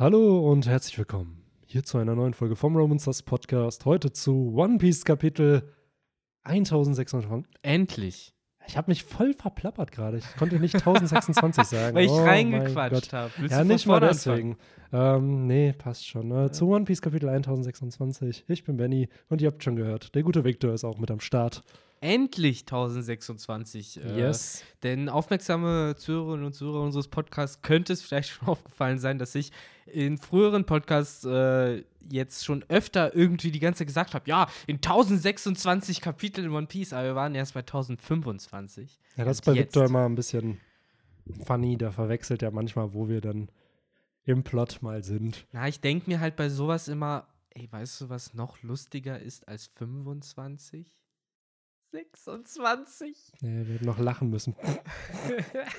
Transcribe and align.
Hallo 0.00 0.50
und 0.50 0.66
herzlich 0.66 0.96
willkommen 0.96 1.44
hier 1.66 1.82
zu 1.82 1.98
einer 1.98 2.14
neuen 2.14 2.32
Folge 2.32 2.56
vom 2.56 2.74
Romancers 2.74 3.22
Podcast. 3.22 3.84
Heute 3.84 4.10
zu 4.10 4.54
One 4.56 4.78
Piece 4.78 5.04
Kapitel 5.04 5.74
1600. 6.42 7.44
Endlich. 7.60 8.32
Ich 8.66 8.78
habe 8.78 8.90
mich 8.90 9.04
voll 9.04 9.34
verplappert 9.34 9.92
gerade. 9.92 10.16
Ich 10.16 10.36
konnte 10.38 10.58
nicht 10.58 10.74
1026 10.74 11.64
sagen. 11.66 11.94
Weil 11.94 12.06
ich 12.06 12.10
Oh 12.12 12.24
reingequatscht 12.24 13.12
habe. 13.12 13.30
Ja, 13.50 13.62
nicht 13.62 13.84
mal 13.84 14.00
deswegen. 14.00 14.56
Ähm, 14.90 15.46
nee, 15.46 15.74
passt 15.74 16.08
schon. 16.08 16.28
Ne? 16.28 16.50
Zu 16.50 16.68
One 16.68 16.86
Piece 16.86 17.02
Kapitel 17.02 17.28
1026. 17.28 18.44
Ich 18.48 18.64
bin 18.64 18.78
Benny 18.78 19.10
und 19.28 19.42
ihr 19.42 19.48
habt 19.48 19.62
schon 19.62 19.76
gehört, 19.76 20.14
der 20.14 20.22
gute 20.22 20.44
Victor 20.44 20.72
ist 20.72 20.84
auch 20.84 20.96
mit 20.96 21.10
am 21.10 21.20
Start. 21.20 21.62
Endlich 22.00 22.60
1026. 22.62 24.02
Äh, 24.02 24.18
Yes. 24.18 24.62
Denn 24.82 25.08
aufmerksame 25.08 25.94
Zuhörerinnen 25.96 26.46
und 26.46 26.54
Zuhörer 26.54 26.82
unseres 26.82 27.08
Podcasts 27.08 27.60
könnte 27.62 27.92
es 27.92 28.02
vielleicht 28.02 28.30
schon 28.30 28.48
aufgefallen 28.48 28.98
sein, 28.98 29.18
dass 29.18 29.34
ich 29.34 29.52
in 29.86 30.16
früheren 30.18 30.64
Podcasts 30.64 31.24
äh, 31.24 31.84
jetzt 32.08 32.44
schon 32.44 32.64
öfter 32.68 33.14
irgendwie 33.14 33.50
die 33.50 33.60
ganze 33.60 33.78
Zeit 33.78 33.88
gesagt 33.88 34.14
habe, 34.14 34.28
ja, 34.28 34.48
in 34.66 34.76
1026 34.76 36.00
Kapiteln 36.00 36.46
in 36.48 36.54
One 36.54 36.66
Piece, 36.66 36.92
aber 36.92 37.04
wir 37.08 37.14
waren 37.14 37.34
erst 37.34 37.54
bei 37.54 37.60
1025. 37.60 38.98
Ja, 39.16 39.24
das 39.24 39.38
ist 39.38 39.44
bei 39.44 39.54
Victor 39.54 39.84
immer 39.84 40.06
ein 40.06 40.14
bisschen 40.14 40.58
funny. 41.44 41.76
Der 41.76 41.92
verwechselt 41.92 42.40
ja 42.42 42.50
manchmal, 42.50 42.94
wo 42.94 43.08
wir 43.08 43.20
dann 43.20 43.50
im 44.24 44.42
Plot 44.42 44.80
mal 44.80 45.02
sind. 45.04 45.46
Na, 45.52 45.68
ich 45.68 45.80
denke 45.80 46.08
mir 46.08 46.20
halt 46.20 46.36
bei 46.36 46.48
sowas 46.48 46.88
immer, 46.88 47.26
ey, 47.50 47.68
weißt 47.70 48.02
du, 48.02 48.08
was 48.08 48.32
noch 48.32 48.62
lustiger 48.62 49.18
ist 49.18 49.46
als 49.48 49.66
25? 49.76 50.86
26. 51.92 53.32
Nee, 53.40 53.58
wir 53.58 53.68
werden 53.68 53.86
noch 53.86 53.98
lachen 53.98 54.30
müssen. 54.30 54.54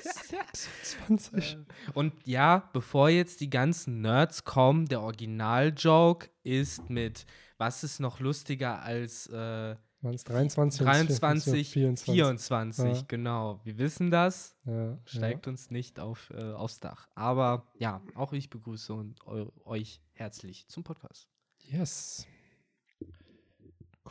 26. 0.04 1.58
Und 1.94 2.14
ja, 2.26 2.70
bevor 2.74 3.10
jetzt 3.10 3.40
die 3.42 3.50
ganzen 3.50 4.02
Nerds 4.02 4.44
kommen, 4.44 4.88
der 4.88 5.02
Original-Joke 5.02 6.30
ist 6.44 6.90
mit, 6.90 7.26
was 7.58 7.84
ist 7.84 8.00
noch 8.00 8.20
lustiger 8.20 8.81
als 8.81 9.28
äh, 9.28 9.76
Waren 10.03 10.16
es 10.16 10.23
23? 10.23 10.81
und 10.81 10.88
23, 10.88 11.70
24? 11.72 12.14
24, 12.16 12.86
Ja. 12.86 13.03
genau. 13.08 13.62
Wir 13.64 13.78
wissen 13.78 14.09
das, 14.09 14.56
Ja, 14.66 14.98
steigt 15.06 15.48
uns 15.48 15.70
nicht 15.70 16.00
auf, 16.00 16.31
äh, 16.31 16.42
aufs 16.53 16.80
Dach. 16.80 17.08
Aber 17.14 17.72
ja, 17.78 18.02
auch 18.16 18.34
ich 18.34 18.50
begrüße 18.50 18.94
und 18.94 19.20
eu 19.28 19.50
euch 19.64 20.02
herzlich 20.14 20.68
zum 20.68 20.84
Podcast. 20.84 21.30
ja. 21.66 21.80
Yes. 21.80 22.25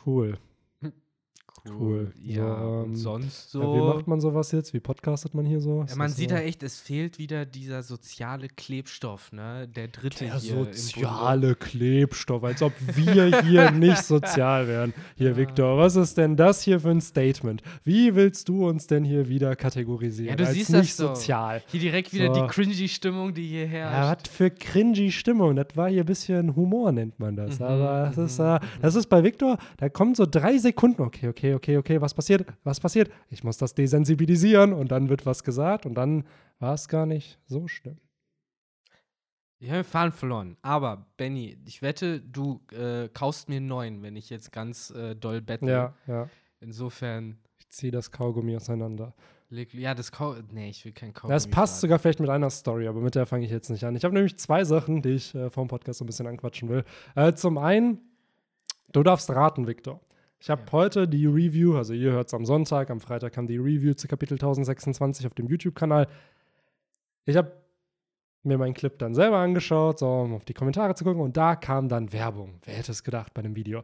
Cool. 0.05 0.39
Cool. 1.69 2.11
Ja, 2.23 2.57
So, 2.59 2.69
und 2.79 2.85
ähm, 2.85 2.95
sonst 2.95 3.53
Ja, 3.53 3.61
so. 3.61 3.75
wie 3.75 3.81
macht 3.81 4.07
man 4.07 4.19
sowas 4.19 4.51
jetzt? 4.51 4.73
Wie 4.73 4.79
podcastet 4.79 5.35
man 5.35 5.45
hier 5.45 5.59
so? 5.61 5.85
Ja, 5.87 5.95
man 5.95 6.09
sieht 6.09 6.29
so? 6.31 6.35
da 6.35 6.41
echt, 6.41 6.63
es 6.63 6.79
fehlt 6.79 7.19
wieder 7.19 7.45
dieser 7.45 7.83
soziale 7.83 8.47
Klebstoff, 8.47 9.31
ne? 9.31 9.67
Der 9.67 9.87
dritte 9.87 10.25
der 10.25 10.39
hier. 10.39 10.55
soziale 10.65 11.53
Klebstoff, 11.53 12.43
als 12.43 12.63
ob 12.63 12.73
wir 12.95 13.41
hier 13.43 13.69
nicht 13.71 14.03
sozial 14.03 14.67
wären. 14.67 14.93
Hier, 15.15 15.29
Ja. 15.31 15.37
Victor, 15.37 15.77
was 15.77 15.95
ist 15.95 16.17
denn 16.17 16.35
das 16.35 16.63
hier 16.63 16.79
für 16.79 16.89
ein 16.89 16.99
Statement? 17.01 17.61
Wie 17.83 18.15
willst 18.15 18.49
du 18.49 18.67
uns 18.67 18.87
denn 18.87 19.03
hier 19.03 19.29
wieder 19.29 19.55
kategorisieren? 19.55 20.29
Ja, 20.31 20.35
du 20.37 20.45
als 20.45 20.53
siehst 20.55 20.71
nicht 20.71 20.79
das 20.89 20.97
so. 20.97 21.07
sozial. 21.09 21.61
Hier 21.67 21.79
direkt 21.79 22.11
wieder 22.11 22.33
So. 22.33 22.41
die 22.41 22.47
cringy 22.47 22.87
Stimmung, 22.87 23.35
die 23.35 23.45
hier 23.47 23.65
Ja, 23.65 23.67
herrscht. 23.89 24.27
was 24.29 24.35
für 24.35 24.49
cringy 24.49 25.11
Stimmung. 25.11 25.55
Das 25.55 25.67
war 25.75 25.89
hier 25.89 26.01
ein 26.01 26.05
bisschen 26.07 26.55
Humor, 26.55 26.91
nennt 26.91 27.19
man 27.19 27.35
das. 27.35 27.59
Mhm, 27.59 27.65
Aber 27.65 28.11
das 28.15 28.17
ist, 28.17 28.39
äh, 28.39 28.59
das 28.81 28.95
ist 28.95 29.07
bei 29.09 29.23
Victor, 29.23 29.59
da 29.77 29.89
kommen 29.89 30.15
so 30.15 30.25
drei 30.25 30.57
Sekunden. 30.57 31.03
Okay, 31.03 31.27
okay, 31.27 31.50
okay, 31.53 31.77
okay, 31.77 32.01
was 32.01 32.13
passiert? 32.13 32.45
Was 32.63 32.79
passiert? 32.79 33.11
Ich 33.29 33.43
muss 33.43 33.57
das 33.57 33.73
desensibilisieren 33.73 34.73
und 34.73 34.91
dann 34.91 35.09
wird 35.09 35.25
was 35.25 35.43
gesagt 35.43 35.85
und 35.85 35.95
dann 35.95 36.25
war 36.59 36.73
es 36.73 36.87
gar 36.87 37.05
nicht 37.05 37.39
so 37.47 37.67
schlimm. 37.67 37.97
Wir 39.59 39.73
haben 39.73 39.83
Fahren 39.83 40.11
verloren. 40.11 40.57
Aber, 40.63 41.05
Benny, 41.17 41.55
ich 41.65 41.83
wette, 41.83 42.19
du 42.19 42.61
äh, 42.71 43.09
kaufst 43.09 43.47
mir 43.47 43.57
einen 43.57 43.67
neuen, 43.67 44.01
wenn 44.01 44.15
ich 44.15 44.31
jetzt 44.31 44.51
ganz 44.51 44.89
äh, 44.89 45.15
doll 45.15 45.39
bettle. 45.39 45.71
Ja, 45.71 45.93
ja. 46.07 46.29
Insofern, 46.59 47.37
Ich 47.59 47.69
ziehe 47.69 47.91
das 47.91 48.11
Kaugummi 48.11 48.55
auseinander. 48.55 49.13
leg, 49.49 49.71
ja, 49.75 49.93
das 49.93 50.11
Kau 50.11 50.35
Nee, 50.51 50.69
ich 50.71 50.83
will 50.83 50.93
kein 50.93 51.13
Kaugummi. 51.13 51.33
Das 51.33 51.47
passt 51.47 51.75
sagen. 51.75 51.81
sogar 51.81 51.99
vielleicht 51.99 52.19
mit 52.19 52.29
einer 52.31 52.49
Story, 52.49 52.87
aber 52.87 53.01
mit 53.01 53.13
der 53.13 53.27
fange 53.27 53.45
ich 53.45 53.51
jetzt 53.51 53.69
nicht 53.69 53.83
an. 53.83 53.95
Ich 53.95 54.03
habe 54.03 54.15
nämlich 54.15 54.37
zwei 54.39 54.63
Sachen, 54.63 55.03
die 55.03 55.09
ich 55.09 55.35
äh, 55.35 55.51
vom 55.51 55.67
Podcast 55.67 55.99
so 55.99 56.05
ein 56.05 56.07
bisschen 56.07 56.25
anquatschen 56.25 56.67
will. 56.69 56.83
Äh, 57.15 57.33
zum 57.33 57.59
einen, 57.59 57.99
du 58.93 59.03
darfst 59.03 59.29
raten, 59.29 59.67
Victor. 59.67 60.01
Ich 60.41 60.49
habe 60.49 60.63
Ja. 60.65 60.71
heute 60.71 61.07
die 61.07 61.27
Review, 61.27 61.77
also 61.77 61.93
ihr 61.93 62.11
hört 62.11 62.27
es 62.27 62.33
am 62.33 62.45
Sonntag, 62.45 62.89
am 62.89 62.99
Freitag 62.99 63.33
kam 63.33 63.45
die 63.45 63.57
Review 63.57 63.93
zu 63.93 64.07
Kapitel 64.07 64.33
1026 64.39 65.27
auf 65.27 65.35
dem 65.35 65.47
YouTube-Kanal. 65.47 66.07
Ich 67.25 67.37
habe 67.37 67.51
mir 68.43 68.57
meinen 68.57 68.73
Clip 68.73 68.97
dann 68.97 69.13
selber 69.13 69.37
angeschaut, 69.37 69.99
so 69.99 70.07
um 70.07 70.33
auf 70.33 70.43
die 70.45 70.55
Kommentare 70.55 70.95
zu 70.95 71.03
gucken 71.03 71.21
und 71.21 71.37
da 71.37 71.55
kam 71.55 71.87
dann 71.89 72.11
Werbung. 72.11 72.55
Wer 72.65 72.73
hätte 72.73 72.91
es 72.91 73.03
gedacht 73.03 73.35
bei 73.35 73.43
dem 73.43 73.55
Video? 73.55 73.83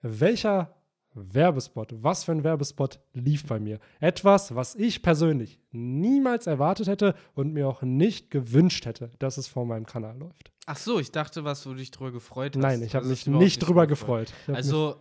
Welcher 0.00 0.72
Werbespot, 1.14 1.92
was 2.04 2.22
für 2.22 2.30
ein 2.32 2.44
Werbespot 2.44 3.00
lief 3.12 3.44
bei 3.46 3.58
mir? 3.58 3.80
Etwas, 3.98 4.54
was 4.54 4.76
ich 4.76 5.02
persönlich 5.02 5.58
niemals 5.72 6.46
erwartet 6.46 6.86
hätte 6.86 7.16
und 7.34 7.52
mir 7.52 7.66
auch 7.66 7.82
nicht 7.82 8.30
gewünscht 8.30 8.86
hätte, 8.86 9.10
dass 9.18 9.38
es 9.38 9.48
vor 9.48 9.66
meinem 9.66 9.86
Kanal 9.86 10.16
läuft. 10.18 10.52
Ach 10.66 10.76
so, 10.76 11.00
ich 11.00 11.10
dachte, 11.10 11.42
was 11.42 11.64
du 11.64 11.74
dich 11.74 11.90
drüber 11.90 12.12
gefreut 12.12 12.54
hast. 12.54 12.62
Nein, 12.62 12.82
ich 12.82 12.94
habe 12.94 13.08
Das 13.08 13.26
mich 13.26 13.26
nicht 13.26 13.58
drüber 13.58 13.88
gefreut. 13.88 14.32
Mich- 14.46 14.56
Also, 14.56 15.00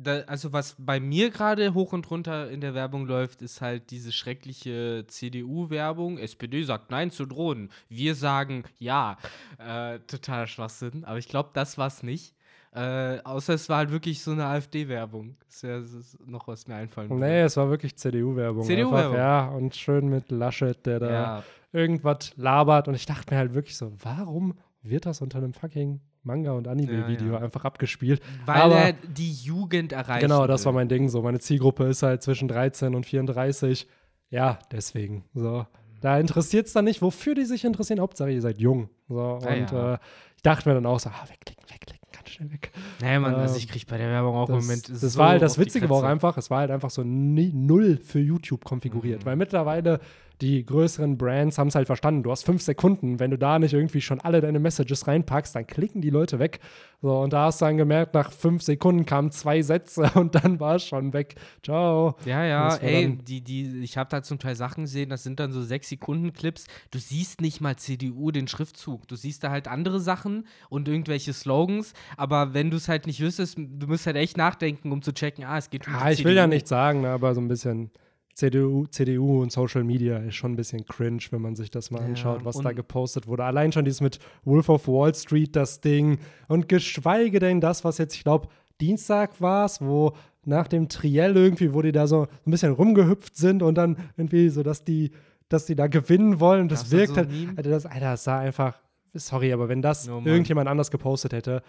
da, 0.00 0.20
also 0.26 0.52
was 0.52 0.76
bei 0.78 1.00
mir 1.00 1.30
gerade 1.30 1.74
hoch 1.74 1.92
und 1.92 2.08
runter 2.10 2.50
in 2.50 2.60
der 2.60 2.74
Werbung 2.74 3.06
läuft, 3.06 3.42
ist 3.42 3.60
halt 3.60 3.90
diese 3.90 4.12
schreckliche 4.12 5.04
CDU-Werbung. 5.08 6.18
SPD 6.18 6.62
sagt 6.62 6.90
Nein 6.90 7.10
zu 7.10 7.26
Drohnen. 7.26 7.70
Wir 7.88 8.14
sagen 8.14 8.64
Ja. 8.78 9.16
Äh, 9.58 9.98
totaler 10.00 10.46
Schwachsinn. 10.46 11.04
Aber 11.04 11.18
ich 11.18 11.28
glaube, 11.28 11.50
das 11.52 11.78
war 11.78 11.88
es 11.88 12.02
nicht. 12.02 12.34
Äh, 12.72 13.18
außer 13.24 13.54
es 13.54 13.68
war 13.68 13.78
halt 13.78 13.90
wirklich 13.90 14.22
so 14.22 14.30
eine 14.30 14.44
AfD-Werbung. 14.44 15.36
Das 15.40 15.56
ist 15.56 15.62
ja 15.62 15.78
ist 15.78 16.26
noch 16.26 16.46
was 16.46 16.68
mir 16.68 16.76
einfallen 16.76 17.10
würde. 17.10 17.24
Nee, 17.24 17.40
es 17.40 17.56
war 17.56 17.68
wirklich 17.70 17.96
CDU-Werbung. 17.96 18.62
CDU-Werbung. 18.62 19.16
Ja, 19.16 19.48
und 19.48 19.74
schön 19.74 20.08
mit 20.08 20.30
Laschet, 20.30 20.84
der 20.86 21.00
da 21.00 21.10
Ja, 21.10 21.44
irgendwas 21.72 22.36
labert. 22.36 22.86
Und 22.86 22.94
ich 22.94 23.06
dachte 23.06 23.34
mir 23.34 23.38
halt 23.38 23.54
wirklich 23.54 23.76
so, 23.76 23.92
warum 24.02 24.54
wird 24.82 25.06
das 25.06 25.22
unter 25.22 25.38
einem 25.38 25.54
fucking 25.54 26.00
Manga- 26.22 26.52
und 26.52 26.68
Anime-Video 26.68 27.28
Ja, 27.28 27.32
ja. 27.34 27.38
einfach 27.40 27.64
abgespielt? 27.64 28.20
weil 28.46 28.56
Aber- 28.60 28.74
er 28.76 28.92
die 28.92 29.32
Jugend 29.32 29.92
erreicht. 29.92 30.20
Genau, 30.22 30.46
das 30.46 30.64
war 30.66 30.72
mein 30.72 30.88
Ding 30.88 31.08
so. 31.08 31.22
Meine 31.22 31.38
Zielgruppe 31.40 31.84
ist 31.84 32.02
halt 32.02 32.22
zwischen 32.22 32.48
13 32.48 32.94
und 32.94 33.06
34. 33.06 33.86
Ja, 34.30 34.58
deswegen. 34.72 35.24
So. 35.34 35.66
Da 36.00 36.18
interessiert 36.20 36.66
es 36.66 36.72
dann 36.72 36.84
nicht, 36.84 37.02
wofür 37.02 37.34
die 37.34 37.44
sich 37.44 37.64
interessieren. 37.64 38.00
Hauptsache, 38.00 38.30
ihr 38.30 38.42
seid 38.42 38.58
jung. 38.58 38.88
So. 39.08 39.20
Ah, 39.20 39.34
und 39.38 39.70
ja. 39.72 39.94
äh, 39.94 39.98
ich 40.36 40.42
dachte 40.42 40.68
mir 40.68 40.74
dann 40.74 40.86
auch 40.86 41.00
so, 41.00 41.08
ah, 41.10 41.24
wegklicken, 41.28 41.64
wegklicken, 41.68 42.08
ganz 42.12 42.28
schnell 42.30 42.52
weg. 42.52 42.70
Naja, 43.00 43.18
man, 43.20 43.34
also 43.34 43.54
Ähm, 43.54 43.58
ich 43.60 43.68
kriege 43.68 43.86
bei 43.88 43.98
der 43.98 44.08
Werbung 44.10 44.36
auch 44.36 44.48
im 44.48 44.56
Das, 44.56 44.64
Moment. 44.64 44.88
das 44.88 45.00
so 45.00 45.18
war 45.18 45.30
halt 45.30 45.42
das 45.42 45.58
Witzige, 45.58 45.88
war 45.90 45.96
auch 45.98 46.02
einfach, 46.04 46.36
es 46.36 46.50
war 46.50 46.58
halt 46.60 46.70
einfach 46.70 46.90
so 46.90 47.02
null 47.04 47.98
für 48.04 48.20
YouTube 48.20 48.64
konfiguriert, 48.64 49.22
Mhm. 49.22 49.26
weil 49.26 49.36
mittlerweile 49.36 49.98
die 50.40 50.64
größeren 50.64 51.18
Brands 51.18 51.58
haben 51.58 51.68
es 51.68 51.74
halt 51.74 51.86
verstanden. 51.86 52.22
Du 52.22 52.30
hast 52.30 52.44
fünf 52.44 52.62
Sekunden, 52.62 53.18
wenn 53.18 53.30
du 53.30 53.38
da 53.38 53.58
nicht 53.58 53.74
irgendwie 53.74 54.00
schon 54.00 54.20
alle 54.20 54.40
deine 54.40 54.60
Messages 54.60 55.06
reinpackst, 55.08 55.54
dann 55.56 55.66
klicken 55.66 56.00
die 56.00 56.10
Leute 56.10 56.38
weg. 56.38 56.60
So, 57.02 57.20
und 57.20 57.32
da 57.32 57.46
hast 57.46 57.60
du 57.60 57.64
dann 57.64 57.76
gemerkt, 57.76 58.14
nach 58.14 58.32
fünf 58.32 58.62
Sekunden 58.62 59.04
kamen 59.06 59.30
zwei 59.30 59.62
Sätze 59.62 60.10
und 60.14 60.34
dann 60.34 60.60
war 60.60 60.76
es 60.76 60.84
schon 60.84 61.12
weg. 61.12 61.34
Ciao. 61.64 62.16
Ja, 62.24 62.44
ja, 62.44 62.74
ey, 62.76 63.16
die, 63.16 63.40
die, 63.40 63.80
ich 63.80 63.96
habe 63.96 64.10
da 64.10 64.22
zum 64.22 64.38
Teil 64.38 64.54
Sachen 64.56 64.84
gesehen, 64.84 65.08
das 65.10 65.22
sind 65.22 65.40
dann 65.40 65.52
so 65.52 65.62
sechs 65.62 65.88
Sekunden 65.88 66.32
Clips. 66.32 66.66
Du 66.90 66.98
siehst 66.98 67.40
nicht 67.40 67.60
mal 67.60 67.76
CDU 67.76 68.30
den 68.30 68.46
Schriftzug. 68.48 69.08
Du 69.08 69.16
siehst 69.16 69.42
da 69.44 69.50
halt 69.50 69.66
andere 69.68 70.00
Sachen 70.00 70.46
und 70.70 70.88
irgendwelche 70.88 71.32
Slogans, 71.32 71.94
aber 72.16 72.54
wenn 72.54 72.70
du 72.70 72.76
es 72.76 72.88
halt 72.88 73.06
nicht 73.06 73.20
wüsstest, 73.20 73.58
du 73.58 73.86
musst 73.86 74.06
halt 74.06 74.16
echt 74.16 74.36
nachdenken, 74.36 74.92
um 74.92 75.02
zu 75.02 75.12
checken, 75.12 75.44
ah, 75.44 75.58
es 75.58 75.70
geht 75.70 75.86
um 75.86 75.94
Ah, 75.94 76.10
ich 76.10 76.24
will 76.24 76.34
ja 76.34 76.42
CDU. 76.44 76.54
nicht 76.54 76.68
sagen, 76.68 77.00
ne, 77.02 77.10
aber 77.10 77.34
so 77.34 77.40
ein 77.40 77.48
bisschen 77.48 77.90
CDU, 78.38 78.86
CDU 78.86 79.42
und 79.42 79.50
Social 79.50 79.82
Media 79.82 80.18
ist 80.18 80.36
schon 80.36 80.52
ein 80.52 80.56
bisschen 80.56 80.86
cringe, 80.86 81.22
wenn 81.30 81.42
man 81.42 81.56
sich 81.56 81.72
das 81.72 81.90
mal 81.90 82.02
Ja, 82.02 82.06
anschaut, 82.06 82.44
was 82.44 82.58
da 82.58 82.70
gepostet 82.70 83.26
wurde. 83.26 83.42
Allein 83.42 83.72
schon 83.72 83.84
dieses 83.84 84.00
mit 84.00 84.20
Wolf 84.44 84.68
of 84.68 84.86
Wall 84.86 85.12
Street, 85.12 85.56
das 85.56 85.80
Ding. 85.80 86.20
Und 86.46 86.68
geschweige 86.68 87.40
denn 87.40 87.60
das, 87.60 87.82
was 87.82 87.98
jetzt, 87.98 88.14
ich 88.14 88.22
glaube, 88.22 88.46
Dienstag 88.80 89.40
war 89.40 89.64
es, 89.64 89.80
wo 89.80 90.12
nach 90.44 90.68
dem 90.68 90.88
Triell 90.88 91.36
irgendwie, 91.36 91.74
wo 91.74 91.82
die 91.82 91.90
da 91.90 92.06
so 92.06 92.28
ein 92.46 92.50
bisschen 92.52 92.72
rumgehüpft 92.72 93.36
sind 93.36 93.60
und 93.60 93.74
dann 93.74 93.96
irgendwie 94.16 94.50
so, 94.50 94.62
dass 94.62 94.84
die, 94.84 95.10
dass 95.48 95.66
die 95.66 95.74
da 95.74 95.88
gewinnen 95.88 96.38
wollen. 96.38 96.68
Das 96.68 96.82
Gab's 96.82 96.90
da 96.90 96.96
wirkt 96.96 97.16
halt. 97.16 97.30
Alter, 97.56 97.70
das, 97.70 97.86
Alter, 97.86 98.10
das 98.12 98.22
sah 98.22 98.38
einfach. 98.38 98.78
Sorry, 99.14 99.52
aber 99.52 99.68
wenn 99.68 99.82
das 99.82 100.06
Mann. 100.06 100.24
irgendjemand 100.24 100.68
anders 100.68 100.92
gepostet 100.92 101.32
hätte, 101.32 101.60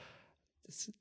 das, 0.68 0.94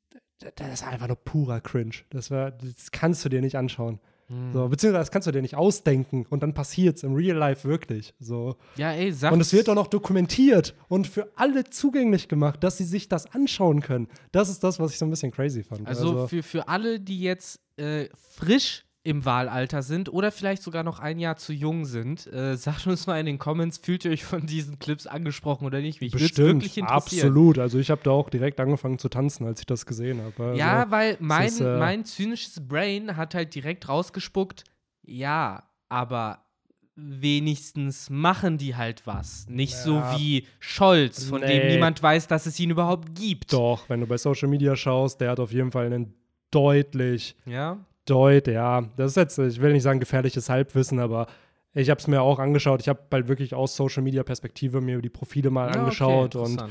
das 0.56 0.73
ist 0.73 0.87
einfach 0.87 1.09
nur 1.09 1.17
purer 1.17 1.61
Cringe. 1.61 1.97
Das, 2.09 2.31
war, 2.31 2.53
das 2.53 2.91
kannst 2.91 3.23
du 3.26 3.29
dir 3.29 3.43
nicht 3.43 3.56
anschauen. 3.56 4.00
Hm. 4.29 4.53
So, 4.53 4.69
beziehungsweise 4.69 5.01
das 5.01 5.11
kannst 5.11 5.27
du 5.27 5.33
dir 5.33 5.43
nicht 5.43 5.57
ausdenken 5.57 6.27
und 6.29 6.43
dann 6.43 6.55
passiert's 6.55 7.03
im 7.03 7.15
Real 7.15 7.37
Life 7.37 7.67
wirklich. 7.67 8.15
So. 8.21 8.57
Ja, 8.77 8.93
ey, 8.93 9.13
sag 9.13 9.33
Und 9.33 9.41
es 9.41 9.53
wird 9.53 9.69
auch 9.69 9.75
noch 9.75 9.87
dokumentiert 9.87 10.75
und 10.89 11.07
für 11.07 11.33
alle 11.37 11.65
zugänglich 11.65 12.29
gemacht, 12.29 12.63
dass 12.63 12.77
sie 12.77 12.85
sich 12.85 13.09
das 13.09 13.27
anschauen 13.35 13.81
können. 13.81 14.09
Das 14.33 14.49
ist 14.49 14.63
das, 14.63 14.79
was 14.79 14.93
ich 14.93 14.99
so 14.99 15.07
ein 15.07 15.11
bisschen 15.11 15.31
crazy 15.31 15.63
fand. 15.63 15.87
Also, 15.87 16.27
für, 16.27 16.43
für 16.43 16.69
alle, 16.69 17.01
die 17.01 17.21
jetzt 17.21 17.61
äh, 17.77 18.09
frisch 18.37 18.85
im 19.09 19.25
Wahlalter 19.25 19.83
sind 19.83 20.13
oder 20.13 20.31
vielleicht 20.31 20.63
sogar 20.63 20.83
noch 20.83 20.99
ein 20.99 21.19
Jahr 21.19 21.37
zu 21.37 21.53
jung 21.55 21.87
sind, 21.87 22.27
äh, 22.27 22.57
sagt 22.67 22.87
uns 22.87 23.07
mal 23.07 23.19
in 23.19 23.25
den 23.27 23.39
Comments, 23.39 23.79
fühlt 23.79 24.05
ihr 24.05 24.11
euch 24.11 24.25
von 24.25 24.47
diesen 24.47 24.79
Clips 24.79 25.07
angesprochen 25.07 25.65
oder 25.65 25.81
nicht? 25.81 26.01
Mich 26.03 26.13
würde 26.13 26.37
wirklich 26.37 26.77
interessieren. 26.77 27.29
absolut. 27.29 27.59
Also 27.59 27.79
ich 27.79 27.91
habe 27.91 28.03
da 28.05 28.11
auch 28.11 28.29
direkt 28.29 28.61
angefangen 28.61 28.99
zu 28.99 29.09
tanzen, 29.09 29.47
als 29.47 29.61
ich 29.61 29.67
das 29.67 29.87
gesehen 29.87 30.21
habe. 30.23 30.43
Also, 30.51 30.59
ja, 30.59 30.91
weil 30.91 31.17
mein, 31.21 31.49
ist, 31.49 31.61
äh, 31.61 31.79
mein 31.79 32.05
zynisches 32.05 32.61
Brain 32.69 33.17
hat 33.17 33.35
halt 33.35 33.55
direkt 33.55 33.89
rausgespuckt, 33.89 34.65
ja, 35.07 35.63
aber 35.89 36.41
wenigstens 36.95 38.11
machen 38.11 38.59
die 38.59 38.77
halt 38.77 39.07
was. 39.07 39.47
Nicht 39.49 39.73
Ja. 39.75 39.79
so 39.83 40.03
wie 40.19 40.47
Scholz, 40.59 41.25
von 41.25 41.41
dem 41.41 41.49
Nee. 41.67 41.75
niemand 41.75 42.03
weiß, 42.03 42.27
dass 42.27 42.47
es 42.47 42.59
ihn 42.61 42.71
überhaupt 42.71 43.15
gibt. 43.15 43.53
Doch, 43.53 43.89
wenn 43.89 44.01
du 44.01 44.07
bei 44.07 44.19
Social 44.19 44.49
Media 44.49 44.75
schaust, 44.77 45.21
der 45.21 45.31
hat 45.31 45.41
auf 45.41 45.53
jeden 45.53 45.71
Fall 45.71 45.87
einen 45.87 46.15
deutlich, 46.51 47.37
Ja? 47.47 47.79
Deutlich, 48.11 48.55
ja, 48.55 48.83
das 48.97 49.13
ist 49.13 49.17
jetzt, 49.17 49.39
ich 49.39 49.61
will 49.61 49.73
nicht 49.73 49.83
sagen 49.83 50.01
gefährliches 50.01 50.49
Halbwissen, 50.49 50.99
aber 50.99 51.27
ich 51.75 51.91
habe 51.91 52.01
es 52.01 52.07
mir 52.07 52.23
auch 52.23 52.39
angeschaut. 52.39 52.81
Ich 52.81 52.89
habe 52.89 53.01
halt 53.13 53.29
wirklich 53.29 53.55
aus 53.55 53.77
Social 53.77 54.03
Media 54.03 54.23
Perspektive 54.23 54.81
mir 54.81 55.01
die 55.01 55.11
Profile 55.11 55.51
mal 55.51 55.73
Ja, 55.73 55.81
angeschaut 55.81 56.35
okay, 56.37 56.45
und. 56.45 56.65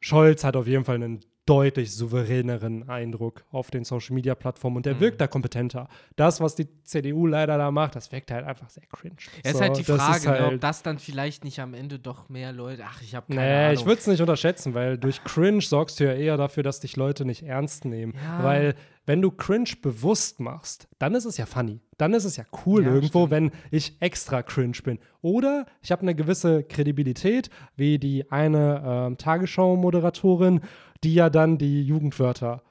Scholz 0.00 0.44
hat 0.44 0.56
auf 0.56 0.66
jeden 0.66 0.84
Fall 0.84 0.94
einen 0.96 1.20
deutlich 1.46 1.92
souveräneren 1.96 2.88
Eindruck 2.88 3.44
auf 3.50 3.70
den 3.70 3.84
Social 3.84 4.14
Media 4.14 4.34
Plattformen 4.34 4.76
und 4.76 4.86
der 4.86 4.94
Mhm. 4.94 5.00
wirkt 5.00 5.20
da 5.20 5.26
kompetenter. 5.26 5.88
Das, 6.16 6.40
was 6.40 6.54
die 6.54 6.68
CDU 6.84 7.26
leider 7.26 7.58
da 7.58 7.70
macht, 7.70 7.96
das 7.96 8.12
wirkt 8.12 8.30
halt 8.30 8.46
einfach 8.46 8.68
sehr 8.70 8.84
cringe. 8.86 9.16
Es 9.42 9.52
ist 9.52 9.56
So, 9.58 9.60
halt 9.64 9.76
die 9.78 9.84
Frage, 9.84 10.16
ist 10.18 10.26
ne, 10.26 10.32
ob 10.32 10.38
halt- 10.50 10.62
das 10.62 10.82
dann 10.82 10.98
vielleicht 10.98 11.44
nicht 11.44 11.58
am 11.58 11.74
Ende 11.74 11.98
doch 11.98 12.28
mehr 12.28 12.52
Leute. 12.52 12.84
Ach, 12.86 13.02
ich 13.02 13.14
habe 13.14 13.34
keine 13.34 13.40
Nee, 13.40 13.64
Ahnung. 13.64 13.74
ich 13.74 13.84
würde 13.86 14.00
es 14.00 14.06
nicht 14.06 14.20
unterschätzen, 14.20 14.74
weil 14.74 14.96
durch 14.98 15.24
Cringe 15.24 15.60
sorgst 15.62 15.98
du 15.98 16.04
ja 16.04 16.12
eher 16.12 16.36
dafür, 16.36 16.62
dass 16.62 16.80
dich 16.80 16.96
Leute 16.96 17.24
nicht 17.24 17.42
ernst 17.42 17.84
nehmen. 17.84 18.14
Ja. 18.22 18.44
Weil, 18.44 18.74
wenn 19.06 19.20
du 19.22 19.30
Cringe 19.32 19.70
bewusst 19.82 20.38
machst, 20.38 20.86
dann 21.00 21.14
ist 21.14 21.24
es 21.24 21.36
ja 21.36 21.46
funny. 21.46 21.80
Dann 21.96 22.14
ist 22.14 22.24
es 22.24 22.36
ja 22.36 22.44
cool 22.64 22.84
Ja, 22.84 22.94
irgendwo, 22.94 23.26
stimmt. 23.26 23.30
wenn 23.30 23.50
ich 23.72 24.00
extra 24.00 24.42
cringe 24.42 24.76
bin. 24.84 24.98
Oder 25.20 25.66
ich 25.82 25.90
habe 25.90 26.02
eine 26.02 26.14
gewisse 26.14 26.62
Kredibilität, 26.62 27.50
wie 27.76 27.98
die 27.98 28.30
eine 28.30 28.82
ähm, 28.84 29.16
Tagesschau-Moderatorin, 29.18 30.60
die 31.04 31.14
ja 31.14 31.30
dann 31.30 31.58
die 31.58 31.82
Jugendwörter 31.82 32.62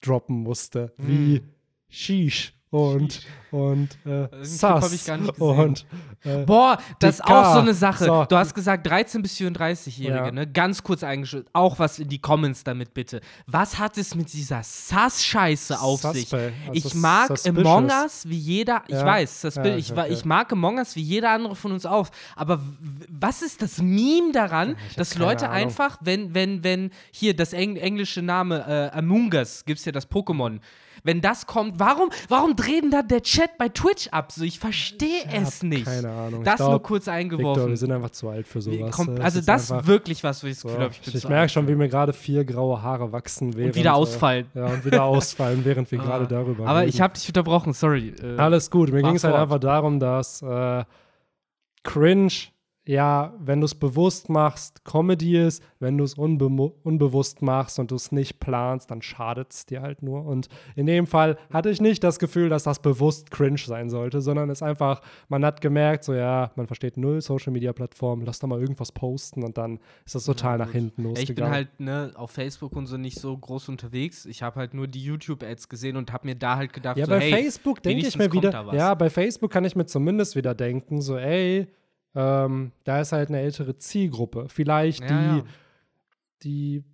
droppen 0.00 0.42
musste, 0.42 0.92
wie 0.96 1.38
Hm. 1.38 1.48
Sheesh 1.88 2.54
und, 2.70 3.20
und 3.50 3.88
äh, 4.04 4.28
Clip 4.28 4.32
hab 4.32 4.44
Sass 4.44 4.92
ich 4.92 5.04
gar 5.04 5.16
nicht 5.16 5.34
gesehen. 5.34 5.58
und 5.58 5.86
äh, 6.24 6.44
Boah, 6.44 6.78
das 7.00 7.16
ist 7.16 7.24
auch 7.24 7.54
so 7.54 7.58
eine 7.60 7.74
Sache. 7.74 8.04
So. 8.04 8.24
Du 8.26 8.36
hast 8.36 8.54
gesagt 8.54 8.86
13 8.86 9.22
bis 9.22 9.36
34-Jährige, 9.36 10.26
Ja. 10.26 10.30
ne? 10.30 10.46
Ganz 10.46 10.80
kurz 10.82 11.02
eingeschüttet. 11.02 11.48
Auch 11.52 11.80
was 11.80 11.98
in 11.98 12.08
die 12.08 12.20
Comments 12.20 12.62
damit 12.62 12.94
bitte. 12.94 13.20
Was 13.48 13.78
hat 13.80 13.98
es 13.98 14.14
mit 14.14 14.32
dieser 14.32 14.62
Sass-Scheiße 14.62 15.80
auf 15.80 16.02
sich? 16.02 16.28
Suspect, 16.28 16.54
also 16.68 16.72
Ich 16.88 16.94
mag 16.94 17.28
suspicious. 17.28 17.66
Among 17.66 17.90
Us 17.90 18.28
wie 18.28 18.38
jeder, 18.38 18.82
ich 18.86 18.94
Ja. 18.94 19.04
weiß, 19.06 19.40
das 19.40 19.56
Ja, 19.56 19.62
Bild, 19.62 19.78
ich, 19.78 19.90
okay. 19.92 20.06
ich 20.12 20.24
mag 20.24 20.52
Among 20.52 20.78
Us 20.78 20.94
wie 20.94 21.02
jeder 21.02 21.30
andere 21.30 21.56
von 21.56 21.72
uns 21.72 21.86
auch. 21.86 22.08
Aber 22.36 22.60
was 23.08 23.42
ist 23.42 23.62
das 23.62 23.78
Meme 23.82 24.30
daran, 24.32 24.76
dass 24.96 25.18
Leute 25.18 25.46
Ahnung. 25.48 25.56
einfach, 25.66 25.98
wenn, 26.02 26.34
wenn, 26.34 26.62
wenn, 26.62 26.90
hier 27.10 27.34
das 27.34 27.52
eng 27.52 27.74
englische 27.76 28.22
Name 28.22 28.90
äh, 28.94 28.96
Among 28.96 29.32
Us, 29.34 29.64
gibt's 29.64 29.84
ja 29.84 29.90
das 29.92 30.08
Pokémon. 30.08 30.60
Wenn 31.02 31.20
das 31.20 31.46
kommt, 31.46 31.78
warum, 31.78 32.10
warum 32.28 32.56
drehen 32.56 32.90
da 32.90 33.02
der 33.02 33.22
Chat 33.22 33.56
bei 33.58 33.68
Twitch 33.68 34.08
ab? 34.08 34.32
So, 34.32 34.44
ich 34.44 34.58
verstehe 34.58 35.22
Ich 35.28 35.34
es 35.34 35.62
nicht. 35.62 35.84
Keine 35.86 36.10
Ahnung. 36.10 36.44
Das 36.44 36.54
ich 36.54 36.56
glaub, 36.58 36.70
nur 36.70 36.82
kurz 36.82 37.02
Victor, 37.06 37.14
eingeworfen. 37.14 37.68
wir 37.68 37.76
sind 37.76 37.92
einfach 37.92 38.10
zu 38.10 38.28
alt 38.28 38.46
für 38.46 38.60
sowas. 38.60 38.94
Kom- 38.94 39.14
Es 39.14 39.20
also 39.20 39.38
ist 39.40 39.48
das 39.48 39.70
einfach- 39.72 39.86
wirklich 39.86 40.22
was, 40.24 40.42
wo 40.42 40.46
ich 40.48 40.54
das 40.54 40.60
so, 40.62 40.68
Gefühl 40.68 40.84
habe, 40.84 40.92
ich 40.94 41.00
bin 41.00 41.14
ich 41.14 41.20
zu 41.22 41.28
merke 41.28 41.48
schon, 41.48 41.68
wie 41.68 41.74
mir 41.74 41.88
gerade 41.88 42.12
vier 42.12 42.44
graue 42.44 42.82
Haare 42.82 43.12
wachsen. 43.12 43.54
Während, 43.56 43.74
und 43.74 43.80
wieder 43.80 43.90
äh, 43.90 43.94
ausfallen. 43.94 44.46
Ja, 44.54 44.66
und 44.66 44.84
wieder 44.84 45.04
ausfallen, 45.04 45.64
während 45.64 45.90
wir 45.90 45.98
gerade 45.98 46.24
Ah. 46.24 46.28
darüber 46.28 46.66
Aber 46.66 46.80
reden. 46.80 46.88
ich 46.90 47.00
habe 47.00 47.14
dich 47.14 47.26
unterbrochen, 47.28 47.72
sorry. 47.72 48.14
Äh, 48.22 48.36
Alles 48.36 48.70
gut. 48.70 48.92
Mir 48.92 49.02
ging 49.02 49.16
es 49.16 49.24
halt 49.24 49.34
einfach 49.34 49.58
darum, 49.58 50.00
dass 50.00 50.42
äh, 50.42 50.84
Cringe, 51.82 52.32
ja, 52.86 53.34
wenn 53.38 53.60
du 53.60 53.66
es 53.66 53.74
bewusst 53.74 54.28
machst, 54.30 54.84
Comedy 54.84 55.38
ist. 55.38 55.62
Wenn 55.78 55.98
du 55.98 56.04
es 56.04 56.14
unbe 56.14 56.46
unbewusst 56.46 57.42
machst 57.42 57.78
und 57.78 57.90
du 57.90 57.94
es 57.94 58.10
nicht 58.10 58.40
planst, 58.40 58.90
dann 58.90 59.02
schadet 59.02 59.52
es 59.52 59.66
dir 59.66 59.82
halt 59.82 60.02
nur. 60.02 60.24
Und 60.24 60.48
in 60.76 60.86
dem 60.86 61.06
Fall 61.06 61.36
hatte 61.52 61.70
ich 61.70 61.80
nicht 61.80 62.02
das 62.02 62.18
Gefühl, 62.18 62.48
dass 62.48 62.64
das 62.64 62.80
bewusst 62.80 63.30
cringe 63.30 63.58
sein 63.58 63.90
sollte, 63.90 64.20
sondern 64.20 64.50
es 64.50 64.62
einfach, 64.62 65.02
man 65.28 65.44
hat 65.44 65.60
gemerkt, 65.60 66.04
so 66.04 66.14
ja, 66.14 66.50
man 66.56 66.66
versteht 66.66 66.96
null 66.96 67.20
Social 67.20 67.52
Media 67.52 67.72
Plattformen, 67.72 68.24
lass 68.24 68.38
da 68.38 68.46
mal 68.46 68.60
irgendwas 68.60 68.92
posten 68.92 69.44
und 69.44 69.58
dann 69.58 69.78
ist 70.06 70.14
das 70.14 70.24
total 70.24 70.58
nach 70.58 70.66
gut. 70.66 70.74
hinten 70.74 71.02
Ja, 71.02 71.08
losgegangen. 71.10 71.28
ich 71.28 71.34
bin 71.78 71.90
halt 71.90 72.08
ne, 72.08 72.12
auf 72.18 72.30
Facebook 72.30 72.72
und 72.74 72.86
so 72.86 72.96
nicht 72.96 73.20
so 73.20 73.36
groß 73.36 73.68
unterwegs. 73.68 74.24
Ich 74.26 74.42
habe 74.42 74.58
halt 74.58 74.74
nur 74.74 74.88
die 74.88 75.02
YouTube-Ads 75.04 75.68
gesehen 75.68 75.96
und 75.96 76.12
habe 76.12 76.26
mir 76.26 76.34
da 76.34 76.56
halt 76.56 76.72
gedacht, 76.72 76.96
Ja, 76.96 77.04
so, 77.06 77.12
bei 77.12 77.20
hey, 77.20 77.30
Facebook 77.30 77.82
denke 77.82 78.06
ich 78.06 78.16
mir 78.16 78.32
wieder, 78.32 78.74
ja, 78.74 78.94
bei 78.94 79.10
Facebook 79.10 79.50
kann 79.50 79.64
ich 79.64 79.76
mir 79.76 79.86
zumindest 79.86 80.34
wieder 80.34 80.54
denken, 80.54 81.00
so, 81.02 81.16
ey, 81.16 81.68
ähm, 82.14 82.72
da 82.84 83.00
ist 83.00 83.12
halt 83.12 83.28
eine 83.28 83.40
ältere 83.40 83.76
Zielgruppe. 83.76 84.46
Vielleicht 84.48 85.02
Ja, 85.02 85.08
die, 85.08 85.38
ja. 85.38 85.44
die 86.42 86.84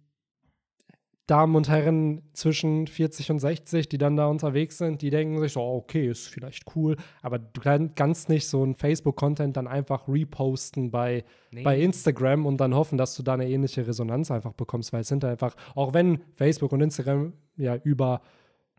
Damen 1.27 1.57
und 1.57 1.69
Herren 1.69 2.23
zwischen 2.35 2.87
40 2.87 3.33
und 3.33 3.41
60, 3.41 3.89
die 3.89 3.99
dann 3.99 4.15
da 4.15 4.27
unterwegs 4.29 4.79
sind, 4.79 5.03
die 5.03 5.11
denken 5.11 5.41
sich 5.41 5.55
so, 5.55 5.61
oh, 5.61 5.79
okay, 5.79 6.09
ist 6.09 6.29
vielleicht 6.29 6.65
cool, 6.77 6.97
aber 7.21 7.41
du 7.41 7.61
kann- 7.61 7.97
kannst 7.97 8.29
nicht 8.29 8.47
so 8.47 8.63
ein 8.65 8.77
Facebook-Content 8.77 9.57
dann 9.57 9.67
einfach 9.67 10.07
reposten 10.07 10.93
bei, 10.93 11.25
Nee. 11.51 11.65
bei 11.65 11.81
Instagram 11.81 12.47
und 12.47 12.59
dann 12.59 12.75
hoffen, 12.77 12.97
dass 12.97 13.17
du 13.17 13.25
da 13.25 13.35
eine 13.35 13.49
ähnliche 13.49 13.85
Resonanz 13.89 14.31
einfach 14.31 14.53
bekommst, 14.53 14.93
weil 14.93 15.01
es 15.01 15.09
sind 15.09 15.25
einfach, 15.25 15.57
auch 15.75 15.95
wenn 15.95 16.21
Facebook 16.37 16.71
und 16.71 16.81
Instagram 16.81 17.33
ja 17.57 17.75
über 17.75 18.21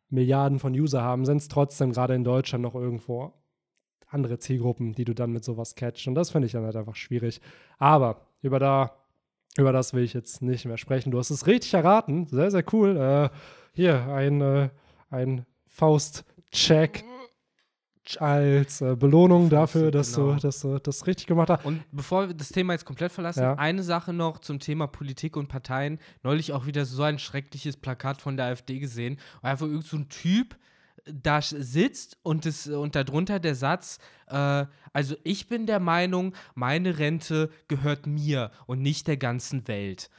Milliarden 0.10 0.58
von 0.60 0.72
User 0.72 1.02
haben, 1.02 1.26
sind 1.26 1.38
es 1.42 1.50
trotzdem 1.50 1.92
gerade 1.92 2.16
in 2.16 2.24
Deutschland 2.24 2.62
noch 2.62 2.76
irgendwo 2.76 3.34
andere 4.10 4.40
Zielgruppen, 4.40 4.94
die 4.94 5.06
du 5.06 5.14
dann 5.14 5.32
mit 5.32 5.44
sowas 5.44 5.76
catchst. 5.76 6.08
Und 6.08 6.16
das 6.16 6.30
finde 6.32 6.46
ich 6.46 6.54
dann 6.54 6.64
halt 6.64 6.76
einfach 6.76 6.96
schwierig. 6.96 7.42
Aber 7.78 8.22
über 8.42 8.60
da, 8.60 8.92
über 9.58 9.72
das 9.74 9.94
will 9.94 10.04
ich 10.04 10.14
jetzt 10.14 10.42
nicht 10.42 10.66
mehr 10.66 10.78
sprechen. 10.78 11.12
Du 11.12 11.20
hast 11.20 11.30
es 11.30 11.48
richtig 11.48 11.74
erraten. 11.74 12.26
Sehr, 12.28 12.52
sehr 12.52 12.64
cool. 12.74 12.96
Äh, 12.98 13.30
hier, 13.74 14.08
ein, 14.08 14.42
äh, 14.42 14.70
ein 15.10 15.46
Faustcheck 15.68 17.04
als 18.20 18.80
äh, 18.80 18.96
Belohnung 18.96 19.50
dafür, 19.50 19.92
dass, 19.92 20.16
genau. 20.16 20.34
du, 20.36 20.40
dass 20.40 20.62
du 20.62 20.80
das 20.80 21.06
richtig 21.08 21.28
gemacht 21.28 21.50
hast. 21.50 21.66
Und 21.66 21.84
bevor 21.92 22.28
wir 22.28 22.34
das 22.34 22.50
Thema 22.50 22.74
jetzt 22.74 22.86
komplett 22.86 23.12
verlassen, 23.12 23.42
Ja. 23.42 23.56
eine 23.56 23.84
Sache 23.84 24.14
noch 24.14 24.40
zum 24.40 24.60
Thema 24.60 24.88
Politik 24.88 25.36
und 25.36 25.50
Parteien. 25.50 26.00
Neulich 26.24 26.54
auch 26.54 26.66
wieder 26.66 26.86
so 26.86 27.04
ein 27.04 27.20
schreckliches 27.20 27.76
Plakat 27.76 28.22
von 28.22 28.38
der 28.38 28.46
AfD 28.46 28.80
gesehen, 28.80 29.20
einfach 29.42 29.66
irgend 29.68 29.86
so 29.86 29.98
ein 29.98 30.08
Typ 30.08 30.56
da 31.06 31.42
sitzt 31.42 32.18
und, 32.24 32.46
das, 32.46 32.68
und 32.68 32.96
darunter 32.96 33.40
der 33.40 33.56
Satz, 33.56 34.00
äh, 34.28 34.66
also 34.94 35.16
ich 35.24 35.48
bin 35.48 35.66
der 35.66 35.80
Meinung, 35.80 36.34
meine 36.56 37.00
Rente 37.00 37.50
gehört 37.68 38.08
mir 38.08 38.52
und 38.66 38.82
nicht 38.82 39.08
der 39.08 39.18
ganzen 39.18 39.68
Welt. 39.68 40.10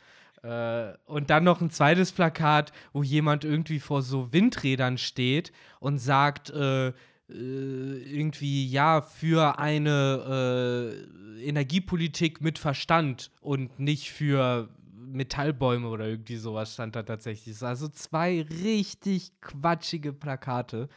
Äh, 0.42 0.92
und 1.06 1.30
dann 1.30 1.44
noch 1.44 1.60
ein 1.60 1.70
zweites 1.70 2.12
Plakat, 2.12 2.73
wo 2.92 3.02
jemand 3.02 3.44
irgendwie 3.44 3.80
vor 3.80 4.02
so 4.02 4.32
Windrädern 4.32 4.99
steht 4.99 5.52
und 5.80 5.99
sagt, 5.99 6.50
äh, 6.50 6.88
äh, 6.88 6.92
irgendwie, 7.30 8.66
ja, 8.66 9.02
für 9.02 9.58
eine 9.58 10.97
äh, 11.38 11.47
Energiepolitik 11.47 12.40
mit 12.40 12.58
Verstand 12.58 13.30
und 13.40 13.78
nicht 13.78 14.11
für 14.11 14.68
Metallbäume 15.12 15.88
oder 15.88 16.07
irgendwie 16.07 16.37
sowas 16.37 16.75
stand 16.75 16.97
da 16.97 17.03
tatsächlich. 17.03 17.62
Also 17.62 17.88
zwei 17.88 18.43
richtig 18.43 19.33
quatschige 19.41 20.12
Plakate. 20.12 20.88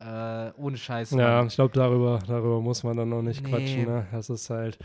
Äh, 0.00 0.50
ohne 0.56 0.76
Scheiß. 0.76 1.12
Ja, 1.12 1.44
ich 1.44 1.54
glaube, 1.54 1.74
darüber, 1.74 2.18
darüber 2.26 2.60
muss 2.60 2.82
man 2.82 2.96
dann 2.96 3.08
noch 3.10 3.22
nicht 3.22 3.42
Nee. 3.44 3.50
quatschen. 3.50 3.84
Ne? 3.84 4.06
Das 4.10 4.30
ist 4.30 4.50
halt. 4.50 4.78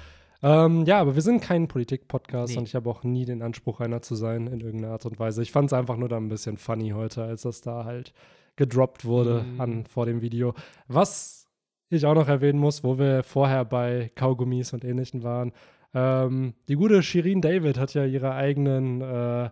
Ähm, 0.44 0.86
ja, 0.86 1.00
aber 1.02 1.16
wir 1.16 1.24
sind 1.24 1.42
kein 1.42 1.68
Politik-Podcast 1.68 2.54
Nee. 2.54 2.60
und 2.60 2.68
ich 2.68 2.76
habe 2.76 2.88
auch 2.90 3.04
nie 3.04 3.26
den 3.26 3.42
Anspruch, 3.42 3.80
einer 3.80 4.04
zu 4.04 4.14
sein 4.14 4.46
in 4.46 4.60
irgendeiner 4.62 4.94
Art 4.94 5.08
und 5.08 5.18
Weise. 5.20 5.42
Ich 5.42 5.52
fand 5.52 5.68
es 5.68 5.74
einfach 5.74 5.98
nur 5.98 6.10
dann 6.10 6.26
ein 6.26 6.30
bisschen 6.30 6.58
funny 6.58 6.90
heute, 6.92 7.24
als 7.24 7.42
das 7.42 7.62
da 7.62 7.86
halt 7.86 8.14
gedroppt 8.58 9.06
wurde 9.06 9.42
Mhm. 9.44 9.62
an, 9.62 9.86
vor 9.88 10.06
dem 10.06 10.22
Video. 10.22 10.54
Was 10.88 11.48
ich 11.90 12.06
auch 12.06 12.14
noch 12.14 12.28
erwähnen 12.28 12.60
muss, 12.60 12.84
wo 12.84 13.00
wir 13.00 13.24
vorher 13.24 13.66
bei 13.66 14.12
Kaugummis 14.14 14.74
und 14.74 14.84
Ähnlichem 14.84 15.24
waren. 15.24 15.52
Ähm, 15.94 16.53
die 16.67 16.75
gute 16.75 17.01
Shirin 17.03 17.41
David 17.41 17.77
hat 17.77 17.94
ja 17.94 18.06
ihre 18.06 18.34
eigenen 18.34 19.01
äh, 19.01 19.50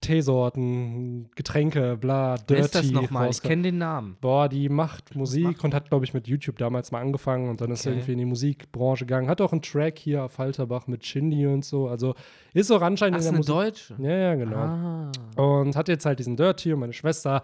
Teesorten, 0.00 1.30
Getränke, 1.34 1.96
bla, 1.96 2.36
Dirty 2.36 2.52
Wer 2.54 2.60
ist 2.60 2.74
das 2.74 2.90
nochmal? 2.90 3.30
Ich 3.30 3.40
kenne 3.40 3.62
den 3.62 3.78
Namen. 3.78 4.18
Boah, 4.20 4.50
die 4.50 4.68
macht 4.68 5.14
Musik 5.16 5.44
macht 5.44 5.64
und 5.64 5.72
hat, 5.74 5.88
glaube 5.88 6.04
ich, 6.04 6.12
mit 6.12 6.28
YouTube 6.28 6.58
damals 6.58 6.92
mal 6.92 7.00
angefangen 7.00 7.48
und 7.48 7.62
dann 7.62 7.70
ist 7.70 7.86
Okay. 7.86 7.96
irgendwie 7.96 8.12
in 8.12 8.18
die 8.18 8.24
Musikbranche 8.26 9.06
gegangen. 9.06 9.28
Hat 9.28 9.40
auch 9.40 9.52
einen 9.52 9.62
Track 9.62 9.98
hier 9.98 10.22
auf 10.24 10.36
Halterbach 10.36 10.86
mit 10.88 11.06
Shindy 11.06 11.46
und 11.46 11.64
so. 11.64 11.88
Also 11.88 12.14
ist 12.52 12.70
auch 12.70 12.82
anscheinend 12.82 13.14
Ach, 13.16 13.20
in 13.20 13.20
ist 13.20 13.48
der 13.48 13.54
eine 13.54 13.64
Musik. 13.64 13.88
Deutsche. 13.88 13.94
Ja, 14.02 14.16
ja, 14.16 14.34
genau. 14.34 14.56
Ah. 14.56 15.12
Und 15.36 15.74
hat 15.74 15.88
jetzt 15.88 16.04
halt 16.04 16.18
diesen 16.18 16.36
Dirty 16.36 16.74
und 16.74 16.80
meine 16.80 16.92
Schwester 16.92 17.42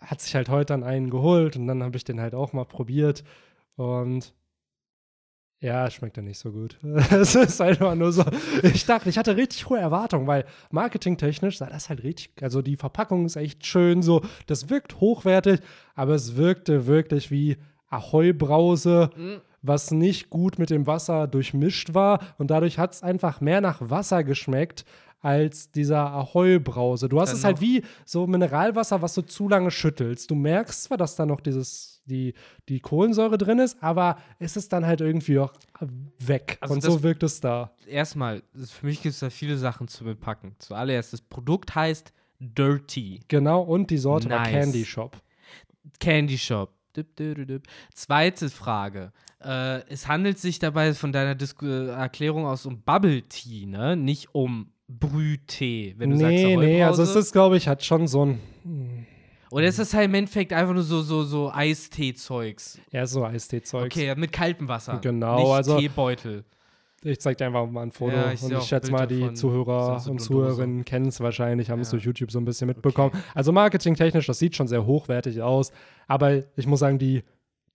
hat 0.00 0.22
sich 0.22 0.34
halt 0.34 0.48
heute 0.48 0.72
an 0.72 0.84
einen 0.84 1.10
geholt 1.10 1.54
und 1.56 1.66
dann 1.66 1.82
habe 1.82 1.98
ich 1.98 2.04
den 2.04 2.18
halt 2.18 2.34
auch 2.34 2.54
mal 2.54 2.64
probiert. 2.64 3.24
Und 3.76 4.32
Ja, 5.64 5.90
schmeckt 5.90 6.16
ja 6.18 6.22
nicht 6.22 6.38
so 6.38 6.52
gut. 6.52 6.78
Es 7.10 7.34
ist 7.34 7.60
einfach 7.60 7.94
nur 7.94 8.12
so. 8.12 8.22
Ich 8.62 8.84
dachte, 8.84 9.08
ich 9.08 9.16
hatte 9.16 9.34
richtig 9.36 9.68
hohe 9.68 9.78
Erwartungen, 9.78 10.26
weil 10.26 10.44
marketingtechnisch 10.70 11.56
sah 11.58 11.66
das 11.70 11.88
halt 11.88 12.02
richtig. 12.02 12.42
Also 12.42 12.60
die 12.60 12.76
Verpackung 12.76 13.24
ist 13.24 13.36
echt 13.36 13.64
schön 13.64 14.02
so. 14.02 14.20
Das 14.46 14.68
wirkt 14.68 15.00
hochwertig, 15.00 15.60
aber 15.94 16.14
es 16.14 16.36
wirkte 16.36 16.86
wirklich 16.86 17.30
wie 17.30 17.56
Ahoi-Brause, 17.88 19.10
Mhm. 19.16 19.40
was 19.62 19.90
nicht 19.90 20.30
gut 20.30 20.58
mit 20.58 20.70
dem 20.70 20.86
Wasser 20.86 21.26
durchmischt 21.26 21.94
war. 21.94 22.20
Und 22.38 22.50
dadurch 22.50 22.78
hat 22.78 22.92
es 22.94 23.02
einfach 23.02 23.40
mehr 23.40 23.60
nach 23.60 23.78
Wasser 23.80 24.24
geschmeckt 24.24 24.84
als 25.20 25.70
dieser 25.70 26.10
Ahoi-Brause. 26.12 27.08
Du 27.08 27.20
hast 27.20 27.30
Dann 27.30 27.38
es 27.38 27.44
halt 27.44 27.60
wie 27.62 27.82
so 28.04 28.26
Mineralwasser, 28.26 29.00
was 29.00 29.14
du 29.14 29.22
zu 29.22 29.48
lange 29.48 29.70
schüttelst. 29.70 30.30
Du 30.30 30.34
merkst 30.34 30.84
zwar, 30.84 30.98
dass 30.98 31.16
da 31.16 31.24
noch 31.24 31.40
dieses, 31.40 31.93
die, 32.06 32.34
die 32.68 32.80
Kohlensäure 32.80 33.38
drin 33.38 33.58
ist, 33.58 33.82
aber 33.82 34.18
es 34.38 34.56
ist 34.56 34.72
dann 34.72 34.86
halt 34.86 35.00
irgendwie 35.00 35.38
auch 35.38 35.52
weg. 36.18 36.58
Also 36.60 36.74
Und 36.74 36.82
so 36.82 37.02
wirkt 37.02 37.22
es 37.22 37.40
da. 37.40 37.72
Erstmal, 37.86 38.42
für 38.54 38.86
mich 38.86 39.02
gibt 39.02 39.14
es 39.14 39.20
da 39.20 39.30
viele 39.30 39.56
Sachen 39.56 39.88
zu 39.88 40.04
bepacken. 40.04 40.54
Zuallererst, 40.58 41.12
das 41.12 41.20
Produkt 41.20 41.74
heißt 41.74 42.12
Dirty. 42.38 43.20
Genau, 43.28 43.62
und 43.62 43.90
die 43.90 43.98
Sorte 43.98 44.28
war 44.30 44.40
Nice. 44.40 44.50
Candy 44.50 44.84
Shop. 44.84 45.16
Candy 45.98 46.38
Shop. 46.38 46.72
Dip, 46.96 47.16
dip, 47.16 47.46
dip. 47.48 47.66
Zweite 47.92 48.48
Frage. 48.50 49.12
Äh, 49.42 49.80
es 49.88 50.06
handelt 50.06 50.38
sich 50.38 50.58
dabei 50.58 50.94
von 50.94 51.12
deiner 51.12 51.34
Disku 51.34 51.66
Erklärung 51.66 52.46
aus 52.46 52.66
um 52.66 52.82
Bubble 52.82 53.22
Tea, 53.22 53.66
ne? 53.66 53.96
Nicht 53.96 54.34
um 54.34 54.70
Brühtee, 54.86 55.94
wenn 55.96 56.10
du 56.10 56.16
sagst 56.16 56.32
Nee, 56.32 56.56
nee, 56.56 56.82
also 56.84 57.02
es 57.02 57.16
ist, 57.16 57.32
glaube 57.32 57.56
ich, 57.56 57.68
hat 57.68 57.84
schon 57.84 58.06
so 58.06 58.26
ein. 58.26 59.06
Oder 59.54 59.68
ist 59.68 59.78
das 59.78 59.94
halt 59.94 60.06
im 60.06 60.14
Endeffekt 60.14 60.52
einfach 60.52 60.74
nur 60.74 60.82
so, 60.82 61.00
so, 61.00 61.22
so 61.22 61.48
Eistee-Zeugs? 61.52 62.80
Ja, 62.90 63.06
so 63.06 63.24
Eistee-Zeugs. 63.24 63.94
Okay, 63.94 64.12
mit 64.16 64.32
kaltem 64.32 64.66
Wasser. 64.66 64.98
Genau, 65.00 65.38
nicht 65.38 65.46
also- 65.48 65.78
Teebeutel. 65.78 66.44
Ich 67.04 67.20
zeig 67.20 67.38
dir 67.38 67.46
einfach 67.46 67.70
mal 67.70 67.82
ein 67.82 67.92
Foto. 67.92 68.16
Ja, 68.16 68.32
ich 68.32 68.42
und 68.42 68.52
ich 68.52 68.64
schätze 68.64 68.90
mal, 68.90 69.06
die 69.06 69.32
Zuhörer 69.34 70.02
und 70.08 70.18
Zuhörerinnen 70.18 70.84
kennen 70.84 71.06
es 71.06 71.20
wahrscheinlich, 71.20 71.70
haben 71.70 71.78
es 71.80 71.88
Ja. 71.88 71.98
durch 71.98 72.04
YouTube 72.04 72.32
so 72.32 72.40
ein 72.40 72.44
bisschen 72.44 72.66
mitbekommen. 72.66 73.12
Also 73.32 73.52
marketingtechnisch, 73.52 74.26
das 74.26 74.40
sieht 74.40 74.56
schon 74.56 74.66
sehr 74.66 74.86
hochwertig 74.86 75.40
aus. 75.40 75.70
Aber 76.08 76.42
ich 76.56 76.66
muss 76.66 76.80
sagen, 76.80 76.98
die, 76.98 77.22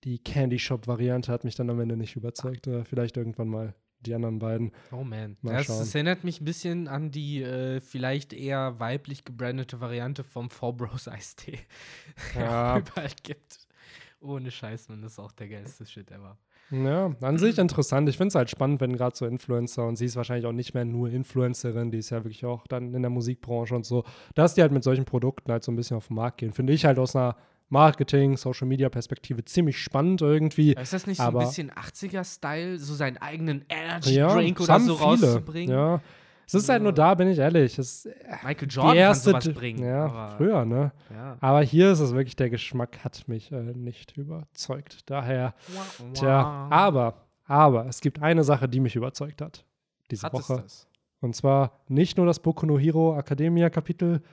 die 0.03 0.17
Candy 0.19 0.59
Shop-Variante 0.59 1.31
hat 1.31 1.45
mich 1.45 1.55
dann 1.55 1.69
am 1.69 1.79
Ende 1.79 1.95
nicht 1.95 2.17
überzeugt. 2.17 2.67
Äh, 2.67 2.83
vielleicht 2.83 3.15
irgendwann 3.15 3.47
mal 3.47 3.73
die 4.05 4.13
anderen 4.13 4.39
beiden. 4.39 4.71
Oh 4.91 5.03
man. 5.03 5.37
Mal 5.41 5.55
Das, 5.57 5.65
schauen. 5.65 5.79
das 5.79 5.95
erinnert 5.95 6.23
mich 6.23 6.41
ein 6.41 6.45
bisschen 6.45 6.87
an 6.87 7.11
die 7.11 7.41
äh, 7.43 7.81
vielleicht 7.81 8.33
eher 8.33 8.79
weiblich 8.79 9.25
gebrandete 9.25 9.79
Variante 9.81 10.23
vom 10.23 10.49
Four 10.49 10.75
Bros 10.77 11.07
Eistee. 11.07 11.59
Ja. 12.35 12.75
auch 12.75 12.79
überall 12.79 13.09
gibt. 13.23 13.67
Ohne 14.21 14.51
Scheiß, 14.51 14.89
man, 14.89 15.01
das 15.01 15.13
ist 15.13 15.19
auch 15.19 15.31
der 15.31 15.47
geilste 15.47 15.85
Shit 15.85 16.11
ever. 16.11 16.37
Ja, 16.71 17.15
an 17.21 17.37
sich 17.37 17.57
interessant. 17.57 18.07
Ich 18.09 18.17
finde 18.17 18.27
es 18.27 18.35
halt 18.35 18.49
spannend, 18.49 18.79
wenn 18.81 18.95
gerade 18.95 19.15
so 19.15 19.25
Influencer 19.25 19.87
und 19.87 19.95
sie 19.95 20.05
ist 20.05 20.15
wahrscheinlich 20.17 20.45
auch 20.45 20.51
nicht 20.51 20.73
mehr 20.75 20.85
nur 20.85 21.09
Influencerin, 21.09 21.89
die 21.89 21.97
ist 21.97 22.11
ja 22.11 22.17
wirklich 22.23 22.45
auch 22.45 22.67
dann 22.67 22.93
in 22.93 23.01
der 23.01 23.09
Musikbranche 23.09 23.73
und 23.75 23.85
so, 23.85 24.03
dass 24.35 24.53
die 24.53 24.61
halt 24.61 24.71
mit 24.71 24.83
solchen 24.83 25.05
Produkten 25.05 25.51
halt 25.51 25.63
so 25.63 25.71
ein 25.71 25.75
bisschen 25.75 25.97
auf 25.97 26.07
den 26.07 26.15
Markt 26.15 26.37
gehen. 26.39 26.53
Finde 26.53 26.73
ich 26.73 26.85
halt 26.85 26.99
aus 26.99 27.15
einer 27.15 27.35
Marketing, 27.69 28.35
Social 28.35 28.67
Media 28.67 28.89
Perspektive 28.89 29.45
ziemlich 29.45 29.77
spannend 29.81 30.21
irgendwie. 30.21 30.73
Ist 30.73 30.93
das 30.93 31.05
nicht 31.07 31.17
so 31.17 31.23
Aber- 31.23 31.41
ein 31.41 31.47
bisschen 31.47 31.71
80er-Style, 31.71 32.77
so 32.79 32.93
seinen 32.95 33.17
eigenen 33.17 33.63
Energy 33.69 34.15
Ja, 34.15 34.33
Drink 34.33 34.59
es 34.59 34.65
oder 34.69 34.79
so 34.79 34.95
viele. 34.95 35.05
rauszubringen? 35.07 35.69
Ja. 35.75 36.01
Es 36.47 36.55
ist 36.55 36.67
halt 36.67 36.81
nur 36.81 36.93
da, 36.93 37.13
bin 37.13 37.27
ich 37.27 37.37
ehrlich. 37.37 37.77
Es, 37.77 38.09
Michael 38.43 38.67
die 38.67 38.73
Jordan 38.75 38.97
erste, 38.97 39.31
kann 39.33 39.41
sowas 39.41 39.53
bringen. 39.55 39.83
ja, 39.85 40.05
aber, 40.05 40.35
früher, 40.35 40.65
ne? 40.65 40.91
Ja. 41.13 41.37
Aber 41.41 41.61
hier 41.61 41.91
ist 41.91 41.99
es 41.99 42.11
wirklich, 42.11 42.35
der 42.35 42.49
Geschmack 42.49 43.03
hat 43.03 43.27
mich 43.27 43.51
äh, 43.51 43.61
nicht 43.75 44.17
überzeugt. 44.17 45.07
Daher, 45.07 45.53
tja, 46.15 46.67
aber, 46.71 47.27
aber 47.45 47.85
es 47.85 48.01
gibt 48.01 48.19
eine 48.23 48.43
Sache, 48.43 48.67
die 48.67 48.79
mich 48.79 48.95
überzeugt 48.95 49.41
hat. 49.43 49.63
Diese 50.09 50.23
Hat 50.25 50.33
es 50.33 50.49
Woche. 50.49 50.61
das? 50.63 50.87
Und 51.19 51.35
zwar 51.35 51.83
nicht 51.87 52.17
nur 52.17 52.25
das 52.25 52.39
Boku 52.39 52.65
no 52.65 52.79
Hero 52.79 53.15
Academia 53.15 53.69
Kapitel, 53.69 54.23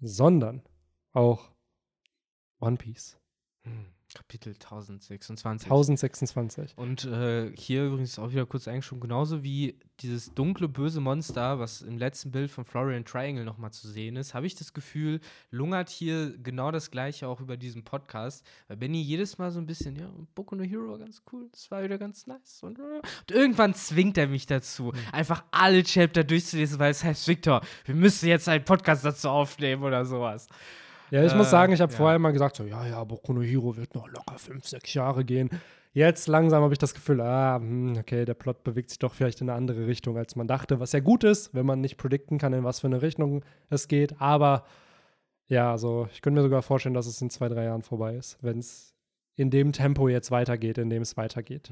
sondern 0.00 0.62
auch 1.12 1.50
One 2.60 2.76
Piece. 2.76 3.16
Hm, 3.62 3.86
Kapitel 4.14 4.54
1026. 4.54 5.66
1026. 5.66 6.72
Und 6.76 7.04
äh, 7.04 7.52
hier 7.56 7.86
übrigens 7.86 8.18
auch 8.18 8.30
wieder 8.30 8.46
kurz 8.46 8.66
eingeschoben, 8.66 9.00
genauso 9.00 9.42
wie 9.42 9.78
dieses 10.00 10.32
dunkle, 10.32 10.68
böse 10.68 11.00
Monster, 11.00 11.58
was 11.58 11.82
im 11.82 11.98
letzten 11.98 12.30
Bild 12.30 12.50
von 12.50 12.64
Florian 12.64 13.04
Triangle 13.04 13.44
nochmal 13.44 13.70
zu 13.72 13.88
sehen 13.88 14.16
ist, 14.16 14.32
habe 14.32 14.46
ich 14.46 14.54
das 14.54 14.72
Gefühl, 14.72 15.20
lungert 15.50 15.90
hier 15.90 16.36
genau 16.38 16.70
das 16.70 16.90
Gleiche 16.90 17.28
auch 17.28 17.40
über 17.40 17.56
diesen 17.56 17.84
Podcast. 17.84 18.46
Weil 18.68 18.78
Benny 18.78 19.02
jedes 19.02 19.38
Mal 19.38 19.50
so 19.50 19.60
ein 19.60 19.66
bisschen, 19.66 19.96
ja, 19.96 20.10
Boku 20.34 20.54
no 20.56 20.64
Hero 20.64 20.88
war 20.88 20.98
ganz 20.98 21.22
cool, 21.32 21.48
das 21.52 21.70
war 21.70 21.82
wieder 21.82 21.98
ganz 21.98 22.26
nice. 22.26 22.62
Und, 22.62 22.78
äh, 22.78 22.82
und 22.82 23.30
irgendwann 23.30 23.74
zwingt 23.74 24.16
er 24.16 24.28
mich 24.28 24.46
dazu, 24.46 24.92
einfach 25.12 25.44
alle 25.50 25.82
Chapter 25.82 26.24
durchzulesen, 26.24 26.78
weil 26.78 26.92
es 26.92 27.04
heißt, 27.04 27.28
Victor, 27.28 27.60
wir 27.84 27.94
müssen 27.94 28.28
jetzt 28.28 28.48
einen 28.48 28.64
Podcast 28.64 29.04
dazu 29.04 29.28
aufnehmen 29.28 29.82
oder 29.82 30.04
sowas. 30.04 30.48
Ja, 31.10 31.24
ich 31.24 31.34
muss 31.34 31.46
Äh, 31.48 31.50
sagen, 31.50 31.72
ich 31.72 31.80
habe 31.80 31.92
ja. 31.92 31.96
vorher 31.96 32.16
immer 32.16 32.32
gesagt, 32.32 32.56
so, 32.56 32.64
ja, 32.64 32.86
ja, 32.86 33.02
Boku 33.04 33.32
no 33.32 33.42
Hero 33.42 33.76
wird 33.76 33.94
noch 33.94 34.08
locker 34.08 34.38
fünf, 34.38 34.66
sechs 34.66 34.92
Jahre 34.94 35.24
gehen. 35.24 35.50
Jetzt 35.94 36.28
langsam 36.28 36.62
habe 36.62 36.74
ich 36.74 36.78
das 36.78 36.94
Gefühl, 36.94 37.20
ah, 37.22 37.56
hm, 37.56 37.96
okay, 37.98 38.24
der 38.24 38.34
Plot 38.34 38.62
bewegt 38.62 38.90
sich 38.90 38.98
doch 38.98 39.14
vielleicht 39.14 39.40
in 39.40 39.48
eine 39.48 39.56
andere 39.56 39.86
Richtung, 39.86 40.16
als 40.18 40.36
man 40.36 40.46
dachte, 40.46 40.80
was 40.80 40.92
ja 40.92 41.00
gut 41.00 41.24
ist, 41.24 41.54
wenn 41.54 41.66
man 41.66 41.80
nicht 41.80 41.96
predikten 41.96 42.38
kann, 42.38 42.52
in 42.52 42.62
was 42.62 42.80
für 42.80 42.86
eine 42.86 43.00
Richtung 43.02 43.42
es 43.70 43.88
geht. 43.88 44.20
Aber 44.20 44.64
ja, 45.48 45.70
also 45.72 46.08
ich 46.12 46.20
könnte 46.20 46.40
mir 46.40 46.44
sogar 46.44 46.62
vorstellen, 46.62 46.94
dass 46.94 47.06
es 47.06 47.20
in 47.22 47.30
zwei, 47.30 47.48
drei 47.48 47.64
Jahren 47.64 47.82
vorbei 47.82 48.16
ist, 48.16 48.36
wenn 48.42 48.58
es 48.58 48.94
in 49.34 49.50
dem 49.50 49.72
Tempo 49.72 50.08
jetzt 50.08 50.30
weitergeht, 50.30 50.76
in 50.78 50.90
dem 50.90 51.02
es 51.02 51.16
weitergeht. 51.16 51.70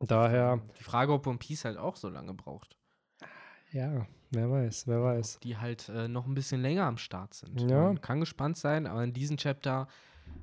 Daher, 0.00 0.60
Die 0.78 0.84
Frage, 0.84 1.12
ob 1.12 1.26
One 1.26 1.38
Piece 1.38 1.64
halt 1.64 1.78
auch 1.78 1.96
so 1.96 2.08
lange 2.08 2.34
braucht. 2.34 2.76
ja, 3.72 4.06
wer 4.36 4.50
weiß, 4.50 4.86
wer 4.86 5.02
weiß. 5.02 5.40
die 5.42 5.56
halt 5.56 5.88
äh, 5.88 6.08
noch 6.08 6.26
ein 6.26 6.34
bisschen 6.34 6.62
länger 6.62 6.84
am 6.84 6.98
Start 6.98 7.34
sind. 7.34 7.60
Ja. 7.68 7.84
Man 7.84 8.00
kann 8.00 8.20
gespannt 8.20 8.56
sein, 8.56 8.86
aber 8.86 9.02
in 9.02 9.12
diesem 9.12 9.36
Chapter 9.36 9.88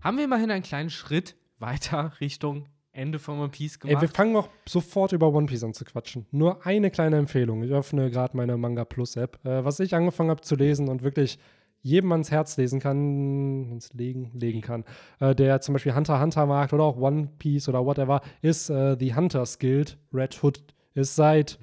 haben 0.02 0.18
wir 0.18 0.26
immerhin 0.26 0.52
einen 0.52 0.64
kleinen 0.64 0.90
Schritt 0.90 1.36
weiter 1.60 2.14
Richtung 2.22 2.66
Ende 2.92 3.18
von 3.18 3.40
One 3.40 3.50
Piece 3.50 3.78
Ey, 3.84 3.90
wir 3.90 3.96
gemacht. 3.98 4.16
fangen 4.16 4.36
auch 4.36 4.50
sofort 4.68 5.14
über 5.14 5.34
One 5.34 5.48
Piece 5.48 5.64
an 5.64 5.74
zu 5.74 5.84
quatschen. 5.84 6.28
Nur 6.32 6.66
eine 6.66 6.92
kleine 6.92 7.18
Empfehlung. 7.18 7.64
Ich 7.64 7.72
öffne 7.72 8.12
gerade 8.12 8.38
meine 8.38 8.56
Manga 8.58 8.86
Plus 8.86 9.16
App. 9.16 9.44
Äh, 9.46 9.66
was 9.66 9.80
ich 9.80 9.96
angefangen 9.96 10.30
habe 10.30 10.42
zu 10.42 10.56
lesen 10.56 10.90
und 10.90 11.02
wirklich 11.02 11.40
jedem 11.82 12.12
ans 12.12 12.32
Herz 12.32 12.56
lesen 12.56 12.80
kann, 12.80 13.72
ins 13.74 13.92
Legen, 13.94 14.32
legen 14.34 14.62
kann, 14.62 14.86
äh, 15.20 15.34
der 15.36 15.60
zum 15.62 15.74
Beispiel 15.74 15.96
Hunter 15.96 16.22
Hunter 16.22 16.46
mag 16.46 16.72
oder 16.72 16.84
auch 16.84 16.98
One 16.98 17.30
Piece 17.40 17.68
oder 17.68 17.84
whatever, 17.86 18.22
ist 18.42 18.70
äh, 18.70 18.96
The 18.98 19.16
Hunters 19.16 19.60
Guild. 19.60 19.98
Red 20.14 20.42
Hood 20.44 20.64
ist 20.94 21.16
seit 21.16 21.58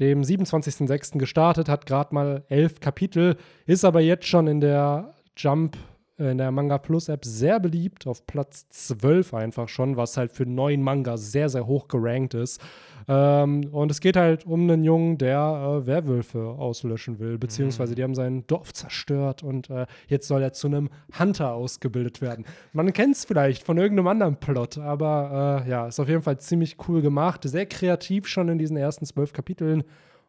dem 0.00 0.22
27.06. 0.22 1.18
gestartet, 1.18 1.68
hat 1.68 1.86
gerade 1.86 2.14
mal 2.14 2.42
elf 2.48 2.80
Kapitel, 2.80 3.36
ist 3.66 3.84
aber 3.84 4.00
jetzt 4.00 4.26
schon 4.26 4.46
in 4.46 4.60
der 4.60 5.14
Jump, 5.36 5.76
in 6.20 6.38
der 6.38 6.50
Manga 6.50 6.78
Plus 6.78 7.08
App 7.08 7.24
sehr 7.24 7.58
beliebt, 7.58 8.06
auf 8.06 8.26
Platz 8.26 8.68
12 8.68 9.34
einfach 9.34 9.68
schon, 9.68 9.96
was 9.96 10.16
halt 10.16 10.32
für 10.32 10.46
neuen 10.46 10.82
Manga 10.82 11.16
sehr, 11.16 11.48
sehr 11.48 11.66
hoch 11.66 11.88
gerankt 11.88 12.34
ist. 12.34 12.60
Ähm, 13.08 13.68
und 13.72 13.90
es 13.90 14.00
geht 14.00 14.16
halt 14.16 14.46
um 14.46 14.62
einen 14.62 14.84
Jungen, 14.84 15.18
der 15.18 15.80
äh, 15.82 15.86
Werwölfe 15.86 16.44
auslöschen 16.44 17.18
will, 17.18 17.38
beziehungsweise 17.38 17.94
die 17.94 18.02
haben 18.02 18.14
sein 18.14 18.46
Dorf 18.46 18.72
zerstört 18.72 19.42
und 19.42 19.70
äh, 19.70 19.86
jetzt 20.06 20.28
soll 20.28 20.42
er 20.42 20.52
zu 20.52 20.66
einem 20.66 20.90
Hunter 21.18 21.54
ausgebildet 21.54 22.20
werden. 22.20 22.44
Man 22.72 22.92
kennt 22.92 23.16
es 23.16 23.24
vielleicht 23.24 23.64
von 23.64 23.78
irgendeinem 23.78 24.08
anderen 24.08 24.36
Plot, 24.36 24.78
aber 24.78 25.64
äh, 25.66 25.70
ja, 25.70 25.88
ist 25.88 25.98
auf 25.98 26.08
jeden 26.08 26.22
Fall 26.22 26.38
ziemlich 26.38 26.76
cool 26.88 27.02
gemacht, 27.02 27.42
sehr 27.44 27.66
kreativ 27.66 28.28
schon 28.28 28.48
in 28.48 28.58
diesen 28.58 28.76
ersten 28.76 29.06
zwölf 29.06 29.32
Kapiteln 29.32 29.84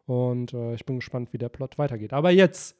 und 0.06 0.52
äh, 0.52 0.74
ich 0.74 0.84
bin 0.84 0.96
gespannt, 0.96 1.32
wie 1.32 1.38
der 1.38 1.48
Plot 1.48 1.78
weitergeht. 1.78 2.12
Aber 2.12 2.30
jetzt, 2.30 2.76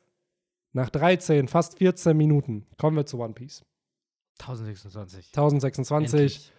nach 0.73 0.91
13, 0.91 1.49
fast 1.49 1.79
14 1.79 2.17
Minuten, 2.17 2.67
kommen 2.79 2.97
wir 2.97 3.07
zu 3.07 3.19
One 3.19 3.35
Piece. 3.35 3.65
1026. 4.41 5.27
1026. 5.29 6.53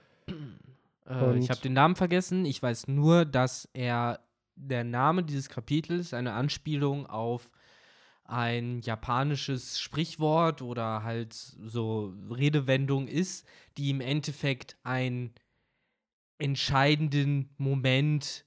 Äh, 1.05 1.37
ich 1.37 1.49
habe 1.49 1.59
den 1.61 1.73
Namen 1.73 1.95
vergessen. 1.95 2.45
Ich 2.45 2.63
weiß 2.63 2.87
nur, 2.87 3.25
dass 3.25 3.67
er 3.73 4.19
der 4.55 4.83
Name 4.83 5.23
dieses 5.23 5.49
Kapitels 5.49 6.13
eine 6.13 6.33
Anspielung 6.33 7.07
auf 7.07 7.51
ein 8.25 8.79
japanisches 8.79 9.79
Sprichwort 9.79 10.61
oder 10.61 11.03
halt 11.03 11.33
so 11.33 12.13
Redewendung 12.29 13.07
ist, 13.07 13.45
die 13.77 13.89
im 13.89 13.99
Endeffekt 13.99 14.77
einen 14.83 15.33
entscheidenden 16.37 17.49
Moment 17.57 18.45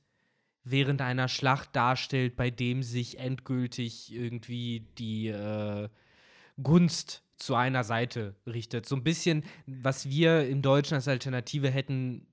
während 0.68 1.00
einer 1.00 1.28
Schlacht 1.28 1.74
darstellt, 1.76 2.36
bei 2.36 2.50
dem 2.50 2.82
sich 2.82 3.18
endgültig 3.18 4.12
irgendwie 4.12 4.80
die 4.98 5.28
äh, 5.28 5.88
Gunst 6.60 7.22
zu 7.36 7.54
einer 7.54 7.84
Seite 7.84 8.34
richtet. 8.46 8.86
So 8.86 8.96
ein 8.96 9.04
bisschen, 9.04 9.44
was 9.66 10.08
wir 10.08 10.48
im 10.48 10.62
Deutschen 10.62 10.94
als 10.94 11.06
Alternative 11.06 11.70
hätten, 11.70 12.26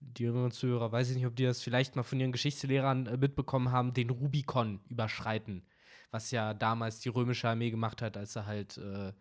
die 0.00 0.22
jüngeren 0.22 0.50
Zuhörer, 0.50 0.92
weiß 0.92 1.10
ich 1.10 1.16
nicht, 1.16 1.26
ob 1.26 1.36
die 1.36 1.44
das 1.44 1.62
vielleicht 1.62 1.94
mal 1.94 2.02
von 2.02 2.20
ihren 2.20 2.32
Geschichtslehrern 2.32 3.06
äh, 3.06 3.16
mitbekommen 3.18 3.70
haben, 3.70 3.92
den 3.92 4.10
Rubikon 4.10 4.80
überschreiten. 4.88 5.66
Was 6.10 6.30
ja 6.30 6.54
damals 6.54 7.00
die 7.00 7.10
römische 7.10 7.48
Armee 7.48 7.70
gemacht 7.70 8.00
hat, 8.00 8.16
als 8.16 8.32
sie 8.32 8.46
halt 8.46 8.78
äh, 8.78 9.12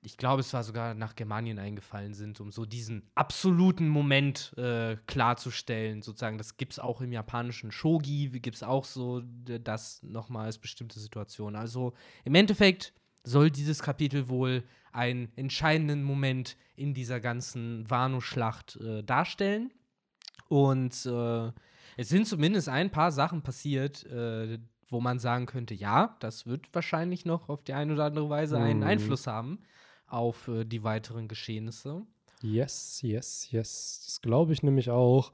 ich 0.00 0.16
glaube, 0.16 0.40
es 0.40 0.52
war 0.52 0.62
sogar 0.62 0.94
nach 0.94 1.16
Germanien 1.16 1.58
eingefallen 1.58 2.14
sind, 2.14 2.40
um 2.40 2.52
so 2.52 2.64
diesen 2.64 3.10
absoluten 3.14 3.88
Moment 3.88 4.54
äh, 4.56 4.96
klarzustellen. 5.06 6.02
Sozusagen, 6.02 6.38
das 6.38 6.56
gibt 6.56 6.72
es 6.72 6.78
auch 6.78 7.00
im 7.00 7.12
japanischen 7.12 7.72
Shogi, 7.72 8.28
gibt 8.40 8.56
es 8.56 8.62
auch 8.62 8.84
so 8.84 9.22
das 9.22 10.02
nochmal 10.02 10.46
als 10.46 10.58
bestimmte 10.58 11.00
Situation. 11.00 11.56
Also 11.56 11.94
im 12.24 12.34
Endeffekt 12.36 12.92
soll 13.24 13.50
dieses 13.50 13.82
Kapitel 13.82 14.28
wohl 14.28 14.62
einen 14.92 15.32
entscheidenden 15.36 16.04
Moment 16.04 16.56
in 16.76 16.94
dieser 16.94 17.20
ganzen 17.20 17.88
Wano-Schlacht 17.90 18.76
äh, 18.76 19.02
darstellen. 19.02 19.72
Und 20.48 21.04
äh, 21.06 21.52
es 21.96 22.08
sind 22.08 22.26
zumindest 22.26 22.68
ein 22.68 22.90
paar 22.90 23.10
Sachen 23.10 23.42
passiert, 23.42 24.04
äh, 24.06 24.58
wo 24.88 25.00
man 25.00 25.18
sagen 25.18 25.46
könnte, 25.46 25.74
ja, 25.74 26.16
das 26.20 26.46
wird 26.46 26.72
wahrscheinlich 26.72 27.26
noch 27.26 27.48
auf 27.48 27.64
die 27.64 27.74
eine 27.74 27.92
oder 27.92 28.04
andere 28.06 28.30
Weise 28.30 28.58
einen 28.58 28.80
Mhm. 28.80 28.86
Einfluss 28.86 29.26
haben 29.26 29.58
auf 30.08 30.48
äh, 30.48 30.64
die 30.64 30.82
weiteren 30.84 31.28
Geschehnisse. 31.28 32.02
Yes, 32.42 33.00
yes, 33.02 33.50
yes. 33.50 34.02
Das 34.06 34.20
glaube 34.20 34.52
ich 34.52 34.62
nämlich 34.62 34.90
auch. 34.90 35.32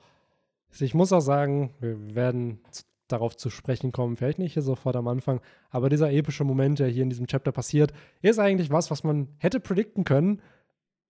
Also 0.70 0.84
Ich 0.84 0.94
muss 0.94 1.12
auch 1.12 1.20
sagen, 1.20 1.74
wir 1.80 2.14
werden 2.14 2.60
darauf 3.08 3.36
zu 3.36 3.50
sprechen 3.50 3.92
kommen, 3.92 4.16
vielleicht 4.16 4.38
nicht 4.38 4.54
hier 4.54 4.62
sofort 4.62 4.96
am 4.96 5.08
Anfang, 5.08 5.40
aber 5.70 5.90
dieser 5.90 6.10
epische 6.10 6.42
Moment, 6.44 6.78
der 6.78 6.88
hier 6.88 7.02
in 7.02 7.10
diesem 7.10 7.26
Chapter 7.26 7.52
passiert, 7.52 7.92
ist 8.22 8.38
eigentlich 8.38 8.70
was, 8.70 8.90
was 8.90 9.04
man 9.04 9.28
hätte 9.38 9.60
predikten 9.60 10.04
können, 10.04 10.40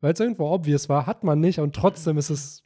weil 0.00 0.12
es 0.12 0.20
irgendwo 0.20 0.50
obvious 0.50 0.88
war, 0.88 1.06
hat 1.06 1.22
man 1.22 1.38
nicht 1.40 1.60
und 1.60 1.74
trotzdem 1.74 2.18
ist 2.18 2.30
es 2.30 2.64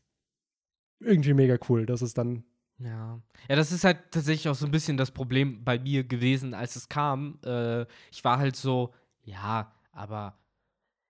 irgendwie 0.98 1.34
mega 1.34 1.58
cool, 1.68 1.84
dass 1.86 2.00
es 2.00 2.14
dann 2.14 2.42
Ja. 2.78 3.20
Ja, 3.48 3.56
das 3.56 3.70
ist 3.70 3.84
halt 3.84 3.98
tatsächlich 4.10 4.48
auch 4.48 4.54
so 4.54 4.64
ein 4.64 4.72
bisschen 4.72 4.96
das 4.96 5.10
Problem 5.10 5.62
bei 5.62 5.78
mir 5.78 6.04
gewesen, 6.04 6.54
als 6.54 6.74
es 6.74 6.88
kam. 6.88 7.38
Äh, 7.44 7.82
ich 8.10 8.24
war 8.24 8.38
halt 8.38 8.56
so, 8.56 8.94
ja, 9.22 9.72
aber 9.92 10.38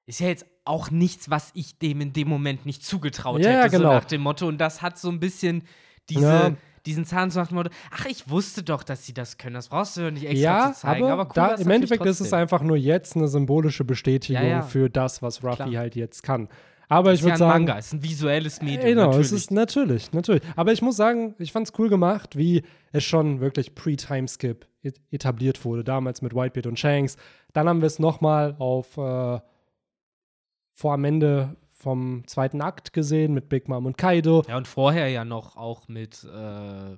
ist 0.08 0.20
ja 0.20 0.28
jetzt 0.28 0.46
auch 0.64 0.90
nichts, 0.90 1.30
was 1.30 1.50
ich 1.54 1.78
dem 1.78 2.00
in 2.00 2.12
dem 2.12 2.28
Moment 2.28 2.66
nicht 2.66 2.84
zugetraut 2.84 3.44
Ja, 3.44 3.50
hätte, 3.50 3.76
genau. 3.76 3.88
so 3.90 3.94
nach 3.94 4.04
dem 4.06 4.22
Motto. 4.22 4.46
Und 4.48 4.58
das 4.58 4.82
hat 4.82 4.98
so 4.98 5.08
ein 5.10 5.20
bisschen 5.20 5.62
diese, 6.08 6.22
Ja. 6.24 6.52
diesen 6.86 7.04
Zahn 7.04 7.30
so 7.30 7.40
nach 7.40 7.48
dem 7.48 7.56
Motto, 7.56 7.70
ach, 7.90 8.06
ich 8.06 8.28
wusste 8.30 8.62
doch, 8.62 8.82
dass 8.82 9.04
sie 9.06 9.12
das 9.14 9.36
können. 9.38 9.54
Das 9.54 9.68
brauchst 9.68 9.96
du 9.98 10.10
nicht 10.10 10.24
extra 10.24 10.38
ja, 10.68 10.72
zu 10.72 10.80
zeigen. 10.80 11.04
aber, 11.04 11.12
Aber, 11.12 11.24
cool, 11.26 11.32
da, 11.34 11.54
im 11.62 11.70
Endeffekt 11.70 12.04
ist 12.06 12.20
es 12.20 12.32
einfach 12.32 12.62
nur 12.62 12.76
jetzt 12.76 13.16
eine 13.16 13.28
symbolische 13.28 13.84
Bestätigung 13.84 14.42
Ja, 14.48 14.62
für 14.62 14.88
das, 14.90 15.20
was 15.22 15.44
Ruffy 15.44 15.72
halt 15.74 15.94
jetzt 15.94 16.22
kann. 16.22 16.48
Aber 16.90 17.12
ich 17.12 17.22
würde 17.22 17.36
sagen, 17.36 17.64
Manga, 17.66 17.78
ist 17.78 17.92
ein 17.92 18.02
visuelles 18.02 18.62
Medium. 18.62 18.82
Genau, 18.86 19.06
natürlich. 19.08 19.26
es 19.26 19.32
ist 19.32 19.50
natürlich, 19.50 20.10
natürlich. 20.12 20.42
Aber 20.56 20.72
ich 20.72 20.80
muss 20.80 20.96
sagen, 20.96 21.34
ich 21.38 21.52
fand 21.52 21.68
es 21.68 21.78
cool 21.78 21.90
gemacht, 21.90 22.34
wie 22.38 22.62
es 22.92 23.04
schon 23.04 23.40
wirklich 23.40 23.74
pre-Timeskip 23.74 24.66
et- 24.82 24.98
etabliert 25.10 25.66
wurde, 25.66 25.84
damals 25.84 26.22
mit 26.22 26.34
Whitebeard 26.34 26.66
und 26.66 26.78
Shanks. 26.78 27.18
Dann 27.52 27.68
haben 27.68 27.82
wir 27.82 27.86
es 27.88 27.98
nochmal 27.98 28.56
auf 28.58 28.96
äh, 28.96 29.38
vor 30.78 30.92
am 30.94 31.02
Ende 31.02 31.56
vom 31.70 32.22
zweiten 32.26 32.60
Akt 32.60 32.92
gesehen 32.92 33.34
mit 33.34 33.48
Big 33.48 33.68
Mom 33.68 33.84
und 33.84 33.98
Kaido. 33.98 34.44
ja, 34.48 34.56
und 34.56 34.68
vorher 34.68 35.08
ja 35.08 35.24
noch 35.24 35.56
auch 35.56 35.88
mit, 35.88 36.22
äh, 36.24 36.96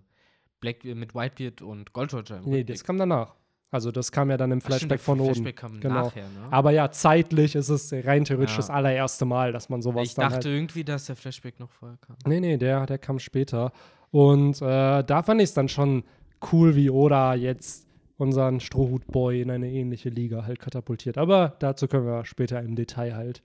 Black, 0.61 0.85
mit 0.85 1.15
Whitebeard 1.15 1.63
und 1.63 1.95
Gold 1.95 2.13
Roger. 2.13 2.43
Nee, 2.45 2.63
das 2.63 2.85
kam 2.85 2.99
danach. 2.99 3.35
Also 3.71 3.91
das 3.91 4.13
kam 4.13 4.29
ja 4.29 4.37
dann 4.37 4.51
im 4.51 4.61
Flashback 4.61 5.01
von 5.01 5.19
oben. 5.21 5.45
Genau. 5.81 5.95
nachher, 5.95 6.25
ne? 6.25 6.49
Aber 6.51 6.73
ja, 6.73 6.91
zeitlich 6.91 7.55
ist 7.55 7.71
es 7.71 7.91
rein 8.05 8.25
theoretisch 8.27 8.55
Ja. 8.55 8.59
das 8.59 8.69
allererste 8.69 9.25
Mal, 9.25 9.53
dass 9.53 9.71
man 9.71 9.81
sowas 9.81 10.09
ich 10.09 10.15
dann 10.15 10.25
dachte 10.25 10.35
halt 10.35 10.47
irgendwie, 10.47 10.85
dass 10.85 11.07
der 11.07 11.17
Flashback 11.17 11.59
noch 11.59 11.71
vorher 11.71 11.97
kam. 11.99 12.17
Nee, 12.27 12.41
nee, 12.41 12.59
der, 12.59 12.85
der 12.85 12.99
kam 12.99 13.19
später. 13.19 13.73
Und 14.11 14.61
äh, 14.61 15.05
da 15.05 15.23
fand 15.23 15.41
ich 15.41 15.45
es 15.51 15.55
dann 15.55 15.69
schon 15.71 16.05
cool, 16.53 16.77
wie 16.77 16.91
Oda 16.91 17.35
jetzt 17.35 17.87
unseren 18.19 18.61
Strohhut-Boy 18.61 19.41
in 19.41 19.51
eine 19.51 19.71
ähnliche 19.71 20.11
Liga 20.11 20.45
halt 20.45 20.59
katapultiert. 20.59 21.17
Aber 21.17 21.55
dazu 21.61 21.89
können 21.89 22.05
wir 22.07 22.27
später 22.27 22.61
im 22.61 22.75
Detail 22.77 23.15
halt 23.15 23.43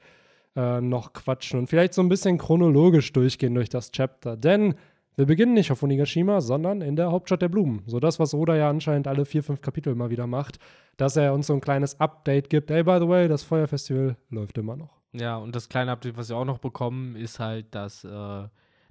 äh, 0.55 0.81
noch 0.81 1.13
quatschen 1.13 1.59
und 1.59 1.67
vielleicht 1.67 1.93
so 1.93 2.01
ein 2.01 2.09
bisschen 2.09 2.37
chronologisch 2.37 3.11
durchgehen 3.13 3.55
durch 3.55 3.69
das 3.69 3.91
Chapter. 3.91 4.37
Denn 4.37 4.75
wir 5.15 5.25
beginnen 5.25 5.53
nicht 5.53 5.71
auf 5.71 5.81
Onigashima, 5.81 6.41
sondern 6.41 6.81
in 6.81 6.95
der 6.95 7.11
Hauptstadt 7.11 7.41
der 7.41 7.49
Blumen. 7.49 7.83
So 7.85 7.99
das, 7.99 8.19
was 8.19 8.33
Oda 8.33 8.55
ja 8.55 8.69
anscheinend 8.69 9.07
alle 9.07 9.25
vier, 9.25 9.43
fünf 9.43 9.61
Kapitel 9.61 9.95
mal 9.95 10.09
wieder 10.09 10.27
macht, 10.27 10.59
dass 10.97 11.15
er 11.15 11.33
uns 11.33 11.47
so 11.47 11.53
ein 11.53 11.61
kleines 11.61 11.99
Update 11.99 12.49
gibt. 12.49 12.69
Ey, 12.69 12.83
by 12.83 12.97
the 12.99 13.07
way, 13.07 13.27
das 13.27 13.43
Feuerfestival 13.43 14.17
läuft 14.29 14.57
immer 14.57 14.75
noch. 14.75 15.01
Ja, 15.13 15.37
und 15.37 15.55
das 15.55 15.69
kleine 15.69 15.91
Update, 15.91 16.17
was 16.17 16.29
wir 16.29 16.35
auch 16.35 16.45
noch 16.45 16.57
bekommen, 16.57 17.15
ist 17.15 17.39
halt, 17.39 17.73
dass 17.73 18.03
äh, 18.03 18.43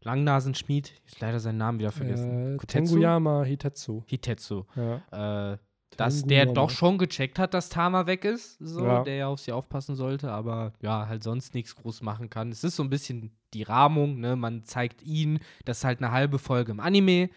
Langnasenschmied, 0.02 0.94
ich 1.04 1.14
habe 1.16 1.26
leider 1.26 1.40
seinen 1.40 1.58
Namen 1.58 1.78
wieder 1.78 1.92
vergessen. 1.92 2.56
Äh? 2.56 2.66
Tenguyama 2.66 3.44
Hitetsu. 3.44 4.02
Hitetsu. 4.06 4.64
Ja. 4.76 5.52
Äh, 5.52 5.58
dass 5.96 6.22
der 6.24 6.46
doch 6.46 6.70
schon 6.70 6.98
gecheckt 6.98 7.38
hat, 7.38 7.54
dass 7.54 7.68
Tama 7.68 8.06
weg 8.06 8.24
ist, 8.24 8.58
so, 8.58 8.84
Ja. 8.84 9.02
der 9.02 9.14
ja 9.16 9.26
auf 9.28 9.40
sie 9.40 9.52
aufpassen 9.52 9.94
sollte, 9.94 10.30
aber 10.30 10.72
ja, 10.82 11.06
halt 11.08 11.22
sonst 11.22 11.54
nichts 11.54 11.74
groß 11.76 12.02
machen 12.02 12.30
kann. 12.30 12.50
Es 12.50 12.64
ist 12.64 12.76
so 12.76 12.82
ein 12.82 12.90
bisschen 12.90 13.32
die 13.52 13.62
Rahmung, 13.62 14.18
ne? 14.20 14.36
Man 14.36 14.64
zeigt 14.64 15.02
ihn, 15.02 15.38
das 15.64 15.78
ist 15.78 15.84
halt 15.84 16.00
eine 16.02 16.10
halbe 16.12 16.38
Folge 16.38 16.72
im 16.72 16.80
Anime. 16.80 17.30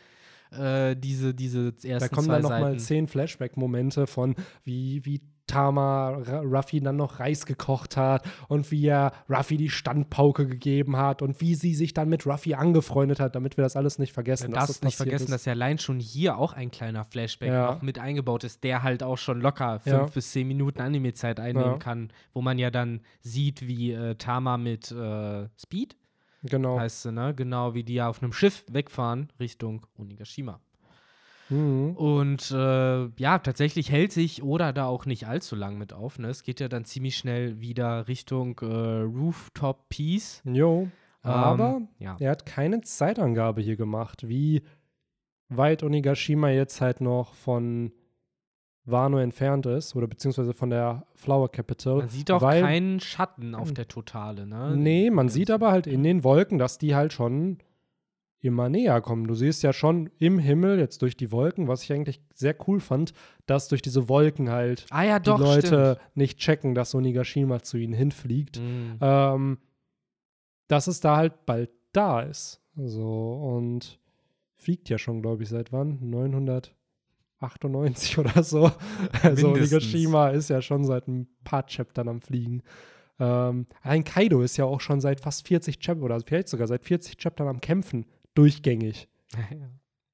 Äh, 0.52 0.96
diese, 0.96 1.34
diese 1.34 1.74
ersten 1.84 2.00
Da 2.00 2.08
kommen 2.08 2.30
dann 2.30 2.41
noch 2.41 2.50
mal 2.50 2.62
Seiten. 2.72 2.80
zehn 2.80 3.08
Flashback-Momente 3.08 4.08
von, 4.08 4.34
wie, 4.63 5.04
wie 5.06 5.22
Tama 5.47 6.10
Ruffy 6.43 6.81
dann 6.81 6.97
noch 6.97 7.19
Reis 7.19 7.45
gekocht 7.45 7.97
hat 7.97 8.27
und 8.49 8.69
wie 8.71 8.86
er 8.86 9.13
Ruffy 9.29 9.57
die 9.57 9.69
Standpauke 9.69 10.45
gegeben 10.47 10.97
hat 10.97 11.21
und 11.21 11.41
wie 11.41 11.55
sie 11.55 11.73
sich 11.73 11.93
dann 11.93 12.10
mit 12.10 12.25
Ruffy 12.27 12.53
angefreundet 12.53 13.19
hat, 13.19 13.36
damit 13.36 13.57
wir 13.57 13.63
das 13.63 13.75
alles 13.75 13.97
nicht 13.97 14.13
vergessen. 14.13 14.47
Du 14.51 14.55
dass 14.55 14.67
darfst 14.67 14.83
das 14.83 14.88
nicht 14.88 14.97
vergessen, 14.97 15.23
ist. 15.25 15.31
dass 15.31 15.45
ja 15.45 15.53
allein 15.53 15.77
schon 15.79 15.99
hier 15.99 16.38
auch 16.38 16.53
ein 16.53 16.69
kleiner 16.69 17.05
Flashback 17.05 17.49
Ja. 17.49 17.73
noch 17.73 17.81
mit 17.81 17.97
eingebaut 17.99 18.43
ist, 18.43 18.63
der 18.63 18.83
halt 18.83 19.01
auch 19.03 19.17
schon 19.17 19.41
locker 19.41 19.79
fünf 19.79 19.93
Ja. 19.93 20.05
bis 20.13 20.31
zehn 20.31 20.47
Minuten 20.47 20.81
Anime-Zeit 20.81 21.39
einnehmen 21.39 21.71
Ja. 21.73 21.77
kann, 21.77 22.12
wo 22.33 22.41
man 22.41 22.60
ja 22.60 22.69
dann 22.69 23.01
sieht, 23.21 23.65
wie 23.67 23.93
äh, 23.93 24.15
Tama 24.15 24.57
mit 24.57 24.91
äh, 24.91 25.47
Speed, 25.57 25.95
Genau. 26.43 26.79
heißt 26.79 27.01
sie, 27.03 27.12
ne? 27.12 27.33
Genau, 27.36 27.73
wie 27.73 27.83
die 27.83 27.95
ja 27.95 28.10
auf 28.10 28.21
einem 28.21 28.31
Schiff 28.33 28.63
wegfahren 28.69 29.31
Richtung 29.39 29.86
Onigashima. 29.97 30.60
Mhm. 31.49 31.91
Und 31.95 32.51
äh, 32.51 33.07
ja, 33.17 33.39
tatsächlich 33.39 33.91
hält 33.91 34.12
sich 34.12 34.43
Oda 34.43 34.73
da 34.73 34.86
auch 34.88 35.05
nicht 35.05 35.27
allzu 35.27 35.55
lang 35.55 35.77
mit 35.77 35.93
auf. 35.93 36.19
Ne? 36.19 36.27
Es 36.29 36.43
geht 36.43 36.60
ja 36.60 36.67
dann 36.67 36.86
ziemlich 36.86 37.17
schnell 37.17 37.60
wieder 37.62 38.07
Richtung 38.07 38.60
äh, 38.62 38.65
Rooftop 38.65 39.89
Peace. 39.89 40.41
Jo. 40.45 40.88
Aber 41.21 41.77
Ähm, 41.77 41.88
ja. 41.99 42.15
er 42.19 42.31
hat 42.31 42.45
keine 42.45 42.81
Zeitangabe 42.81 43.62
hier 43.62 43.75
gemacht, 43.75 44.27
wie 44.27 44.62
weit 45.49 45.83
Onigashima 45.83 46.49
jetzt 46.49 46.81
halt 46.81 47.01
noch 47.01 47.33
von 47.33 47.91
Wano 48.86 49.17
entfernt 49.19 49.65
ist 49.65 49.95
oder 49.97 50.07
beziehungsweise 50.07 50.53
von 50.53 50.69
der 50.69 51.05
Flower 51.15 51.51
Capital. 51.51 51.97
Man 51.97 52.10
sieht 52.10 52.31
auch 52.31 52.41
weil- 52.41 52.62
keinen 52.62 52.99
Schatten 53.01 53.53
auf 53.55 53.73
der 53.73 53.88
Totale, 53.89 54.45
ne? 54.45 54.75
Nee, 54.77 55.10
man 55.10 55.27
sieht 55.27 55.51
aber 55.51 55.71
halt 55.71 55.88
in 55.88 56.03
den 56.03 56.23
Wolken, 56.23 56.57
dass 56.57 56.77
die 56.77 56.95
halt 56.95 57.12
schon 57.12 57.57
immer 58.39 58.69
näher 58.69 59.02
kommen. 59.02 59.28
Du 59.28 59.34
siehst 59.34 59.63
ja 59.63 59.73
schon 59.73 60.10
im 60.19 60.39
Himmel, 60.39 60.80
jetzt 60.80 61.02
durch 61.02 61.17
die 61.17 61.32
Wolken, 61.32 61.67
was 61.67 61.84
ich 61.84 61.91
eigentlich 61.91 62.21
sehr 62.34 62.56
cool 62.67 62.80
fand, 62.80 63.13
dass 63.45 63.67
durch 63.67 63.82
diese 63.82 64.08
Wolken 64.10 64.52
halt 64.52 64.86
Ah 64.89 65.04
ja, 65.04 65.19
die 65.19 65.30
doch, 65.30 65.39
Leute 65.39 66.00
nicht 66.13 66.39
checken, 66.39 66.76
dass 66.76 66.95
Onigashima 66.95 67.62
zu 67.62 67.78
ihnen 67.78 67.93
hinfliegt. 67.93 68.58
stimmt. 68.58 68.93
Mhm. 68.93 68.97
Ähm, 69.02 69.58
dass 70.67 70.88
es 70.88 71.00
da 71.00 71.17
halt 71.17 71.45
bald 71.45 71.69
da 71.93 72.21
ist. 72.21 72.62
So, 72.76 73.34
und 73.34 74.00
fliegt 74.56 74.89
ja 74.89 74.97
schon, 74.97 75.21
glaube 75.21 75.43
ich, 75.43 75.50
seit 75.50 75.71
wann? 75.71 75.97
998 76.02 76.73
oder 78.19 78.43
so. 78.43 78.71
Also 79.23 79.47
Mindestens. 79.47 79.73
Onigashima 79.73 80.30
ist 80.30 80.50
ja 80.50 80.62
schon 80.62 80.84
seit 80.84 81.08
ein 81.08 81.28
paar 81.43 81.65
Chaptern 81.65 82.08
am 82.08 82.21
Fliegen. 82.21 82.62
Ähm, 83.19 83.65
allein 83.82 84.04
Kaido 84.04 84.41
ist 84.41 84.58
ja 84.58 84.65
auch 84.65 84.82
schon 84.82 85.02
seit 85.02 85.21
fast 85.21 85.47
40 85.47 85.80
Chaptern 85.80 86.04
oder 86.04 86.19
vielleicht 86.19 86.50
sogar 86.50 86.67
seit 86.67 86.84
40 86.84 87.17
Chaptern 87.17 87.47
am 87.47 87.62
Kämpfen. 87.62 88.06
Durchgängig. 88.38 89.08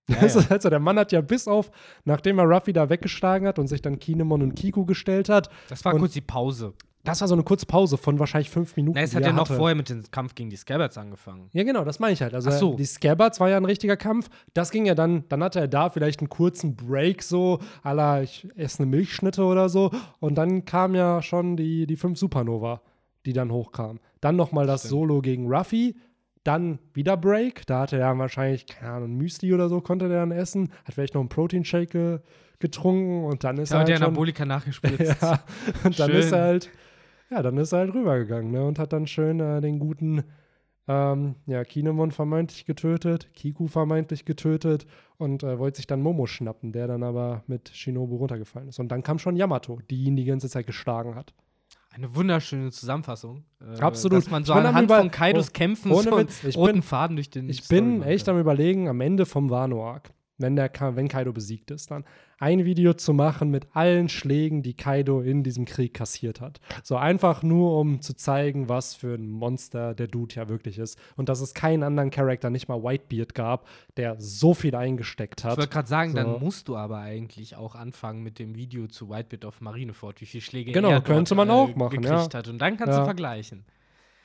Ja, 0.10 0.18
ja. 0.18 0.26
ist 0.26 0.52
also, 0.52 0.70
der 0.70 0.82
Mann 0.82 1.00
hat 1.00 1.14
ja 1.14 1.22
bis 1.22 1.48
auf, 1.48 1.72
nachdem 2.04 2.38
er 2.38 2.44
Ruffy 2.44 2.74
da 2.74 2.90
weggeschlagen 2.90 3.48
hat 3.48 3.58
und 3.58 3.68
sich 3.68 3.82
dann 3.82 4.00
Kinemon 4.00 4.42
und 4.42 4.54
Kiku 4.54 4.86
gestellt 4.86 5.30
hat, 5.30 5.50
Das 5.70 5.86
war 5.86 5.98
kurz 5.98 6.12
die 6.12 6.20
Pause. 6.20 6.74
das 7.06 7.22
war 7.22 7.30
so 7.30 7.36
eine 7.36 7.44
kurze 7.44 7.66
Pause 7.66 7.98
von 7.98 8.20
wahrscheinlich 8.20 8.50
fünf 8.50 8.76
Minuten. 8.76 8.98
Na, 8.98 9.04
es 9.04 9.16
hat 9.16 9.24
ja 9.24 9.32
noch 9.32 9.48
hatte. 9.48 9.56
vorher 9.56 9.76
mit 9.76 9.88
dem 9.88 10.04
Kampf 10.12 10.36
gegen 10.36 10.50
die 10.50 10.58
Scabbards 10.58 10.98
angefangen. 10.98 11.50
Ja, 11.54 11.64
genau, 11.64 11.86
das 11.86 12.00
meine 12.00 12.12
ich 12.12 12.22
halt. 12.22 12.34
Also 12.34 12.52
so. 12.52 12.74
die 12.76 12.84
Scabbards 12.84 13.40
war 13.40 13.50
ja 13.50 13.56
ein 13.56 13.64
richtiger 13.64 13.96
Kampf. 13.96 14.30
Das 14.54 14.72
ging 14.72 14.86
ja 14.86 14.94
dann, 14.94 15.24
dann 15.30 15.42
hatte 15.42 15.62
er 15.62 15.70
da 15.70 15.90
vielleicht 15.90 16.20
einen 16.20 16.28
kurzen 16.30 16.76
Break 16.76 17.24
so, 17.24 17.60
à 17.82 17.94
la 17.94 18.22
ich 18.22 18.46
esse 18.56 18.80
eine 18.84 18.88
Milchschnitte 18.88 19.46
oder 19.46 19.70
so. 19.70 19.90
Und 20.20 20.36
dann 20.36 20.66
kam 20.66 20.96
ja 20.96 21.22
schon 21.22 21.56
die, 21.56 21.88
die 21.88 21.96
fünf 21.96 22.20
Supernova, 22.20 22.82
die 23.26 23.32
dann 23.32 23.54
hochkamen. 23.54 24.02
Dann 24.20 24.36
nochmal 24.36 24.68
das 24.68 24.82
Stimmt. 24.82 24.90
Solo 24.92 25.22
gegen 25.22 25.48
Ruffy. 25.48 25.96
Dann 26.44 26.80
wieder 26.94 27.16
Break. 27.18 27.66
Da 27.68 27.82
hatte 27.82 27.98
er 27.98 28.18
wahrscheinlich, 28.18 28.66
keine 28.66 28.92
Ahnung, 28.92 29.16
Müsli 29.16 29.54
oder 29.54 29.70
so 29.70 29.80
konnte 29.82 30.10
der 30.10 30.20
dann 30.20 30.32
essen. 30.32 30.70
Hat 30.86 30.94
vielleicht 30.96 31.14
noch 31.14 31.22
einen 31.22 31.30
Protein-Shake 31.30 31.92
ge 31.92 32.20
getrunken 32.60 33.26
und 33.26 33.44
dann 33.44 33.58
ist 33.58 33.72
Ja, 33.74 33.80
er 33.80 33.84
der 33.86 33.96
halt 33.96 34.00
schon, 34.00 34.08
Anabolika 34.08 34.46
nachgespritzt. 34.46 35.22
ja, 35.22 35.44
und 35.84 36.00
dann 36.00 36.10
Schön. 36.12 36.20
ist 36.20 36.32
er 36.32 36.42
halt, 36.44 36.70
ja, 37.30 37.42
dann 37.42 37.58
ist 37.58 37.74
er 37.74 37.80
halt 37.80 37.94
rübergegangen, 37.94 38.52
ne, 38.52 38.64
und 38.66 38.80
hat 38.80 38.94
dann 38.94 39.06
schön 39.06 39.42
äh, 39.42 39.60
den 39.60 39.80
guten, 39.80 40.24
ähm, 40.88 41.36
ja, 41.46 41.64
Kinemon 41.66 42.12
vermeintlich 42.12 42.66
getötet, 42.66 43.34
Kiku 43.34 43.68
vermeintlich 43.68 44.24
getötet 44.24 44.86
und 45.18 45.44
äh, 45.44 45.60
wollte 45.60 45.78
sich 45.78 45.88
dann 45.88 46.02
Momo 46.02 46.26
schnappen, 46.26 46.72
der 46.72 46.88
dann 46.88 47.04
aber 47.04 47.44
mit 47.48 47.70
Shinobu 47.70 48.16
runtergefallen 48.18 48.70
ist. 48.70 48.80
Und 48.80 48.90
dann 48.90 49.04
kam 49.04 49.20
schon 49.20 49.36
Yamato, 49.36 49.80
die 49.90 50.04
ihn 50.06 50.16
die 50.16 50.26
ganze 50.26 50.48
Zeit 50.50 50.66
geschlagen 50.66 51.16
hat. 51.16 51.34
Eine 51.96 52.16
wunderschöne 52.16 52.72
Zusammenfassung. 52.72 53.46
Äh, 53.62 53.80
Absolut. 53.80 54.18
Dass 54.18 54.32
man 54.32 54.44
so 54.44 54.54
anhand 54.54 54.92
von 54.92 55.12
Kaidos 55.12 55.50
oh, 55.50 55.54
Kämpfen 55.54 55.92
ohne 55.92 56.04
so 56.10 56.18
Witz, 56.18 56.44
ich 56.44 56.58
roten 56.58 56.74
bin- 56.74 56.82
Faden 56.82 57.16
durch 57.16 57.30
den 57.30 57.50
Ich 57.50 57.64
Story 57.64 57.82
bin 57.82 58.04
echt 58.04 58.28
am 58.28 58.40
überlegen, 58.40 58.88
am 58.88 59.00
Ende 59.00 59.26
vom 59.28 59.50
Wano-Arc, 59.52 60.12
wenn, 60.40 60.56
der 60.56 60.72
wenn 60.96 61.08
Kaido 61.08 61.32
besiegt 61.34 61.70
ist, 61.70 61.92
dann 61.92 62.04
ein 62.44 62.66
Video 62.66 62.94
zu 62.94 63.14
machen 63.14 63.50
mit 63.52 63.68
allen 63.74 64.10
Schlägen, 64.10 64.64
die 64.64 64.74
Kaido 64.74 65.22
in 65.22 65.44
diesem 65.44 65.64
Krieg 65.64 65.94
kassiert 65.94 66.42
hat. 66.42 66.60
So 66.84 66.98
einfach 66.98 67.42
nur, 67.42 67.80
um 67.80 68.02
zu 68.02 68.14
zeigen, 68.16 68.68
was 68.68 68.96
für 68.96 69.16
ein 69.16 69.30
Monster 69.30 69.94
der 69.96 70.08
Dude 70.08 70.36
ja 70.36 70.50
wirklich 70.50 70.78
ist. 70.78 71.00
Und 71.16 71.30
dass 71.30 71.40
es 71.40 71.54
keinen 71.54 71.84
anderen 71.84 72.10
Charakter, 72.10 72.50
nicht 72.50 72.68
mal 72.68 72.84
Whitebeard 72.84 73.34
gab, 73.34 73.66
der 73.96 74.18
so 74.20 74.54
viel 74.54 74.76
eingesteckt 74.76 75.40
Ich 75.40 75.46
hat. 75.46 75.58
wollte 75.58 75.70
gerade 75.72 75.88
sagen, 75.88 76.12
So. 76.12 76.18
dann 76.18 76.40
musst 76.42 76.68
du 76.68 76.76
aber 76.76 76.98
eigentlich 76.98 77.56
auch 77.56 77.76
anfangen 77.76 78.24
mit 78.24 78.40
dem 78.40 78.56
Video 78.56 78.88
zu 78.88 79.10
Whitebeard 79.10 79.46
of 79.46 79.62
Marineford, 79.62 80.20
wie 80.20 80.26
viele 80.26 80.42
Schläge 80.42 80.74
Genau, 80.74 80.90
er 80.90 80.96
dort, 80.96 81.06
könnte 81.06 81.36
man 81.36 81.48
äh, 81.48 81.52
auch 81.54 81.74
machen, 81.76 82.02
gekriegt 82.02 82.34
ja. 82.34 82.40
hat. 82.40 82.48
Und 82.50 82.60
dann 82.60 82.76
kannst 82.76 82.92
Ja. 82.94 83.00
du 83.00 83.06
vergleichen. 83.06 83.64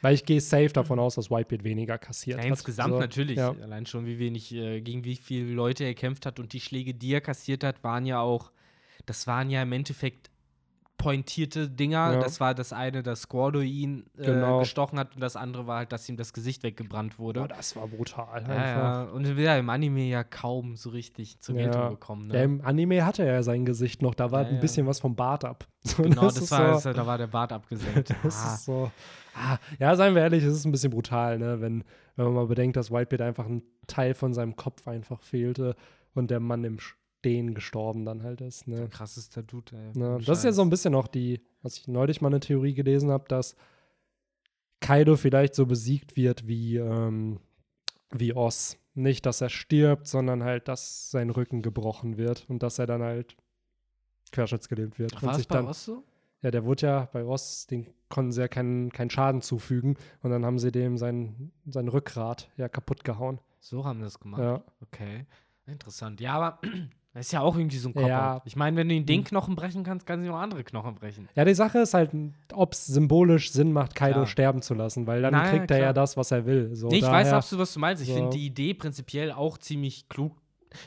Weil 0.00 0.14
ich 0.14 0.24
gehe 0.24 0.40
safe 0.40 0.68
davon 0.68 0.98
aus, 0.98 1.16
dass 1.16 1.30
Whitebeard 1.30 1.64
weniger 1.64 1.98
kassiert 1.98 2.38
Ja, 2.38 2.44
hat. 2.44 2.50
insgesamt 2.50 2.94
so, 2.94 3.00
natürlich. 3.00 3.36
Ja. 3.36 3.50
Allein 3.62 3.84
schon, 3.86 4.06
wie 4.06 4.18
wenig, 4.18 4.54
äh, 4.54 4.80
gegen 4.80 5.04
wie 5.04 5.16
viele 5.16 5.50
Leute 5.52 5.84
er 5.84 5.94
kämpft 5.94 6.24
hat 6.26 6.38
und 6.38 6.52
die 6.52 6.60
Schläge, 6.60 6.94
die 6.94 7.12
er 7.12 7.20
kassiert 7.20 7.64
hat, 7.64 7.82
waren 7.82 8.06
ja 8.06 8.20
auch, 8.20 8.52
das 9.06 9.26
waren 9.26 9.50
ja 9.50 9.62
im 9.62 9.72
Endeffekt 9.72 10.27
pointierte 10.98 11.70
Dinger. 11.70 12.12
Ja. 12.14 12.20
Das 12.20 12.40
war 12.40 12.54
das 12.54 12.72
eine, 12.74 13.02
dass 13.02 13.22
Squardo 13.22 13.60
ihn 13.60 14.04
äh, 14.18 14.26
Genau. 14.26 14.58
gestochen 14.58 14.98
hat 14.98 15.14
und 15.14 15.20
das 15.20 15.36
andere 15.36 15.66
war 15.66 15.78
halt, 15.78 15.92
dass 15.92 16.06
ihm 16.08 16.16
das 16.16 16.32
Gesicht 16.34 16.62
weggebrannt 16.64 17.18
wurde. 17.18 17.40
Boah, 17.40 17.48
das 17.48 17.74
war 17.76 17.86
brutal. 17.86 18.44
ja, 18.46 18.54
ja. 18.66 19.02
Und 19.04 19.24
ja, 19.38 19.56
im 19.56 19.70
Anime 19.70 20.02
ja 20.02 20.24
kaum 20.24 20.76
so 20.76 20.90
richtig 20.90 21.40
zur 21.40 21.54
Geltung 21.54 21.88
gekommen. 21.90 22.28
Ja, 22.30 22.38
Ne? 22.38 22.42
Im 22.42 22.60
Anime 22.64 23.06
hatte 23.06 23.22
er 23.24 23.34
ja 23.34 23.42
sein 23.42 23.64
Gesicht 23.64 24.02
noch, 24.02 24.14
da 24.14 24.30
war 24.30 24.44
ein 24.44 24.60
bisschen 24.60 24.86
was 24.86 25.00
vom 25.00 25.16
Bart 25.16 25.44
ab. 25.44 25.66
So, 25.84 26.02
Genau, 26.02 26.22
das, 26.22 26.36
ist 26.38 26.50
war, 26.50 26.78
so, 26.80 26.88
das, 26.88 26.96
da 26.96 27.06
war 27.06 27.16
der 27.16 27.28
Bart 27.28 27.52
abgesenkt. 27.52 28.12
Das 28.22 28.44
ah, 28.44 28.54
ist 28.54 28.64
so. 28.64 28.90
Ah, 29.34 29.56
ja, 29.78 29.94
seien 29.94 30.14
wir 30.16 30.22
ehrlich, 30.22 30.42
es 30.42 30.52
ist 30.54 30.64
ein 30.64 30.72
bisschen 30.72 30.90
brutal, 30.90 31.38
ne? 31.38 31.60
wenn, 31.60 31.84
wenn 32.16 32.24
man 32.26 32.34
mal 32.34 32.46
bedenkt, 32.46 32.76
dass 32.76 32.90
Whitebeard 32.90 33.22
einfach 33.22 33.46
ein 33.46 33.62
Teil 33.86 34.14
von 34.14 34.34
seinem 34.34 34.56
Kopf 34.56 34.88
einfach 34.88 35.22
fehlte 35.22 35.76
und 36.14 36.30
der 36.32 36.40
Mann 36.40 36.64
im 36.64 36.78
Stehen 37.18 37.54
gestorben 37.54 38.04
dann 38.04 38.22
halt 38.22 38.40
ist. 38.40 38.68
Ne? 38.68 38.88
krassester 38.88 39.42
Dude, 39.42 39.76
ey. 39.76 39.98
Ne? 39.98 40.20
Das 40.24 40.38
ist 40.38 40.44
ja 40.44 40.52
so 40.52 40.62
ein 40.62 40.70
bisschen 40.70 40.94
auch 40.94 41.08
die, 41.08 41.40
was 41.62 41.76
ich 41.76 41.88
neulich 41.88 42.20
mal 42.20 42.28
eine 42.28 42.40
Theorie 42.40 42.74
gelesen 42.74 43.10
habe, 43.10 43.24
dass 43.28 43.56
Kaido 44.80 45.16
vielleicht 45.16 45.54
so 45.54 45.66
besiegt 45.66 46.16
wird 46.16 46.46
wie, 46.46 46.76
ähm, 46.76 47.40
wie 48.12 48.34
Oz. 48.34 48.78
Nicht, 48.94 49.26
dass 49.26 49.40
er 49.40 49.48
stirbt, 49.48 50.06
sondern 50.06 50.44
halt, 50.44 50.68
dass 50.68 51.10
sein 51.10 51.30
Rücken 51.30 51.62
gebrochen 51.62 52.18
wird 52.18 52.46
und 52.48 52.62
dass 52.62 52.78
er 52.78 52.86
dann 52.86 53.02
halt 53.02 53.36
querschnittsgelähmt 54.32 54.98
wird. 54.98 55.12
Ach, 55.16 55.22
und 55.22 55.28
war 55.28 55.34
sich 55.34 55.48
bei 55.48 55.56
dann, 55.56 55.66
Oz 55.66 55.84
so? 55.84 56.04
ja, 56.42 56.50
der 56.50 56.64
wurde 56.64 56.86
ja 56.86 57.08
bei 57.12 57.22
Ross, 57.22 57.66
den 57.66 57.86
konnten 58.08 58.32
sie 58.32 58.40
ja 58.40 58.48
keinen, 58.48 58.92
keinen 58.92 59.10
Schaden 59.10 59.42
zufügen 59.42 59.96
und 60.22 60.30
dann 60.30 60.44
haben 60.44 60.58
sie 60.58 60.70
dem 60.70 60.96
sein, 60.96 61.52
sein 61.66 61.88
Rückgrat 61.88 62.50
ja 62.56 62.68
kaputt 62.68 63.04
gehauen. 63.04 63.40
So 63.60 63.84
haben 63.84 63.98
sie 63.98 64.04
das 64.04 64.20
gemacht. 64.20 64.42
Ja. 64.42 64.62
Okay, 64.80 65.26
interessant. 65.66 66.20
Ja, 66.20 66.34
aber 66.34 66.60
das 67.18 67.26
ist 67.26 67.32
ja 67.32 67.40
auch 67.40 67.56
irgendwie 67.56 67.76
so 67.78 67.88
ein 67.90 67.94
Kopf. 67.94 68.06
Ja. 68.06 68.40
Ich 68.44 68.56
meine, 68.56 68.76
wenn 68.76 68.88
du 68.88 68.94
ihn 68.94 69.04
den 69.06 69.18
Hm. 69.18 69.24
Knochen 69.24 69.54
brechen 69.56 69.82
kannst, 69.84 70.06
kannst 70.06 70.26
du 70.26 70.32
auch 70.32 70.38
andere 70.38 70.64
Knochen 70.64 70.94
brechen. 70.94 71.28
ja, 71.34 71.44
die 71.44 71.54
Sache 71.54 71.78
ist 71.80 71.92
halt, 71.94 72.10
ob 72.52 72.72
es 72.72 72.86
symbolisch 72.86 73.52
Sinn 73.52 73.72
macht, 73.72 73.94
Kaido 73.94 74.14
Klar. 74.14 74.26
sterben 74.26 74.62
zu 74.62 74.74
lassen, 74.74 75.06
weil 75.06 75.20
dann 75.22 75.32
Nein, 75.32 75.50
kriegt 75.58 75.70
er 75.70 75.76
ja 75.78 75.82
klar. 75.84 75.94
das, 75.94 76.16
was 76.16 76.30
er 76.30 76.46
will. 76.46 76.74
So, 76.74 76.88
nee, 76.88 76.96
ich 76.98 77.02
weiß 77.02 77.26
daher- 77.26 77.36
absolut, 77.36 77.62
was 77.62 77.74
du 77.74 77.80
meinst. 77.80 78.02
Ich 78.02 78.08
so. 78.08 78.14
finde 78.14 78.30
die 78.30 78.46
Idee 78.46 78.74
prinzipiell 78.74 79.32
auch 79.32 79.58
ziemlich 79.58 80.08
klug. 80.08 80.36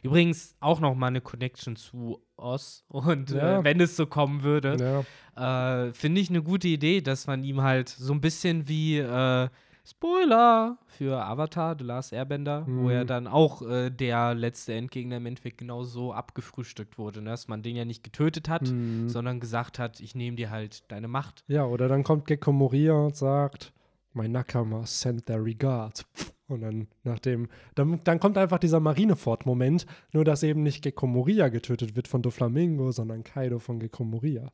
Übrigens 0.03 0.55
auch 0.59 0.79
noch 0.79 0.93
mal 0.95 1.07
eine 1.07 1.21
Connection 1.21 1.75
zu 1.75 2.21
Oz. 2.37 2.83
Und 2.87 3.31
Ja. 3.31 3.59
äh, 3.59 3.63
wenn 3.63 3.79
es 3.81 3.95
so 3.95 4.05
kommen 4.05 4.43
würde, 4.43 5.03
Ja. 5.35 5.85
äh, 5.87 5.93
finde 5.93 6.21
ich 6.21 6.29
eine 6.29 6.43
gute 6.43 6.67
Idee, 6.67 7.01
dass 7.01 7.27
man 7.27 7.43
ihm 7.43 7.61
halt 7.61 7.89
so 7.89 8.13
ein 8.13 8.21
bisschen 8.21 8.67
wie 8.67 8.99
äh, 8.99 9.49
Spoiler 9.83 10.77
für 10.85 11.23
Avatar, 11.25 11.75
The 11.77 11.83
Last 11.85 12.13
Airbender, 12.13 12.65
wo 12.67 12.83
Mhm. 12.83 12.89
er 12.89 13.05
dann 13.05 13.27
auch 13.27 13.61
äh, 13.63 13.89
der 13.89 14.33
letzte 14.35 14.73
Endgegner 14.73 15.17
im 15.17 15.25
Endeffekt 15.25 15.57
genauso 15.57 16.13
abgefrühstückt 16.13 16.97
wurde, 16.97 17.21
ne? 17.21 17.31
dass 17.31 17.47
man 17.47 17.61
den 17.63 17.75
ja 17.75 17.85
nicht 17.85 18.03
getötet 18.03 18.47
hat, 18.47 18.69
Mhm. 18.71 19.09
sondern 19.09 19.39
gesagt 19.39 19.79
hat, 19.79 19.99
ich 19.99 20.13
nehme 20.15 20.37
dir 20.37 20.49
halt 20.51 20.89
deine 20.91 21.07
Macht. 21.07 21.43
ja, 21.47 21.65
oder 21.65 21.87
dann 21.87 22.03
kommt 22.03 22.25
Gekko 22.25 22.51
Moria 22.51 22.93
und 22.93 23.15
sagt, 23.15 23.73
mein 24.13 24.31
Nakama 24.31 24.85
sent 24.85 25.25
their 25.25 25.43
regards. 25.43 26.05
Und 26.47 26.61
dann, 26.61 26.87
nachdem, 27.03 27.47
dann, 27.75 28.01
dann 28.03 28.19
kommt 28.19 28.37
einfach 28.37 28.59
dieser 28.59 28.81
Marineford-Moment, 28.81 29.85
nur 30.11 30.25
dass 30.25 30.43
eben 30.43 30.63
nicht 30.63 30.83
Gekko 30.83 31.07
Moria 31.07 31.47
getötet 31.47 31.95
wird 31.95 32.07
von 32.09 32.21
Doflamingo, 32.21 32.91
sondern 32.91 33.23
Kaido 33.23 33.59
von 33.59 33.79
Gekko 33.79 34.03
Moria. 34.03 34.51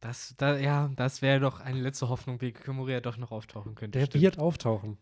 Das, 0.00 0.34
da, 0.38 0.56
ja, 0.56 0.90
das 0.96 1.20
wäre 1.20 1.40
doch 1.40 1.60
eine 1.60 1.80
letzte 1.80 2.08
Hoffnung, 2.08 2.40
wie 2.40 2.52
Kimoria 2.52 3.00
doch 3.00 3.18
noch 3.18 3.30
auftauchen 3.32 3.74
könnte. 3.74 3.98
Der 3.98 4.06
stimmt. 4.06 4.22
wird 4.22 4.38
auftauchen. 4.38 4.96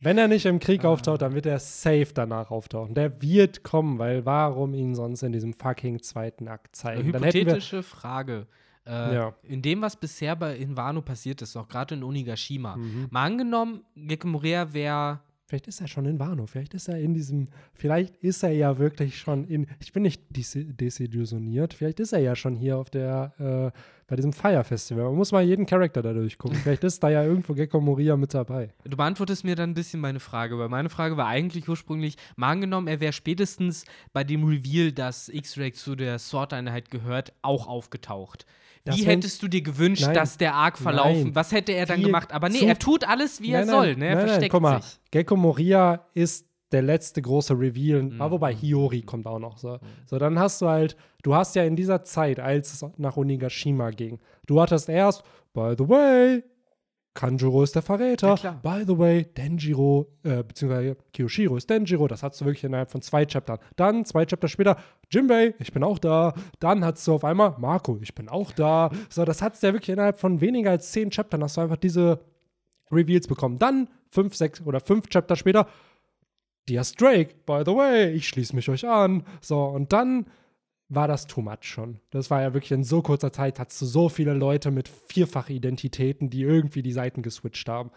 Wenn 0.00 0.18
er 0.18 0.28
nicht 0.28 0.44
im 0.44 0.58
Krieg 0.58 0.84
Ah. 0.84 0.88
auftaucht, 0.88 1.22
dann 1.22 1.34
wird 1.34 1.46
er 1.46 1.58
safe 1.58 2.08
danach 2.12 2.50
auftauchen. 2.50 2.94
Der 2.94 3.22
wird 3.22 3.62
kommen, 3.64 3.98
weil 3.98 4.26
warum 4.26 4.74
ihn 4.74 4.94
sonst 4.94 5.22
in 5.22 5.32
diesem 5.32 5.54
fucking 5.54 6.02
zweiten 6.02 6.46
Akt 6.48 6.76
zeigen? 6.76 7.06
Wir, 7.06 7.14
Hypothetische 7.14 7.82
Frage. 7.82 8.46
Äh, 8.86 9.14
Ja. 9.14 9.34
In 9.42 9.62
dem, 9.62 9.80
was 9.80 9.96
bisher 9.96 10.36
bei 10.36 10.56
in 10.56 10.76
Wano 10.76 11.00
passiert 11.00 11.40
ist, 11.40 11.56
auch 11.56 11.66
gerade 11.66 11.94
in 11.94 12.02
Onigashima, 12.04 12.76
Mhm. 12.76 13.06
mal 13.10 13.24
angenommen, 13.24 13.80
Gekimoria 13.96 14.72
wäre 14.74 15.20
Vielleicht 15.48 15.68
ist 15.68 15.80
er 15.80 15.86
schon 15.86 16.06
in 16.06 16.18
Wano, 16.18 16.46
vielleicht 16.46 16.74
ist 16.74 16.88
er 16.88 16.98
in 16.98 17.14
diesem, 17.14 17.46
vielleicht 17.72 18.16
ist 18.16 18.42
er 18.42 18.50
ja 18.50 18.78
wirklich 18.78 19.16
schon 19.16 19.46
in, 19.46 19.68
ich 19.78 19.92
bin 19.92 20.02
nicht 20.02 20.20
desi- 20.34 20.72
desillusioniert, 20.72 21.72
vielleicht 21.72 22.00
ist 22.00 22.12
er 22.12 22.18
ja 22.18 22.34
schon 22.34 22.56
hier 22.56 22.76
auf 22.78 22.90
der, 22.90 23.32
äh, 23.72 23.78
bei 24.08 24.16
diesem 24.16 24.32
Fire 24.32 24.64
Festival. 24.64 25.04
Man 25.04 25.14
muss 25.14 25.30
mal 25.30 25.44
jeden 25.44 25.64
Charakter 25.64 26.02
da 26.02 26.12
durchgucken. 26.12 26.56
vielleicht 26.58 26.82
ist 26.82 27.00
da 27.00 27.10
ja 27.10 27.22
irgendwo 27.22 27.54
Gekko 27.54 27.80
Moria 27.80 28.16
mit 28.16 28.34
dabei. 28.34 28.70
Du 28.84 28.96
beantwortest 28.96 29.44
mir 29.44 29.54
dann 29.54 29.70
ein 29.70 29.74
bisschen 29.74 30.00
meine 30.00 30.18
Frage, 30.18 30.58
weil 30.58 30.68
meine 30.68 30.90
Frage 30.90 31.16
war 31.16 31.28
eigentlich 31.28 31.68
ursprünglich, 31.68 32.16
mal 32.34 32.50
angenommen, 32.50 32.88
er 32.88 32.98
wäre 32.98 33.12
spätestens 33.12 33.84
bei 34.12 34.24
dem 34.24 34.42
Reveal, 34.42 34.90
dass 34.90 35.28
X-Ray 35.28 35.70
zu 35.72 35.94
der 35.94 36.18
Sword-Einheit 36.18 36.90
gehört, 36.90 37.32
auch 37.42 37.68
aufgetaucht. 37.68 38.46
Das 38.86 38.96
Wie 38.96 39.04
hättest 39.04 39.42
du 39.42 39.48
dir 39.48 39.62
gewünscht, 39.62 40.04
Nein. 40.04 40.14
dass 40.14 40.38
der 40.38 40.54
Arc 40.54 40.78
verlaufen? 40.78 41.24
Nein. 41.24 41.34
Was 41.34 41.52
hätte 41.52 41.72
er 41.72 41.86
dann 41.86 42.00
gemacht? 42.00 42.32
Aber 42.32 42.48
nee, 42.48 42.64
er 42.64 42.78
tut 42.78 43.06
alles, 43.06 43.40
wie 43.42 43.50
er 43.50 43.60
Nein, 43.60 43.66
nein, 43.66 43.74
soll. 43.76 43.96
Ne? 43.96 44.06
Er 44.06 44.14
nein, 44.14 44.16
nein, 44.18 44.28
versteckt 44.28 44.52
guck 44.52 44.62
mal, 44.62 44.80
sich. 44.82 45.00
Gekko 45.10 45.36
Moria 45.36 46.06
ist 46.14 46.46
der 46.72 46.82
letzte 46.82 47.20
große 47.20 47.54
Reveal, 47.54 48.02
Mhm. 48.04 48.20
ah, 48.20 48.30
wobei 48.30 48.54
Hiyori 48.54 49.02
kommt 49.02 49.26
auch 49.26 49.38
noch 49.38 49.58
so. 49.58 49.78
So, 50.06 50.18
dann 50.18 50.38
hast 50.38 50.62
du 50.62 50.68
halt, 50.68 50.96
du 51.22 51.34
hast 51.34 51.54
ja 51.56 51.64
in 51.64 51.76
dieser 51.76 52.02
Zeit, 52.04 52.40
als 52.40 52.72
es 52.72 52.84
nach 52.96 53.16
Onigashima 53.16 53.90
ging, 53.90 54.18
du 54.46 54.60
hattest 54.60 54.88
erst, 54.88 55.22
by 55.52 55.74
the 55.78 55.88
way, 55.88 56.42
Kanjuro 57.16 57.64
ist 57.64 57.74
der 57.74 57.82
Verräter. 57.82 58.36
Ja. 58.42 58.52
By 58.62 58.84
the 58.86 58.96
way, 58.96 59.24
Denjiro, 59.24 60.06
äh, 60.22 60.44
beziehungsweise 60.44 60.96
Kiyoshiro 61.12 61.56
ist 61.56 61.68
Denjiro. 61.68 62.06
Das 62.06 62.22
hast 62.22 62.40
du 62.40 62.44
wirklich 62.44 62.62
innerhalb 62.62 62.92
von 62.92 63.02
zwei 63.02 63.24
Chaptern. 63.24 63.58
Dann, 63.74 64.04
zwei 64.04 64.24
Chapter 64.26 64.46
später, 64.46 64.76
Jimbei, 65.10 65.54
ich 65.58 65.72
bin 65.72 65.82
auch 65.82 65.98
da. 65.98 66.34
Dann 66.60 66.84
hast 66.84 67.04
du 67.08 67.14
auf 67.14 67.24
einmal 67.24 67.56
Marco, 67.58 67.98
ich 68.00 68.14
bin 68.14 68.28
auch 68.28 68.52
da. 68.52 68.90
So, 69.08 69.24
das 69.24 69.42
hat's 69.42 69.62
ja 69.62 69.72
wirklich 69.72 69.88
innerhalb 69.88 70.18
von 70.20 70.40
weniger 70.40 70.70
als 70.70 70.92
zehn 70.92 71.10
Chaptern, 71.10 71.42
hast 71.42 71.56
du 71.56 71.62
einfach 71.62 71.78
diese 71.78 72.20
Reveals 72.92 73.26
bekommen. 73.26 73.58
Dann, 73.58 73.88
fünf, 74.10 74.36
sechs 74.36 74.60
oder 74.60 74.80
fünf 74.80 75.08
Chapter 75.08 75.34
später, 75.34 75.66
Diaz 76.68 76.92
Drake, 76.92 77.34
by 77.46 77.62
the 77.64 77.74
way, 77.74 78.10
ich 78.10 78.28
schließe 78.28 78.54
mich 78.54 78.68
euch 78.68 78.86
an. 78.86 79.24
So, 79.40 79.64
und 79.64 79.92
dann 79.92 80.26
war 80.88 81.08
das 81.08 81.26
too 81.26 81.42
much 81.42 81.62
schon. 81.62 82.00
Das 82.10 82.30
war 82.30 82.42
ja 82.42 82.54
wirklich 82.54 82.72
in 82.72 82.84
so 82.84 83.02
kurzer 83.02 83.32
Zeit, 83.32 83.58
hattest 83.58 83.82
du 83.82 83.86
so 83.86 84.08
viele 84.08 84.34
Leute 84.34 84.70
mit 84.70 84.88
Vierfach-Identitäten, 84.88 86.30
die 86.30 86.42
irgendwie 86.42 86.82
die 86.82 86.92
Seiten 86.92 87.22
geswitcht 87.22 87.68
haben. 87.68 87.90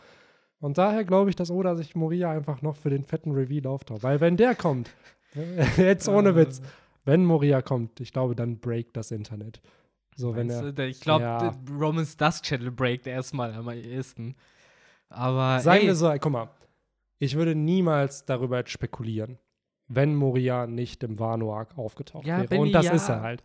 Und 0.59 0.77
daher 0.77 1.05
glaube 1.05 1.29
ich, 1.29 1.35
dass 1.35 1.51
Oda 1.51 1.75
sich 1.75 1.95
Moria 1.95 2.31
einfach 2.31 2.61
noch 2.61 2.75
für 2.75 2.89
den 2.89 3.03
fetten 3.03 3.31
Reveal 3.31 3.67
auftaucht. 3.67 4.03
Weil 4.03 4.19
wenn 4.21 4.37
der 4.37 4.55
kommt, 4.55 4.89
jetzt 5.77 6.09
ohne 6.09 6.35
Witz, 6.35 6.61
wenn 7.05 7.23
Moria 7.23 7.61
kommt, 7.61 7.99
ich 7.99 8.11
glaube, 8.11 8.35
dann 8.35 8.59
breakt 8.59 8.97
das 8.97 9.11
Internet. 9.11 9.61
So, 10.15 10.35
wenn 10.35 10.49
er. 10.49 10.71
du? 10.71 10.85
Ich 10.85 10.99
glaube, 10.99 11.23
Ja. 11.23 11.55
Romans 11.79 12.17
Dust 12.17 12.43
Channel 12.43 12.71
breakt 12.71 13.07
erstmal 13.07 13.53
am 13.53 13.69
ehesten. 13.69 14.35
Aber 15.07 15.59
Sagen 15.61 15.81
ey, 15.81 15.87
wir 15.87 15.95
so, 15.95 16.13
guck 16.19 16.31
mal, 16.31 16.49
ich 17.19 17.35
würde 17.35 17.55
niemals 17.55 18.25
darüber 18.25 18.61
spekulieren, 18.65 19.37
wenn 19.89 20.15
Moria 20.15 20.67
nicht 20.67 21.03
im 21.03 21.19
Wano-Arc 21.19 21.77
aufgetaucht 21.77 22.25
Ja, 22.25 22.37
wäre. 22.37 22.47
Benny, 22.47 22.61
Und 22.61 22.71
das 22.71 22.85
ja. 22.85 22.93
ist 22.93 23.09
er 23.09 23.21
halt. 23.21 23.43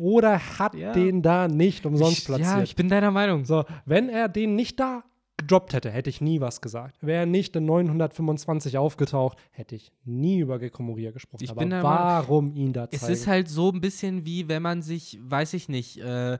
Oder 0.00 0.38
hat 0.58 0.74
Ja. 0.74 0.92
den 0.92 1.22
da 1.22 1.46
nicht 1.48 1.86
umsonst 1.86 2.26
platziert. 2.26 2.48
Ja, 2.56 2.62
ich 2.62 2.74
bin 2.74 2.88
deiner 2.88 3.10
Meinung. 3.10 3.44
so, 3.44 3.64
wenn 3.84 4.08
er 4.08 4.28
den 4.28 4.54
nicht 4.56 4.80
da 4.80 5.04
gedroppt 5.36 5.74
hätte, 5.74 5.90
hätte 5.90 6.10
ich 6.10 6.20
nie 6.20 6.40
was 6.40 6.60
gesagt. 6.60 6.96
Wäre 7.00 7.20
er 7.20 7.26
nicht 7.26 7.54
in 7.56 7.66
925 7.66 8.78
aufgetaucht, 8.78 9.38
hätte 9.50 9.74
ich 9.74 9.92
nie 10.04 10.38
über 10.38 10.58
Gekko 10.58 10.82
Moria 10.82 11.10
gesprochen. 11.10 11.44
Ich 11.44 11.50
Aber 11.50 11.60
bin 11.60 11.70
warum 11.70 12.54
ihn 12.54 12.72
da 12.72 12.90
zeigen? 12.90 13.04
Es 13.04 13.08
ist 13.20 13.26
halt 13.26 13.48
so 13.48 13.70
ein 13.70 13.80
bisschen 13.80 14.24
wie, 14.24 14.48
wenn 14.48 14.62
man 14.62 14.82
sich, 14.82 15.18
weiß 15.22 15.54
ich 15.54 15.68
nicht, 15.68 15.98
äh, 15.98 16.38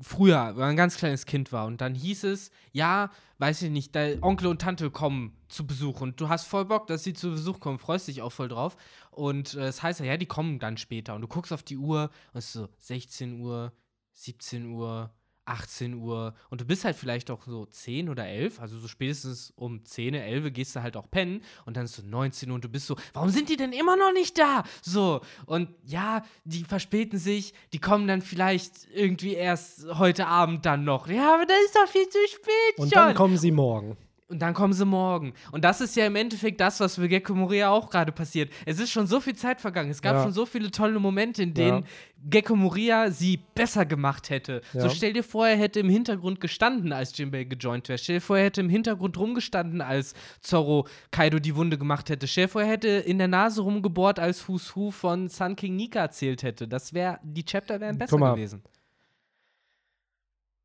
früher, 0.00 0.48
wenn 0.48 0.56
man 0.56 0.70
ein 0.70 0.76
ganz 0.76 0.96
kleines 0.96 1.26
Kind 1.26 1.52
war 1.52 1.66
und 1.66 1.80
dann 1.80 1.94
hieß 1.94 2.24
es, 2.24 2.50
ja, 2.72 3.10
weiß 3.38 3.62
ich 3.62 3.70
nicht, 3.70 3.94
dein 3.94 4.22
Onkel 4.22 4.48
und 4.48 4.60
Tante 4.60 4.90
kommen 4.90 5.36
zu 5.48 5.66
Besuch 5.66 6.00
und 6.00 6.20
du 6.20 6.28
hast 6.28 6.46
voll 6.46 6.64
Bock, 6.64 6.86
dass 6.86 7.04
sie 7.04 7.12
zu 7.12 7.30
Besuch 7.30 7.60
kommen, 7.60 7.78
freust 7.78 8.08
dich 8.08 8.22
auch 8.22 8.32
voll 8.32 8.48
drauf. 8.48 8.76
Und 9.10 9.54
äh, 9.54 9.68
es 9.68 9.82
heißt 9.82 10.00
ja, 10.00 10.06
ja, 10.06 10.16
die 10.16 10.26
kommen 10.26 10.58
dann 10.58 10.76
später 10.76 11.14
und 11.14 11.22
du 11.22 11.28
guckst 11.28 11.52
auf 11.52 11.62
die 11.62 11.76
Uhr 11.76 12.10
und 12.32 12.38
es 12.38 12.46
ist 12.46 12.52
so 12.52 12.68
16 12.78 13.40
Uhr, 13.40 13.72
17 14.12 14.66
Uhr, 14.66 15.10
18 15.46 15.94
Uhr 15.94 16.34
und 16.50 16.60
du 16.60 16.64
bist 16.64 16.84
halt 16.84 16.96
vielleicht 16.96 17.30
auch 17.30 17.44
so 17.46 17.66
10 17.66 18.08
oder 18.08 18.26
11, 18.26 18.60
also 18.60 18.78
so 18.78 18.88
spätestens 18.88 19.52
um 19.56 19.84
10, 19.84 20.14
11 20.14 20.52
gehst 20.52 20.76
du 20.76 20.82
halt 20.82 20.96
auch 20.96 21.10
pennen 21.10 21.42
und 21.64 21.76
dann 21.76 21.84
ist 21.84 21.96
so 21.96 22.02
19 22.04 22.50
Uhr 22.50 22.56
und 22.56 22.64
du 22.64 22.68
bist 22.68 22.86
so, 22.86 22.96
warum 23.12 23.30
sind 23.30 23.48
die 23.48 23.56
denn 23.56 23.72
immer 23.72 23.96
noch 23.96 24.12
nicht 24.12 24.38
da? 24.38 24.64
So, 24.82 25.20
und 25.46 25.68
ja, 25.84 26.22
die 26.44 26.64
verspäten 26.64 27.18
sich, 27.18 27.54
die 27.72 27.78
kommen 27.78 28.06
dann 28.06 28.22
vielleicht 28.22 28.72
irgendwie 28.92 29.34
erst 29.34 29.86
heute 29.98 30.26
Abend 30.26 30.66
dann 30.66 30.84
noch. 30.84 31.08
Ja, 31.08 31.34
aber 31.34 31.46
das 31.46 31.56
ist 31.66 31.76
doch 31.76 31.88
viel 31.88 32.08
zu 32.08 32.18
spät 32.28 32.78
Und 32.78 32.92
schon. 32.92 33.02
dann 33.02 33.14
kommen 33.14 33.36
sie 33.38 33.50
morgen. 33.50 33.96
Und 34.28 34.40
dann 34.40 34.54
kommen 34.54 34.72
sie 34.72 34.84
morgen. 34.84 35.34
Und 35.52 35.64
das 35.64 35.80
ist 35.80 35.94
ja 35.94 36.04
im 36.04 36.16
Endeffekt 36.16 36.60
das, 36.60 36.80
was 36.80 36.96
für 36.96 37.06
Gecko 37.08 37.32
Moria 37.32 37.70
auch 37.70 37.88
gerade 37.88 38.10
passiert. 38.10 38.50
Es 38.64 38.80
ist 38.80 38.90
schon 38.90 39.06
so 39.06 39.20
viel 39.20 39.36
Zeit 39.36 39.60
vergangen. 39.60 39.88
Es 39.88 40.02
gab 40.02 40.16
Ja. 40.16 40.22
schon 40.24 40.32
so 40.32 40.44
viele 40.46 40.72
tolle 40.72 40.98
Momente, 40.98 41.44
in 41.44 41.54
denen 41.54 41.82
Ja. 41.82 41.88
Gecko 42.28 42.56
Moria 42.56 43.08
sie 43.12 43.38
besser 43.54 43.86
gemacht 43.86 44.28
hätte. 44.30 44.62
Ja. 44.72 44.80
So 44.80 44.88
stell 44.88 45.12
dir 45.12 45.22
vor, 45.22 45.46
er 45.46 45.56
hätte 45.56 45.78
im 45.78 45.88
Hintergrund 45.88 46.40
gestanden, 46.40 46.92
als 46.92 47.16
Jinbei 47.16 47.44
gejoint 47.44 47.88
wäre. 47.88 47.98
Stell 47.98 48.16
dir 48.16 48.20
vor, 48.20 48.36
er 48.36 48.46
hätte 48.46 48.60
im 48.62 48.68
Hintergrund 48.68 49.16
rumgestanden, 49.16 49.80
als 49.80 50.12
Zorro 50.40 50.88
Kaido 51.12 51.38
die 51.38 51.54
Wunde 51.54 51.78
gemacht 51.78 52.10
hätte. 52.10 52.26
Stell 52.26 52.46
dir 52.46 52.50
vor, 52.50 52.62
er 52.62 52.68
hätte 52.68 52.88
in 52.88 53.18
der 53.18 53.28
Nase 53.28 53.62
rumgebohrt, 53.62 54.18
als 54.18 54.48
Who's 54.48 54.74
Who 54.74 54.90
von 54.90 55.28
Sun 55.28 55.54
King 55.54 55.76
Nika 55.76 56.00
erzählt 56.00 56.42
hätte. 56.42 56.66
Das 56.66 56.92
wäre, 56.92 57.20
die 57.22 57.44
Chapter 57.44 57.78
wären 57.80 57.96
besser 57.96 58.16
gewesen. 58.18 58.64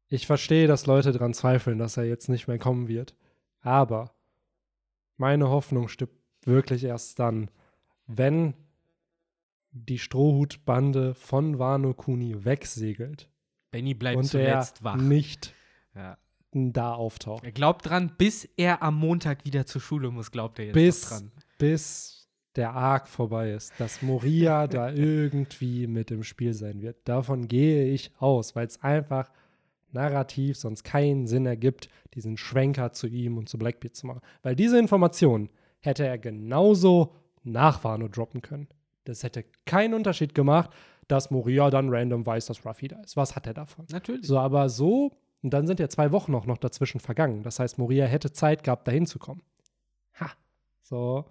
Ich 0.09 0.25
verstehe, 0.25 0.65
dass 0.67 0.87
Leute 0.87 1.11
daran 1.11 1.35
zweifeln, 1.35 1.77
dass 1.77 1.95
er 1.95 2.05
jetzt 2.05 2.27
nicht 2.27 2.47
mehr 2.47 2.57
kommen 2.57 2.87
wird. 2.87 3.13
Aber 3.61 4.13
meine 5.17 5.49
Hoffnung 5.49 5.87
stirbt 5.87 6.17
wirklich 6.45 6.83
erst 6.83 7.19
dann, 7.19 7.49
wenn 8.07 8.53
die 9.71 9.99
Strohhutbande 9.99 11.13
von 11.13 11.59
Wano 11.59 11.93
Kuni 11.93 12.43
wegsegelt 12.43 13.29
Benny 13.71 13.93
bleibt 13.93 14.17
und 14.17 14.25
er 14.25 14.29
zuletzt 14.29 14.83
wach. 14.83 14.95
nicht 14.97 15.53
Ja. 15.95 16.17
da 16.51 16.93
auftaucht. 16.93 17.43
Er 17.45 17.51
glaubt 17.53 17.85
dran, 17.87 18.13
bis 18.17 18.43
er 18.57 18.81
am 18.83 18.95
Montag 18.95 19.45
wieder 19.45 19.65
zur 19.65 19.79
Schule 19.79 20.11
muss, 20.11 20.31
glaubt 20.31 20.59
er 20.59 20.65
jetzt 20.65 20.73
Bis, 20.73 21.01
dran. 21.09 21.31
bis 21.57 22.29
der 22.57 22.73
Arc 22.73 23.07
vorbei 23.07 23.51
ist, 23.53 23.71
dass 23.79 24.01
Moria 24.01 24.67
da 24.67 24.91
irgendwie 24.93 25.87
mit 25.87 26.11
im 26.11 26.23
Spiel 26.23 26.53
sein 26.53 26.81
wird. 26.81 27.07
Davon 27.07 27.47
gehe 27.47 27.85
ich 27.85 28.11
aus, 28.19 28.55
weil 28.57 28.67
es 28.67 28.81
einfach 28.83 29.31
narrativ 29.93 30.57
sonst 30.57 30.83
keinen 30.83 31.27
Sinn 31.27 31.45
ergibt, 31.45 31.89
diesen 32.13 32.37
Schwenker 32.37 32.93
zu 32.93 33.07
ihm 33.07 33.37
und 33.37 33.49
zu 33.49 33.57
Blackbeard 33.57 33.95
zu 33.95 34.07
machen. 34.07 34.21
Weil 34.43 34.55
diese 34.55 34.79
Informationen 34.79 35.49
hätte 35.79 36.05
er 36.05 36.17
genauso 36.17 37.15
nach 37.43 37.83
Wano 37.83 38.07
droppen 38.07 38.41
können. 38.41 38.67
Das 39.05 39.23
hätte 39.23 39.45
keinen 39.65 39.93
Unterschied 39.93 40.35
gemacht, 40.35 40.69
dass 41.07 41.31
Moria 41.31 41.69
dann 41.69 41.89
random 41.89 42.25
weiß, 42.25 42.45
dass 42.45 42.65
Ruffy 42.65 42.87
da 42.87 42.99
ist. 43.01 43.17
Was 43.17 43.35
hat 43.35 43.47
er 43.47 43.53
davon? 43.53 43.85
Natürlich. 43.89 44.25
So, 44.25 44.37
aber 44.39 44.69
so, 44.69 45.11
und 45.41 45.51
dann 45.51 45.67
sind 45.67 45.79
ja 45.79 45.89
zwei 45.89 46.11
Wochen 46.11 46.35
auch 46.35 46.45
noch 46.45 46.57
dazwischen 46.57 46.99
vergangen. 46.99 47.43
Das 47.43 47.59
heißt, 47.59 47.77
Moria 47.77 48.05
hätte 48.05 48.31
Zeit 48.31 48.63
gehabt, 48.63 48.87
dahin 48.87 49.05
zu 49.05 49.19
kommen. 49.19 49.41
Ha. 50.19 50.31
So. 50.83 51.25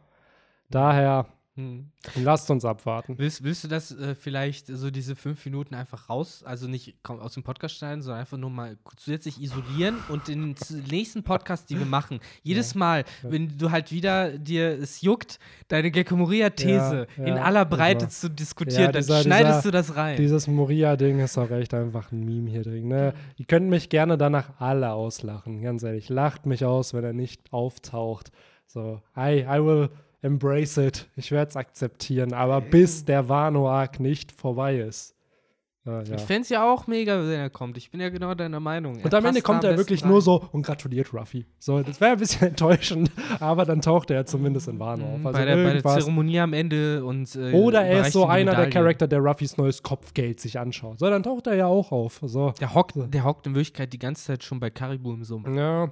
Daher, 0.68 1.27
Hm. 1.61 2.25
lasst 2.25 2.51
uns 2.51 2.64
abwarten. 2.64 3.18
Willst, 3.18 3.44
willst 3.44 3.64
du 3.64 3.68
das 3.68 3.92
äh, 3.92 4.14
vielleicht 4.14 4.66
so 4.66 4.90
diese 4.90 5.14
fünf 5.16 5.44
Minuten 5.44 5.75
einfach 5.75 6.09
raus, 6.09 6.42
also 6.44 6.66
nicht 6.68 6.96
aus 7.07 7.35
dem 7.35 7.42
Podcast 7.42 7.77
schneiden, 7.77 8.03
sondern 8.03 8.20
einfach 8.20 8.38
nur 8.38 8.51
mal 8.51 8.77
zusätzlich 8.96 9.40
isolieren 9.40 9.96
und 10.09 10.29
in 10.29 10.55
den 10.55 10.85
nächsten 10.90 11.23
Podcast, 11.23 11.68
die 11.70 11.79
wir 11.79 11.87
machen, 11.87 12.20
jedes 12.42 12.75
Mal, 12.75 13.05
wenn 13.23 13.59
du 13.59 13.70
halt 13.70 13.92
wieder 13.92 14.37
dir 14.38 14.70
es 14.79 15.01
juckt, 15.03 15.38
deine 15.68 15.90
Gecko 15.90 16.16
Moria-These 16.16 17.07
Ja, 17.16 17.25
in 17.25 17.37
ja, 17.37 17.42
aller 17.42 17.64
Breite 17.64 18.07
also. 18.07 18.29
zu 18.29 18.31
diskutieren, 18.35 18.83
Ja, 18.85 18.92
dann 18.92 19.03
dieser- 19.03 19.23
schneidest 19.23 19.59
dieser- 19.61 19.62
du 19.62 19.70
das 19.70 19.96
rein. 19.96 20.16
Dieses 20.16 20.46
Moria-Ding 20.46 21.20
ist 21.20 21.37
auch 21.38 21.51
echt 21.51 21.75
einfach 21.75 22.12
ein 22.12 22.25
Meme 22.25 22.51
hier 22.51 22.62
drin. 22.62 22.88
Ne? 22.88 23.14
Ihr 23.37 23.44
könnt 23.46 23.68
mich 23.68 23.88
gerne 23.88 24.16
danach 24.16 24.59
alle 24.61 24.92
auslachen, 24.92 25.62
ganz 25.62 25.83
ehrlich. 25.83 26.09
Lacht 26.09 26.46
mich 26.46 26.64
aus, 26.64 26.94
wenn 26.94 27.05
er 27.05 27.12
nicht 27.12 27.53
auftaucht. 27.53 28.31
So, 28.66 29.03
I, 29.16 29.40
I 29.49 29.64
will 29.64 29.88
embrace 30.23 30.77
it. 30.79 31.09
Ich 31.17 31.31
werde 31.31 31.51
es 31.51 31.57
akzeptieren. 31.57 32.33
Aber 32.33 32.61
bis 32.61 33.05
der 33.05 33.29
Wano-Arc 33.29 34.01
nicht 34.01 34.33
vorbei 34.33 34.79
ist. 34.79 35.15
Äh, 35.87 36.05
ja. 36.05 36.15
Ich 36.17 36.21
fände 36.23 36.43
es 36.43 36.51
ja 36.51 36.71
auch 36.71 36.87
mega, 36.87 37.19
wenn 37.21 37.41
er 37.41 37.49
kommt. 37.49 37.79
Ich 37.79 37.91
bin 37.91 38.01
ja 38.03 38.11
genau 38.11 38.35
deiner 38.35 38.61
Meinung. 38.61 39.01
Und 39.03 39.15
am 39.15 39.25
Ende 39.25 39.41
kommt 39.41 39.65
er 39.65 39.79
wirklich 39.79 40.05
nur 40.05 40.21
so 40.21 40.47
und 40.53 40.61
gratuliert 40.67 41.15
Ruffy. 41.15 41.47
So, 41.59 41.83
das 41.83 42.03
wäre 42.03 42.13
ein 42.13 42.19
bisschen 42.19 42.49
enttäuschend, 42.49 43.11
aber 43.41 43.65
dann 43.65 43.81
taucht 43.81 44.11
er 44.11 44.17
ja 44.17 44.25
zumindest 44.27 44.69
in 44.69 44.79
Wano 44.79 45.07
auf. 45.07 45.27
Also 45.27 45.29
Mhm, 45.29 45.33
bei, 45.33 45.45
der, 45.47 45.57
bei 45.57 45.73
der 45.73 45.83
Zeremonie 45.83 46.39
am 46.41 46.53
Ende 46.53 47.03
und 47.03 47.35
äh, 47.35 47.53
Oder 47.53 47.83
er 47.87 48.03
ist 48.03 48.13
so 48.13 48.27
einer 48.27 48.55
der. 48.55 48.69
Charakter, 48.69 49.09
der 49.09 49.21
Ruffys 49.21 49.57
neues 49.57 49.83
Kopfgeld 49.83 50.39
sich 50.39 50.59
anschaut. 50.59 50.99
So, 50.99 51.09
dann 51.09 51.23
taucht 51.23 51.47
er 51.47 51.55
ja 51.55 51.67
auch 51.67 51.93
auf. 51.93 52.21
So. 52.27 52.53
Der 52.61 52.75
hockt, 52.75 52.95
der 52.97 53.25
hockt 53.25 53.47
in 53.47 53.55
Wirklichkeit 53.55 53.91
die 53.95 53.99
ganze 53.99 54.25
Zeit 54.27 54.45
schon 54.45 54.61
bei 54.61 54.69
Karibu 54.69 55.15
im 55.15 55.25
Sumpf. 55.25 55.49
Ja. 55.49 55.91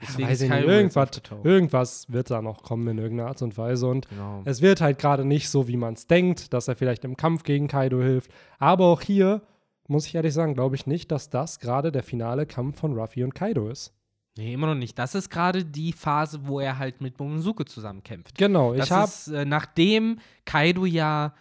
Deswegen 0.00 0.28
weiß 0.28 0.40
ich 0.42 0.50
nicht. 0.50 0.62
Irgendwas, 0.64 1.22
irgendwas 1.42 2.12
wird 2.12 2.30
da 2.30 2.42
noch 2.42 2.62
kommen 2.62 2.86
in 2.88 2.98
irgendeiner 2.98 3.28
Art 3.30 3.40
und 3.42 3.56
Weise. 3.56 3.86
Und 3.86 4.08
Genau. 4.08 4.42
es 4.44 4.60
wird 4.60 4.80
halt 4.80 4.98
gerade 4.98 5.24
nicht 5.24 5.48
so, 5.48 5.68
wie 5.68 5.76
man 5.76 5.94
es 5.94 6.06
denkt, 6.06 6.52
dass 6.52 6.68
er 6.68 6.76
vielleicht 6.76 7.04
im 7.04 7.16
Kampf 7.16 7.44
gegen 7.44 7.66
Kaido 7.68 8.02
hilft. 8.02 8.30
Aber 8.58 8.86
auch 8.86 9.00
hier, 9.00 9.42
muss 9.88 10.06
ich 10.06 10.14
ehrlich 10.14 10.34
sagen, 10.34 10.54
glaube 10.54 10.76
ich 10.76 10.86
nicht, 10.86 11.10
dass 11.12 11.30
das 11.30 11.60
gerade 11.60 11.92
der 11.92 12.02
finale 12.02 12.44
Kampf 12.46 12.78
von 12.80 12.98
Ruffy 12.98 13.24
und 13.24 13.34
Kaido 13.34 13.68
ist. 13.70 13.92
Nee, 14.38 14.52
immer 14.52 14.66
noch 14.66 14.74
nicht. 14.74 14.98
Das 14.98 15.14
ist 15.14 15.30
gerade 15.30 15.64
die 15.64 15.94
Phase, 15.94 16.40
wo 16.46 16.60
er 16.60 16.78
halt 16.78 17.00
mit 17.00 17.18
Momonosuke 17.18 17.64
zusammenkämpft. 17.64 18.36
Genau, 18.36 18.74
Das 18.74 18.86
ich 18.86 18.92
habe 18.92 19.12
äh, 19.34 19.44
nachdem 19.46 20.18
Kaido 20.44 20.84
ja 20.84 21.32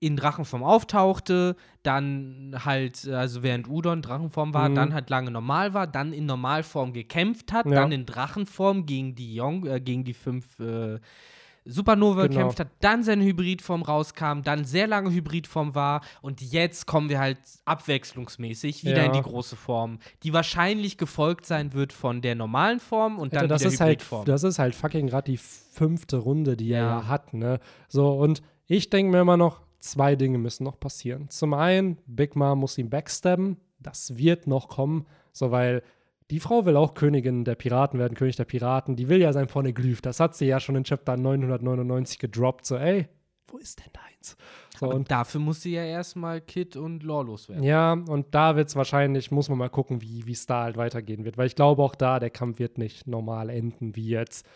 in 0.00 0.16
Drachenform 0.16 0.62
auftauchte, 0.62 1.56
dann 1.82 2.54
halt, 2.64 3.08
also 3.08 3.42
während 3.42 3.68
Udon 3.68 4.00
Drachenform 4.02 4.54
war, 4.54 4.68
Mhm. 4.68 4.74
dann 4.76 4.94
halt 4.94 5.10
lange 5.10 5.30
normal 5.30 5.74
war, 5.74 5.86
dann 5.86 6.12
in 6.12 6.26
Normalform 6.26 6.92
gekämpft 6.92 7.52
hat, 7.52 7.66
Ja. 7.66 7.72
dann 7.72 7.90
in 7.92 8.06
Drachenform 8.06 8.86
gegen 8.86 9.14
die 9.16 9.34
Yong, 9.34 9.66
äh, 9.66 9.80
gegen 9.80 10.04
die 10.04 10.14
fünf 10.14 10.60
äh, 10.60 10.98
Supernova 11.64 12.22
Genau. 12.28 12.34
gekämpft 12.38 12.60
hat, 12.60 12.68
dann 12.80 13.02
seine 13.02 13.24
Hybridform 13.24 13.82
rauskam, 13.82 14.40
dann 14.42 14.64
sehr 14.64 14.86
lange 14.86 15.10
Hybridform 15.10 15.74
war 15.74 16.00
und 16.22 16.40
jetzt 16.40 16.86
kommen 16.86 17.10
wir 17.10 17.18
halt 17.18 17.38
abwechslungsmäßig 17.66 18.84
wieder 18.84 18.98
Ja. 18.98 19.04
in 19.06 19.12
die 19.12 19.20
große 19.22 19.56
Form, 19.56 19.98
die 20.22 20.32
wahrscheinlich 20.32 20.96
gefolgt 20.96 21.44
sein 21.46 21.72
wird 21.74 21.92
von 21.92 22.22
der 22.22 22.34
normalen 22.36 22.80
Form 22.80 23.18
und 23.18 23.32
dann 23.34 23.42
Alter, 23.42 23.48
das 23.54 23.62
wieder 23.62 23.72
ist 23.72 23.80
halt, 23.80 23.90
Hybridform. 24.00 24.24
das 24.26 24.42
ist 24.44 24.58
halt 24.58 24.74
fucking 24.74 25.08
gerade 25.08 25.30
die 25.30 25.36
fünfte 25.38 26.16
Runde, 26.18 26.56
die 26.56 26.70
er 26.70 26.80
Ja. 26.82 27.00
ja 27.00 27.08
hat, 27.08 27.34
ne? 27.34 27.60
So, 27.88 28.12
und 28.12 28.42
ich 28.66 28.90
denke 28.90 29.12
mir 29.12 29.20
immer 29.20 29.36
noch, 29.36 29.60
zwei 29.80 30.16
Dinge 30.16 30.38
müssen 30.38 30.64
noch 30.64 30.78
passieren. 30.78 31.28
Zum 31.30 31.54
einen, 31.54 31.98
Big 32.06 32.36
Mom 32.36 32.60
muss 32.60 32.78
ihn 32.78 32.90
backstabben. 32.90 33.56
Das 33.80 34.16
wird 34.16 34.46
noch 34.46 34.68
kommen, 34.68 35.06
so 35.32 35.50
weil 35.50 35.82
die 36.30 36.40
Frau 36.40 36.66
will 36.66 36.76
auch 36.76 36.94
Königin 36.94 37.44
der 37.44 37.54
Piraten 37.54 37.98
werden, 37.98 38.14
König 38.14 38.36
der 38.36 38.44
Piraten. 38.44 38.96
Die 38.96 39.08
will 39.08 39.20
ja 39.20 39.32
sein 39.32 39.46
Poneglyph. 39.46 40.02
Das 40.02 40.20
hat 40.20 40.36
sie 40.36 40.46
ja 40.46 40.60
schon 40.60 40.76
in 40.76 40.84
Chapter 40.84 41.16
999 41.16 42.18
gedroppt. 42.18 42.66
So, 42.66 42.76
ey, 42.76 43.08
wo 43.46 43.56
ist 43.56 43.78
denn 43.78 43.92
deins? 43.92 44.36
So, 44.78 44.86
Aber 44.86 44.94
und 44.96 45.10
dafür 45.10 45.40
muss 45.40 45.62
sie 45.62 45.72
ja 45.72 45.84
erstmal 45.84 46.40
Kid 46.42 46.76
und 46.76 47.02
Law 47.02 47.22
loswerden. 47.22 47.64
ja, 47.64 47.92
und 47.92 48.26
da 48.34 48.56
wird 48.56 48.68
es 48.68 48.76
wahrscheinlich, 48.76 49.30
muss 49.30 49.48
man 49.48 49.58
mal 49.58 49.70
gucken, 49.70 50.02
wie 50.02 50.30
es 50.30 50.44
da 50.44 50.64
halt 50.64 50.76
weitergehen 50.76 51.24
wird. 51.24 51.38
Weil 51.38 51.46
ich 51.46 51.56
glaube 51.56 51.82
auch 51.82 51.94
da, 51.94 52.20
der 52.20 52.30
Kampf 52.30 52.58
wird 52.58 52.76
nicht 52.76 53.06
normal 53.06 53.48
enden, 53.48 53.96
wie 53.96 54.08
jetzt 54.08 54.46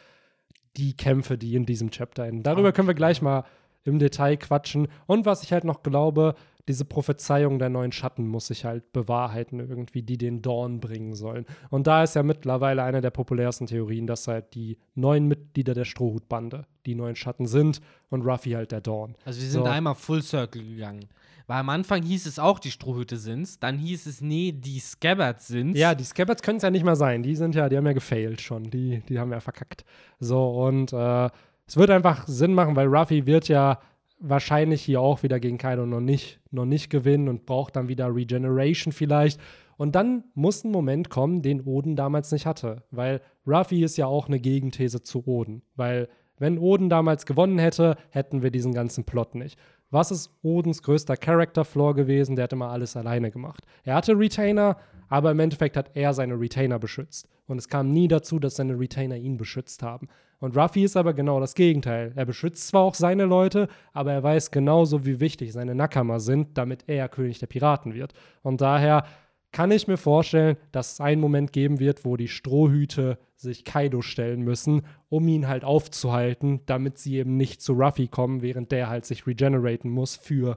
die 0.77 0.95
Kämpfe, 0.95 1.39
die 1.39 1.55
in 1.55 1.65
diesem 1.65 1.91
Chapter 1.91 2.25
enden. 2.25 2.43
Darüber 2.43 2.73
können 2.73 2.89
wir 2.89 2.95
gleich 2.95 3.23
mal 3.23 3.45
im 3.85 3.99
Detail 3.99 4.37
quatschen. 4.37 4.89
Und 5.07 5.27
was 5.27 5.43
ich 5.43 5.53
halt 5.53 5.65
noch 5.65 5.83
glaube, 5.83 6.35
diese 6.69 6.85
Prophezeiung 6.85 7.59
der 7.59 7.69
neuen 7.69 7.91
Schatten 7.91 8.27
muss 8.29 8.47
sich 8.47 8.65
halt 8.65 8.93
bewahrheiten, 8.93 9.59
irgendwie, 9.59 10.03
die 10.03 10.17
den 10.17 10.43
Dawn 10.43 10.79
bringen 10.79 11.15
sollen. 11.15 11.45
Und 11.71 11.87
da 11.87 12.05
ist 12.05 12.15
ja 12.15 12.23
mittlerweile 12.23 12.85
eine 12.85 13.01
der 13.01 13.11
populärsten 13.11 13.67
Theorien, 13.67 14.07
dass 14.07 14.29
halt 14.29 14.55
die 14.55 14.79
neuen 14.95 15.27
Mitglieder 15.27 15.75
der 15.75 15.85
Strohhutbande 15.85 16.67
die 16.87 16.95
neuen 16.95 17.17
Schatten 17.17 17.47
sind 17.47 17.81
und 18.11 18.23
Ruffy 18.23 18.51
halt 18.51 18.73
der 18.73 18.81
Dawn. 18.81 19.17
Also 19.25 19.41
wir 19.41 19.49
sind 19.49 19.65
So. 19.65 19.71
einmal 19.71 19.95
Full 19.95 20.23
Circle 20.23 20.63
gegangen. 20.63 21.07
Weil 21.49 21.59
am 21.59 21.69
Anfang 21.69 22.03
hieß 22.03 22.27
es 22.27 22.39
auch, 22.39 22.61
die 22.61 22.71
Strohhüte 22.71 23.17
sind's. 23.17 23.59
Dann 23.59 23.77
hieß 23.79 24.07
es, 24.07 24.21
nee, 24.21 24.53
die 24.53 24.79
Scabbards 24.79 25.49
sind's. 25.49 25.79
Ja, 25.79 25.95
die 25.95 26.05
Scabbards 26.05 26.43
können 26.43 26.59
es 26.59 26.63
ja 26.63 26.71
nicht 26.71 26.85
mehr 26.85 26.97
sein. 26.97 27.23
Die 27.25 27.35
sind 27.35 27.57
ja, 27.57 27.69
die 27.69 27.77
haben 27.77 27.87
ja 27.87 27.93
gefailt 27.93 28.41
schon. 28.41 28.71
Die, 28.71 29.03
die 29.09 29.19
haben 29.19 29.33
ja 29.33 29.41
verkackt. 29.41 29.85
So, 30.21 30.65
und 30.65 30.93
äh, 30.93 31.29
es 31.67 31.77
wird 31.77 31.91
einfach 31.91 32.27
Sinn 32.27 32.55
machen, 32.55 32.77
weil 32.77 32.89
Ruffy 32.89 33.27
wird 33.27 33.49
ja 33.49 33.79
wahrscheinlich 34.19 34.83
hier 34.83 35.01
auch 35.01 35.23
wieder 35.23 35.41
gegen 35.41 35.59
Kaido 35.59 35.85
noch 35.85 36.01
nicht, 36.01 36.41
noch 36.51 36.65
nicht 36.65 36.91
gewinnen 36.91 37.29
und 37.29 37.45
braucht 37.47 37.77
dann 37.77 37.89
wieder 37.89 38.15
Regeneration 38.15 38.93
vielleicht. 38.93 39.41
Und 39.77 39.95
dann 39.95 40.25
muss 40.35 40.65
ein 40.65 40.71
Moment 40.71 41.11
kommen, 41.11 41.43
den 41.43 41.63
Oden 41.63 41.97
damals 41.97 42.31
nicht 42.31 42.47
hatte. 42.47 42.85
Weil 42.91 43.21
Ruffy 43.47 43.83
ist 43.83 43.97
ja 43.97 44.07
auch 44.07 44.29
eine 44.29 44.39
Gegenthese 44.39 45.03
zu 45.03 45.27
Oden. 45.27 45.63
Weil 45.75 46.09
wenn 46.39 46.59
Oden 46.59 46.89
damals 46.89 47.27
gewonnen 47.27 47.59
hätte, 47.59 47.97
hätten 48.11 48.43
wir 48.43 48.51
diesen 48.51 48.75
ganzen 48.75 49.05
Plot 49.05 49.35
nicht. 49.35 49.59
Was 49.91 50.11
ist 50.11 50.31
Odens 50.43 50.83
größter 50.83 51.17
Character-Flaw 51.17 51.95
gewesen? 51.95 52.37
Der 52.37 52.45
hat 52.45 52.53
immer 52.53 52.71
alles 52.71 52.97
alleine 52.97 53.31
gemacht. 53.31 53.65
Er 53.85 53.95
hatte 53.95 54.19
Retainer, 54.19 54.77
aber 55.13 55.31
im 55.31 55.41
Endeffekt 55.41 55.77
hat 55.77 55.91
er 55.93 56.15
seine 56.15 56.41
Retainer 56.41 56.79
beschützt. 56.79 57.29
Und 57.47 57.59
es 57.59 57.69
kam 57.69 57.91
nie 57.91 58.09
dazu, 58.09 58.39
dass 58.39 58.57
seine 58.57 58.81
Retainer 58.81 59.17
ihn 59.17 59.37
beschützt 59.37 59.83
haben. 59.83 60.09
Und 60.39 60.57
Ruffy 60.57 60.85
ist 60.85 60.97
aber 60.97 61.13
genau 61.13 61.39
das 61.39 61.55
Gegenteil. 61.55 62.13
Er 62.17 62.25
beschützt 62.25 62.69
zwar 62.69 62.81
auch 62.81 62.95
seine 62.95 63.27
Leute, 63.27 63.69
aber 63.93 64.15
er 64.15 64.23
weiß 64.23 64.51
genauso, 64.53 65.05
wie 65.05 65.21
wichtig 65.21 65.53
seine 65.53 65.75
Nakama 65.75 66.19
sind, 66.19 66.57
damit 66.57 66.85
er 66.87 67.11
König 67.11 67.39
der 67.41 67.47
Piraten 67.47 67.93
wird. 67.93 68.15
Und 68.41 68.63
daher 68.63 69.05
kann 69.53 69.71
ich 69.71 69.87
mir 69.87 69.99
vorstellen, 69.99 70.57
dass 70.73 70.95
es 70.95 71.01
einen 71.03 71.21
Moment 71.21 71.53
geben 71.53 71.79
wird, 71.79 72.07
wo 72.07 72.17
die 72.17 72.29
Strohhüte 72.29 73.19
sich 73.37 73.67
Kaido 73.67 74.01
stellen 74.01 74.41
müssen, 74.41 74.81
um 75.11 75.29
ihn 75.29 75.47
halt 75.47 75.63
aufzuhalten, 75.63 76.61
damit 76.65 76.97
sie 76.97 77.19
eben 77.19 77.37
nicht 77.37 77.61
zu 77.61 77.75
Ruffy 77.75 78.09
kommen, 78.09 78.41
während 78.41 78.73
der 78.73 78.89
halt 78.89 79.05
sich 79.05 79.27
regeneraten 79.27 79.91
muss 79.91 80.17
für 80.17 80.57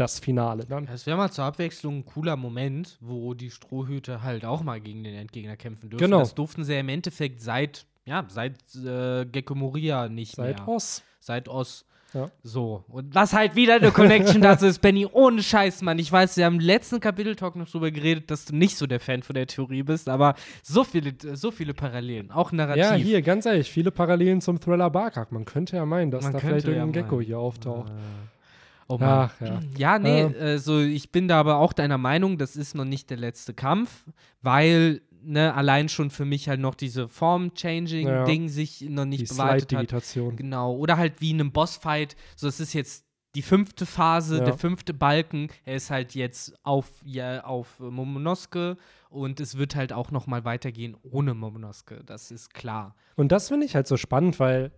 das 0.00 0.18
Finale 0.18 0.64
dann. 0.66 0.86
Das 0.86 1.06
wäre 1.06 1.16
mal 1.16 1.30
zur 1.30 1.44
Abwechslung 1.44 1.98
ein 1.98 2.04
cooler 2.06 2.36
Moment, 2.36 2.96
wo 3.00 3.34
die 3.34 3.50
Strohhüte 3.50 4.22
halt 4.22 4.44
auch 4.44 4.62
mal 4.62 4.80
gegen 4.80 5.04
den 5.04 5.14
Endgegner 5.14 5.56
kämpfen 5.56 5.90
dürfen. 5.90 6.02
Genau. 6.04 6.20
Das 6.20 6.34
durften 6.34 6.64
sie 6.64 6.72
ja 6.72 6.80
im 6.80 6.88
Endeffekt 6.88 7.40
seit, 7.40 7.86
ja, 8.06 8.24
seit 8.28 8.54
äh, 8.74 9.26
Gecko 9.26 9.54
Moria 9.54 10.08
nicht 10.08 10.36
Seit 10.36 10.58
mehr. 10.58 10.68
Oz. 10.68 11.02
Seit 11.20 11.48
Oz. 11.48 11.84
Ja. 12.12 12.28
So. 12.42 12.84
Und 12.88 13.14
was 13.14 13.32
halt 13.32 13.54
wieder 13.54 13.74
eine 13.76 13.92
Connection 13.92 14.42
dazu 14.42 14.66
ist, 14.66 14.80
Benny, 14.80 15.06
ohne 15.06 15.42
Scheiß, 15.42 15.82
Mann. 15.82 15.98
Ich 15.98 16.10
weiß, 16.10 16.36
wir 16.38 16.46
haben 16.46 16.54
im 16.54 16.60
letzten 16.60 16.98
Kapitel-Talk 16.98 17.54
noch 17.54 17.68
drüber 17.68 17.90
geredet, 17.92 18.30
dass 18.30 18.46
du 18.46 18.56
nicht 18.56 18.76
so 18.76 18.86
der 18.88 18.98
Fan 18.98 19.22
von 19.22 19.34
der 19.34 19.46
Theorie 19.46 19.84
bist, 19.84 20.08
aber 20.08 20.34
so 20.62 20.82
viele, 20.82 21.12
so 21.34 21.52
viele 21.52 21.72
Parallelen, 21.72 22.32
auch 22.32 22.50
narrativ. 22.50 22.82
Ja, 22.82 22.94
hier, 22.94 23.22
ganz 23.22 23.46
ehrlich, 23.46 23.70
viele 23.70 23.92
Parallelen 23.92 24.40
zum 24.40 24.58
Thriller 24.58 24.90
Barkak. 24.90 25.30
Man 25.30 25.44
könnte 25.44 25.76
ja 25.76 25.86
meinen, 25.86 26.10
dass 26.10 26.24
Man 26.24 26.32
da 26.32 26.38
vielleicht 26.40 26.66
irgendein 26.66 26.92
ja 26.94 27.02
Gecko 27.02 27.16
meinen. 27.16 27.26
hier 27.26 27.38
auftaucht. 27.38 27.92
Oh 28.92 28.98
Mann. 28.98 29.30
Ach 29.32 29.40
ja. 29.40 29.60
Ja, 29.78 29.98
nee, 29.98 30.22
Ähm. 30.22 30.34
äh, 30.34 30.58
so 30.58 30.80
ich 30.80 31.12
bin 31.12 31.28
da 31.28 31.38
aber 31.38 31.58
auch 31.58 31.72
deiner 31.72 31.98
Meinung, 31.98 32.38
das 32.38 32.56
ist 32.56 32.74
noch 32.74 32.84
nicht 32.84 33.08
der 33.10 33.18
letzte 33.18 33.54
Kampf, 33.54 34.04
weil 34.42 35.00
ne, 35.22 35.54
allein 35.54 35.88
schon 35.88 36.10
für 36.10 36.24
mich 36.24 36.48
halt 36.48 36.60
noch 36.60 36.74
diese 36.74 37.08
Form-Changing-Ding 37.08 38.48
sich 38.48 38.80
noch 38.82 39.04
Die 39.04 39.10
nicht 39.10 39.28
bewaltet 39.28 39.62
hat. 39.62 39.68
Slide-Digitation. 39.70 40.36
Genau. 40.36 40.74
Oder 40.74 40.96
halt 40.96 41.20
wie 41.20 41.30
in 41.30 41.40
einem 41.40 41.52
Bossfight. 41.52 42.16
So, 42.36 42.48
es 42.48 42.60
ist 42.60 42.72
jetzt 42.72 43.04
die 43.34 43.42
fünfte 43.42 43.86
Phase, 43.86 44.38
Ja. 44.38 44.44
der 44.44 44.54
fünfte 44.54 44.92
Balken. 44.94 45.48
Er 45.64 45.76
ist 45.76 45.90
halt 45.90 46.14
jetzt 46.14 46.54
auf, 46.64 46.90
ja, 47.04 47.44
auf 47.44 47.78
Momonosuke 47.78 48.76
und 49.08 49.38
es 49.40 49.56
wird 49.56 49.76
halt 49.76 49.92
auch 49.92 50.10
noch 50.10 50.26
mal 50.26 50.44
weitergehen 50.44 50.96
ohne 51.02 51.34
Momonosuke. 51.34 52.02
Das 52.04 52.30
ist 52.30 52.52
klar. 52.54 52.96
Und 53.14 53.30
das 53.30 53.48
finde 53.48 53.66
ich 53.66 53.74
halt 53.76 53.86
so 53.86 53.96
spannend, 53.96 54.40
weil 54.40 54.72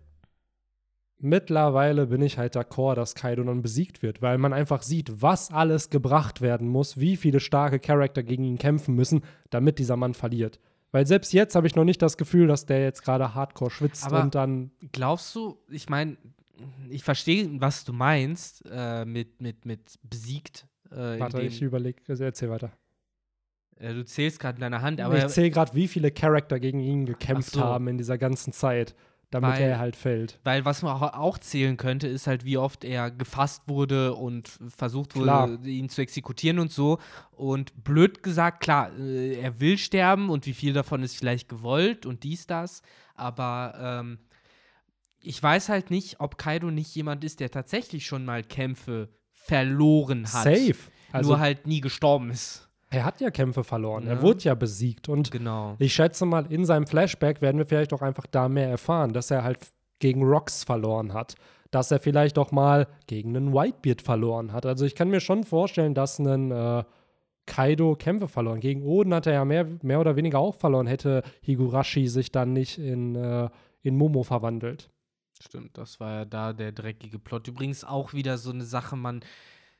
mittlerweile 1.23 2.07
bin 2.07 2.21
ich 2.21 2.37
halt 2.37 2.55
d'accord, 2.55 2.95
dass 2.95 3.15
Kaido 3.15 3.43
dann 3.43 3.61
besiegt 3.61 4.01
wird, 4.01 4.21
weil 4.21 4.37
man 4.37 4.53
einfach 4.53 4.83
sieht, 4.83 5.21
was 5.21 5.51
alles 5.51 5.89
gebracht 5.89 6.41
werden 6.41 6.67
muss, 6.67 6.99
wie 6.99 7.17
viele 7.17 7.39
starke 7.39 7.79
Charakter 7.79 8.23
gegen 8.23 8.43
ihn 8.43 8.57
kämpfen 8.57 8.95
müssen, 8.95 9.21
damit 9.49 9.79
dieser 9.79 9.95
Mann 9.95 10.13
verliert. 10.13 10.59
Weil 10.91 11.07
selbst 11.07 11.33
jetzt 11.33 11.55
habe 11.55 11.65
ich 11.65 11.75
noch 11.75 11.85
nicht 11.85 12.01
das 12.01 12.17
Gefühl, 12.17 12.47
dass 12.47 12.67
der 12.67 12.83
jetzt 12.83 13.03
gerade 13.03 13.33
hardcore 13.33 13.71
schwitzt 13.71 14.05
Aber 14.05 14.21
und 14.21 14.35
dann. 14.35 14.71
Glaubst 14.91 15.33
du, 15.35 15.57
ich 15.69 15.89
meine, 15.89 16.17
ich 16.89 17.03
verstehe, 17.03 17.49
was 17.59 17.83
du 17.83 17.93
meinst 17.93 18.63
äh, 18.71 19.03
mit, 19.05 19.41
mit, 19.41 19.65
mit 19.65 19.97
besiegt. 20.03 20.67
Äh, 20.91 21.19
Warte, 21.19 21.41
ich 21.41 21.61
überlege, 21.61 22.01
also 22.07 22.23
erzähl 22.23 22.49
weiter. 22.49 22.71
äh, 23.79 23.93
du 23.93 24.05
zählst 24.05 24.39
gerade 24.39 24.57
in 24.57 24.61
deiner 24.61 24.81
Hand, 24.81 25.01
Aber 25.01 25.17
ich 25.17 25.27
zähle 25.27 25.49
gerade, 25.49 25.73
wie 25.73 25.87
viele 25.87 26.11
Charakter 26.11 26.59
gegen 26.59 26.79
ihn 26.79 27.05
gekämpft 27.05 27.53
so. 27.53 27.61
haben 27.61 27.87
in 27.87 27.97
dieser 27.97 28.19
ganzen 28.19 28.53
Zeit, 28.53 28.93
damit 29.33 29.51
Weil- 29.51 29.61
er 29.63 29.79
halt 29.79 29.95
fällt. 29.95 30.39
Weil 30.43 30.65
was 30.65 30.81
man 30.81 30.95
auch- 30.95 31.37
zählen 31.39 31.77
könnte, 31.77 32.07
ist 32.07 32.27
halt, 32.27 32.45
wie 32.45 32.57
oft 32.57 32.83
er 32.83 33.11
gefasst 33.11 33.63
wurde 33.67 34.13
und 34.13 34.47
versucht 34.69 35.15
wurde, 35.15 35.23
Klar. 35.25 35.65
ihn 35.65 35.89
zu 35.89 36.01
exekutieren 36.01 36.59
und 36.59 36.71
so. 36.71 36.99
Und 37.31 37.83
blöd 37.83 38.21
gesagt, 38.23 38.61
klar, 38.61 38.91
äh, 38.97 39.35
er 39.39 39.59
will 39.59 39.77
sterben 39.77 40.29
und 40.29 40.45
wie 40.45 40.53
viel 40.53 40.73
davon 40.73 41.01
ist 41.03 41.17
vielleicht 41.17 41.49
gewollt 41.49 42.05
und 42.05 42.23
dies, 42.23 42.45
das. 42.47 42.81
Aber 43.15 43.73
ähm, 43.79 44.19
ich 45.21 45.41
weiß 45.41 45.69
halt 45.69 45.89
nicht, 45.89 46.19
ob 46.19 46.37
Kaido 46.37 46.69
nicht 46.71 46.93
jemand 46.95 47.23
ist, 47.23 47.39
der 47.39 47.49
tatsächlich 47.49 48.05
schon 48.05 48.25
mal 48.25 48.43
Kämpfe 48.43 49.09
verloren 49.31 50.23
hat. 50.25 50.43
Safe. 50.43 50.75
Also, 51.11 51.31
nur 51.31 51.39
halt 51.39 51.67
nie 51.67 51.79
gestorben 51.81 52.29
ist. 52.31 52.69
Er 52.93 53.05
hat 53.05 53.19
ja 53.21 53.31
Kämpfe 53.31 53.63
verloren. 53.63 54.07
Er 54.07 54.15
Ja. 54.15 54.21
wurde 54.21 54.39
ja 54.43 54.55
besiegt. 54.55 55.09
Und 55.09 55.31
Genau. 55.31 55.75
Ich 55.79 55.93
schätze 55.93 56.25
mal, 56.25 56.45
in 56.51 56.65
seinem 56.65 56.87
Flashback 56.87 57.41
werden 57.41 57.57
wir 57.57 57.65
vielleicht 57.65 57.93
auch 57.93 58.01
einfach 58.01 58.25
da 58.27 58.47
mehr 58.49 58.69
erfahren, 58.69 59.13
dass 59.13 59.31
er 59.31 59.43
halt 59.43 59.57
gegen 59.99 60.23
Rocks 60.23 60.63
verloren 60.63 61.13
hat. 61.13 61.35
Dass 61.71 61.89
er 61.91 61.99
vielleicht 61.99 62.37
auch 62.37 62.51
mal 62.51 62.87
gegen 63.07 63.35
einen 63.35 63.53
Whitebeard 63.53 64.01
verloren 64.01 64.53
hat. 64.53 64.65
Also 64.65 64.85
ich 64.85 64.93
kann 64.95 65.09
mir 65.09 65.19
schon 65.21 65.43
vorstellen, 65.43 65.95
dass 65.95 66.19
ein 66.19 66.51
äh, 66.51 66.83
Kaido 67.47 67.95
Kämpfe 67.95 68.27
verloren. 68.27 68.59
Gegen 68.59 68.83
Oden 68.83 69.13
hat 69.13 69.25
er 69.27 69.33
ja 69.33 69.43
mehr, 69.45 69.67
mehr 69.81 69.99
oder 69.99 70.15
weniger 70.15 70.39
auch 70.39 70.55
verloren, 70.55 70.87
hätte 70.87 71.23
Higurashi 71.41 72.07
sich 72.07 72.31
dann 72.31 72.53
nicht 72.53 72.77
in, 72.77 73.15
äh, 73.15 73.49
in 73.81 73.97
Momo 73.97 74.23
verwandelt. 74.23 74.89
Stimmt, 75.41 75.77
das 75.77 75.99
war 75.99 76.11
ja 76.11 76.25
da 76.25 76.53
der 76.53 76.71
dreckige 76.71 77.19
Plot. 77.19 77.47
Übrigens 77.49 77.83
auch 77.83 78.13
wieder 78.13 78.37
so 78.37 78.51
eine 78.51 78.63
Sache, 78.63 78.95
man. 78.95 79.21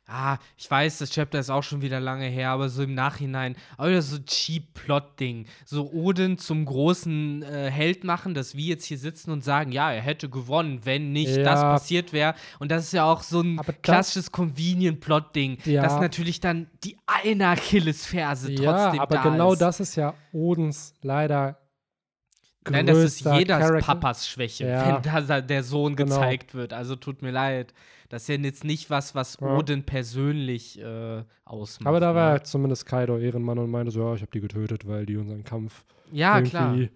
Ah, 0.06 0.38
ich 0.58 0.70
weiß, 0.70 0.98
das 0.98 1.12
Chapter 1.12 1.40
ist 1.40 1.50
auch 1.50 1.64
schon 1.64 1.82
wieder 1.82 2.02
lange 2.02 2.26
her, 2.26 2.50
aber 2.50 2.68
so 2.68 2.84
im 2.84 2.94
Nachhinein, 2.94 3.56
auch 3.78 3.88
wieder 3.88 4.02
so 4.02 4.20
cheap 4.20 4.74
Plot-Ding. 4.74 5.46
So 5.66 5.90
Odin 5.94 6.38
zum 6.38 6.66
großen 6.66 7.42
äh, 7.44 7.72
Held 7.72 8.04
machen, 8.04 8.34
dass 8.34 8.54
wir 8.58 8.66
jetzt 8.66 8.84
hier 8.84 8.98
sitzen 8.98 9.32
und 9.32 9.46
sagen, 9.46 9.72
ja, 9.72 9.94
er 9.94 10.02
hätte 10.02 10.28
gewonnen, 10.30 10.82
wenn 10.84 11.14
nicht 11.14 11.38
Ja. 11.38 11.44
das 11.44 11.62
passiert 11.62 12.12
wäre. 12.12 12.36
Und 12.60 12.70
das 12.70 12.84
ist 12.84 12.92
ja 12.92 13.06
auch 13.06 13.24
so 13.24 13.40
ein 13.40 13.60
Aber 13.60 13.72
das- 13.72 13.82
klassisches 13.82 14.32
Convenient-Plot-Ding, 14.34 15.60
Ja. 15.64 15.84
das 15.84 15.98
natürlich 16.02 16.42
dann 16.42 16.68
die 16.84 16.98
eine 17.08 17.48
Achillesferse 17.48 18.48
trotzdem 18.56 18.64
ja, 18.96 19.02
aber 19.04 19.16
da 19.16 19.24
genau 19.24 19.54
ist. 19.54 19.60
das 19.62 19.80
ist 19.80 19.96
ja 19.96 20.14
Odens 20.34 20.96
leider 21.02 21.60
Nein, 22.70 22.86
das 22.88 22.98
ist 22.98 23.24
Charakter. 23.24 23.80
Papas 23.80 24.28
Schwäche, 24.28 24.68
Ja. 24.68 25.02
wenn 25.04 25.28
da 25.28 25.42
der 25.42 25.64
Sohn 25.64 25.96
Genau. 25.96 26.16
gezeigt 26.16 26.54
wird. 26.54 26.72
Also 26.74 26.96
tut 26.96 27.22
mir 27.22 27.32
leid. 27.32 27.74
Das 28.14 28.22
ist 28.22 28.28
ja 28.28 28.36
jetzt 28.36 28.64
nicht 28.64 28.92
was, 28.92 29.16
was 29.16 29.40
Ja. 29.42 29.58
Odin 29.58 29.84
persönlich 29.84 30.80
äh, 30.80 31.24
ausmacht. 31.46 31.88
Aber 31.88 32.00
da 32.00 32.14
war 32.14 32.34
ne? 32.34 32.44
zumindest 32.44 32.86
Kaido 32.86 33.18
Ehrenmann 33.18 33.58
und 33.58 33.72
meinte 33.72 33.92
so, 33.92 34.02
ja, 34.02 34.14
ich 34.14 34.22
habe 34.22 34.30
die 34.32 34.40
getötet, 34.40 34.88
weil 34.88 35.08
die 35.08 35.18
unseren 35.18 35.44
Kampf 35.44 35.84
Ja, 36.12 36.40
klar. 36.44 36.76
irgendwie 36.76 36.92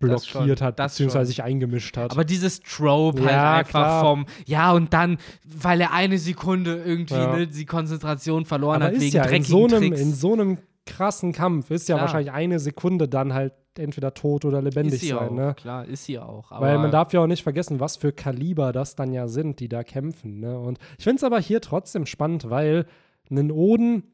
schon, 0.00 0.08
blockiert 0.42 0.62
hat, 0.62 0.78
das 0.78 0.92
beziehungsweise 0.92 1.24
schon. 1.24 1.26
sich 1.30 1.42
eingemischt 1.42 1.96
hat. 1.96 2.12
Aber 2.12 2.24
dieses 2.24 2.60
Trope 2.60 3.22
halt 3.22 3.32
Ja, 3.32 3.56
einfach 3.56 3.70
klar. 3.70 4.04
vom, 4.04 4.26
ja, 4.46 4.70
und 4.70 4.92
dann, 4.94 5.18
weil 5.44 5.80
er 5.80 5.92
eine 5.92 6.18
Sekunde 6.18 6.76
irgendwie 6.84 7.14
ne, 7.14 7.48
die 7.48 7.66
Konzentration 7.66 8.44
verloren 8.44 8.76
Aber 8.76 8.84
hat 8.86 8.92
ist 8.92 9.00
wegen 9.00 9.16
ja 9.16 9.24
in 9.24 9.28
dreckigen 9.30 9.50
so, 9.50 9.66
einem, 9.66 9.80
Tricks. 9.80 10.00
in 10.00 10.14
so 10.14 10.32
einem 10.32 10.58
krassen 10.86 11.32
Kampf 11.32 11.72
ist 11.72 11.88
ja 11.88 11.96
Klar. 11.96 12.06
wahrscheinlich 12.06 12.32
eine 12.32 12.60
Sekunde 12.60 13.08
dann 13.08 13.34
halt 13.34 13.52
entweder 13.78 14.14
tot 14.14 14.44
oder 14.44 14.62
lebendig 14.62 15.00
sein, 15.08 15.18
auch, 15.18 15.30
ne? 15.30 15.54
klar, 15.56 15.84
ist 15.84 16.04
sie 16.04 16.18
auch. 16.18 16.50
Weil 16.50 16.78
man 16.78 16.90
darf 16.90 17.12
ja 17.12 17.20
auch 17.20 17.26
nicht 17.26 17.42
vergessen, 17.42 17.80
was 17.80 17.96
für 17.96 18.12
Kaliber 18.12 18.72
das 18.72 18.94
dann 18.96 19.12
ja 19.12 19.28
sind, 19.28 19.60
die 19.60 19.68
da 19.68 19.82
kämpfen, 19.84 20.40
ne? 20.40 20.58
Und 20.58 20.78
ich 20.98 21.04
finde 21.04 21.16
es 21.18 21.24
aber 21.24 21.40
hier 21.40 21.60
trotzdem 21.60 22.06
spannend, 22.06 22.50
weil 22.50 22.86
ein 23.30 23.50
Oden, 23.50 24.04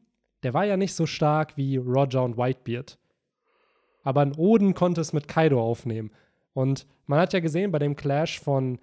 der 0.43 0.53
war 0.53 0.65
ja 0.65 0.77
nicht 0.77 0.93
so 0.95 1.05
stark 1.05 1.57
wie 1.57 1.77
Roger 1.77 2.23
und 2.23 2.37
Whitebeard. 2.37 2.97
Aber 4.03 4.21
ein 4.21 4.33
Oden 4.35 4.73
konnte 4.73 5.01
es 5.01 5.13
mit 5.13 5.27
Kaido 5.27 5.61
aufnehmen. 5.61 6.11
Und 6.53 6.87
man 7.05 7.19
hat 7.19 7.33
ja 7.33 7.39
gesehen 7.39 7.71
bei 7.71 7.79
dem 7.79 7.95
Clash 7.95 8.39
von 8.39 8.79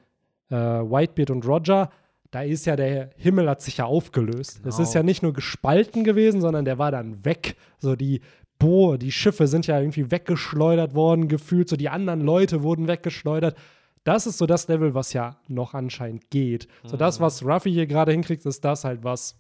äh, 0.51 0.55
Whitebeard 0.55 1.31
und 1.31 1.47
Roger, 1.47 1.91
da 2.31 2.43
ist 2.43 2.67
ja 2.67 2.77
der 2.77 3.11
Himmel 3.17 3.49
hat 3.49 3.63
sich 3.63 3.79
ja 3.79 3.87
aufgelöst. 3.87 4.59
Es 4.65 4.77
Genau. 4.77 4.83
ist 4.89 4.95
ja 4.95 5.03
nicht 5.03 5.23
nur 5.23 5.33
gespalten 5.33 6.05
gewesen, 6.05 6.41
sondern 6.41 6.65
der 6.67 6.79
war 6.79 6.91
dann 6.93 7.25
weg. 7.25 7.57
So 7.79 7.97
die 7.97 8.21
Bo, 8.59 8.97
die 8.97 9.13
Schiffe 9.13 9.47
sind 9.47 9.67
ja 9.67 9.79
irgendwie 9.79 10.11
weggeschleudert 10.11 10.95
worden, 10.95 11.29
gefühlt. 11.29 11.69
So 11.69 11.77
die 11.77 11.89
anderen 11.89 12.21
Leute 12.21 12.63
wurden 12.63 12.89
weggeschleudert. 12.89 13.57
Das 14.05 14.27
ist 14.27 14.39
so 14.39 14.47
das 14.47 14.69
Level, 14.69 14.95
was 14.95 15.13
ja 15.13 15.37
noch 15.49 15.75
anscheinend 15.75 16.31
geht. 16.31 16.67
So 16.85 16.97
das, 16.97 17.21
was 17.21 17.45
Ruffy 17.45 17.71
hier 17.71 17.87
gerade 17.87 18.13
hinkriegt, 18.13 18.47
ist 18.47 18.65
das 18.65 18.85
halt, 18.85 19.05
was 19.05 19.37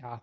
ja, 0.00 0.22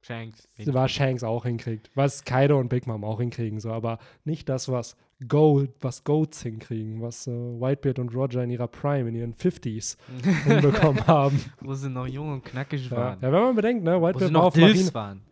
Shanks. 0.00 0.48
was 0.66 0.90
Shanks 0.90 1.22
auch 1.22 1.44
hinkriegt. 1.44 1.90
Was 1.94 2.24
Kaido 2.24 2.58
und 2.58 2.68
Big 2.68 2.86
Mom 2.86 3.04
auch 3.04 3.20
hinkriegen, 3.20 3.60
so, 3.60 3.70
aber 3.72 3.98
nicht 4.24 4.48
das, 4.48 4.70
was 4.70 4.96
Gold, 5.26 5.72
was 5.80 6.04
Goats 6.04 6.42
hinkriegen, 6.42 7.02
was 7.02 7.26
äh, 7.26 7.30
Whitebeard 7.32 7.98
und 7.98 8.14
Roger 8.14 8.44
in 8.44 8.50
ihrer 8.50 8.68
Prime, 8.68 9.08
in 9.08 9.16
ihren 9.16 9.34
50s 9.34 9.96
hinbekommen 10.44 11.04
haben. 11.06 11.44
Wo 11.60 11.74
sie 11.74 11.90
noch 11.90 12.06
jung 12.06 12.32
und 12.34 12.44
knackig 12.44 12.90
waren. 12.90 13.18
ja, 13.20 13.32
wenn 13.32 13.42
man 13.42 13.56
bedenkt, 13.56 13.82
ne, 13.84 14.00
Wo 14.00 14.06
sie 14.06 14.06
Whitebeard 14.06 14.22
war 14.22 14.30
noch 14.30 14.44
auf 14.44 14.56
Marine, 14.56 14.94
waren. 14.94 15.22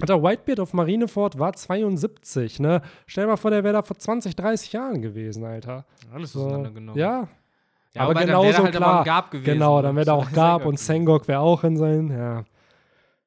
Alter, 0.00 0.22
Whitebeard 0.22 0.60
auf 0.60 0.72
Marineford 0.72 1.38
war 1.38 1.52
72, 1.52 2.60
ne? 2.60 2.82
Stell 3.06 3.24
dir 3.24 3.30
mal 3.30 3.36
vor, 3.36 3.50
der 3.50 3.64
wäre 3.64 3.74
da 3.74 3.82
vor 3.82 3.96
20, 3.98 4.34
30 4.36 4.72
Jahren 4.72 5.02
gewesen, 5.02 5.44
Alter. 5.44 5.84
Alles 6.12 6.32
So, 6.32 6.40
auseinandergenommen. 6.46 6.98
ja, 7.00 7.28
Ja, 7.94 8.02
aber 8.02 8.14
genauso 8.14 8.48
wäre 8.48 8.62
halt 8.64 8.76
aber 8.76 8.84
klar. 8.84 8.98
ein 9.00 9.04
Gab 9.04 9.30
gewesen. 9.30 9.52
genau, 9.52 9.82
dann 9.82 9.96
wäre 9.96 10.06
da 10.06 10.12
auch 10.14 10.30
Gab 10.32 10.66
und 10.66 10.78
Sengok 10.78 11.28
wäre 11.28 11.40
auch 11.40 11.64
in 11.64 11.76
sein, 11.76 12.10
ja. 12.10 12.44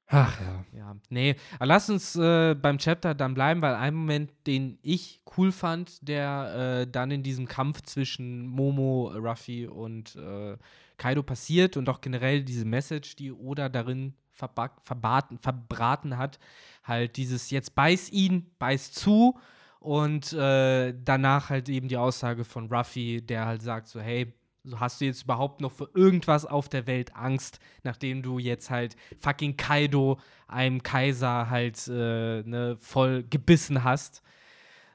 Ach 0.10 0.40
ja. 0.40 0.80
Ja, 0.80 0.96
nee, 1.10 1.36
aber 1.58 1.66
lass 1.66 1.90
uns 1.90 2.16
äh, 2.16 2.56
beim 2.56 2.78
Chapter 2.78 3.14
dann 3.14 3.34
bleiben, 3.34 3.62
weil 3.62 3.76
ein 3.76 3.94
Moment, 3.94 4.32
den 4.48 4.78
ich 4.82 5.20
cool 5.38 5.52
fand, 5.52 6.08
der 6.08 6.82
äh, 6.84 6.88
dann 6.90 7.12
in 7.12 7.24
diesem 7.24 7.46
Kampf 7.46 7.82
zwischen 7.82 8.48
Momo, 8.48 9.12
Ruffy 9.14 9.68
und 9.68 10.16
äh, 10.16 10.56
Kaido 10.98 11.24
passiert 11.24 11.76
und 11.76 11.90
auch 11.90 12.00
generell 12.00 12.42
diese 12.44 12.64
Message, 12.64 13.18
die 13.18 13.34
Oda 13.34 13.68
darin 13.68 14.14
verback, 14.38 14.72
verbaten, 14.84 15.38
verbraten 15.40 16.18
hat, 16.18 16.40
halt 16.84 17.18
dieses 17.18 17.50
jetzt 17.50 17.76
beiß 17.76 18.12
ihn, 18.12 18.46
beiß 18.60 18.92
zu 18.92 19.38
und 19.80 20.32
äh, 20.34 20.94
danach 21.04 21.50
halt 21.50 21.70
eben 21.70 21.88
die 21.88 21.98
Aussage 21.98 22.44
von 22.44 22.72
Ruffy, 22.72 23.22
der 23.22 23.46
halt 23.46 23.62
sagt 23.62 23.88
so, 23.88 24.00
hey, 24.00 24.34
So 24.64 24.80
hast 24.80 25.00
du 25.00 25.06
jetzt 25.06 25.24
überhaupt 25.24 25.62
noch 25.62 25.72
für 25.72 25.90
irgendwas 25.94 26.46
auf 26.46 26.68
der 26.68 26.88
Welt 26.88 27.16
Angst, 27.16 27.60
nachdem 27.84 28.22
du 28.22 28.38
jetzt 28.38 28.70
halt 28.70 28.96
fucking 29.20 29.56
Kaido, 29.56 30.20
einem 30.48 30.84
Kaiser 30.84 31.50
halt 31.50 31.88
äh, 31.88 32.44
ne, 32.44 32.76
voll 32.80 33.24
gebissen 33.30 33.84
hast. 33.86 34.22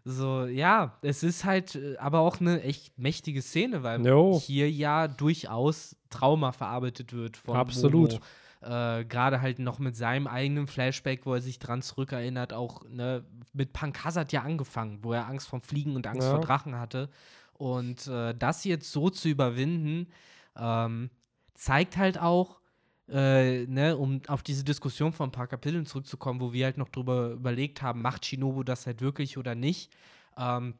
So, 0.04 0.46
ja, 0.46 0.98
es 1.02 1.22
ist 1.22 1.44
halt 1.44 1.76
äh, 1.76 1.96
aber 1.98 2.18
auch 2.20 2.40
eine 2.40 2.60
echt 2.62 2.98
mächtige 2.98 3.40
Szene, 3.40 3.82
weil 3.82 4.04
Jo. 4.04 4.38
hier 4.44 4.70
ja 4.70 5.08
durchaus 5.08 5.96
Trauma 6.10 6.52
verarbeitet 6.52 7.12
wird 7.12 7.36
von 7.36 7.56
Absolut. 7.56 8.12
Momo. 8.12 8.24
Äh, 8.62 9.04
Gerade 9.04 9.40
halt 9.40 9.58
noch 9.58 9.78
mit 9.78 9.96
seinem 9.96 10.26
eigenen 10.26 10.66
Flashback, 10.66 11.26
wo 11.26 11.34
er 11.34 11.40
sich 11.40 11.58
dran 11.58 11.82
zurückerinnert, 11.82 12.52
auch 12.52 12.84
ne, 12.88 13.24
mit 13.52 13.72
Punk 13.72 14.04
Hazard 14.04 14.32
ja 14.32 14.42
angefangen, 14.42 15.00
wo 15.02 15.12
er 15.12 15.26
Angst 15.26 15.48
vom 15.48 15.60
Fliegen 15.60 15.96
und 15.96 16.06
Angst 16.06 16.26
Ja. 16.26 16.30
vor 16.30 16.40
Drachen 16.40 16.78
hatte. 16.78 17.10
Und 17.54 18.06
äh, 18.06 18.34
das 18.34 18.64
jetzt 18.64 18.90
so 18.92 19.10
zu 19.10 19.28
überwinden, 19.28 20.08
ähm, 20.56 21.10
zeigt 21.54 21.96
halt 21.96 22.18
auch, 22.18 22.60
äh, 23.08 23.66
ne, 23.66 23.96
um 23.96 24.22
auf 24.28 24.42
diese 24.42 24.64
Diskussion 24.64 25.12
von 25.12 25.28
ein 25.28 25.32
paar 25.32 25.48
Kapiteln 25.48 25.84
zurückzukommen, 25.86 26.40
wo 26.40 26.52
wir 26.52 26.64
halt 26.66 26.78
noch 26.78 26.88
drüber 26.88 27.30
überlegt 27.30 27.82
haben, 27.82 28.00
macht 28.00 28.24
Shinobu 28.26 28.62
das 28.62 28.86
halt 28.86 29.00
wirklich 29.00 29.38
oder 29.38 29.54
nicht. 29.54 29.92
Ähm, 30.36 30.74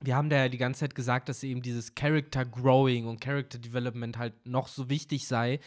wir 0.00 0.16
haben 0.16 0.30
da 0.30 0.36
ja 0.36 0.48
die 0.48 0.58
ganze 0.58 0.80
Zeit 0.80 0.94
gesagt, 0.94 1.28
dass 1.28 1.42
eben 1.42 1.60
dieses 1.60 1.94
Character 1.94 2.44
Growing 2.44 3.06
und 3.06 3.20
Character 3.20 3.58
Development 3.58 4.16
halt 4.16 4.46
noch 4.46 4.68
so 4.68 4.88
wichtig 4.88 5.26
sei. 5.26 5.60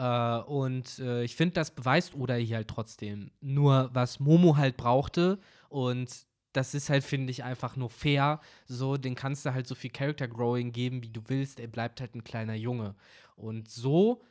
Äh, 0.00 0.38
und 0.44 0.98
äh, 0.98 1.22
ich 1.24 1.36
finde, 1.36 1.54
das 1.54 1.70
beweist 1.70 2.14
Oda 2.14 2.34
hier 2.34 2.56
halt 2.56 2.68
trotzdem. 2.68 3.30
Nur 3.40 3.90
was 3.92 4.18
Momo 4.18 4.56
halt 4.56 4.76
brauchte 4.78 5.38
und 5.68 6.08
das 6.52 6.74
ist 6.74 6.88
halt, 6.90 7.04
finde 7.04 7.30
ich, 7.30 7.44
einfach 7.44 7.76
nur 7.76 7.90
fair. 7.90 8.40
So, 8.66 8.96
den 8.96 9.14
kannst 9.14 9.44
du 9.44 9.54
halt 9.54 9.68
so 9.68 9.74
viel 9.76 9.90
Character 9.90 10.26
Growing 10.26 10.72
geben, 10.72 11.02
wie 11.02 11.10
du 11.10 11.20
willst. 11.28 11.60
Er 11.60 11.68
bleibt 11.68 12.00
halt 12.00 12.14
ein 12.16 12.24
kleiner 12.24 12.54
Junge. 12.54 12.96
Und 13.36 13.68
so, 13.70 14.22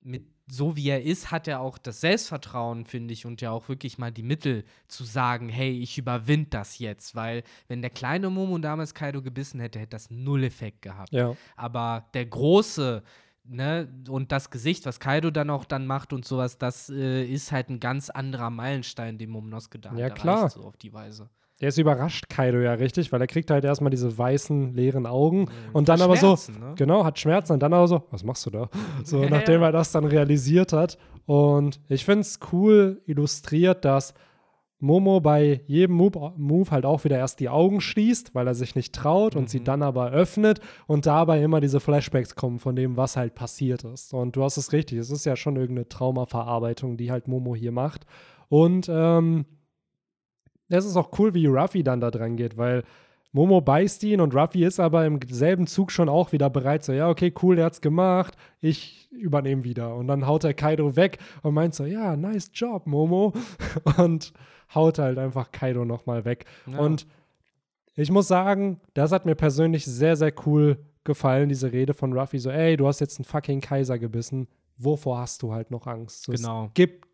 mit, 0.00 0.26
so 0.50 0.74
wie 0.74 0.88
er 0.88 1.04
ist, 1.04 1.30
hat 1.30 1.46
er 1.46 1.60
auch 1.60 1.78
das 1.78 2.00
Selbstvertrauen, 2.00 2.84
finde 2.84 3.14
ich, 3.14 3.26
und 3.26 3.40
ja 3.40 3.52
auch 3.52 3.68
wirklich 3.68 3.96
mal 3.96 4.10
die 4.10 4.24
Mittel 4.24 4.64
zu 4.88 5.04
sagen, 5.04 5.48
hey, 5.48 5.70
ich 5.70 5.98
überwind 5.98 6.52
das 6.52 6.80
jetzt. 6.80 7.14
Weil, 7.14 7.44
wenn 7.68 7.80
der 7.80 7.90
kleine 7.90 8.28
Momo 8.28 8.58
damals 8.58 8.92
Kaido 8.92 9.22
gebissen 9.22 9.60
hätte, 9.60 9.78
hätte 9.78 9.90
das 9.90 10.10
null 10.10 10.42
Effekt 10.42 10.82
gehabt. 10.82 11.12
Ja. 11.12 11.36
Aber 11.54 12.08
der 12.12 12.26
große, 12.26 13.04
ne, 13.48 13.88
und 14.08 14.32
das 14.32 14.50
Gesicht, 14.50 14.86
was 14.86 15.00
Kaido 15.00 15.30
dann 15.30 15.50
auch 15.50 15.64
dann 15.64 15.86
macht 15.86 16.12
und 16.12 16.24
sowas, 16.24 16.58
das 16.58 16.90
äh, 16.90 17.24
ist 17.24 17.52
halt 17.52 17.68
ein 17.70 17.80
ganz 17.80 18.10
anderer 18.10 18.50
Meilenstein, 18.50 19.18
den 19.18 19.30
Momonosuke 19.30 19.78
da 19.78 19.94
Ja, 19.96 20.10
klar. 20.10 20.38
erreicht, 20.42 20.54
so 20.54 20.62
auf 20.64 20.76
die 20.76 20.92
Weise. 20.92 21.28
Der 21.60 21.70
ist 21.70 21.78
überrascht, 21.78 22.28
Kaido 22.28 22.60
ja 22.60 22.74
richtig, 22.74 23.10
weil 23.10 23.20
er 23.20 23.26
kriegt 23.26 23.50
halt 23.50 23.64
erstmal 23.64 23.90
diese 23.90 24.16
weißen, 24.16 24.74
leeren 24.74 25.06
Augen 25.06 25.40
Mhm. 25.40 25.46
und 25.72 25.88
dann 25.88 25.98
Hat 25.98 26.04
aber 26.04 26.16
so, 26.16 26.38
ne? 26.52 26.74
genau, 26.76 27.04
hat 27.04 27.18
Schmerzen 27.18 27.54
und 27.54 27.60
dann 27.60 27.72
aber 27.72 27.88
so, 27.88 28.04
was 28.10 28.22
machst 28.22 28.46
du 28.46 28.50
da? 28.50 28.68
So, 29.04 29.24
Ja, 29.24 29.28
nachdem 29.30 29.60
ja. 29.62 29.66
er 29.68 29.72
das 29.72 29.90
dann 29.90 30.04
realisiert 30.04 30.72
hat. 30.72 30.98
Und 31.26 31.80
ich 31.88 32.04
finde 32.04 32.20
es 32.20 32.38
cool 32.52 33.02
illustriert, 33.06 33.84
dass 33.84 34.14
Momo 34.80 35.20
bei 35.20 35.62
jedem 35.66 35.96
Move, 35.96 36.70
halt 36.70 36.86
auch 36.86 37.02
wieder 37.02 37.18
erst 37.18 37.40
die 37.40 37.48
Augen 37.48 37.80
schließt, 37.80 38.34
weil 38.34 38.46
er 38.46 38.54
sich 38.54 38.76
nicht 38.76 38.94
traut 38.94 39.34
und 39.34 39.50
sie 39.50 39.58
Mhm. 39.60 39.64
dann 39.64 39.82
aber 39.82 40.10
öffnet 40.12 40.60
und 40.86 41.06
dabei 41.06 41.42
immer 41.42 41.60
diese 41.60 41.80
Flashbacks 41.80 42.36
kommen 42.36 42.60
von 42.60 42.76
dem, 42.76 42.96
was 42.96 43.16
halt 43.16 43.34
passiert 43.34 43.82
ist. 43.84 44.14
Und 44.14 44.36
du 44.36 44.44
hast 44.44 44.56
es 44.56 44.72
richtig, 44.72 44.98
es 44.98 45.10
ist 45.10 45.26
ja 45.26 45.34
schon 45.34 45.56
irgendeine 45.56 45.88
Traumaverarbeitung, 45.88 46.96
die 46.96 47.10
halt 47.10 47.26
Momo 47.26 47.56
hier 47.56 47.72
macht. 47.72 48.06
Und 48.48 48.88
ähm, 48.88 49.46
es 50.68 50.84
ist 50.84 50.96
auch 50.96 51.10
cool, 51.18 51.34
wie 51.34 51.46
Ruffy 51.46 51.82
dann 51.82 52.00
da 52.00 52.10
dran 52.10 52.36
geht, 52.36 52.56
weil 52.56 52.84
Momo 53.32 53.60
beißt 53.60 54.04
ihn 54.04 54.20
und 54.20 54.34
Ruffy 54.34 54.64
ist 54.64 54.80
aber 54.80 55.04
im 55.04 55.18
selben 55.28 55.66
Zug 55.66 55.90
schon 55.90 56.08
auch 56.08 56.32
wieder 56.32 56.48
bereit, 56.50 56.84
so, 56.84 56.92
ja, 56.92 57.08
okay, 57.10 57.32
cool, 57.42 57.56
der 57.56 57.66
hat's 57.66 57.80
gemacht, 57.80 58.34
ich 58.60 59.10
übernehme 59.12 59.64
wieder. 59.64 59.94
Und 59.96 60.06
dann 60.08 60.26
haut 60.26 60.44
er 60.44 60.54
Kaido 60.54 60.96
weg 60.96 61.18
und 61.42 61.52
meint 61.54 61.74
so, 61.74 61.84
ja, 61.84 62.16
nice 62.16 62.50
job, 62.54 62.86
Momo. 62.86 63.32
Und 63.98 64.32
haut 64.74 64.98
halt 64.98 65.18
einfach 65.18 65.50
Kaido 65.52 65.84
nochmal 65.84 66.24
weg. 66.24 66.44
Ja. 66.66 66.78
Und 66.78 67.06
ich 67.94 68.10
muss 68.10 68.28
sagen, 68.28 68.80
das 68.94 69.12
hat 69.12 69.26
mir 69.26 69.34
persönlich 69.34 69.84
sehr, 69.84 70.16
sehr 70.16 70.32
cool 70.46 70.78
gefallen, 71.04 71.48
diese 71.48 71.72
Rede 71.72 71.94
von 71.94 72.12
Ruffy, 72.12 72.38
so, 72.38 72.50
ey, 72.50 72.76
du 72.76 72.86
hast 72.86 73.00
jetzt 73.00 73.18
einen 73.18 73.24
fucking 73.24 73.60
Kaiser 73.60 73.98
gebissen, 73.98 74.46
wovor 74.76 75.18
hast 75.18 75.42
du 75.42 75.52
halt 75.52 75.70
noch 75.70 75.86
Angst? 75.86 76.24
So, 76.24 76.32
Genau. 76.32 76.66
Es 76.66 76.74
gibt, 76.74 77.07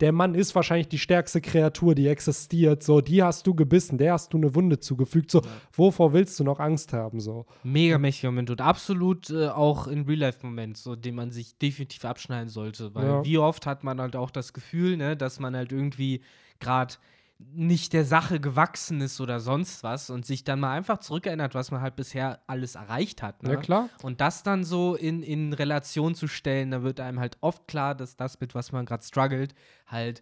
der 0.00 0.12
Mann 0.12 0.34
ist 0.34 0.54
wahrscheinlich 0.54 0.88
die 0.88 0.98
stärkste 0.98 1.40
Kreatur, 1.40 1.94
die 1.94 2.06
existiert, 2.06 2.82
so, 2.82 3.00
die 3.00 3.22
hast 3.22 3.46
du 3.46 3.54
gebissen, 3.54 3.98
der 3.98 4.12
hast 4.12 4.32
du 4.32 4.36
eine 4.36 4.54
Wunde 4.54 4.78
zugefügt, 4.78 5.30
so, 5.30 5.42
wovor 5.72 6.12
willst 6.12 6.38
du 6.38 6.44
noch 6.44 6.60
Angst 6.60 6.92
haben, 6.92 7.20
so? 7.20 7.46
Mega 7.64 7.98
mächtiger 7.98 8.30
Moment 8.30 8.50
und 8.50 8.60
absolut 8.60 9.30
äh, 9.30 9.48
auch 9.48 9.88
ein 9.88 10.04
Real-Life-Moment, 10.04 10.76
so 10.76 10.94
den 10.94 11.16
man 11.16 11.32
sich 11.32 11.58
definitiv 11.58 12.04
abschneiden 12.04 12.48
sollte. 12.48 12.94
Weil 12.94 13.06
Ja. 13.06 13.24
wie 13.24 13.38
oft 13.38 13.66
hat 13.66 13.82
man 13.82 14.00
halt 14.00 14.14
auch 14.14 14.30
das 14.30 14.52
Gefühl, 14.52 14.96
ne, 14.96 15.16
dass 15.16 15.40
man 15.40 15.56
halt 15.56 15.72
irgendwie 15.72 16.20
gerade 16.60 16.94
nicht 17.38 17.92
der 17.92 18.04
Sache 18.04 18.40
gewachsen 18.40 19.00
ist 19.00 19.20
oder 19.20 19.38
sonst 19.38 19.84
was 19.84 20.10
und 20.10 20.26
sich 20.26 20.42
dann 20.42 20.58
mal 20.58 20.72
einfach 20.72 20.98
zurückerinnert, 20.98 21.54
was 21.54 21.70
man 21.70 21.80
halt 21.80 21.94
bisher 21.94 22.40
alles 22.48 22.74
erreicht 22.74 23.22
hat. 23.22 23.44
Ne? 23.44 23.52
Ja, 23.52 23.56
klar. 23.56 23.88
Und 24.02 24.20
das 24.20 24.42
dann 24.42 24.64
so 24.64 24.96
in, 24.96 25.22
in 25.22 25.52
Relation 25.52 26.16
zu 26.16 26.26
stellen, 26.26 26.72
da 26.72 26.82
wird 26.82 26.98
einem 26.98 27.20
halt 27.20 27.38
oft 27.40 27.68
klar, 27.68 27.94
dass 27.94 28.16
das, 28.16 28.40
mit 28.40 28.56
was 28.56 28.72
man 28.72 28.86
gerade 28.86 29.04
struggelt, 29.04 29.54
halt 29.86 30.20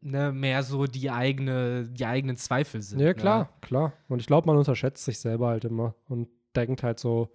ne, 0.00 0.32
mehr 0.32 0.64
so 0.64 0.86
die, 0.86 1.10
eigene, 1.10 1.84
die 1.88 2.04
eigenen 2.04 2.36
Zweifel 2.36 2.82
sind. 2.82 2.98
Ja, 2.98 3.08
ne? 3.08 3.14
klar, 3.14 3.48
klar. 3.60 3.92
Und 4.08 4.20
ich 4.20 4.26
glaube, 4.26 4.48
man 4.48 4.56
unterschätzt 4.56 5.04
sich 5.04 5.20
selber 5.20 5.48
halt 5.48 5.64
immer 5.64 5.94
und 6.08 6.28
denkt 6.56 6.82
halt 6.82 6.98
so, 6.98 7.30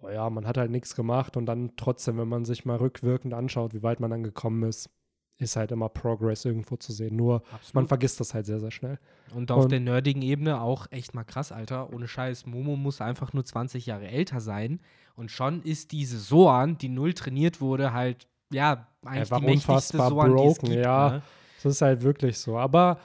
oh 0.00 0.08
ja, 0.08 0.30
man 0.30 0.46
hat 0.46 0.56
halt 0.56 0.70
nichts 0.70 0.94
gemacht 0.94 1.36
und 1.36 1.44
dann 1.44 1.72
trotzdem, 1.76 2.16
wenn 2.16 2.28
man 2.28 2.46
sich 2.46 2.64
mal 2.64 2.76
rückwirkend 2.76 3.34
anschaut, 3.34 3.74
wie 3.74 3.82
weit 3.82 4.00
man 4.00 4.10
dann 4.10 4.22
gekommen 4.22 4.62
ist, 4.62 4.88
ist 5.38 5.56
halt 5.56 5.70
immer 5.72 5.88
Progress 5.88 6.44
irgendwo 6.44 6.76
zu 6.76 6.92
sehen. 6.92 7.14
Nur 7.16 7.42
Absolut. 7.52 7.74
man 7.74 7.86
vergisst 7.86 8.20
das 8.20 8.32
halt 8.32 8.46
sehr, 8.46 8.58
sehr 8.60 8.70
schnell. 8.70 8.98
Und 9.34 9.50
auf 9.50 9.64
Und- 9.64 9.72
der 9.72 9.80
nerdigen 9.80 10.22
Ebene 10.22 10.60
auch 10.60 10.86
echt 10.90 11.14
mal 11.14 11.24
krass, 11.24 11.52
Alter. 11.52 11.92
Ohne 11.92 12.08
Scheiß. 12.08 12.46
Momo 12.46 12.76
muss 12.76 13.00
einfach 13.00 13.32
nur 13.32 13.44
20 13.44 13.84
Jahre 13.86 14.08
älter 14.08 14.40
sein. 14.40 14.80
Und 15.14 15.30
schon 15.30 15.62
ist 15.62 15.92
diese 15.92 16.18
Soan, 16.18 16.78
die 16.78 16.88
null 16.88 17.12
trainiert 17.12 17.60
wurde, 17.60 17.92
halt, 17.92 18.26
ja, 18.50 18.86
eigentlich 19.04 19.20
Einfach 19.20 19.40
die 19.40 19.46
mächtigste 19.46 19.98
Soan, 19.98 20.36
die 20.36 20.42
es 20.42 20.54
broken, 20.58 20.70
gibt. 20.72 20.84
ja. 20.84 21.10
Ne? 21.10 21.22
Das 21.62 21.72
ist 21.74 21.82
halt 21.82 22.02
wirklich 22.02 22.38
so. 22.38 22.56
Aber 22.58 22.98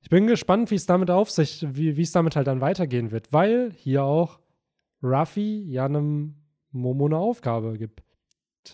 ich 0.00 0.10
bin 0.10 0.26
gespannt, 0.26 0.70
wie 0.70 0.74
es 0.74 0.86
damit 0.86 1.10
auf 1.10 1.30
sich, 1.30 1.64
wie 1.70 1.96
wie 1.96 2.02
es 2.02 2.12
damit 2.12 2.36
halt 2.36 2.48
dann 2.48 2.60
weitergehen 2.60 3.10
wird, 3.12 3.32
weil 3.32 3.72
hier 3.76 4.02
auch 4.04 4.40
Ruffy 5.02 5.62
ja 5.70 5.84
einem 5.84 6.34
Momo 6.70 7.06
eine 7.06 7.16
Aufgabe 7.18 7.76
gibt. 7.78 8.02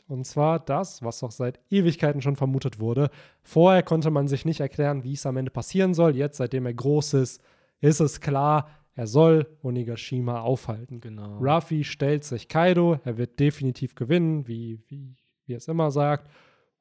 Und 0.09 0.27
zwar 0.27 0.59
das, 0.59 1.03
was 1.03 1.21
doch 1.21 1.31
seit 1.31 1.61
Ewigkeiten 1.71 2.23
schon 2.23 2.37
vermutet 2.37 2.81
wurde. 2.81 3.11
Vorher 3.43 3.83
konnte 3.83 4.11
man 4.11 4.29
sich 4.29 4.45
nicht 4.45 4.61
erklären, 4.61 5.05
wie 5.05 5.15
es 5.15 5.27
am 5.27 5.37
Ende 5.37 5.51
passieren 5.51 5.95
soll. 5.95 6.17
Jetzt, 6.17 6.39
seitdem 6.39 6.67
er 6.67 6.75
groß 6.75 7.15
ist, 7.15 7.43
ist 7.81 8.01
es 8.01 8.21
klar, 8.21 8.69
er 8.95 9.07
soll 9.07 9.47
Onigashima 9.63 10.41
aufhalten. 10.41 11.01
Genau. 11.01 11.39
Ruffy 11.39 11.85
stellt 11.85 12.25
sich 12.25 12.49
Kaido, 12.49 12.99
er 13.05 13.17
wird 13.17 13.39
definitiv 13.39 13.95
gewinnen, 13.95 14.49
wie, 14.49 14.81
wie, 14.89 15.15
wie 15.47 15.53
er 15.53 15.59
es 15.59 15.69
immer 15.69 15.91
sagt. 15.91 16.29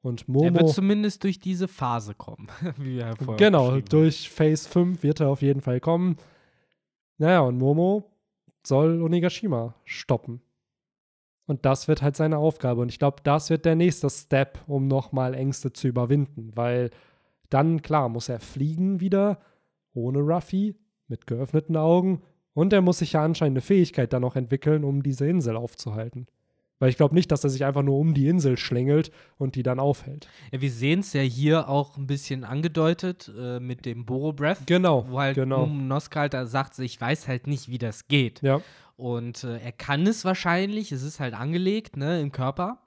Und 0.00 0.28
Momo. 0.28 0.46
Er 0.46 0.54
wird 0.54 0.70
zumindest 0.70 1.24
durch 1.24 1.38
diese 1.38 1.68
Phase 1.68 2.14
kommen, 2.14 2.48
wie 2.76 2.96
ja 2.96 3.14
vorher 3.14 3.36
Genau, 3.36 3.80
durch 3.80 4.30
Phase 4.30 4.68
5 4.68 5.02
wird 5.02 5.20
er 5.20 5.28
auf 5.28 5.42
jeden 5.42 5.60
Fall 5.60 5.80
kommen. 5.80 6.16
Naja, 7.18 7.40
und 7.40 7.58
Momo 7.58 8.10
soll 8.64 9.00
Onigashima 9.02 9.74
stoppen. 9.84 10.40
Und 11.48 11.64
das 11.64 11.88
wird 11.88 12.02
halt 12.02 12.14
seine 12.14 12.36
Aufgabe. 12.36 12.82
Und 12.82 12.90
ich 12.90 12.98
glaube, 12.98 13.22
das 13.24 13.48
wird 13.48 13.64
der 13.64 13.74
nächste 13.74 14.10
Step, 14.10 14.58
um 14.66 14.86
nochmal 14.86 15.32
Ängste 15.32 15.72
zu 15.72 15.88
überwinden. 15.88 16.50
Weil 16.54 16.90
dann, 17.48 17.80
klar, 17.80 18.10
muss 18.10 18.28
er 18.28 18.38
fliegen 18.38 19.00
wieder, 19.00 19.38
ohne 19.94 20.18
Ruffy, 20.18 20.76
mit 21.08 21.26
geöffneten 21.26 21.78
Augen. 21.78 22.20
Und 22.52 22.74
er 22.74 22.82
muss 22.82 22.98
sich 22.98 23.14
ja 23.14 23.24
anscheinend 23.24 23.56
eine 23.56 23.62
Fähigkeit 23.62 24.12
dann 24.12 24.20
noch 24.20 24.36
entwickeln, 24.36 24.84
um 24.84 25.02
diese 25.02 25.26
Insel 25.26 25.56
aufzuhalten. 25.56 26.26
Weil 26.80 26.90
ich 26.90 26.98
glaube 26.98 27.14
nicht, 27.14 27.32
dass 27.32 27.42
er 27.44 27.50
sich 27.50 27.64
einfach 27.64 27.82
nur 27.82 27.98
um 27.98 28.12
die 28.12 28.28
Insel 28.28 28.58
schlängelt 28.58 29.10
und 29.38 29.54
die 29.54 29.62
dann 29.62 29.80
aufhält. 29.80 30.28
Ja, 30.52 30.60
wir 30.60 30.70
sehen 30.70 31.00
es 31.00 31.14
ja 31.14 31.22
hier 31.22 31.70
auch 31.70 31.96
ein 31.96 32.06
bisschen 32.06 32.44
angedeutet 32.44 33.32
äh, 33.36 33.58
mit 33.58 33.86
dem 33.86 34.04
Boro 34.04 34.34
Breath. 34.34 34.66
Genau, 34.66 35.08
Wo 35.08 35.18
halt 35.18 35.34
genau. 35.34 35.66
Momonosuke 35.66 36.20
halt 36.20 36.34
da 36.34 36.44
sagt, 36.44 36.78
ich 36.78 37.00
weiß 37.00 37.26
halt 37.26 37.46
nicht, 37.46 37.70
wie 37.70 37.78
das 37.78 38.06
geht. 38.06 38.42
Ja, 38.42 38.60
Und 38.98 39.44
äh, 39.44 39.58
er 39.58 39.70
kann 39.70 40.08
es 40.08 40.24
wahrscheinlich, 40.24 40.90
es 40.90 41.04
ist 41.04 41.20
halt 41.20 41.32
angelegt, 41.32 41.96
ne, 41.96 42.20
im 42.20 42.32
Körper. 42.32 42.82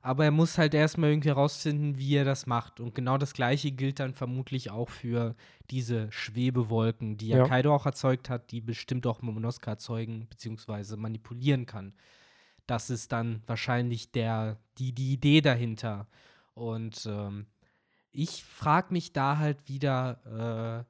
Aber 0.00 0.24
er 0.24 0.30
muss 0.30 0.58
halt 0.58 0.74
erstmal 0.74 1.10
irgendwie 1.10 1.30
herausfinden, 1.30 1.98
wie 1.98 2.14
er 2.14 2.24
das 2.24 2.46
macht. 2.46 2.78
Und 2.78 2.94
genau 2.94 3.18
das 3.18 3.34
Gleiche 3.34 3.72
gilt 3.72 3.98
dann 3.98 4.14
vermutlich 4.14 4.70
auch 4.70 4.88
für 4.88 5.34
diese 5.68 6.06
Schwebewolken, 6.12 7.16
die 7.16 7.26
ja, 7.26 7.38
Ja. 7.38 7.48
Kaido 7.48 7.74
auch 7.74 7.84
erzeugt 7.84 8.30
hat, 8.30 8.52
die 8.52 8.60
bestimmt 8.60 9.08
auch 9.08 9.22
Momonosuke 9.22 9.68
erzeugen 9.68 10.28
bzw. 10.28 10.94
manipulieren 10.94 11.66
kann. 11.66 11.94
Das 12.68 12.88
ist 12.88 13.10
dann 13.10 13.42
wahrscheinlich 13.48 14.12
der, 14.12 14.58
die, 14.78 14.92
die 14.92 15.14
Idee 15.14 15.40
dahinter. 15.40 16.06
Und 16.54 17.06
ähm, 17.06 17.46
ich 18.12 18.44
frage 18.44 18.92
mich 18.92 19.12
da 19.12 19.38
halt 19.38 19.68
wieder, 19.68 20.86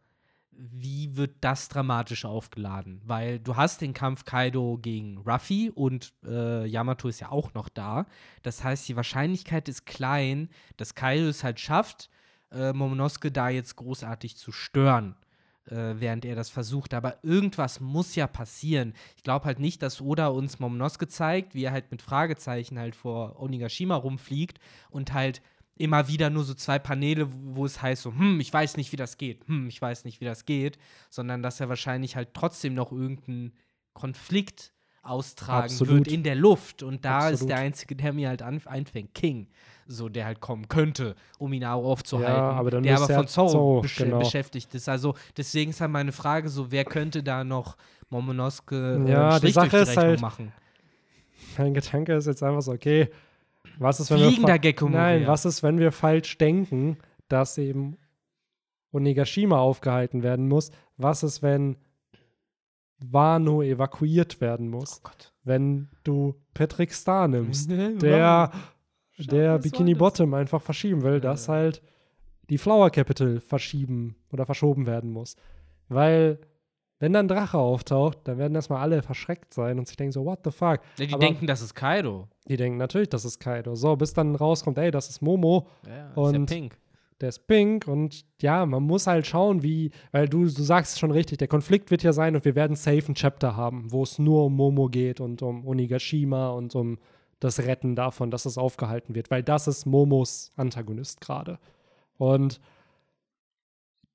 wie 0.59 1.17
wird 1.17 1.37
das 1.41 1.69
dramatisch 1.69 2.25
aufgeladen? 2.25 3.01
Weil 3.05 3.39
du 3.39 3.57
hast 3.57 3.81
den 3.81 3.93
Kampf 3.93 4.25
Kaido 4.25 4.79
gegen 4.81 5.19
Ruffy 5.19 5.71
und 5.75 6.13
äh, 6.25 6.67
Yamato 6.67 7.09
ist 7.09 7.21
ja 7.21 7.31
auch 7.31 7.55
noch 7.55 7.69
da. 7.69 8.07
Das 8.43 8.65
heißt, 8.65 8.89
die 8.89 8.97
Wahrscheinlichkeit 8.97 9.69
ist 9.69 9.87
klein, 9.87 10.49
dass 10.77 10.95
Kaido 10.95 11.29
es 11.29 11.45
halt 11.45 11.61
schafft, 11.61 12.11
äh, 12.53 12.73
Momonosuke 12.73 13.31
da 13.31 13.49
jetzt 13.49 13.77
großartig 13.77 14.37
zu 14.37 14.53
stören, 14.53 15.17
äh, 15.67 15.95
während 15.97 16.25
er 16.25 16.37
das 16.37 16.51
versucht. 16.51 16.95
Aber 16.95 17.19
irgendwas 17.23 17.81
muss 17.81 18.15
ja 18.15 18.27
passieren. 18.27 18.95
Ich 19.17 19.23
glaube 19.23 19.45
halt 19.45 19.59
nicht, 19.59 19.83
dass 19.83 20.01
Oda 20.01 20.29
uns 20.29 20.59
Momonosuke 20.59 21.09
zeigt, 21.09 21.55
wie 21.55 21.65
er 21.65 21.73
halt 21.73 21.91
mit 21.91 22.03
Fragezeichen 22.03 22.79
halt 22.79 22.97
vor 22.97 23.41
Onigashima 23.41 23.97
rumfliegt 23.97 24.59
und 24.91 25.13
halt 25.13 25.43
immer 25.77 26.09
wieder 26.09 26.31
nur 26.31 26.45
so 26.45 26.55
zwei 26.55 26.79
Paneele, 26.79 27.29
wo 27.31 27.65
es 27.65 27.83
heißt 27.83 28.03
so, 28.03 28.13
hm, 28.13 28.41
ich 28.41 28.53
weiß 28.53 28.77
nicht, 28.77 28.93
wie 28.93 28.97
das 28.97 29.19
geht, 29.19 29.47
hm, 29.47 29.69
ich 29.69 29.81
weiß 29.81 30.05
nicht, 30.05 30.21
wie 30.21 30.25
das 30.25 30.45
geht, 30.45 30.79
sondern 31.11 31.43
dass 31.43 31.61
er 31.61 31.69
wahrscheinlich 31.69 32.17
halt 32.17 32.31
trotzdem 32.35 32.75
noch 32.75 32.93
irgendeinen 32.93 33.53
Konflikt 33.93 34.73
austragen 35.07 35.65
Absolut. 35.65 35.95
wird 35.99 36.09
in 36.09 36.23
der 36.23 36.35
Luft. 36.35 36.83
Und 36.83 37.05
da 37.05 37.19
Absolut. 37.19 37.41
ist 37.41 37.49
der 37.49 37.57
Einzige, 37.59 37.97
der 37.97 38.13
mir 38.13 38.29
halt 38.29 38.43
einfängt, 38.43 39.15
King. 39.15 39.49
So, 39.87 40.09
der 40.09 40.25
halt 40.25 40.41
kommen 40.41 40.67
könnte, 40.67 41.15
um 41.39 41.53
ihn 41.53 41.65
auch 41.65 41.85
aufzuhalten. 41.85 42.33
Ja, 42.33 42.51
aber 42.51 42.73
dann 42.73 42.83
der 42.83 42.97
aber 42.97 43.09
er 43.09 43.19
von 43.19 43.29
Zorro 43.29 43.51
Zorro, 43.51 43.81
besch 43.83 43.97
genau. 43.97 44.19
beschäftigt 44.19 44.75
ist. 44.75 44.89
Also 44.89 45.15
deswegen 45.37 45.71
ist 45.71 45.81
halt 45.81 45.93
meine 45.93 46.11
Frage 46.11 46.49
so, 46.49 46.73
wer 46.73 46.85
könnte 46.85 47.23
da 47.23 47.45
noch 47.45 47.77
Momonosuke 48.11 49.05
äh, 49.07 49.11
Ja, 49.11 49.31
die 49.31 49.37
Strich 49.37 49.55
durch 49.55 49.71
Sache 49.71 49.77
ist 49.79 49.89
Rechnung 49.91 50.05
halt, 50.07 50.21
machen? 50.21 50.53
Mein 51.57 51.75
Gedanke 51.75 52.15
ist 52.15 52.27
jetzt 52.27 52.43
einfach 52.43 52.63
so, 52.63 52.73
okay, 52.73 53.09
was 53.79 54.01
ist, 54.01 54.11
wenn 54.11 54.19
Fliegender 54.19 54.55
wir 54.55 54.59
Gecko 54.59 54.89
Nein, 54.89 55.27
was 55.27 55.45
ist, 55.45 55.63
wenn 55.63 55.79
wir 55.79 55.93
falsch 55.93 56.39
denken, 56.39 56.99
dass 57.29 57.59
eben 57.59 57.97
Onigashima 58.93 59.59
aufgehalten 59.59 60.23
werden 60.23 60.49
muss? 60.49 60.71
Was 60.97 61.23
ist, 61.23 61.43
wenn 61.43 61.77
Wano 62.99 63.63
evakuiert 63.63 64.41
werden 64.41 64.69
muss? 64.69 64.99
Oh 64.99 65.09
Gott. 65.09 65.33
Wenn 65.45 65.89
du 66.05 66.35
Patrick 66.55 66.93
Star 66.93 67.29
nimmst, 67.29 67.71
der, 67.71 68.51
der 69.19 69.59
Bikini? 69.59 69.95
Bottom 69.95 70.35
einfach 70.35 70.63
verschieben 70.63 71.03
will, 71.03 71.21
dass 71.21 71.47
Ja. 71.47 71.55
halt 71.55 71.83
die 72.49 72.59
Flower 72.59 72.91
Capital 72.91 73.41
verschieben 73.41 74.17
oder 74.33 74.47
verschoben 74.47 74.87
werden 74.87 75.11
muss. 75.11 75.37
Weil, 75.89 76.39
wenn 76.99 77.13
dann 77.13 77.29
Drache 77.29 77.59
auftaucht, 77.59 78.19
dann 78.25 78.39
werden 78.39 78.55
erstmal 78.55 78.81
alle 78.81 79.03
verschreckt 79.03 79.53
sein 79.53 79.79
und 79.79 79.87
sich 79.87 79.97
denken 79.97 80.13
so, 80.13 80.25
what 80.25 80.41
the 80.45 80.51
fuck? 80.51 80.81
Ja, 80.99 81.07
die 81.07 81.13
Aber- 81.15 81.21
denken, 81.21 81.47
das 81.47 81.61
ist 81.63 81.75
Kaido. 81.75 82.29
Die 82.49 82.57
denken 82.57 82.79
natürlich, 82.79 83.09
das 83.11 83.25
ist 83.25 83.39
Kaido. 83.39 83.75
So, 83.75 83.97
bis 83.97 84.13
dann 84.15 84.35
rauskommt, 84.35 84.79
ey, 84.79 84.91
das 84.91 85.09
ist 85.11 85.21
Momo, 85.21 85.67
Ja, 85.87 86.09
ist 86.11 86.17
ja 86.17 86.23
Und- 86.23 86.47
pink. 86.47 86.79
der 87.21 87.29
ist 87.31 87.47
pink 87.47 87.87
und 87.89 88.25
ja, 88.41 88.65
man 88.67 88.83
muss 88.83 89.07
halt 89.07 89.27
schauen, 89.27 89.63
wie, 89.63 89.91
weil 90.13 90.29
du, 90.29 90.45
du 90.45 90.49
sagst 90.63 90.95
es 90.95 90.99
schon 90.99 91.11
richtig, 91.11 91.39
der 91.39 91.49
Konflikt 91.49 91.91
wird 91.91 92.03
ja 92.03 92.13
sein 92.13 92.35
und 92.35 92.45
wir 92.45 92.55
werden 92.55 92.77
safe 92.77 93.05
ein 93.11 93.15
Chapter 93.15 93.57
haben, 93.57 93.91
wo 93.93 94.03
es 94.03 94.19
nur 94.19 94.45
um 94.47 94.55
Momo 94.55 94.89
geht 94.89 95.21
und 95.21 95.43
um 95.43 95.67
Onigashima 95.67 96.51
und 96.51 96.75
um 96.75 96.99
das 97.41 97.59
Retten 97.61 97.95
davon, 97.97 98.31
dass 98.31 98.47
es 98.47 98.57
aufgehalten 98.57 99.15
wird, 99.15 99.31
weil 99.31 99.43
das 99.43 99.67
ist 99.69 99.85
Momos 99.87 100.51
Antagonist 100.57 101.21
gerade. 101.21 101.59
Und 102.19 102.61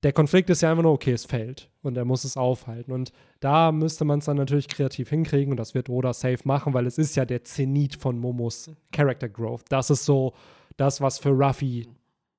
der 0.04 0.14
Konflikt 0.14 0.50
ist 0.50 0.62
ja 0.62 0.72
einfach 0.72 0.84
nur, 0.84 0.94
okay, 0.94 1.12
es 1.12 1.26
fällt 1.26 1.70
und 1.84 1.96
er 1.96 2.06
muss 2.06 2.24
es 2.24 2.36
aufhalten. 2.36 2.92
Und 2.92 3.12
da 3.40 3.72
müsste 3.72 4.04
man 4.04 4.20
es 4.20 4.26
dann 4.26 4.38
natürlich 4.38 4.68
kreativ 4.68 5.10
hinkriegen 5.10 5.52
und 5.52 5.58
das 5.58 5.76
wird 5.76 5.90
Oda 5.90 6.14
safe 6.14 6.40
machen, 6.44 6.74
weil 6.74 6.88
es 6.88 6.98
ist 6.98 7.16
ja 7.16 7.26
der 7.26 7.44
Zenit 7.44 7.96
von 7.96 8.18
Momos 8.18 8.72
Character 8.92 9.30
Growth. 9.30 9.66
Das 9.70 9.90
ist 9.92 10.06
so 10.06 10.34
das, 10.78 11.02
was 11.02 11.20
für 11.20 11.30
Ruffy 11.30 11.88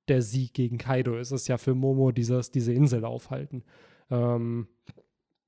der 0.08 0.22
Sieg 0.22 0.54
gegen 0.54 0.78
Kaido 0.78 1.16
ist. 1.16 1.30
Es 1.30 1.42
ist 1.42 1.48
ja 1.48 1.58
für 1.58 1.74
Momo 1.74 2.10
dieses, 2.10 2.50
diese 2.50 2.72
Insel 2.72 3.04
aufhalten. 3.04 3.62
Ähm, 4.10 4.66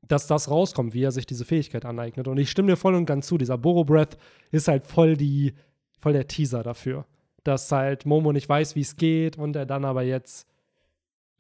dass 0.07 0.27
das 0.27 0.51
rauskommt, 0.51 0.95
wie 0.95 1.03
er 1.03 1.12
sich 1.12 1.27
diese 1.27 1.45
Fähigkeit 1.45 1.85
aneignet. 1.85 2.29
Und 2.29 2.39
ich 2.39 2.51
stimme 2.51 2.69
dir 2.69 2.77
voll 2.77 2.95
und 2.95 3.07
ganz 3.07 3.27
zu, 3.27 3.39
dieser 3.39 3.59
Boro 3.59 3.85
Breath 3.85 4.19
ist 4.51 4.69
halt 4.69 4.85
voll 4.85 5.17
die, 5.17 5.55
voll 5.99 6.12
der 6.12 6.29
Teaser 6.29 6.62
dafür. 6.62 7.07
Dass 7.43 7.73
halt 7.73 8.07
Momo 8.07 8.33
nicht 8.33 8.49
weiß, 8.49 8.77
wie 8.77 8.83
es 8.83 8.97
geht 8.97 9.39
und 9.39 9.57
er 9.57 9.67
dann 9.67 9.85
aber 9.85 10.03
jetzt 10.03 10.47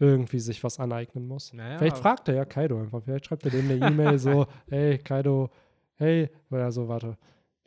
irgendwie 0.04 0.40
sich 0.40 0.62
was 0.64 0.78
aneignen 0.80 1.26
muss. 1.26 1.52
Naja. 1.52 1.78
Vielleicht 1.78 1.98
fragt 1.98 2.28
er 2.28 2.34
ja 2.34 2.44
Kaido 2.44 2.80
einfach. 2.80 3.02
Vielleicht 3.02 3.26
schreibt 3.26 3.44
er 3.44 3.50
dem 3.50 3.70
eine 3.70 3.86
E-Mail 3.86 4.18
so, 4.18 4.46
hey 4.68 4.98
Kaido, 4.98 5.50
hey, 5.96 6.30
oder 6.50 6.70
so, 6.72 6.88
warte. 6.88 7.16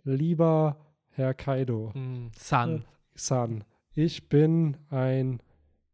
Lieber 0.03 0.77
Herr 1.09 1.33
Kaido, 1.33 1.91
Hm, 1.93 2.31
Sun. 2.37 2.85
San, 3.15 3.63
ich 3.93 4.29
bin 4.29 4.77
ein 4.89 5.41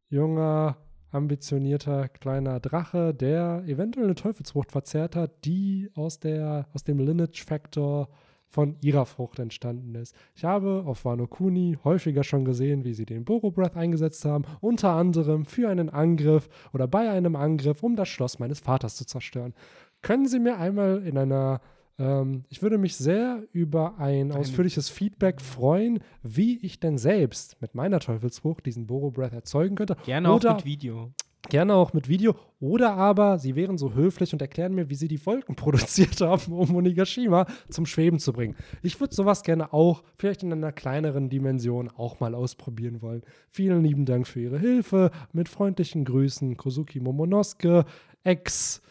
junger, 0.10 0.78
ambitionierter 1.12 2.10
kleiner 2.10 2.60
Drache, 2.60 3.14
der 3.14 3.64
eventuell 3.68 4.06
eine 4.08 4.16
Teufelsfrucht 4.16 4.72
verzehrt 4.72 5.16
hat, 5.16 5.46
die 5.46 5.90
aus, 5.96 6.20
der, 6.20 6.68
aus 6.74 6.84
dem 6.84 7.00
Lineage 7.00 7.44
Factor 7.46 8.10
von 8.54 8.76
ihrer 8.82 9.08
Frucht 9.08 9.40
entstanden 9.40 9.96
ist. 9.96 10.16
Ich 10.36 10.44
habe 10.44 10.84
auf 10.86 11.06
Wano 11.06 11.26
Kuni 11.26 11.80
häufiger 11.84 12.24
schon 12.24 12.46
gesehen, 12.46 12.84
wie 12.86 12.94
sie 12.94 13.06
den 13.06 13.26
Boro 13.26 13.50
Breath 13.50 13.76
eingesetzt 13.76 14.26
haben, 14.26 14.44
unter 14.62 14.92
anderem 14.92 15.46
für 15.46 15.70
einen 15.70 15.90
Angriff 15.90 16.50
oder 16.72 16.88
bei 16.88 17.10
einem 17.10 17.36
Angriff, 17.36 17.82
um 17.82 17.96
das 17.96 18.10
Schloss 18.10 18.38
meines 18.38 18.60
Vaters 18.60 18.96
zu 18.96 19.06
zerstören. 19.06 19.56
Können 20.04 20.28
Sie 20.28 20.40
mir 20.40 20.58
einmal 20.60 21.02
in 21.04 21.18
einer 21.18 21.62
ähm, 22.00 22.44
ich 22.50 22.62
würde 22.62 22.78
mich 22.78 22.96
sehr 22.96 23.44
über 23.52 24.00
ein 24.00 24.32
ausführliches 24.32 24.90
Feedback 24.90 25.42
freuen, 25.42 26.00
wie 26.24 26.58
ich 26.58 26.80
denn 26.80 26.98
selbst 26.98 27.62
mit 27.62 27.76
meiner 27.76 28.00
Teufelsfrucht 28.00 28.66
diesen 28.66 28.88
Boro 28.88 29.12
Breath 29.12 29.34
erzeugen 29.34 29.76
könnte. 29.76 29.96
Gerne 30.06 30.30
auch 30.30 30.38
Oder 30.38 30.56
mit 30.56 30.66
Video. 30.66 31.12
Gerne 31.50 31.76
auch 31.76 31.92
mit 31.94 32.08
Video. 32.08 32.36
Oder 32.60 32.94
aber 32.94 33.38
sie 33.38 33.56
wären 33.56 33.78
so 33.78 33.94
höflich 33.94 34.32
und 34.32 34.42
erklären 34.42 34.74
mir, 34.74 34.90
wie 34.90 34.96
sie 34.96 35.10
die 35.10 35.24
Wolken 35.26 35.56
produziert 35.58 36.22
haben, 36.22 36.54
um 36.54 36.74
Onigashima 36.76 37.46
zum 37.70 37.86
Schweben 37.86 38.18
zu 38.20 38.32
bringen. 38.32 38.56
Ich 38.82 39.00
würde 39.00 39.14
sowas 39.14 39.44
gerne 39.44 39.74
auch, 39.74 40.04
vielleicht 40.18 40.44
in 40.44 40.54
einer 40.54 40.72
kleineren 40.72 41.30
Dimension, 41.30 41.90
auch 41.90 42.20
mal 42.22 42.34
ausprobieren 42.34 43.02
wollen. 43.02 43.24
Vielen 43.50 43.84
lieben 43.84 44.06
Dank 44.06 44.26
für 44.28 44.40
Ihre 44.40 44.58
Hilfe. 44.58 45.12
Mit 45.34 45.50
freundlichen 45.50 46.06
Grüßen, 46.06 46.56
Kozuki 46.56 47.02
Momonosuke, 47.02 47.86
Ex 48.24 48.82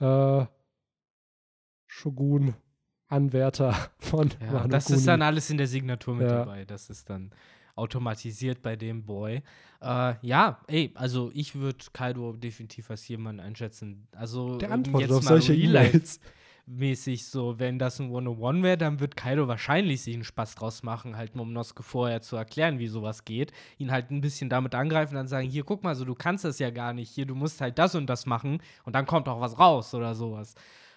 äh, 0.00 0.44
Shogun. 1.86 2.54
Anwärter 3.08 3.74
von 3.98 4.30
Ja, 4.40 4.66
das 4.66 4.88
ist 4.88 5.06
dann 5.06 5.20
alles 5.20 5.50
in 5.50 5.58
der 5.58 5.66
Signatur 5.66 6.14
mit 6.14 6.26
Ja. 6.26 6.38
dabei. 6.46 6.64
Das 6.64 6.88
ist 6.88 7.10
dann 7.10 7.30
automatisiert 7.74 8.62
bei 8.62 8.76
dem 8.76 9.04
Boy. 9.04 9.42
Äh, 9.80 10.14
ja, 10.22 10.60
ey, 10.68 10.92
also 10.94 11.30
ich 11.34 11.54
würde 11.54 11.84
Kaido 11.92 12.32
definitiv 12.32 12.90
als 12.90 13.06
jemanden 13.08 13.40
einschätzen. 13.40 14.06
Also 14.12 14.58
Der 14.58 14.70
antwortet 14.70 15.10
jetzt 15.10 15.16
auf 15.18 15.24
mal 15.24 15.28
solche 15.28 15.54
E-Mails. 15.54 16.20
mäßig 16.66 17.26
so, 17.26 17.58
wenn 17.58 17.78
das 17.78 17.98
ein 17.98 18.06
101 18.06 18.62
wäre, 18.62 18.78
dann 18.78 19.00
wird 19.00 19.16
Kaido 19.16 19.48
wahrscheinlich 19.48 20.02
sich 20.02 20.14
einen 20.14 20.24
Spaß 20.24 20.54
draus 20.54 20.82
machen, 20.82 21.16
halt 21.16 21.34
Momonosuke 21.34 21.82
vorher 21.82 22.22
zu 22.22 22.36
erklären, 22.36 22.78
wie 22.78 22.86
sowas 22.86 23.24
geht, 23.24 23.52
ihn 23.78 23.90
halt 23.90 24.10
ein 24.10 24.20
bisschen 24.20 24.48
damit 24.48 24.74
angreifen, 24.74 25.14
dann 25.14 25.26
sagen, 25.26 25.48
hier, 25.48 25.64
guck 25.64 25.82
mal, 25.82 25.94
so, 25.94 26.04
du 26.04 26.14
kannst 26.14 26.44
das 26.44 26.58
ja 26.58 26.70
gar 26.70 26.92
nicht, 26.92 27.10
hier, 27.10 27.26
du 27.26 27.34
musst 27.34 27.60
halt 27.60 27.78
das 27.78 27.94
und 27.94 28.06
das 28.06 28.26
machen 28.26 28.62
und 28.84 28.94
dann 28.94 29.06
kommt 29.06 29.28
auch 29.28 29.40
was 29.40 29.58
raus 29.58 29.92
oder 29.94 30.14
sowas. 30.14 30.54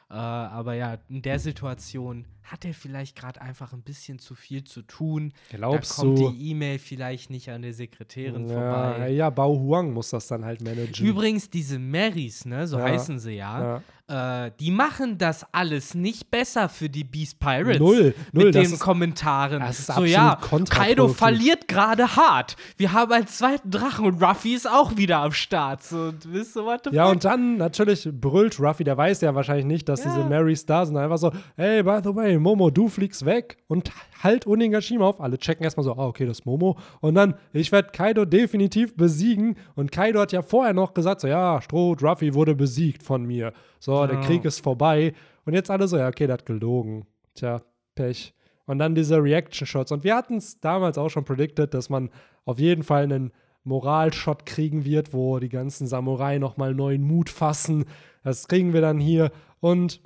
Äh, 0.09 0.13
aber 0.13 0.76
ja, 0.76 0.99
in 1.09 1.23
der 1.23 1.39
Situation 1.39 2.26
hat 2.45 2.63
er 2.65 2.73
vielleicht 2.73 3.15
gerade 3.15 3.41
einfach 3.41 3.73
ein 3.73 3.81
bisschen 3.81 4.19
zu 4.19 4.35
viel 4.35 4.63
zu 4.63 4.81
tun. 4.83 5.33
Glaubst 5.49 5.97
da 5.97 6.03
kommt 6.03 6.19
du? 6.19 6.29
die 6.31 6.51
E-Mail 6.51 6.79
vielleicht 6.79 7.29
nicht 7.29 7.49
an 7.49 7.61
der 7.63 7.73
Sekretärin 7.73 8.47
Ja, 8.47 8.53
vorbei. 8.53 9.09
ja, 9.09 9.29
Bao 9.29 9.57
Huang 9.59 9.91
muss 9.93 10.09
das 10.11 10.27
dann 10.27 10.45
halt 10.45 10.61
managen. 10.61 11.05
Übrigens, 11.05 11.49
diese 11.49 11.79
Marys, 11.79 12.45
ne, 12.45 12.67
so 12.67 12.77
Ja. 12.77 12.85
heißen 12.85 13.19
sie 13.19 13.33
ja, 13.33 13.81
ja. 14.07 14.45
äh, 14.45 14.51
die 14.59 14.69
machen 14.71 15.17
das 15.17 15.45
alles 15.51 15.95
nicht 15.95 16.29
besser 16.29 16.69
für 16.69 16.89
die 16.89 17.03
Beast 17.03 17.39
Pirates. 17.39 17.79
Null, 17.79 18.13
null, 18.31 18.45
Mit 18.45 18.55
den 18.55 18.63
ist- 18.73 18.79
Kommentaren. 18.79 19.59
das 19.61 19.79
ist 19.79 19.87
so, 19.87 19.93
absolut 19.93 20.09
ja. 20.11 20.39
Kaido 20.69 21.07
verliert 21.07 21.67
gerade 21.67 22.15
hart. 22.15 22.55
Wir 22.77 22.93
haben 22.93 23.11
einen 23.11 23.25
zweiten 23.27 23.71
Drachen 23.71 24.05
und 24.05 24.21
Ruffy 24.21 24.53
ist 24.53 24.69
auch 24.69 24.95
wieder 24.97 25.17
am 25.19 25.31
Start. 25.31 25.81
So, 25.83 25.97
und 26.09 26.31
wisst 26.31 26.55
ihr, 26.55 26.63
what 26.63 26.81
the 26.83 26.91
Ja, 26.95 27.05
fuck? 27.05 27.13
und 27.15 27.25
dann 27.25 27.57
natürlich 27.57 28.07
brüllt 28.13 28.59
Ruffy, 28.59 28.83
der 28.83 28.95
weiß 28.97 29.21
ja 29.21 29.33
wahrscheinlich 29.33 29.65
nicht, 29.65 29.89
dass 29.89 30.01
diese 30.03 30.23
Marys 30.25 30.65
da 30.67 30.85
sind. 30.85 30.97
Einfach 30.97 31.17
so, 31.17 31.31
hey, 31.55 31.81
by 31.81 31.99
the 32.03 32.13
way, 32.15 32.34
Momo, 32.41 32.69
du 32.69 32.88
fliegst 32.88 33.25
weg 33.25 33.57
und 33.67 33.91
halt 34.23 34.47
Onigashima 34.47 35.05
auf. 35.05 35.21
Alle 35.21 35.38
checken 35.38 35.63
erstmal 35.63 35.83
so, 35.83 35.93
ah, 35.93 36.07
okay, 36.07 36.25
das 36.25 36.39
ist 36.39 36.45
Momo. 36.45 36.77
Und 37.01 37.15
dann, 37.15 37.36
ich 37.53 37.71
werde 37.71 37.89
Kaido 37.91 38.25
definitiv 38.25 38.95
besiegen. 38.95 39.55
Und 39.75 39.91
Kaido 39.91 40.19
hat 40.19 40.31
ja 40.31 40.41
vorher 40.41 40.73
noch 40.73 40.93
gesagt, 40.93 41.21
so, 41.21 41.27
ja, 41.27 41.61
Stroh, 41.61 41.93
Ruffy 42.01 42.33
wurde 42.33 42.55
besiegt 42.55 43.03
von 43.03 43.25
mir. 43.25 43.53
So, 43.79 44.05
der 44.07 44.15
Ja. 44.17 44.21
Krieg 44.21 44.45
ist 44.45 44.61
vorbei. 44.61 45.13
Und 45.45 45.53
jetzt 45.53 45.69
alle 45.69 45.88
so, 45.88 45.97
ja, 45.97 46.07
okay, 46.07 46.27
der 46.27 46.36
hat 46.36 46.45
gelogen. 46.45 47.05
Tja, 47.36 47.61
Pech. 47.95 48.33
Und 48.65 48.79
dann 48.79 48.95
diese 48.95 49.21
Reaction-Shots. 49.21 49.91
Und 49.91 50.03
wir 50.03 50.15
hatten 50.15 50.38
es 50.38 50.59
damals 50.59 50.97
auch 50.97 51.09
schon 51.09 51.23
predicted, 51.23 51.73
dass 51.73 51.89
man 51.89 52.09
auf 52.45 52.57
jeden 52.59 52.83
Fall 52.83 53.03
einen 53.03 53.31
Moralshot 53.63 54.45
kriegen 54.45 54.86
wird, 54.86 55.13
wo 55.13 55.39
die 55.39 55.49
ganzen 55.49 55.88
Samurai 55.88 56.38
nochmal 56.38 56.73
neuen 56.73 57.03
Mut 57.03 57.29
fassen. 57.29 57.86
Das 58.23 58.47
kriegen 58.47 58.73
wir 58.73 58.81
dann 58.81 58.99
hier. 58.99 59.31
Und 59.59 60.01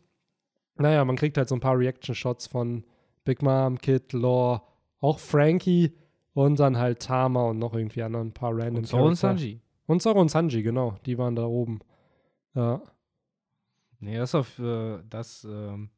naja, 0.80 1.04
man 1.06 1.16
kriegt 1.16 1.38
halt 1.38 1.50
so 1.50 1.56
ein 1.56 1.60
paar 1.62 1.78
Reaction-Shots 1.78 2.48
von 2.48 2.84
Big 3.26 3.42
Mom, 3.42 3.78
Kid, 3.80 4.14
Law, 4.14 4.62
auch 5.02 5.20
Frankie 5.20 5.94
und 6.34 6.60
dann 6.60 6.78
halt 6.78 7.02
Tama 7.02 7.44
und 7.50 7.60
noch 7.60 7.74
irgendwie 7.74 8.04
anderen 8.04 8.28
ein 8.30 8.34
paar 8.34 8.52
random 8.56 8.78
Und 8.78 8.86
Zoro 8.86 9.08
und. 9.08 9.16
Sanji. 9.16 9.60
Und 9.86 10.02
Zoro 10.02 10.22
und 10.22 10.30
Sanji, 10.32 10.62
genau. 10.64 10.96
Die 11.06 11.18
waren 11.18 11.36
da 11.36 11.46
oben. 11.46 11.80
Ja. 12.54 12.82
Nee, 14.00 14.18
das 14.18 14.34
auf 14.36 14.58
äh, 14.60 15.00
das. 15.10 15.44
Ähm 15.44 15.90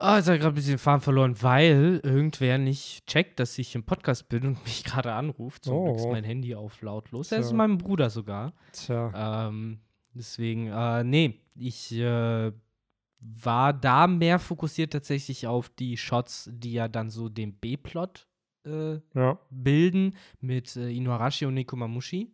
Ah, 0.00 0.16
jetzt 0.18 0.26
habe 0.26 0.36
ich 0.36 0.42
gerade 0.42 0.52
ein 0.52 0.54
bisschen 0.54 0.74
den 0.74 0.78
Faden 0.78 1.00
verloren, 1.00 1.42
weil 1.42 2.00
irgendwer 2.04 2.56
nicht 2.56 3.04
checkt, 3.08 3.40
dass 3.40 3.58
ich 3.58 3.74
im 3.74 3.82
Podcast 3.82 4.28
bin 4.28 4.46
und 4.46 4.64
mich 4.64 4.84
gerade 4.84 5.12
anruft. 5.12 5.64
Zum 5.64 5.84
Glück 5.84 5.96
ist 5.96 6.04
Oh. 6.06 6.12
mein 6.12 6.22
Handy 6.22 6.54
auf 6.54 6.80
lautlos. 6.82 7.30
Das 7.30 7.46
ist 7.46 7.52
mein 7.52 7.78
Bruder 7.78 8.08
sogar. 8.08 8.52
Tja. 8.72 9.48
Ähm, 9.48 9.80
deswegen, 10.14 10.68
äh, 10.68 11.02
nee, 11.02 11.40
ich 11.56 11.92
äh, 11.98 12.52
war 13.20 13.72
da 13.72 14.06
mehr 14.06 14.38
fokussiert 14.38 14.92
tatsächlich 14.92 15.46
auf 15.46 15.68
die 15.68 15.96
Shots, 15.96 16.48
die 16.52 16.72
ja 16.72 16.88
dann 16.88 17.10
so 17.10 17.28
den 17.28 17.54
B-Plot 17.54 18.26
äh, 18.64 19.00
Ja. 19.14 19.38
bilden 19.50 20.14
mit 20.40 20.76
äh, 20.76 20.90
Inuarashi 20.90 21.46
und 21.46 21.54
Nekomamushi. 21.54 22.32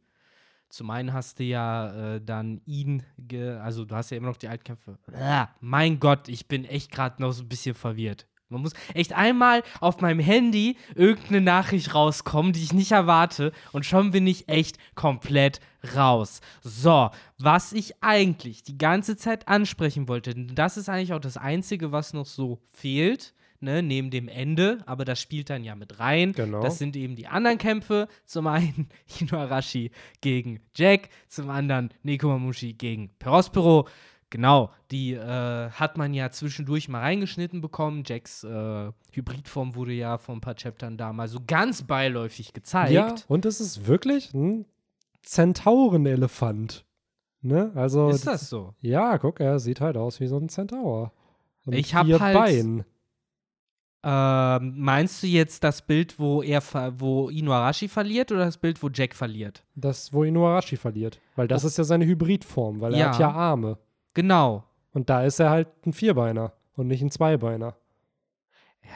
Zum 0.68 0.90
einen 0.90 1.12
hast 1.12 1.38
du 1.38 1.44
ja 1.44 2.14
äh, 2.16 2.20
dann 2.20 2.60
ihn, 2.66 3.02
ge 3.16 3.52
also 3.58 3.84
du 3.84 3.94
hast 3.94 4.10
ja 4.10 4.16
immer 4.16 4.28
noch 4.28 4.36
die 4.36 4.48
Altkämpfe. 4.48 4.98
Ah, 5.12 5.48
mein 5.60 6.00
Gott, 6.00 6.28
ich 6.28 6.48
bin 6.48 6.64
echt 6.64 6.90
gerade 6.90 7.22
noch 7.22 7.32
so 7.32 7.44
ein 7.44 7.48
bisschen 7.48 7.74
verwirrt. 7.74 8.26
Man 8.54 8.62
muss 8.62 8.72
echt 8.94 9.12
einmal 9.12 9.62
auf 9.80 10.00
meinem 10.00 10.20
Handy 10.20 10.76
irgendeine 10.94 11.40
Nachricht 11.40 11.94
rauskommen, 11.94 12.52
die 12.52 12.62
ich 12.62 12.72
nicht 12.72 12.92
erwarte, 12.92 13.52
und 13.72 13.84
schon 13.84 14.12
bin 14.12 14.26
ich 14.26 14.48
echt 14.48 14.78
komplett 14.94 15.60
raus. 15.94 16.40
So, 16.62 17.10
was 17.38 17.72
ich 17.72 18.02
eigentlich 18.02 18.62
die 18.62 18.78
ganze 18.78 19.16
Zeit 19.16 19.48
ansprechen 19.48 20.08
wollte, 20.08 20.34
das 20.34 20.76
ist 20.76 20.88
eigentlich 20.88 21.12
auch 21.12 21.20
das 21.20 21.36
Einzige, 21.36 21.92
was 21.92 22.14
noch 22.14 22.26
so 22.26 22.60
fehlt, 22.72 23.34
ne, 23.60 23.82
neben 23.82 24.10
dem 24.10 24.28
Ende, 24.28 24.78
aber 24.86 25.04
das 25.04 25.20
spielt 25.20 25.50
dann 25.50 25.64
ja 25.64 25.74
mit 25.74 25.98
rein. 25.98 26.32
Genau. 26.32 26.62
Das 26.62 26.78
sind 26.78 26.94
eben 26.96 27.16
die 27.16 27.26
anderen 27.26 27.58
Kämpfe. 27.58 28.08
Zum 28.24 28.46
einen 28.46 28.88
Inuarashi 29.20 29.90
gegen 30.20 30.60
Jack, 30.76 31.08
zum 31.26 31.50
anderen 31.50 31.90
Nekomamushi 32.02 32.74
gegen 32.74 33.10
Perospero. 33.18 33.88
Genau, 34.30 34.70
die 34.90 35.12
äh, 35.14 35.70
hat 35.70 35.96
man 35.96 36.12
ja 36.12 36.30
zwischendurch 36.30 36.88
mal 36.88 37.00
reingeschnitten 37.00 37.60
bekommen. 37.60 38.02
Jacks 38.04 38.42
äh, 38.42 38.90
Hybridform 39.12 39.74
wurde 39.76 39.92
ja 39.92 40.18
vor 40.18 40.34
ein 40.34 40.40
paar 40.40 40.56
Chaptern 40.56 40.96
da 40.96 41.12
mal 41.12 41.28
so 41.28 41.38
ganz 41.46 41.82
beiläufig 41.84 42.52
gezeigt. 42.52 42.90
Ja, 42.92 43.14
und 43.28 43.46
es 43.46 43.60
ist 43.60 43.86
wirklich 43.86 44.34
ein 44.34 44.64
Zentaurenelefant. 45.22 46.84
Ne? 47.42 47.72
Also, 47.74 48.08
Ist 48.08 48.26
das 48.26 48.48
so? 48.48 48.74
Ja, 48.80 49.18
guck, 49.18 49.38
er 49.40 49.58
sieht 49.58 49.80
halt 49.80 49.96
aus 49.96 50.18
wie 50.20 50.26
so 50.26 50.38
ein 50.38 50.48
Zentaur. 50.48 51.12
Und 51.66 51.74
Ich 51.74 51.94
hab 51.94 52.06
vier 52.06 52.18
halt- 52.20 52.34
Beinen. 52.34 52.84
Ähm, 54.06 54.74
meinst 54.76 55.22
du 55.22 55.26
jetzt 55.26 55.64
das 55.64 55.80
Bild, 55.80 56.18
wo 56.18 56.42
er 56.42 56.62
wo 56.98 57.30
Inuarashi 57.30 57.88
verliert 57.88 58.30
oder 58.32 58.44
das 58.44 58.58
Bild, 58.58 58.82
wo 58.82 58.90
Jack 58.92 59.14
verliert? 59.14 59.64
Das, 59.76 60.12
wo 60.12 60.24
Inuarashi 60.24 60.76
verliert. 60.76 61.20
Weil 61.36 61.48
das 61.48 61.64
ist 61.64 61.78
ja 61.78 61.84
seine 61.84 62.04
Hybridform, 62.04 62.82
weil 62.82 62.92
er 62.94 63.00
Ja. 63.00 63.08
hat 63.12 63.18
ja 63.18 63.30
Arme. 63.30 63.78
Genau. 64.14 64.64
Und 64.92 65.10
da 65.10 65.24
ist 65.24 65.40
er 65.40 65.50
halt 65.50 65.68
ein 65.86 65.92
Vierbeiner 65.92 66.52
und 66.76 66.86
nicht 66.86 67.02
ein 67.02 67.10
Zweibeiner. 67.10 67.76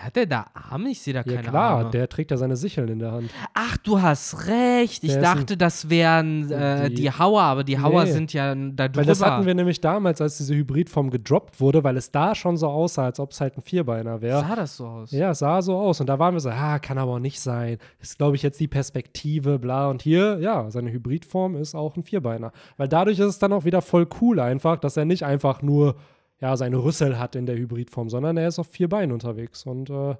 Hat 0.01 0.16
er 0.16 0.26
da 0.26 0.47
Arme? 0.55 0.91
Ich 0.91 1.01
sehe 1.03 1.12
da 1.12 1.20
Ja 1.26 1.36
keine 1.36 1.49
klar, 1.49 1.78
Arme. 1.78 1.91
der 1.91 2.09
trägt 2.09 2.30
ja 2.30 2.36
seine 2.36 2.57
Sicheln 2.57 2.89
in 2.89 3.01
der 3.01 3.11
Hand. 3.11 3.30
Ach, 3.55 3.76
du 3.78 4.01
hast 4.01 4.47
recht. 4.47 5.03
Ich 5.03 5.11
Der 5.11 5.11
ist 5.11 5.16
ein- 5.16 5.22
dachte, 5.39 5.57
das 5.57 5.91
wären 5.91 6.51
äh, 6.53 6.89
Die- 6.89 6.95
die, 6.95 7.11
Hauer, 7.11 7.43
aber 7.43 7.64
die 7.64 7.80
Hauer 7.80 8.05
Nee. 8.05 8.12
sind 8.12 8.32
ja 8.32 8.55
da 8.55 8.86
drüber. 8.86 8.99
Weil 8.99 9.05
das 9.07 9.20
hatten 9.24 9.45
wir 9.45 9.55
nämlich 9.55 9.80
damals, 9.80 10.20
als 10.20 10.36
diese 10.39 10.55
Hybridform 10.55 11.11
gedroppt 11.11 11.61
wurde, 11.61 11.82
weil 11.82 11.97
es 11.97 12.12
da 12.12 12.34
schon 12.36 12.57
so 12.57 12.68
aussah, 12.68 13.07
als 13.07 13.18
ob 13.18 13.32
es 13.32 13.41
halt 13.41 13.57
ein 13.57 13.62
Vierbeiner 13.62 14.20
wäre. 14.20 14.41
Sah 14.41 14.55
das 14.55 14.76
so 14.76 14.86
aus? 14.86 15.11
Ja, 15.11 15.30
es 15.32 15.41
sah 15.41 15.61
so 15.62 15.76
aus. 15.76 16.01
Und 16.01 16.07
da 16.09 16.18
waren 16.18 16.32
wir 16.34 16.41
so, 16.41 16.51
ah, 16.51 16.78
kann 16.78 16.97
aber 16.99 17.14
auch 17.14 17.18
nicht 17.18 17.41
sein. 17.41 17.78
Ist, 18.01 18.18
glaube 18.18 18.36
ich, 18.36 18.43
jetzt 18.43 18.61
die 18.61 18.68
Perspektive, 18.68 19.59
bla. 19.59 19.89
Und 19.91 20.03
hier, 20.03 20.39
ja, 20.41 20.70
seine 20.70 20.93
Hybridform 20.93 21.57
ist 21.57 21.74
auch 21.74 21.97
ein 21.97 22.05
Vierbeiner. 22.05 22.53
Weil 22.76 22.86
dadurch 22.89 23.18
ist 23.18 23.26
es 23.26 23.39
dann 23.41 23.53
auch 23.53 23.64
wieder 23.64 23.82
voll 23.82 24.07
cool 24.20 24.39
einfach, 24.39 24.78
dass 24.78 24.97
er 24.97 25.05
nicht 25.07 25.24
einfach 25.24 25.61
nur, 25.62 25.97
ja, 26.41 26.57
seine 26.57 26.76
Rüssel 26.76 27.18
hat 27.18 27.34
in 27.34 27.47
der 27.47 27.57
Hybridform, 27.57 28.09
sondern 28.09 28.36
er 28.36 28.49
ist 28.49 28.59
auf 28.59 28.68
vier 28.68 28.89
Beinen 28.89 29.12
unterwegs 29.12 29.64
und 29.66 29.91
äh, 29.91 30.16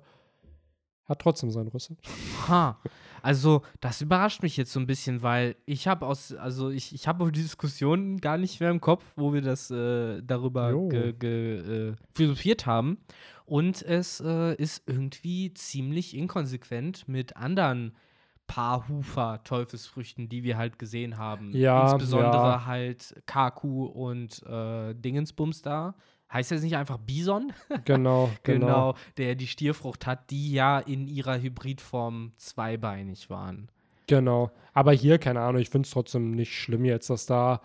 hat 1.09 1.21
trotzdem 1.21 1.51
seinen 1.51 1.69
Rüssel. 1.69 1.97
Ha. 2.49 2.79
Also, 3.23 3.63
das 3.81 4.01
überrascht 4.01 4.43
mich 4.43 4.57
jetzt 4.57 4.73
so 4.73 4.79
ein 4.79 4.87
bisschen, 4.87 5.23
weil 5.23 5.57
ich 5.67 5.89
habe 5.89 6.07
aus, 6.07 6.33
also 6.35 6.71
ich, 6.71 6.95
ich 6.95 7.09
habe 7.09 7.31
die 7.33 7.43
Diskussion 7.43 8.19
gar 8.19 8.39
nicht 8.39 8.61
mehr 8.61 8.71
im 8.71 8.81
Kopf, 8.81 9.05
wo 9.17 9.33
wir 9.33 9.43
das 9.43 9.71
äh, 9.71 10.23
darüber 10.23 10.73
ge, 10.89 11.13
ge, 11.15 11.89
äh, 11.91 11.95
philosophiert 12.15 12.67
haben. 12.67 12.99
Und 13.45 13.83
es 13.83 14.21
äh, 14.21 14.55
ist 14.55 14.83
irgendwie 14.87 15.53
ziemlich 15.55 16.17
inkonsequent 16.17 17.09
mit 17.09 17.37
anderen 17.37 17.97
Paarhufer 18.49 19.45
Teufelsfrüchten, 19.45 20.29
die 20.29 20.43
wir 20.43 20.57
halt 20.57 20.81
gesehen 20.81 21.19
haben. 21.19 21.55
Ja, 21.55 21.93
Insbesondere 21.93 22.33
ja. 22.33 22.67
halt 22.67 23.15
Kaku 23.27 23.85
und 23.85 24.43
äh, 24.43 24.95
Dingensbums 24.95 25.63
da. 25.63 25.95
Heißt 26.33 26.51
das 26.51 26.63
nicht 26.63 26.77
einfach 26.77 26.99
Bison? 26.99 27.53
Genau, 27.85 28.31
genau. 28.43 28.67
Genau, 28.67 28.95
der 29.17 29.35
die 29.37 29.47
Stierfrucht 29.47 30.07
hat, 30.07 30.31
die 30.31 30.53
ja 30.53 30.79
in 30.81 31.07
ihrer 31.07 31.41
Hybridform 31.41 32.33
zweibeinig 32.37 33.31
waren. 33.31 33.71
Genau. 34.09 34.51
Aber 34.73 34.93
hier, 34.93 35.19
keine 35.19 35.41
Ahnung, 35.41 35.61
ich 35.61 35.71
finde 35.71 35.87
es 35.87 35.93
trotzdem 35.93 36.33
nicht 36.33 36.55
schlimm 36.55 36.85
jetzt, 36.85 37.11
dass 37.11 37.27
da, 37.27 37.61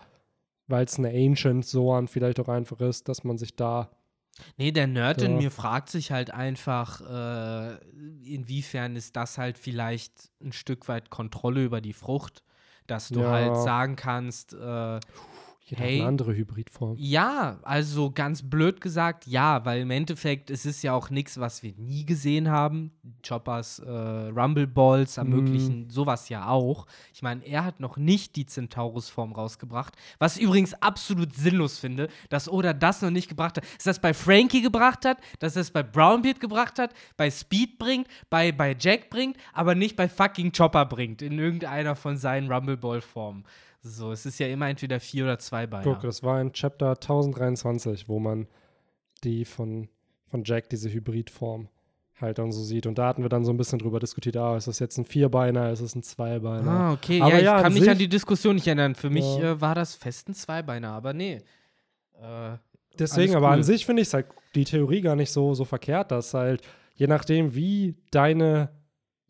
weil 0.66 0.84
es 0.84 0.98
eine 0.98 1.10
Ancient 1.10 1.64
Soan 1.64 2.06
vielleicht 2.06 2.38
auch 2.38 2.48
einfach 2.48 2.80
ist, 2.80 3.08
dass 3.08 3.24
man 3.24 3.38
sich 3.38 3.56
da. 3.56 3.90
Nee, 4.56 4.72
der 4.72 4.86
Nerd 4.86 5.22
in 5.22 5.32
Ja. 5.32 5.38
mir 5.38 5.50
fragt 5.50 5.90
sich 5.90 6.10
halt 6.10 6.32
einfach, 6.32 7.00
äh, 7.00 7.76
inwiefern 8.24 8.96
ist 8.96 9.16
das 9.16 9.38
halt 9.38 9.58
vielleicht 9.58 10.30
ein 10.42 10.52
Stück 10.52 10.88
weit 10.88 11.10
Kontrolle 11.10 11.64
über 11.64 11.80
die 11.80 11.92
Frucht, 11.92 12.42
dass 12.86 13.08
du 13.08 13.22
Ja. 13.22 13.30
halt 13.30 13.56
sagen 13.56 13.96
kannst, 13.96 14.52
äh, 14.54 15.00
Jeder 15.66 15.82
hat 15.82 15.88
Hey. 15.88 15.98
eine 16.00 16.08
andere 16.08 16.34
Hybridform. 16.34 16.96
ja, 16.98 17.58
also 17.62 18.10
ganz 18.10 18.42
blöd 18.42 18.82
gesagt, 18.82 19.26
ja, 19.26 19.64
weil 19.64 19.80
im 19.80 19.90
Endeffekt 19.90 20.50
es 20.50 20.66
ist 20.66 20.82
ja 20.82 20.92
auch 20.92 21.08
nichts, 21.08 21.40
was 21.40 21.62
wir 21.62 21.72
nie 21.76 22.04
gesehen 22.04 22.50
haben. 22.50 22.92
Choppers 23.26 23.78
äh, 23.78 23.90
Rumble 23.90 24.66
Balls 24.66 25.16
ermöglichen 25.16 25.88
sowas 25.88 26.28
ja 26.28 26.48
auch. 26.48 26.86
Ich 27.14 27.22
meine, 27.22 27.42
er 27.46 27.64
hat 27.64 27.80
noch 27.80 27.96
nicht 27.96 28.36
die 28.36 28.44
Centaurus-Form 28.44 29.32
rausgebracht, 29.32 29.94
was 30.18 30.36
ich 30.36 30.42
übrigens 30.42 30.74
absolut 30.74 31.34
sinnlos 31.34 31.78
finde, 31.78 32.08
dass 32.28 32.48
Oda 32.48 32.74
das 32.74 33.00
noch 33.00 33.10
nicht 33.10 33.28
gebracht 33.30 33.56
hat. 33.56 33.64
Dass 33.76 33.84
das 33.84 34.00
bei 34.00 34.12
Frankie 34.12 34.60
gebracht 34.60 35.06
hat, 35.06 35.18
dass 35.38 35.54
das 35.54 35.70
bei 35.70 35.82
Brownbeard 35.82 36.40
gebracht 36.40 36.78
hat, 36.78 36.92
bei 37.16 37.30
Speed 37.30 37.78
bringt, 37.78 38.06
bei, 38.28 38.52
bei 38.52 38.76
Jack 38.78 39.08
bringt, 39.08 39.38
aber 39.54 39.74
nicht 39.74 39.96
bei 39.96 40.08
fucking 40.10 40.52
Chopper 40.52 40.84
bringt, 40.84 41.22
in 41.22 41.38
irgendeiner 41.38 41.96
von 41.96 42.18
seinen 42.18 42.52
Rumble 42.52 42.76
Ball-Formen. 42.76 43.44
So, 43.86 44.12
es 44.12 44.24
ist 44.24 44.38
ja 44.38 44.46
immer 44.48 44.66
entweder 44.68 44.98
vier 44.98 45.24
oder 45.24 45.38
zwei 45.38 45.66
Beine. 45.66 45.84
Guck, 45.84 46.00
das 46.00 46.22
war 46.22 46.40
in 46.40 46.52
Chapter 46.52 46.90
1023, 46.92 48.08
wo 48.08 48.18
man 48.18 48.46
die 49.24 49.44
von, 49.44 49.88
von 50.30 50.42
Jack, 50.42 50.70
diese 50.70 50.90
Hybridform, 50.90 51.68
halt 52.18 52.38
dann 52.38 52.50
so 52.50 52.62
sieht. 52.62 52.86
Und 52.86 52.96
da 52.98 53.08
hatten 53.08 53.22
wir 53.22 53.28
dann 53.28 53.44
so 53.44 53.52
ein 53.52 53.58
bisschen 53.58 53.78
drüber 53.78 54.00
diskutiert, 54.00 54.38
ah, 54.38 54.56
ist 54.56 54.68
das 54.68 54.78
jetzt 54.78 54.96
ein 54.96 55.04
Vierbeiner, 55.04 55.70
ist 55.70 55.80
es 55.80 55.94
ein 55.94 56.02
Zweibeiner? 56.02 56.70
Ah, 56.70 56.92
okay. 56.94 57.20
Aber 57.20 57.32
ja, 57.32 57.38
ich 57.38 57.44
ja, 57.44 57.56
kann 57.56 57.66
an 57.66 57.74
mich 57.74 57.90
an 57.90 57.98
die 57.98 58.08
Diskussion 58.08 58.54
nicht 58.54 58.66
erinnern. 58.66 58.94
Für 58.94 59.10
mich 59.10 59.24
Ja. 59.36 59.52
äh, 59.52 59.60
war 59.60 59.74
das 59.74 59.94
fest 59.94 60.30
ein 60.30 60.34
Zweibeiner, 60.34 60.88
aber 60.92 61.12
nee. 61.12 61.42
Äh, 62.20 62.56
Deswegen, 62.98 63.32
alles 63.32 63.36
aber 63.36 63.48
cool. 63.48 63.52
an 63.54 63.62
sich 63.64 63.84
finde 63.84 64.00
ich 64.02 64.08
es 64.08 64.14
halt 64.14 64.26
die 64.54 64.64
Theorie 64.64 65.02
gar 65.02 65.16
nicht 65.16 65.30
so, 65.30 65.52
so 65.52 65.66
verkehrt, 65.66 66.10
dass 66.10 66.32
halt, 66.32 66.62
je 66.94 67.06
nachdem, 67.06 67.54
wie 67.54 67.96
deine, 68.10 68.70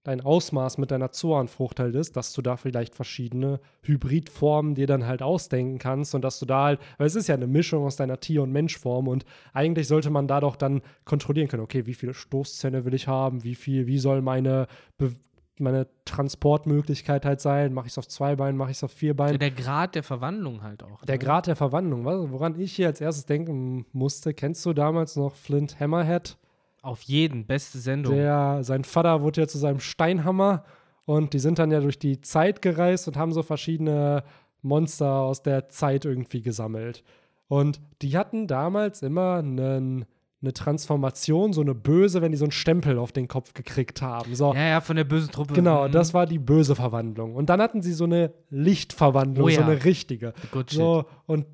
dein 0.04 0.20
Ausmaß 0.20 0.78
mit 0.78 0.90
deiner 0.90 1.10
Zoanfrucht 1.10 1.80
halt 1.80 1.94
ist, 1.94 2.16
dass 2.16 2.32
du 2.34 2.42
da 2.42 2.56
vielleicht 2.56 2.94
verschiedene 2.94 3.58
Hybridformen 3.82 4.74
dir 4.74 4.86
dann 4.86 5.06
halt 5.06 5.22
ausdenken 5.22 5.78
kannst 5.78 6.14
und 6.14 6.22
dass 6.22 6.38
du 6.38 6.46
da 6.46 6.64
halt, 6.64 6.80
weil 6.98 7.06
es 7.06 7.16
ist 7.16 7.26
ja 7.26 7.34
eine 7.34 7.46
Mischung 7.46 7.84
aus 7.84 7.96
deiner 7.96 8.20
Tier- 8.20 8.42
und 8.42 8.52
Menschform 8.52 9.08
und 9.08 9.24
eigentlich 9.54 9.88
sollte 9.88 10.10
man 10.10 10.28
da 10.28 10.40
doch 10.40 10.56
dann 10.56 10.82
kontrollieren 11.04 11.48
können, 11.48 11.62
okay, 11.62 11.86
wie 11.86 11.94
viele 11.94 12.14
Stoßzähne 12.14 12.84
will 12.84 12.94
ich 12.94 13.08
haben, 13.08 13.44
wie 13.44 13.54
viel, 13.54 13.86
wie 13.86 13.98
soll 13.98 14.22
meine 14.22 14.68
Be 14.98 15.12
meine 15.60 15.86
Transportmöglichkeit 16.04 17.24
halt 17.24 17.40
sein, 17.40 17.72
mache 17.72 17.86
ich 17.86 17.92
es 17.92 17.98
auf 17.98 18.08
zwei 18.08 18.34
Beinen, 18.34 18.58
mache 18.58 18.72
ich 18.72 18.78
es 18.78 18.82
auf 18.82 18.90
vier 18.90 19.14
Beinen. 19.14 19.38
der 19.38 19.52
Grad 19.52 19.94
der 19.94 20.02
Verwandlung 20.02 20.64
halt 20.64 20.82
auch. 20.82 21.04
Der 21.04 21.14
ne? 21.14 21.24
Grad 21.24 21.46
der 21.46 21.54
Verwandlung, 21.54 22.04
was, 22.04 22.32
woran 22.32 22.58
ich 22.58 22.72
hier 22.72 22.88
als 22.88 23.00
erstes 23.00 23.26
denken 23.26 23.86
musste, 23.92 24.34
kennst 24.34 24.66
du 24.66 24.72
damals 24.72 25.14
noch 25.14 25.36
Flint 25.36 25.78
Hammerhead? 25.78 26.36
Auf 26.84 27.02
jeden, 27.02 27.46
beste 27.46 27.78
Sendung. 27.78 28.14
Der, 28.14 28.58
sein 28.62 28.84
Vater 28.84 29.22
wurde 29.22 29.40
ja 29.42 29.46
zu 29.48 29.58
seinem 29.58 29.80
Steinhammer 29.80 30.64
und 31.06 31.32
die 31.32 31.38
sind 31.38 31.58
dann 31.58 31.70
ja 31.70 31.80
durch 31.80 31.98
die 31.98 32.20
Zeit 32.20 32.62
gereist 32.62 33.08
und 33.08 33.16
haben 33.16 33.32
so 33.32 33.42
verschiedene 33.42 34.22
Monster 34.62 35.10
aus 35.10 35.42
der 35.42 35.68
Zeit 35.68 36.04
irgendwie 36.04 36.42
gesammelt. 36.42 37.02
Und 37.48 37.80
die 38.02 38.16
hatten 38.16 38.46
damals 38.46 39.02
immer 39.02 39.36
einen, 39.36 40.06
eine 40.40 40.52
Transformation, 40.54 41.52
so 41.52 41.60
eine 41.60 41.74
böse, 41.74 42.22
wenn 42.22 42.32
die 42.32 42.38
so 42.38 42.44
einen 42.46 42.52
Stempel 42.52 42.98
auf 42.98 43.12
den 43.12 43.28
Kopf 43.28 43.52
gekriegt 43.54 44.00
haben. 44.02 44.34
So, 44.34 44.54
ja, 44.54 44.62
ja, 44.68 44.80
von 44.80 44.96
der 44.96 45.04
bösen 45.04 45.30
Truppe. 45.30 45.54
genau, 45.54 45.86
Mhm. 45.88 45.92
das 45.92 46.14
war 46.14 46.26
die 46.26 46.38
böse 46.38 46.74
Verwandlung. 46.74 47.34
Und 47.34 47.50
dann 47.50 47.60
hatten 47.60 47.82
sie 47.82 47.92
so 47.92 48.04
eine 48.04 48.32
Lichtverwandlung, 48.50 49.46
Oh 49.46 49.48
ja. 49.48 49.56
so 49.56 49.62
eine 49.70 49.84
richtige. 49.84 50.32
Good 50.52 50.70
shit. 50.70 50.78
So, 50.78 51.04
und 51.26 51.46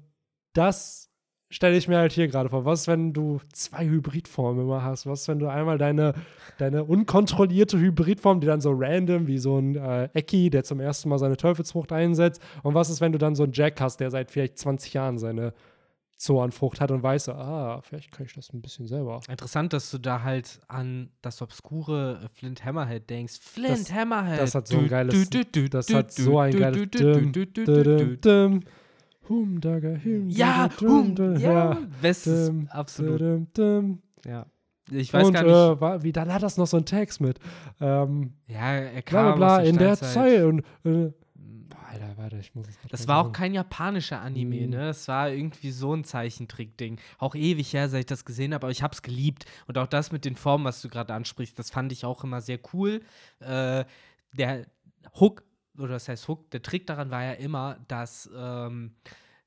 das 0.53 1.10
stelle 1.51 1.77
ich 1.77 1.89
mir 1.89 1.99
halt 1.99 2.13
hier 2.13 2.29
gerade 2.29 2.49
vor. 2.49 2.65
Was, 2.65 2.87
wenn 2.87 3.13
du 3.13 3.41
zwei 3.53 3.85
Hybridformen 3.87 4.65
immer 4.65 4.83
hast? 4.85 5.07
Was, 5.07 5.27
wenn 5.29 5.39
du 5.41 5.49
einmal 5.49 5.77
deine, 5.79 6.15
deine 6.59 6.85
unkontrollierte 6.85 7.79
Hybridform, 7.79 8.41
die 8.41 8.47
dann 8.47 8.61
so 8.61 8.73
random, 8.75 9.27
wie 9.27 9.39
so 9.39 9.59
ein 9.59 9.75
äh, 9.77 10.09
Ecki, 10.15 10.49
der 10.51 10.65
zum 10.65 10.81
ersten 10.81 11.09
Mal 11.09 11.19
seine 11.19 11.37
Teufelsfrucht 11.37 11.93
einsetzt? 11.93 12.41
Und 12.63 12.75
was 12.75 12.89
ist, 12.89 13.01
wenn 13.01 13.13
du 13.13 13.19
dann 13.19 13.35
so 13.35 13.43
einen 13.43 13.53
Jack 13.53 13.81
hast, 13.81 13.99
der 13.99 14.11
seit 14.11 14.31
vielleicht 14.31 14.59
20 14.59 14.95
Jahren 14.95 15.19
seine 15.19 15.53
Zornfrucht 16.17 16.81
hat 16.83 16.91
und 16.91 17.03
weiß, 17.03 17.25
so, 17.25 17.33
ah, 17.33 17.81
vielleicht 17.83 18.13
kann 18.13 18.27
ich 18.27 18.35
das 18.35 18.53
ein 18.53 18.61
bisschen 18.61 18.87
selber. 18.87 19.21
Interessant, 19.29 19.73
dass 19.73 19.91
du 19.91 19.97
da 19.97 20.23
halt 20.23 20.61
an 20.69 21.09
das 21.23 21.41
obskure 21.41 22.21
äh, 22.25 22.29
Flint 22.29 22.63
Hammerhead 22.63 23.09
denkst. 23.09 23.39
Flint 23.41 23.71
Das- 23.89 23.93
Hammerhead. 23.95 24.39
das 24.39 24.55
hat 24.55 24.69
so 24.69 24.77
ein 24.79 24.87
geiles- 24.89 25.31
Das 25.71 25.93
hat 25.95 26.13
so 26.13 26.39
ein 26.39 26.53
geiles 26.59 26.91
Hum, 29.31 29.61
daga, 29.61 29.91
hum, 30.05 30.29
Ja, 30.29 30.69
daga, 30.69 30.81
hum, 30.93 31.15
dum, 31.15 31.37
ja, 31.37 31.53
ja. 31.53 31.79
bestes, 32.03 32.49
Dim, 32.49 32.69
absolut. 32.71 33.21
dim, 33.21 33.47
dim. 33.57 34.03
Ja. 34.27 34.45
Ich 34.91 35.13
weiß 35.15 35.29
und 35.29 35.33
gar 35.35 35.45
nicht. 35.45 35.53
Äh, 35.53 35.81
war, 35.81 36.03
wie, 36.03 36.11
dann 36.13 36.33
hat 36.35 36.43
das 36.43 36.57
noch 36.57 36.67
so 36.67 36.77
einen 36.77 36.85
Text 36.87 37.21
mit. 37.21 37.39
Ähm, 37.81 38.33
ja, 38.49 38.73
er 38.75 38.91
bla 38.91 39.03
kam 39.03 39.25
bla 39.27 39.35
bla, 39.37 39.59
aus 39.61 39.69
in 39.69 39.79
der. 39.79 39.97
Zeit. 39.97 40.43
Und, 40.43 40.61
äh, 40.85 41.13
boah, 41.37 41.87
Alter, 41.89 42.13
warte, 42.17 42.39
ich 42.39 42.53
muss 42.57 42.67
es 42.69 42.77
Das 42.91 43.07
war 43.07 43.19
auch 43.19 43.25
sagen. 43.27 43.33
kein 43.35 43.55
japanischer 43.55 44.21
Anime, 44.21 44.63
Mhm. 44.63 44.71
ne? 44.71 44.89
Es 44.89 45.07
war 45.07 45.31
irgendwie 45.31 45.71
so 45.71 45.95
ein 45.95 46.03
Zeichentrick-Ding. 46.03 46.99
Auch 47.19 47.37
ewig 47.37 47.73
her, 47.73 47.89
seit 47.89 48.01
ich 48.01 48.07
das 48.07 48.25
gesehen 48.25 48.53
habe, 48.53 48.65
aber 48.67 48.73
ich 48.73 48.83
hab's 48.83 49.03
geliebt. 49.03 49.45
Und 49.69 49.79
auch 49.79 49.87
das 49.87 50.11
mit 50.11 50.25
den 50.25 50.35
Formen, 50.35 50.65
was 50.65 50.83
du 50.83 50.89
gerade 50.89 51.15
ansprichst, 51.15 51.57
das 51.57 51.71
fand 51.71 51.93
ich 51.93 52.05
auch 52.05 52.25
immer 52.25 52.41
sehr 52.41 52.59
cool. 52.73 53.01
Äh, 53.39 53.85
der 54.37 54.67
Hook, 55.21 55.45
oder 55.81 55.95
das 55.95 56.09
heißt 56.09 56.29
Hook, 56.29 56.51
der 56.51 56.63
Trick 56.63 56.87
daran 56.87 57.11
war 57.11 57.25
ja 57.25 57.33
immer, 57.33 57.79
dass 57.89 58.31
ähm, 58.37 58.93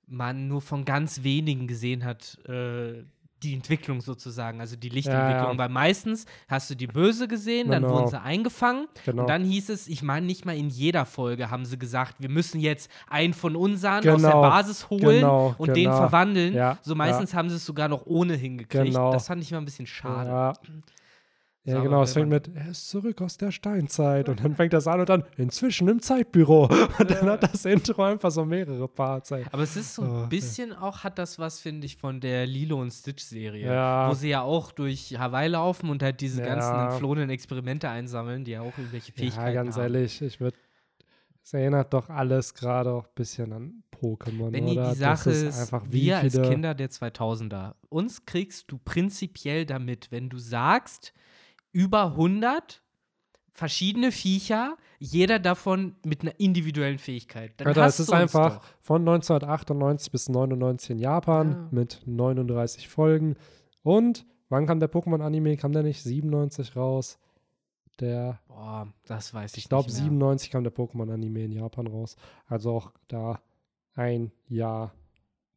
man 0.07 0.47
nur 0.47 0.61
von 0.61 0.85
ganz 0.85 1.23
wenigen 1.23 1.67
gesehen 1.67 2.03
hat, 2.03 2.37
äh, 2.47 3.03
die 3.41 3.53
Entwicklung 3.53 3.99
sozusagen, 3.99 4.61
also 4.61 4.77
die 4.77 4.87
Lichtentwicklung. 4.87 5.43
Ja, 5.47 5.51
ja. 5.51 5.57
Weil 5.57 5.67
meistens 5.69 6.25
hast 6.47 6.69
du 6.69 6.75
die 6.75 6.87
Böse 6.87 7.27
gesehen, 7.27 7.69
dann 7.69 7.83
Genau. 7.83 7.95
wurden 7.95 8.07
sie 8.07 8.21
eingefangen 8.21 8.87
Genau. 9.05 9.23
und 9.23 9.27
dann 9.29 9.43
hieß 9.43 9.67
es, 9.69 9.89
ich 9.89 10.01
meine, 10.01 10.25
nicht 10.25 10.45
mal 10.45 10.55
in 10.55 10.69
jeder 10.69 11.05
Folge 11.05 11.51
haben 11.51 11.65
sie 11.65 11.77
gesagt, 11.77 12.15
wir 12.19 12.29
müssen 12.29 12.61
jetzt 12.61 12.89
einen 13.09 13.33
von 13.33 13.57
unseren 13.57 13.97
aus 13.97 14.03
der 14.03 14.15
Genau, 14.15 14.41
Basis 14.41 14.89
holen 14.89 15.01
genau, 15.01 15.55
und 15.57 15.75
den 15.75 15.85
genau. 15.85 15.97
verwandeln. 15.97 16.53
Ja, 16.53 16.77
so 16.83 16.95
meistens 16.95 17.33
haben 17.33 17.49
sie 17.49 17.57
es 17.57 17.65
sogar 17.65 17.89
noch 17.89 18.05
ohne 18.05 18.35
hingekriegt. 18.35 18.85
Genau. 18.85 19.11
Das 19.11 19.27
fand 19.27 19.41
ich 19.43 19.51
immer 19.51 19.59
ein 19.61 19.65
bisschen 19.65 19.87
schade. 19.87 20.57
Ja. 21.65 21.73
Ja, 21.75 21.79
aber 21.79 21.83
genau, 21.89 22.03
es 22.03 22.11
fängt 22.11 22.27
mit, 22.29 22.49
er 22.53 22.71
ist 22.71 22.89
zurück 22.89 23.21
aus 23.21 23.37
der 23.37 23.51
Steinzeit. 23.51 24.27
Und 24.27 24.43
dann 24.43 24.53
fängt 24.55 24.73
das 24.73 24.85
an 24.85 24.99
und 24.99 25.07
dann, 25.07 25.23
inzwischen 25.37 25.87
im 25.87 26.01
Zeitbüro. 26.01 26.65
Und 26.99 27.09
dann 27.09 27.29
hat 27.29 27.43
das 27.43 27.63
Intro 27.63 28.03
einfach 28.03 28.31
so 28.31 28.43
mehrere 28.43 28.85
Parts. 28.89 29.31
Ey. 29.31 29.45
Aber 29.49 29.63
es 29.63 29.77
ist 29.77 29.95
so 29.95 30.01
ein 30.01 30.09
Oh, 30.09 30.19
ja. 30.21 30.25
bisschen 30.25 30.73
auch, 30.73 31.05
hat 31.05 31.17
das 31.17 31.39
was, 31.39 31.61
finde 31.61 31.85
ich, 31.85 31.95
von 31.95 32.19
der 32.19 32.45
Lilo 32.45 32.81
und 32.81 32.91
Stitch-Serie. 32.91 33.65
Ja. 33.65 34.09
Wo 34.09 34.13
sie 34.13 34.27
ja 34.29 34.41
auch 34.41 34.73
durch 34.73 35.17
Hawaii 35.17 35.47
laufen 35.47 35.89
und 35.89 36.03
halt 36.03 36.19
diese 36.19 36.41
Ja. 36.41 36.47
ganzen 36.47 36.75
entflohenen 36.75 37.29
Experimente 37.29 37.87
einsammeln, 37.87 38.43
die 38.43 38.51
ja 38.51 38.61
auch 38.61 38.77
irgendwelche 38.77 39.13
Fähigkeiten 39.13 39.47
Ja, 39.47 39.53
ganz 39.53 39.75
haben. 39.77 39.83
ehrlich, 39.83 40.21
ich 40.21 40.41
würde. 40.41 40.57
Es 41.45 41.53
erinnert 41.53 41.93
doch 41.93 42.09
alles 42.09 42.53
gerade 42.53 42.91
auch 42.91 43.05
ein 43.05 43.15
bisschen 43.15 43.53
an 43.53 43.83
Pokémon, 44.01 44.51
Benni, 44.51 44.71
oder? 44.73 44.89
die 44.91 44.95
Sache 44.97 45.29
das 45.29 45.41
ist, 45.41 45.59
einfach 45.61 45.83
wie 45.89 46.03
wir 46.03 46.17
als. 46.19 46.33
Kinder 46.41 46.73
der 46.73 46.89
2000er, 46.89 47.73
uns 47.89 48.25
kriegst 48.25 48.69
du 48.71 48.77
prinzipiell 48.77 49.65
damit, 49.65 50.11
wenn 50.11 50.29
du 50.29 50.37
sagst, 50.37 51.13
über 51.73 52.05
100 52.11 52.81
verschiedene 53.51 54.11
Viecher, 54.11 54.77
jeder 54.99 55.37
davon 55.37 55.95
mit 56.05 56.21
einer 56.21 56.39
individuellen 56.39 56.97
Fähigkeit. 56.97 57.53
Dann 57.57 57.67
Alter, 57.67 57.85
es 57.85 57.99
ist 57.99 58.11
einfach 58.13 58.57
doch. 58.57 58.63
von 58.81 59.01
1998 59.01 60.11
bis 60.11 60.29
99 60.29 60.91
in 60.91 60.99
Japan 60.99 61.51
Ja. 61.51 61.67
mit 61.71 62.01
39 62.05 62.87
Folgen. 62.87 63.35
Und 63.83 64.25
wann 64.49 64.65
kam 64.65 64.79
der 64.79 64.89
Pokémon-Anime? 64.91 65.57
Kam 65.57 65.73
der 65.73 65.83
nicht 65.83 66.01
97 66.01 66.75
raus? 66.75 67.19
Der 67.99 68.39
Boah, 68.47 68.87
das 69.05 69.33
weiß 69.35 69.51
ich, 69.53 69.65
Ich 69.65 69.69
glaube, 69.69 69.85
nicht 69.87 69.97
mehr. 69.97 70.05
97 70.05 70.49
kam 70.49 70.63
der 70.63 70.73
Pokémon-Anime 70.73 71.43
in 71.45 71.51
Japan 71.51 71.85
raus. 71.85 72.15
Also 72.47 72.71
auch 72.71 72.91
da 73.07 73.39
ein 73.93 74.31
Jahr. 74.47 74.93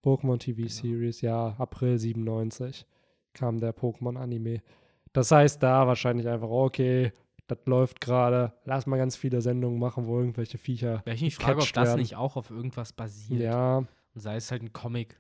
Pokémon 0.05 0.39
TV 0.39 0.57
Genau. 0.59 0.69
Series, 0.69 1.21
ja, 1.23 1.55
April 1.59 1.99
97 1.99 2.85
kam 3.33 3.59
der 3.59 3.75
Pokémon-Anime. 3.75 4.61
Das 5.17 5.31
heißt, 5.31 5.63
da 5.63 5.87
wahrscheinlich 5.87 6.29
einfach, 6.29 6.51
okay, 6.51 7.13
das 7.47 7.59
läuft 7.65 8.03
gerade, 8.03 8.53
lass 8.67 8.87
mal 8.87 8.99
ganz 8.99 9.17
viele 9.17 9.41
Sendungen 9.41 9.79
machen, 9.79 10.07
wo 10.07 10.19
irgendwelche 10.19 10.59
Viecher. 10.59 11.03
Weil 11.07 11.15
ich 11.15 11.23
mich 11.23 11.37
frage, 11.37 11.63
ob 11.63 11.73
das 11.73 11.89
werden. 11.89 12.01
nicht 12.01 12.17
auch 12.17 12.37
auf 12.37 12.51
irgendwas 12.51 12.93
basiert. 12.93 13.41
Ja, 13.41 13.79
Und 13.79 13.89
sei 14.15 14.37
es 14.37 14.51
halt 14.51 14.63
ein 14.63 14.75
Comic 14.75 15.19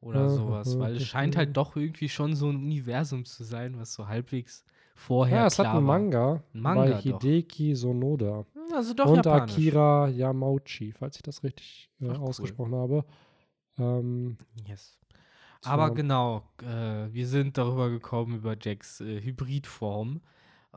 oder 0.00 0.22
Ja, 0.22 0.28
sowas. 0.28 0.74
ja, 0.74 0.80
Weil 0.80 0.96
es 0.96 1.04
scheint 1.04 1.36
halt 1.36 1.56
doch 1.56 1.76
irgendwie 1.76 2.08
schon 2.08 2.34
so 2.34 2.48
ein 2.48 2.56
Universum 2.56 3.24
zu 3.24 3.44
sein, 3.44 3.78
was 3.78 3.94
so 3.94 4.08
halbwegs 4.08 4.64
vorher 4.96 5.38
ja, 5.38 5.46
es 5.46 5.56
hat 5.60 5.68
einen. 5.68 5.84
Manga, 5.86 6.42
Ein 6.52 6.60
Manga 6.60 6.80
bei 6.82 6.90
doch. 6.90 7.22
Hideki 7.22 7.76
Sonoda 7.76 8.44
Also 8.74 8.92
doch 8.94 9.06
und 9.06 9.16
japanisch. 9.24 9.52
Akira 9.52 10.08
Yamauchi, 10.08 10.92
falls 10.92 11.14
ich 11.14 11.22
das 11.22 11.44
richtig 11.44 11.90
äh, 12.00 12.08
Ach, 12.08 12.14
cool. 12.18 12.26
ausgesprochen 12.28 12.74
habe. 12.74 13.04
Ähm, 13.78 14.36
Yes. 14.66 14.98
Aber 15.64 15.92
genau, 15.92 16.44
äh, 16.62 17.12
wir 17.12 17.26
sind 17.26 17.58
darüber 17.58 17.90
gekommen, 17.90 18.36
über 18.36 18.56
Jacks 18.60 19.00
äh, 19.00 19.20
Hybridform. 19.20 20.20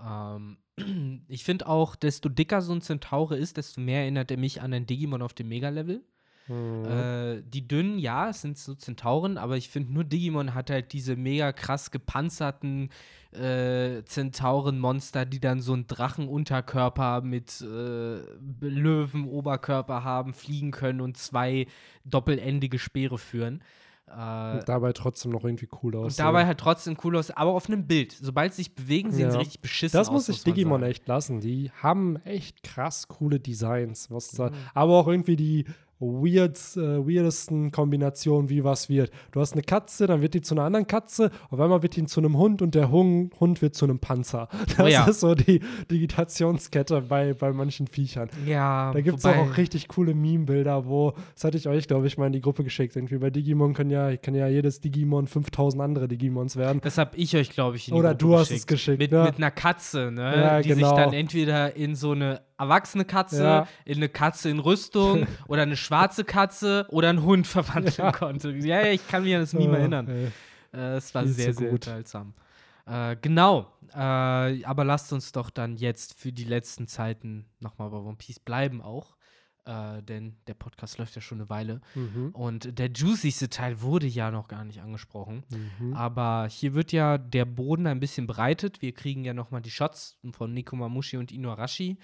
Ähm, 0.03 0.57
ich 1.27 1.43
finde 1.43 1.67
auch, 1.67 1.95
desto 1.95 2.29
dicker 2.29 2.61
so 2.61 2.73
ein 2.73 2.81
Zentaure 2.81 3.37
ist, 3.37 3.57
desto 3.57 3.81
mehr 3.81 4.01
erinnert 4.01 4.31
er 4.31 4.37
mich 4.37 4.61
an 4.61 4.73
ein 4.73 4.85
Digimon 4.85 5.21
auf 5.21 5.33
dem 5.33 5.49
Mega-Level. 5.49 6.03
hm. 6.47 6.85
Äh, 6.85 7.43
die 7.43 7.67
dünnen, 7.67 7.99
ja, 7.99 8.29
es 8.29 8.41
sind 8.41 8.57
so 8.57 8.73
Zentauren, 8.73 9.37
aber 9.37 9.57
ich 9.57 9.69
finde 9.69 9.93
nur 9.93 10.03
Digimon 10.03 10.53
hat 10.53 10.69
halt 10.69 10.93
diese 10.93 11.15
mega 11.15 11.53
krass 11.53 11.91
gepanzerten 11.91 12.89
äh, 13.31 14.03
Zentauren-Monster, 14.03 15.25
die 15.25 15.39
dann 15.39 15.61
so 15.61 15.73
einen 15.73 15.87
Drachenunterkörper 15.87 17.21
mit 17.21 17.61
äh, 17.61 18.21
Löwen-Oberkörper 18.59 20.03
haben, 20.03 20.33
fliegen 20.33 20.71
können 20.71 21.01
und 21.01 21.17
zwei 21.17 21.67
doppelendige 22.03 22.79
Speere 22.79 23.17
führen. 23.17 23.61
Äh, 24.15 24.57
und 24.59 24.69
dabei 24.69 24.91
trotzdem 24.93 25.31
noch 25.31 25.43
irgendwie 25.45 25.67
cool 25.81 25.95
und 25.95 26.05
aussehen. 26.05 26.25
dabei 26.25 26.45
halt 26.45 26.59
trotzdem 26.59 26.97
cool 27.03 27.15
aus, 27.17 27.31
aber 27.31 27.51
auf 27.51 27.67
einem 27.67 27.87
Bild. 27.87 28.11
Sobald 28.21 28.53
sie 28.53 28.63
sich 28.63 28.75
bewegen, 28.75 29.11
sehen 29.11 29.25
Ja. 29.27 29.31
sie 29.31 29.37
richtig 29.39 29.61
beschissen 29.61 29.97
Das 29.97 30.07
aus. 30.09 30.13
muss 30.13 30.29
ich 30.29 30.45
man 30.45 30.53
Digimon 30.55 30.81
sagen. 30.81 30.91
echt 30.91 31.07
lassen. 31.07 31.39
Die 31.41 31.71
haben 31.81 32.17
echt 32.25 32.63
krass 32.63 33.07
coole 33.07 33.39
Designs. 33.39 34.11
Was 34.11 34.31
da, 34.31 34.49
Mhm. 34.49 34.55
aber 34.73 34.93
auch 34.99 35.07
irgendwie 35.07 35.35
die 35.35 35.65
weird, 36.01 36.57
äh, 36.75 37.05
weirdesten 37.07 37.71
Kombinationen, 37.71 38.49
wie 38.49 38.63
was 38.63 38.89
wird. 38.89 39.11
Du 39.31 39.39
hast 39.39 39.53
eine 39.53 39.61
Katze, 39.61 40.07
dann 40.07 40.21
wird 40.21 40.33
die 40.33 40.41
zu 40.41 40.55
einer 40.55 40.63
anderen 40.63 40.87
Katze, 40.87 41.29
auf 41.49 41.59
einmal 41.59 41.83
wird 41.83 41.95
die 41.95 42.05
zu 42.05 42.19
einem 42.19 42.37
Hund 42.37 42.61
und 42.61 42.75
der 42.75 42.89
Hund, 42.91 43.39
Hund 43.39 43.61
wird 43.61 43.75
zu 43.75 43.85
einem 43.85 43.99
Panzer. 43.99 44.47
Das 44.77 44.79
Oh 44.79 44.87
ja. 44.87 45.05
ist 45.05 45.19
so 45.19 45.35
die 45.35 45.61
Digitationskette 45.91 47.01
bei, 47.01 47.33
bei 47.33 47.51
manchen 47.53 47.87
Viechern. 47.87 48.29
Ja, 48.45 48.91
Da 48.93 49.01
gibt 49.01 49.19
es 49.19 49.25
auch, 49.25 49.57
richtig 49.57 49.87
coole 49.87 50.13
Meme-Bilder, 50.13 50.85
wo, 50.87 51.13
das 51.35 51.43
hatte 51.43 51.57
ich 51.57 51.67
euch, 51.67 51.87
glaube 51.87 52.07
ich, 52.07 52.17
mal 52.17 52.27
in 52.27 52.33
die 52.33 52.41
Gruppe 52.41 52.63
geschickt. 52.63 52.95
Irgendwie 52.95 53.17
bei 53.17 53.29
Digimon 53.29 53.73
kann 53.73 53.89
ja, 53.89 54.15
kann 54.17 54.33
ja 54.33 54.47
jedes 54.47 54.79
Digimon 54.81 55.27
5000 55.27 55.81
andere 55.83 56.07
Digimons 56.07 56.55
werden. 56.55 56.81
Das 56.83 56.97
hab 56.97 57.17
ich 57.17 57.35
euch, 57.35 57.49
glaube 57.49 57.75
ich, 57.75 57.87
in 57.89 57.93
die 57.93 57.99
Oder 57.99 58.09
Gruppe 58.09 58.23
du 58.25 58.37
hast 58.37 58.51
es 58.51 58.65
geschickt, 58.65 58.99
Mit, 58.99 59.11
ne? 59.11 59.23
mit 59.23 59.37
einer 59.37 59.51
Katze, 59.51 60.11
ne? 60.11 60.35
Ja, 60.35 60.61
die 60.61 60.69
genau. 60.69 60.87
sich 60.89 60.97
dann 60.97 61.13
entweder 61.13 61.75
in 61.75 61.95
so 61.95 62.11
eine 62.11 62.41
erwachsene 62.61 63.05
Katze, 63.05 63.43
Ja. 63.43 63.67
in 63.85 63.97
eine 63.97 64.09
Katze 64.09 64.49
in 64.49 64.59
Rüstung 64.59 65.25
oder 65.47 65.63
eine 65.63 65.75
schwarze 65.75 66.23
Katze 66.23 66.85
oder 66.89 67.09
einen 67.09 67.23
Hund 67.23 67.47
verwandeln 67.47 67.95
Ja. 67.97 68.11
konnte. 68.11 68.51
Ja, 68.51 68.83
ich 68.87 69.07
kann 69.07 69.23
mich 69.23 69.33
an 69.35 69.41
das 69.41 69.53
Meme 69.53 69.71
Oh, 69.73 69.75
erinnern. 69.75 70.31
Äh, 70.73 70.77
es 70.95 71.13
war 71.13 71.23
viel 71.23 71.31
sehr, 71.33 71.53
sehr 71.53 71.67
gut. 71.69 71.85
unterhaltsam. 71.85 72.33
Äh, 72.85 73.15
genau. 73.21 73.67
Äh, 73.93 73.97
aber 74.63 74.85
lasst 74.85 75.11
uns 75.13 75.31
doch 75.31 75.49
dann 75.49 75.75
jetzt 75.75 76.17
für 76.19 76.31
die 76.31 76.45
letzten 76.45 76.87
Zeiten 76.87 77.45
nochmal 77.59 77.89
bei 77.89 77.97
One 77.97 78.15
Piece 78.17 78.39
bleiben 78.39 78.81
auch. 78.81 79.15
Äh, 79.65 80.01
denn 80.01 80.37
der 80.47 80.55
Podcast 80.55 80.97
läuft 80.97 81.13
ja 81.15 81.21
schon 81.21 81.37
eine 81.39 81.49
Weile. 81.49 81.81
Mhm. 81.93 82.29
Und 82.33 82.79
der 82.79 82.89
juicigste 82.89 83.47
Teil 83.49 83.81
wurde 83.81 84.07
ja 84.07 84.31
noch 84.31 84.47
gar 84.47 84.63
nicht 84.65 84.81
angesprochen. 84.81 85.43
Mhm. 85.79 85.93
Aber 85.93 86.47
hier 86.49 86.73
wird 86.73 86.91
ja 86.91 87.19
der 87.19 87.45
Boden 87.45 87.85
ein 87.85 87.99
bisschen 87.99 88.25
breitet. 88.25 88.81
Wir 88.81 88.91
kriegen 88.93 89.23
ja 89.23 89.35
nochmal 89.35 89.61
die 89.61 89.69
Shots 89.69 90.17
von 90.31 90.51
Nikomamushi 90.53 91.17
und 91.17 91.31
Inuarashi, 91.31 91.97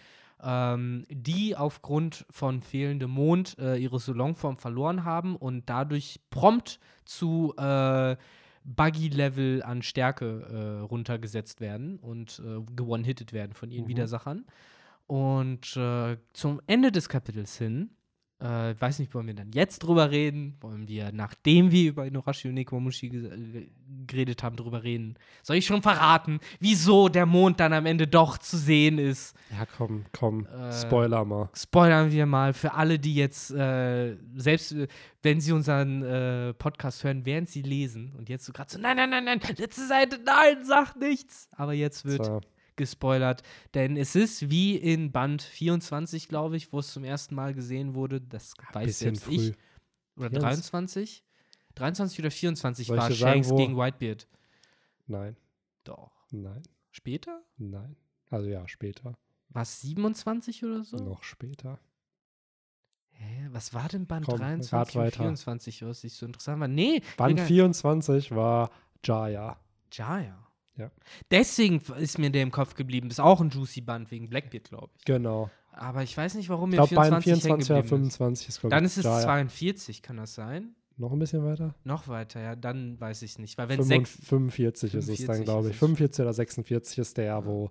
ähm, 0.43 1.05
die 1.09 1.55
aufgrund 1.55 2.25
von 2.29 2.61
fehlendem 2.61 3.11
Mond 3.11 3.57
äh, 3.59 3.77
ihre 3.77 3.99
Solonform 3.99 4.57
verloren 4.57 5.03
haben 5.03 5.35
und 5.35 5.69
dadurch 5.69 6.19
prompt 6.29 6.79
zu 7.05 7.53
äh, 7.57 8.15
Buggy-Level 8.63 9.63
an 9.63 9.81
Stärke 9.81 10.41
äh, 10.41 10.81
runtergesetzt 10.85 11.61
werden 11.61 11.97
und 11.99 12.41
äh, 12.45 12.61
gewone-hitted 12.75 13.33
werden 13.33 13.53
von 13.53 13.71
ihren 13.71 13.85
Mhm. 13.85 13.89
Widersachern. 13.89 14.45
Und 15.07 15.77
äh, 15.77 16.17
zum 16.33 16.61
Ende 16.67 16.91
des 16.91 17.07
Kapitels 17.07 17.57
hin, 17.57 17.91
äh, 18.41 18.71
ich 18.71 18.81
weiß 18.81 18.99
nicht, 18.99 19.13
wollen 19.13 19.27
wir 19.27 19.33
dann 19.33 19.51
jetzt 19.51 19.79
drüber 19.79 20.11
reden? 20.11 20.55
Wollen 20.61 20.87
wir, 20.87 21.11
nachdem 21.11 21.71
wir 21.71 21.89
über 21.89 22.05
Inuarashi 22.05 22.47
und 22.47 22.53
Nekomamushi 22.55 23.07
äh, 23.07 23.67
geredet 24.05 24.43
haben, 24.43 24.55
drüber 24.55 24.83
reden? 24.83 25.15
Soll 25.43 25.55
ich 25.57 25.65
schon 25.65 25.81
verraten, 25.81 26.39
wieso 26.59 27.09
der 27.09 27.25
Mond 27.25 27.59
dann 27.59 27.73
am 27.73 27.85
Ende 27.85 28.07
doch 28.07 28.37
zu 28.37 28.57
sehen 28.57 28.99
ist? 28.99 29.35
Ja, 29.51 29.65
komm, 29.77 30.05
komm, 30.11 30.45
Äh, 30.45 30.71
Spoiler 30.73 31.25
mal. 31.25 31.49
Spoilern 31.53 32.11
wir 32.11 32.25
mal 32.25 32.53
für 32.53 32.73
alle, 32.73 32.99
die 32.99 33.15
jetzt, 33.15 33.51
äh, 33.51 34.15
selbst 34.35 34.71
äh, 34.73 34.87
wenn 35.23 35.41
sie 35.41 35.51
unseren 35.51 36.03
äh, 36.03 36.53
Podcast 36.53 37.03
hören, 37.03 37.25
während 37.25 37.49
sie 37.49 37.61
lesen 37.61 38.13
und 38.17 38.29
jetzt 38.29 38.45
so 38.45 38.53
gerade 38.53 38.69
so, 38.71 38.77
nein, 38.79 38.97
nein, 38.97 39.09
nein, 39.09 39.25
nein, 39.25 39.39
letzte 39.57 39.85
Seite, 39.87 40.19
nein, 40.25 40.63
sagt 40.65 40.97
nichts. 40.97 41.49
Aber 41.51 41.73
jetzt 41.73 42.05
wird 42.05 42.23
So. 42.25 42.41
Gespoilert, 42.77 43.43
denn 43.73 43.97
es 43.97 44.15
ist 44.15 44.49
wie 44.49 44.75
in 44.77 45.11
Band 45.11 45.41
24, 45.41 46.27
glaube 46.29 46.55
ich, 46.57 46.71
wo 46.71 46.79
es 46.79 46.93
zum 46.93 47.03
ersten 47.03 47.35
Mal 47.35 47.53
gesehen 47.53 47.93
wurde, 47.95 48.21
das 48.21 48.53
weiß 48.71 48.85
bisschen 48.85 49.15
selbst 49.15 49.27
ich, 49.29 49.53
früh. 50.15 50.23
oder 50.23 50.29
24. 50.29 50.41
23. 50.71 51.23
23 51.75 52.19
oder 52.19 52.31
24 52.31 52.87
Soll 52.87 52.95
ich 52.95 53.01
war 53.01 53.11
sagen, 53.11 53.33
Shanks 53.33 53.49
wo? 53.49 53.55
gegen 53.57 53.77
Whitebeard. 53.77 54.27
Nein, 55.07 55.35
Doch. 55.83 56.11
nein, 56.31 56.63
Später? 56.91 57.41
nein. 57.57 57.95
Also 58.29 58.49
ja, 58.49 58.67
später. 58.67 59.17
War 59.49 59.61
es 59.61 59.81
27 59.81 60.63
oder 60.65 60.83
so? 60.83 60.97
Noch 60.97 61.23
später. 61.23 61.79
Hä? 63.11 63.47
Was 63.51 63.73
war 63.73 63.87
denn 63.87 64.05
Band 64.05 64.25
Komm, 64.25 64.39
23 64.39 64.73
rat 64.73 64.95
und 64.95 65.01
weiter. 65.01 65.17
24, 65.17 65.85
was 65.85 66.03
nicht 66.03 66.15
so 66.15 66.25
interessant 66.25 66.59
war? 66.59 66.67
Nee, 66.67 67.01
Band 67.15 67.39
Digga, 67.39 67.45
24 67.45 68.31
war 68.35 68.69
Jaya. 69.03 69.57
Jaya. 69.91 70.46
Ja. 70.77 70.91
Deswegen 71.31 71.81
ist 71.99 72.19
mir 72.19 72.29
der 72.29 72.43
im 72.43 72.51
Kopf 72.51 72.75
geblieben. 72.75 73.09
Ist 73.09 73.19
auch 73.19 73.41
ein 73.41 73.49
Juicy 73.49 73.81
Band 73.81 74.11
wegen 74.11 74.29
Blackbeard, 74.29 74.65
glaube 74.69 74.89
ich. 74.97 75.05
Genau. 75.05 75.49
Aber 75.71 76.03
ich 76.03 76.15
weiß 76.17 76.35
nicht, 76.35 76.49
warum 76.49 76.71
Ich 76.71 76.79
mir 76.79 76.87
glaube, 76.87 76.95
Band 76.95 77.23
24, 77.23 77.43
24 77.43 77.69
oder 77.69 77.75
hängen 77.77 77.83
geblieben 77.89 78.07
ist. 78.07 78.17
25 78.17 78.47
ist, 78.49 78.59
glaube 78.61 78.73
ich, 78.73 78.77
Dann 78.77 78.85
ist 78.85 78.97
es 78.97 79.03
Jaya. 79.05 79.21
42, 79.21 80.01
kann 80.01 80.17
das 80.17 80.33
sein? 80.35 80.75
Noch 80.99 81.11
ein 81.11 81.19
bisschen 81.19 81.45
weiter? 81.45 81.75
Noch 81.83 82.07
weiter, 82.07 82.41
ja, 82.41 82.55
dann 82.55 82.99
weiß 82.99 83.21
ich 83.21 83.37
nicht. 83.37 83.57
Weil 83.59 83.69
wenn 83.69 83.83
45, 83.83 84.15
6. 84.21 84.27
45 84.29 84.93
ist 84.95 85.07
es 85.09 85.17
dann, 85.27 85.35
45 85.35 85.45
glaube 85.45 85.67
ich. 85.67 85.73
es. 85.73 85.79
45 85.79 86.21
oder 86.23 86.33
46 86.33 86.97
ist 86.97 87.17
der, 87.17 87.45
wo 87.45 87.69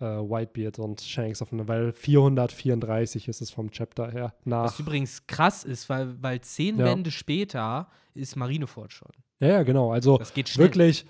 äh, 0.00 0.04
Whitebeard 0.04 0.78
und 0.78 1.02
Shanks 1.02 1.42
auf 1.42 1.52
eine, 1.52 1.68
weil 1.68 1.92
434 1.92 3.28
ist 3.28 3.42
es 3.42 3.50
vom 3.50 3.70
Chapter 3.70 4.10
her. 4.10 4.34
Nach. 4.44 4.64
Was 4.64 4.80
übrigens 4.80 5.26
krass 5.26 5.64
ist, 5.64 5.88
weil, 5.90 6.20
weil 6.22 6.40
zehn 6.40 6.78
Ja. 6.78 6.86
Bände 6.86 7.10
später 7.10 7.88
ist 8.14 8.36
Marineford 8.36 8.92
schon. 8.92 9.10
Ja, 9.40 9.48
ja, 9.48 9.62
genau. 9.62 9.92
Also 9.92 10.16
Das 10.18 10.32
geht 10.32 10.48
schnell. 10.48 10.66
wirklich. 10.68 11.04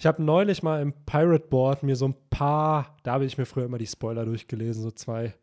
Ich 0.00 0.06
habe 0.06 0.22
neulich 0.22 0.62
mal 0.62 0.80
im 0.80 0.92
Pirate 1.06 1.48
Board 1.48 1.82
mir 1.82 1.96
so 1.96 2.06
ein 2.06 2.14
paar, 2.30 2.96
da 3.02 3.14
habe 3.14 3.24
ich 3.24 3.36
mir 3.36 3.46
früher 3.46 3.64
immer 3.64 3.78
die 3.78 3.86
Spoiler 3.86 4.24
durchgelesen, 4.24 4.80
so 4.80 4.92
zwei, 4.92 5.34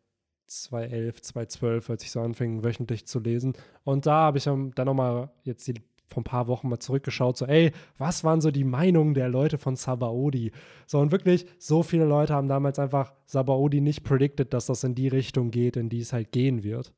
2.11, 0.50 1.24
2.12, 1.34 1.90
als 1.90 2.04
ich 2.04 2.12
so 2.12 2.22
anfing, 2.22 2.64
wöchentlich 2.64 3.06
zu 3.06 3.20
lesen. 3.20 3.54
Und 3.84 4.06
da 4.06 4.14
habe 4.14 4.38
ich 4.38 4.46
dann 4.46 4.72
nochmal 4.78 5.30
jetzt 5.44 5.68
die, 5.68 5.74
vor 6.08 6.22
ein 6.22 6.24
paar 6.24 6.48
Wochen 6.48 6.70
mal 6.70 6.80
zurückgeschaut, 6.80 7.36
so, 7.36 7.46
ey, 7.46 7.74
was 7.98 8.24
waren 8.24 8.40
so 8.40 8.50
die 8.50 8.64
Meinungen 8.64 9.14
der 9.14 9.28
Leute 9.28 9.58
von 9.58 9.76
Sabaody? 9.76 10.54
So, 10.88 11.00
und 11.00 11.12
wirklich, 11.12 11.48
so 11.58 11.84
viele 11.84 12.06
Leute 12.06 12.34
haben 12.34 12.48
damals 12.48 12.80
einfach 12.80 13.12
Sabaody 13.26 13.82
nicht 13.82 14.06
predicted, 14.06 14.54
dass 14.54 14.68
das 14.68 14.86
in 14.86 14.96
die 14.96 15.10
Richtung 15.10 15.52
geht, 15.52 15.76
in 15.76 15.90
die 15.90 16.00
es 16.00 16.14
halt 16.14 16.32
gehen 16.32 16.64
wird. 16.64 16.94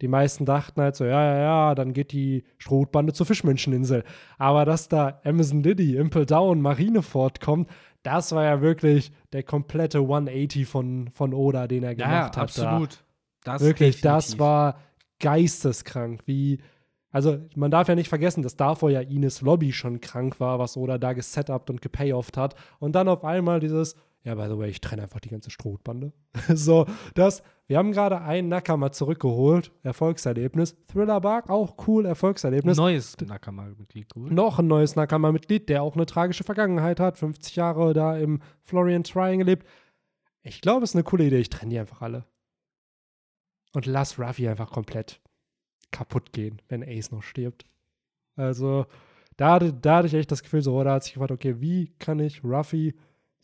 Die 0.00 0.08
meisten 0.08 0.44
dachten 0.44 0.80
halt 0.80 0.94
so, 0.94 1.04
ja, 1.04 1.24
ja, 1.24 1.38
ja, 1.38 1.74
dann 1.74 1.92
geht 1.92 2.12
die 2.12 2.44
Strohbande 2.58 3.12
zur 3.12 3.26
Fischmenscheninsel. 3.26 4.04
Aber 4.36 4.64
dass 4.64 4.88
da 4.88 5.20
Amazon 5.24 5.62
Liddy, 5.62 5.96
Impel 5.96 6.26
Down, 6.26 6.60
Marineford 6.60 7.40
kommt, 7.40 7.70
das 8.02 8.32
war 8.32 8.44
ja 8.44 8.60
wirklich 8.60 9.10
der 9.32 9.42
komplette 9.42 9.98
180 9.98 10.66
von, 10.66 11.08
von 11.10 11.34
Oda, 11.34 11.66
den 11.66 11.82
er 11.82 11.94
gemacht 11.94 12.12
ja, 12.12 12.26
hat. 12.26 12.38
absolut. 12.38 13.04
Das 13.42 13.60
Da. 13.60 13.66
Wirklich, 13.66 14.00
das 14.00 14.26
definitiv. 14.26 14.40
war 14.40 14.80
geisteskrank. 15.18 16.20
Wie, 16.26 16.58
also 17.10 17.38
man 17.54 17.70
darf 17.70 17.88
ja 17.88 17.94
nicht 17.94 18.08
vergessen, 18.08 18.42
dass 18.42 18.56
davor 18.56 18.90
ja 18.90 19.00
Ines 19.00 19.40
Lobby 19.40 19.72
schon 19.72 20.00
krank 20.00 20.38
war, 20.40 20.58
was 20.58 20.76
Oda 20.76 20.98
da 20.98 21.14
gesetupt 21.14 21.70
und 21.70 21.80
gepayofft 21.80 22.36
hat. 22.36 22.54
Und 22.78 22.92
dann 22.92 23.08
auf 23.08 23.24
einmal 23.24 23.60
dieses, 23.60 23.96
ja, 24.26 24.34
by 24.34 24.48
the 24.48 24.58
way, 24.58 24.68
ich 24.68 24.80
trenne 24.80 25.02
einfach 25.02 25.20
die 25.20 25.28
ganze 25.28 25.50
Strohbande. 25.50 26.12
so, 26.52 26.84
das, 27.14 27.44
wir 27.68 27.78
haben 27.78 27.92
gerade 27.92 28.22
einen 28.22 28.48
Nakama 28.48 28.90
zurückgeholt, 28.90 29.70
Erfolgserlebnis. 29.84 30.74
Thriller 30.88 31.20
Bark, 31.20 31.48
auch 31.48 31.76
cool, 31.86 32.06
Erfolgserlebnis. 32.06 32.76
Neues 32.76 33.16
Nakama-Mitglied 33.24 34.12
gut. 34.12 34.32
Noch 34.32 34.58
ein 34.58 34.66
neues 34.66 34.96
Nakama-Mitglied, 34.96 35.68
der 35.68 35.84
auch 35.84 35.94
eine 35.94 36.06
tragische 36.06 36.42
Vergangenheit 36.42 36.98
hat, 36.98 37.18
50 37.18 37.54
Jahre 37.54 37.94
da 37.94 38.18
im 38.18 38.42
Florian 38.64 39.04
Triangle 39.04 39.46
lebt. 39.46 39.64
Ich 40.42 40.60
glaube, 40.60 40.82
es 40.82 40.90
ist 40.90 40.96
eine 40.96 41.04
coole 41.04 41.26
Idee. 41.26 41.38
Ich 41.38 41.50
trenne 41.50 41.70
die 41.70 41.78
einfach 41.78 42.02
alle. 42.02 42.24
Und 43.74 43.86
lass 43.86 44.18
Ruffy 44.18 44.48
einfach 44.48 44.72
komplett 44.72 45.20
kaputt 45.92 46.32
gehen, 46.32 46.60
wenn 46.68 46.82
Ace 46.82 47.12
noch 47.12 47.22
stirbt. 47.22 47.64
Also, 48.34 48.86
da, 49.36 49.60
da 49.60 49.98
hatte 49.98 50.08
ich 50.08 50.14
echt 50.14 50.32
das 50.32 50.42
Gefühl, 50.42 50.62
so, 50.62 50.82
da 50.82 50.94
hat 50.94 51.04
sich 51.04 51.12
gefragt, 51.12 51.30
okay, 51.30 51.60
wie 51.60 51.94
kann 52.00 52.18
ich 52.18 52.42
Ruffy 52.42 52.96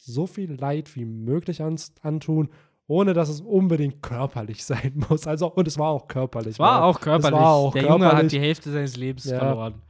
so 0.05 0.27
viel 0.27 0.53
Leid 0.55 0.95
wie 0.97 1.05
möglich 1.05 1.63
antun, 1.63 2.49
ohne 2.87 3.13
dass 3.15 3.29
es 3.29 3.41
unbedingt 3.41 4.03
körperlich 4.03 4.65
sein 4.65 5.05
muss. 5.09 5.27
Also, 5.27 5.47
und 5.53 5.67
es 5.69 5.79
war 5.79 5.89
auch 5.91 6.09
körperlich. 6.09 6.55
Es 6.55 6.59
war 6.59 6.81
weil- 6.83 6.89
auch 6.91 7.01
körperlich. 7.01 7.39
War 7.41 7.51
auch 7.53 7.73
der 7.73 7.83
Junge 7.83 8.05
hat 8.07 8.11
körperlich. 8.13 8.33
die 8.33 8.41
Hälfte 8.41 8.71
seines 8.73 8.97
Lebens 8.97 9.25
Ja. 9.25 9.39
verloren. 9.39 9.83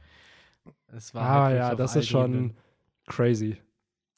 Es 0.87 1.13
war 1.13 1.23
Ah, 1.23 1.43
halt 1.45 1.57
ja, 1.57 1.75
das 1.75 1.91
auf 1.91 1.97
ist 2.03 2.07
schon 2.09 2.33
Ebenen. 2.33 2.57
crazy. 3.07 3.57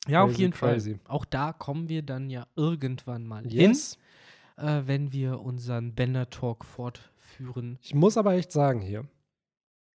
Ja, 0.08 0.24
auf 0.24 0.30
crazy, 0.32 0.42
jeden 0.42 0.54
crazy. 0.54 0.92
Fall. 1.04 1.16
Auch 1.16 1.26
da 1.26 1.54
kommen 1.54 1.88
wir 1.90 2.02
dann 2.04 2.30
ja 2.30 2.46
irgendwann 2.56 3.26
mal 3.26 3.46
Yes. 3.48 3.98
hin, 4.58 4.68
äh, 4.68 4.82
wenn 4.86 5.14
wir 5.14 5.40
unseren 5.40 5.96
Bender-Talk 5.96 6.66
fortführen. 6.66 7.80
Ich 7.82 7.96
muss 7.96 8.18
aber 8.18 8.34
echt 8.34 8.52
sagen 8.52 8.82
hier, 8.82 9.06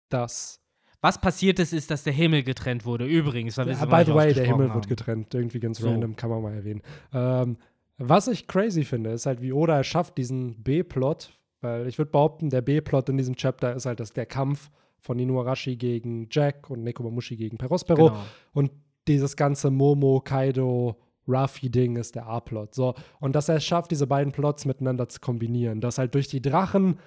dass, 0.09 0.60
Was 1.01 1.21
passiert 1.21 1.59
ist, 1.59 1.73
ist, 1.73 1.91
dass 1.91 2.03
der 2.05 2.13
Himmel 2.13 2.43
getrennt 2.43 2.85
wurde. 2.85 3.07
Übrigens, 3.07 3.57
weil 3.57 3.67
wir 3.67 3.73
ja, 3.73 3.79
so 3.81 3.87
by 3.87 4.03
the 4.05 4.15
way, 4.15 4.35
der 4.35 4.45
Himmel 4.45 4.69
haben. 4.69 4.75
wird 4.75 4.89
getrennt. 4.89 5.35
Irgendwie 5.35 5.61
ganz 5.61 5.79
So. 5.79 5.89
random, 5.89 6.15
kann 6.17 6.29
man 6.31 6.43
mal 6.43 6.55
erwähnen. 6.55 6.83
Ähm, 7.15 7.57
was 7.97 8.29
ich 8.29 8.47
crazy 8.47 8.85
finde, 8.85 9.11
ist 9.11 9.27
halt, 9.27 9.41
wie 9.43 9.53
Oda 9.53 9.81
es 9.81 9.87
schafft, 9.87 10.19
diesen 10.19 10.63
B-Plot, 10.63 11.33
weil 11.63 11.87
ich 11.87 11.99
würde 11.99 12.11
behaupten, 12.11 12.51
der 12.51 12.63
B-Plot 12.63 13.09
in 13.11 13.17
diesem 13.17 13.37
Chapter 13.37 13.75
ist 13.75 13.87
halt 13.87 14.01
das, 14.01 14.13
der 14.13 14.27
Kampf 14.27 14.71
von 14.99 15.19
Inuarashi 15.19 15.77
gegen 15.77 16.29
Jack 16.31 16.69
und 16.71 16.83
Nekomamushi 16.83 17.37
gegen 17.37 17.57
Perospero. 17.57 18.09
Genau. 18.09 18.21
Und 18.53 18.71
dieses 19.09 19.37
ganze 19.37 19.71
Momo, 19.71 20.21
Kaido, 20.21 20.97
Ruffy-Ding 21.27 21.97
ist 21.97 22.15
der 22.15 22.27
A-Plot. 22.27 22.75
So. 22.75 22.95
Und 23.21 23.35
dass 23.35 23.49
er 23.49 23.57
es 23.57 23.65
schafft, 23.65 23.91
diese 23.91 24.07
beiden 24.07 24.33
Plots 24.33 24.65
miteinander 24.67 25.09
zu 25.09 25.21
kombinieren. 25.21 25.81
Dass 25.81 25.99
halt 25.99 26.15
durch 26.15 26.29
die 26.29 26.43
Drachen 26.43 26.99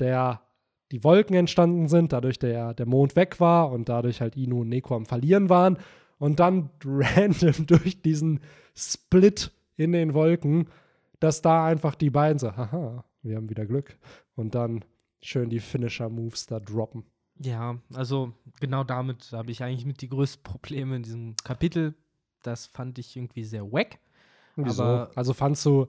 der, 0.00 0.40
die 0.92 1.02
Wolken 1.04 1.34
entstanden 1.34 1.88
sind, 1.88 2.12
dadurch 2.12 2.38
der, 2.38 2.74
der 2.74 2.86
Mond 2.86 3.16
weg 3.16 3.40
war 3.40 3.72
und 3.72 3.88
dadurch 3.88 4.20
halt 4.20 4.36
Inu 4.36 4.60
und 4.60 4.68
Neko 4.68 4.94
am 4.94 5.06
Verlieren 5.06 5.48
waren. 5.48 5.78
Und 6.18 6.38
dann 6.38 6.70
random 6.84 7.66
durch 7.66 8.00
diesen 8.02 8.40
Split 8.76 9.50
in 9.76 9.92
den 9.92 10.14
Wolken, 10.14 10.68
dass 11.18 11.42
da 11.42 11.66
einfach 11.66 11.94
die 11.94 12.10
beiden 12.10 12.38
so, 12.38 12.56
haha, 12.56 13.04
wir 13.22 13.36
haben 13.36 13.48
wieder 13.50 13.66
Glück. 13.66 13.96
Und 14.36 14.54
dann 14.54 14.84
schön 15.20 15.48
die 15.50 15.60
Finisher-Moves 15.60 16.46
da 16.46 16.60
droppen. 16.60 17.04
Ja, 17.38 17.78
also 17.94 18.32
genau 18.60 18.84
damit 18.84 19.32
habe 19.32 19.50
ich 19.50 19.62
eigentlich 19.62 19.86
mit 19.86 20.00
die 20.02 20.08
größten 20.08 20.42
Probleme 20.44 20.96
in 20.96 21.02
diesem 21.02 21.34
Kapitel. 21.42 21.94
Das 22.42 22.66
fand 22.66 22.98
ich 22.98 23.16
irgendwie 23.16 23.44
sehr 23.44 23.70
wack. 23.72 23.98
Wieso? 24.56 24.82
Aber- 24.82 25.10
also 25.14 25.32
fandst 25.32 25.64
du 25.64 25.86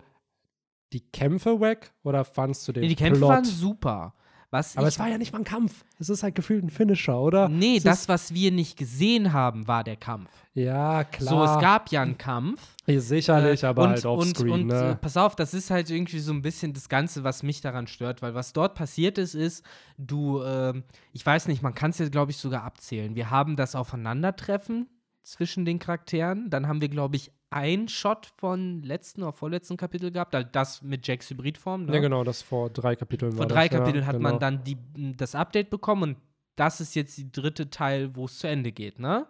die 0.93 1.01
Kämpfe 1.01 1.60
weg 1.60 1.91
oder 2.04 2.24
fandst 2.24 2.68
du 2.68 2.72
den 2.72 2.82
Nee, 2.84 2.89
die 2.89 2.95
Kämpfe 2.95 3.20
Plot? 3.20 3.30
waren 3.30 3.45
super. 3.45 4.14
Was 4.54 4.78
Aber 4.78 4.88
ich, 4.88 4.93
es 4.93 4.99
war 4.99 5.10
ja 5.10 5.18
nicht 5.18 5.34
mal 5.34 5.39
ein 5.39 5.45
Kampf. 5.45 5.84
Es 5.97 6.10
ist 6.10 6.22
halt 6.22 6.36
gefühlt 6.36 6.64
ein 6.64 6.70
Finisher, 6.70 7.20
oder? 7.20 7.49
Nee, 7.49 7.78
es 7.78 7.84
das, 7.84 8.08
was 8.08 8.36
wir 8.36 8.51
nicht 8.51 8.78
gesehen 8.78 9.34
haben, 9.34 9.68
war 9.68 9.84
der 9.84 9.95
Kampf. 9.95 10.30
ja, 10.54 11.04
klar. 11.06 11.47
So, 11.47 11.56
es 11.56 11.60
gab 11.60 11.91
ja 11.91 12.04
einen 12.04 12.20
Kampf. 12.20 12.62
Sicherlich, 12.86 13.64
Äh, 13.64 13.66
aber 13.66 13.82
und, 13.82 13.89
halt 13.89 14.06
offscreen, 14.06 14.51
und, 14.51 14.62
und 14.62 14.70
äh, 14.70 14.89
ne? 14.89 14.99
pass 15.01 15.18
auf, 15.18 15.36
das 15.36 15.56
ist 15.56 15.72
halt 15.72 15.89
irgendwie 15.89 16.20
so 16.20 16.32
ein 16.32 16.43
bisschen 16.43 16.72
das 16.74 16.88
Ganze, 16.88 17.24
was 17.24 17.41
mich 17.41 17.62
daran 17.62 17.88
stört, 17.88 18.22
weil 18.22 18.36
was 18.36 18.54
dort 18.54 18.76
passiert 18.76 19.18
ist, 19.18 19.34
ist, 19.34 19.66
du, 19.97 20.43
ähm, 20.43 20.84
ich 21.14 21.26
weiß 21.26 21.47
nicht, 21.47 21.64
man 21.64 21.74
kann 21.74 21.89
es 21.89 21.97
jetzt, 21.97 22.12
glaube 22.12 22.30
ich, 22.30 22.38
sogar 22.38 22.64
abzählen. 22.64 23.16
Wir 23.16 23.32
haben 23.32 23.56
das 23.56 23.74
Aufeinandertreffen 23.74 24.88
zwischen 25.24 25.65
den 25.65 25.80
Charakteren, 25.80 26.49
dann 26.49 26.67
haben 26.67 26.82
wir, 26.82 26.89
glaube 26.89 27.15
ich, 27.15 27.32
einen 27.49 27.88
Shot 27.88 28.32
von 28.38 28.82
letzten 28.82 29.24
oder 29.24 29.32
vorletzten 29.32 29.78
Kapitel 29.78 30.11
gehabt, 30.11 30.34
halt 30.34 30.55
das 30.55 30.82
mit 30.82 31.07
Jacks 31.07 31.30
Hybridform. 31.30 31.86
Ne? 31.86 31.93
Ja, 31.93 31.99
genau, 31.99 32.24
das 32.24 32.41
vor 32.41 32.69
drei 32.69 32.95
Kapiteln 32.95 33.32
Vor 33.34 33.45
drei 33.45 33.67
das, 33.67 33.80
Kapiteln 33.80 34.03
ja, 34.03 34.07
hat 34.07 34.17
genau. 34.17 34.30
man 34.30 34.39
dann 34.39 34.63
die, 34.63 34.78
das 35.15 35.36
Update 35.36 35.69
bekommen 35.69 36.03
und 36.03 36.17
das 36.55 36.82
ist 36.82 36.95
jetzt 36.95 37.17
die 37.17 37.32
dritte 37.32 37.69
Teil, 37.69 38.15
wo 38.15 38.26
es 38.26 38.39
zu 38.39 38.47
Ende 38.47 38.71
geht, 38.71 38.99
ne? 38.99 39.28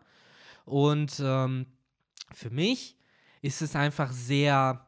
Und 0.66 1.22
ähm, 1.24 1.68
für 2.32 2.50
mich 2.50 2.98
ist 3.42 3.62
es 3.62 3.76
einfach 3.76 4.12
sehr 4.12 4.88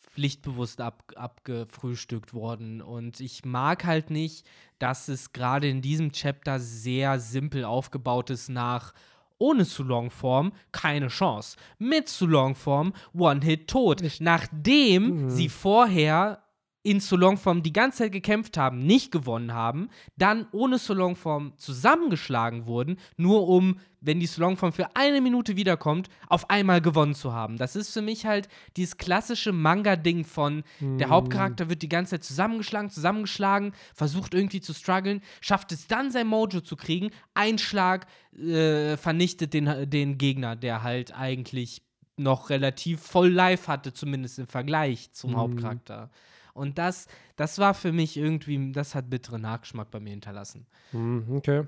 pflichtbewusst 0.00 0.80
ab, 0.80 1.04
abgefrühstückt 1.16 2.34
worden. 2.34 2.82
Und 2.82 3.20
ich 3.20 3.44
mag 3.44 3.84
halt 3.84 4.10
nicht, 4.10 4.46
dass 4.78 5.08
es 5.08 5.32
gerade 5.32 5.68
in 5.68 5.80
diesem 5.80 6.12
Chapter 6.12 6.60
sehr 6.60 7.18
simpel 7.18 7.64
aufgebaut 7.64 8.30
ist 8.30 8.48
nach 8.48 8.92
ohne 9.38 9.64
zu 9.66 9.82
Longform 9.82 10.52
keine 10.72 11.08
Chance. 11.08 11.56
Mit 11.78 12.08
zu 12.08 12.26
Longform 12.26 12.92
One-Hit 13.14 13.68
tot. 13.68 14.02
Nachdem 14.20 15.24
Mhm. 15.24 15.30
sie 15.30 15.48
vorher 15.48 16.41
in 16.84 16.98
Solongform 16.98 17.62
die 17.62 17.72
ganze 17.72 17.98
Zeit 17.98 18.12
gekämpft 18.12 18.56
haben, 18.56 18.84
nicht 18.84 19.12
gewonnen 19.12 19.52
haben, 19.54 19.88
dann 20.16 20.46
ohne 20.50 20.78
Solongform 20.78 21.52
zusammengeschlagen 21.56 22.66
wurden, 22.66 22.96
nur 23.16 23.46
um, 23.48 23.78
wenn 24.00 24.18
die 24.18 24.26
Solongform 24.26 24.72
für 24.72 24.96
eine 24.96 25.20
Minute 25.20 25.56
wiederkommt, 25.56 26.08
auf 26.26 26.50
einmal 26.50 26.80
gewonnen 26.80 27.14
zu 27.14 27.32
haben. 27.32 27.56
Das 27.56 27.76
ist 27.76 27.92
für 27.92 28.02
mich 28.02 28.26
halt 28.26 28.48
dieses 28.76 28.96
klassische 28.96 29.52
Manga-Ding 29.52 30.24
von, 30.24 30.64
der 30.80 31.08
Hauptcharakter 31.08 31.70
wird 31.70 31.82
die 31.82 31.88
ganze 31.88 32.10
Zeit 32.10 32.24
zusammengeschlagen, 32.24 32.90
zusammengeschlagen, 32.90 33.74
versucht 33.94 34.34
irgendwie 34.34 34.60
zu 34.60 34.74
strugglen, 34.74 35.22
schafft 35.40 35.70
es 35.70 35.86
dann 35.86 36.10
sein 36.10 36.26
Mojo 36.26 36.62
zu 36.62 36.74
kriegen, 36.74 37.10
ein 37.34 37.58
Schlag 37.58 38.06
äh, 38.36 38.96
vernichtet 38.96 39.54
den, 39.54 39.88
den 39.88 40.18
Gegner, 40.18 40.56
der 40.56 40.82
halt 40.82 41.14
eigentlich 41.16 41.82
noch 42.16 42.50
relativ 42.50 43.00
voll 43.00 43.28
live 43.28 43.68
hatte, 43.68 43.92
zumindest 43.92 44.40
im 44.40 44.48
Vergleich 44.48 45.12
zum 45.12 45.30
Mhm. 45.30 45.36
Hauptcharakter. 45.36 46.10
Und 46.54 46.78
das, 46.78 47.06
das 47.36 47.58
war 47.58 47.74
für 47.74 47.92
mich 47.92 48.16
irgendwie, 48.16 48.72
das 48.72 48.94
hat 48.94 49.10
bitteren 49.10 49.42
Nachgeschmack 49.42 49.90
bei 49.90 50.00
mir 50.00 50.10
hinterlassen. 50.10 50.66
Hm, 50.90 51.24
okay. 51.34 51.64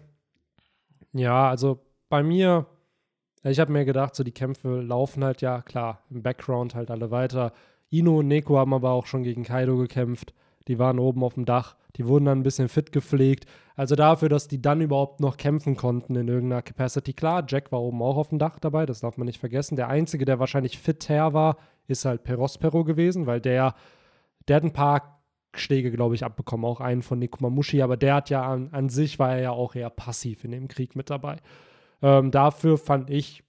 Ja, 1.12 1.48
also 1.48 1.80
bei 2.08 2.22
mir, 2.22 2.66
ich 3.42 3.60
habe 3.60 3.72
mir 3.72 3.84
gedacht, 3.84 4.14
so 4.14 4.24
die 4.24 4.32
Kämpfe 4.32 4.80
laufen 4.80 5.24
halt 5.24 5.40
ja 5.40 5.62
klar 5.62 6.02
im 6.10 6.22
Background 6.22 6.74
halt 6.74 6.90
alle 6.90 7.10
weiter. 7.10 7.52
Ino 7.90 8.18
und 8.18 8.28
Neko 8.28 8.58
haben 8.58 8.74
aber 8.74 8.90
auch 8.90 9.06
schon 9.06 9.22
gegen 9.22 9.44
Kaido 9.44 9.76
gekämpft. 9.76 10.34
Die 10.66 10.78
waren 10.78 10.98
oben 10.98 11.22
auf 11.22 11.34
dem 11.34 11.44
Dach, 11.44 11.76
die 11.96 12.06
wurden 12.06 12.24
dann 12.24 12.40
ein 12.40 12.42
bisschen 12.42 12.68
fit 12.68 12.90
gepflegt. 12.90 13.44
Also 13.76 13.96
dafür, 13.96 14.28
dass 14.28 14.48
die 14.48 14.62
dann 14.62 14.80
überhaupt 14.80 15.20
noch 15.20 15.36
kämpfen 15.36 15.76
konnten 15.76 16.16
in 16.16 16.28
irgendeiner 16.28 16.62
Capacity. 16.62 17.12
Klar, 17.12 17.44
Jack 17.46 17.70
war 17.70 17.82
oben 17.82 18.02
auch 18.02 18.16
auf 18.16 18.30
dem 18.30 18.38
Dach 18.38 18.58
dabei, 18.58 18.86
das 18.86 19.00
darf 19.00 19.16
man 19.16 19.26
nicht 19.26 19.40
vergessen. 19.40 19.76
Der 19.76 19.88
Einzige, 19.88 20.24
der 20.24 20.38
wahrscheinlich 20.38 20.78
fit 20.78 21.08
her 21.08 21.34
war, 21.34 21.58
ist 21.86 22.04
halt 22.04 22.24
Perospero 22.24 22.82
gewesen, 22.84 23.26
weil 23.26 23.40
der, 23.40 23.74
der 24.48 24.56
hat 24.56 24.64
ein 24.64 24.72
paar 24.72 25.22
Schläge, 25.54 25.90
glaube 25.90 26.14
ich, 26.14 26.24
abbekommen, 26.24 26.64
auch 26.64 26.80
einen 26.80 27.02
von 27.02 27.18
Nekomamushi, 27.18 27.82
aber 27.82 27.96
der 27.96 28.14
hat 28.14 28.30
ja 28.30 28.42
an, 28.42 28.70
an 28.72 28.88
sich 28.88 29.18
war 29.18 29.34
er 29.34 29.42
ja 29.42 29.50
auch 29.50 29.74
eher 29.74 29.90
passiv 29.90 30.44
in 30.44 30.50
dem 30.50 30.68
Krieg 30.68 30.96
mit 30.96 31.10
dabei. 31.10 31.38
Ähm, 32.02 32.30
dafür 32.30 32.76
fand 32.76 33.10
ich 33.10 33.44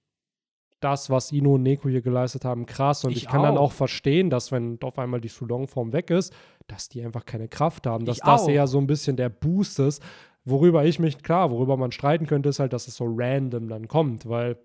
das, 0.79 1.09
was 1.09 1.31
Ino 1.31 1.55
und 1.55 1.63
Neko 1.63 1.89
hier 1.89 2.01
geleistet 2.01 2.45
haben, 2.45 2.65
krass. 2.65 3.03
Und 3.03 3.11
ich, 3.11 3.23
ich 3.23 3.27
kann 3.27 3.41
auch. 3.41 3.45
dann 3.45 3.57
auch 3.57 3.71
verstehen, 3.71 4.29
dass, 4.29 4.51
wenn 4.51 4.77
auf 4.83 4.99
einmal 4.99 5.19
die 5.19 5.29
Sulong-Form 5.29 5.93
weg 5.93 6.11
ist, 6.11 6.33
dass 6.67 6.89
die 6.89 7.03
einfach 7.03 7.25
keine 7.25 7.47
Kraft 7.47 7.87
haben. 7.87 8.05
Dass 8.05 8.17
ich 8.17 8.23
das 8.23 8.43
auch. 8.43 8.49
eher 8.49 8.67
so 8.67 8.77
ein 8.77 8.87
bisschen 8.87 9.15
der 9.15 9.29
Boost 9.29 9.79
ist. 9.79 10.03
Worüber 10.43 10.85
ich 10.85 10.99
mich, 10.99 11.23
klar, 11.23 11.49
worüber 11.49 11.75
man 11.75 11.91
streiten 11.91 12.27
könnte, 12.27 12.49
ist 12.49 12.59
halt, 12.59 12.71
dass 12.71 12.87
es 12.87 12.95
so 12.95 13.05
random 13.07 13.67
dann 13.67 13.87
kommt, 13.87 14.29
weil. 14.29 14.57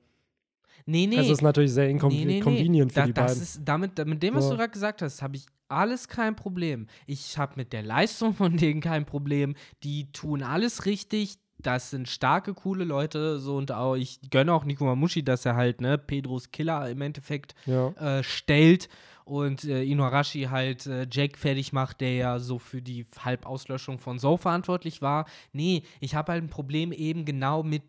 Nee, 0.87 1.07
nee. 1.07 1.17
Es 1.17 1.29
ist 1.29 1.43
natürlich 1.43 1.73
sehr 1.73 1.89
inconvenient 1.89 2.47
nee, 2.47 2.69
nee, 2.69 2.69
nee. 2.69 2.89
für 2.89 2.95
da, 2.95 3.07
die 3.07 3.13
das 3.13 3.33
beiden. 3.33 3.43
Ist, 3.43 3.61
damit, 3.65 4.07
mit 4.07 4.23
dem, 4.23 4.35
was 4.35 4.45
so. 4.45 4.51
du 4.51 4.57
gerade 4.57 4.73
gesagt 4.73 5.03
hast, 5.03 5.23
habe 5.23 5.37
ich 5.37 5.47
alles 5.69 6.09
kein 6.09 6.37
Problem. 6.37 6.87
Ich 7.07 7.39
habe 7.39 7.55
mit 7.57 7.73
der 7.73 7.83
Leistung 7.83 8.35
von 8.35 8.57
denen 8.57 8.81
kein 8.81 9.07
Problem. 9.07 9.55
Die 9.83 10.13
tun 10.13 10.43
alles 10.43 10.87
richtig 10.87 11.39
das 11.63 11.91
sind 11.91 12.09
starke, 12.09 12.55
coole 12.55 12.85
Leute. 12.85 13.39
So 13.39 13.57
und 13.57 13.73
auch, 13.73 13.95
ich 13.95 14.19
gönne 14.31 14.53
auch 14.53 14.65
Nico 14.65 14.85
Mamushi, 14.85 15.23
dass 15.23 15.45
er 15.45 15.57
halt, 15.57 15.81
ne, 15.81 15.99
Pedros 15.99 16.51
Killer 16.51 16.89
im 16.89 17.01
Endeffekt 17.03 17.55
ja. 17.67 17.89
äh, 17.91 18.23
stellt 18.23 18.89
und 19.25 19.65
äh, 19.65 19.85
Inuarashi 19.85 20.49
halt 20.51 20.87
äh, 20.87 21.07
Jake 21.11 21.39
fertig 21.39 21.73
macht, 21.73 22.01
der 22.01 22.15
ja 22.15 22.39
so 22.39 22.59
für 22.59 22.83
die 22.83 23.07
Halbauslöschung 23.19 23.99
von 23.99 24.19
So 24.19 24.37
verantwortlich 24.37 25.03
war. 25.03 25.27
Nee, 25.53 25.83
ich 26.01 26.15
habe 26.15 26.33
halt 26.33 26.43
ein 26.43 26.51
Problem 26.51 26.93
eben 26.93 27.25
genau 27.25 27.63
mit 27.63 27.83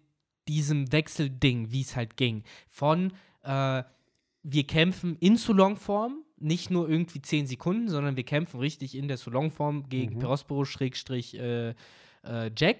diesem 0.48 0.92
Wechselding, 0.92 1.72
wie 1.72 1.82
es 1.82 1.96
halt 1.96 2.18
ging. 2.18 2.44
Von 2.70 3.14
äh, 3.44 3.84
wir 4.44 4.64
kämpfen 4.66 5.18
in 5.20 5.38
Solong-Form, 5.38 6.24
nicht 6.38 6.72
nur 6.72 6.89
irgendwie 6.89 7.22
10 7.22 7.48
Sekunden, 7.48 7.89
sondern 7.89 8.16
wir 8.16 8.24
kämpfen 8.24 8.60
richtig 8.60 8.96
in 8.96 9.08
der 9.08 9.18
Solong-Form 9.18 9.89
gegen 9.89 10.16
mhm. 10.16 10.20
Perospero-Jack. 10.20 11.34
Äh, 11.36 11.70
äh, 12.24 12.76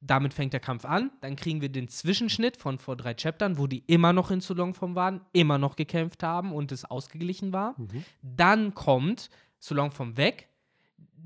damit 0.00 0.32
fängt 0.32 0.52
der 0.52 0.60
Kampf 0.60 0.84
an. 0.84 1.10
Dann 1.20 1.34
kriegen 1.36 1.60
wir 1.60 1.70
den 1.70 1.88
Zwischenschnitt 1.88 2.56
von 2.56 2.78
vor 2.78 2.96
drei 2.96 3.14
Chaptern, 3.14 3.58
wo 3.58 3.66
die 3.66 3.82
immer 3.86 4.12
noch 4.12 4.30
in 4.30 4.40
Solongform 4.40 4.94
waren, 4.94 5.22
immer 5.32 5.58
noch 5.58 5.76
gekämpft 5.76 6.22
haben 6.22 6.52
und 6.52 6.70
es 6.70 6.84
ausgeglichen 6.84 7.52
war. 7.52 7.74
Mhm. 7.76 8.04
Dann 8.22 8.74
kommt 8.74 9.30
Solongform 9.58 10.16
weg. 10.16 10.47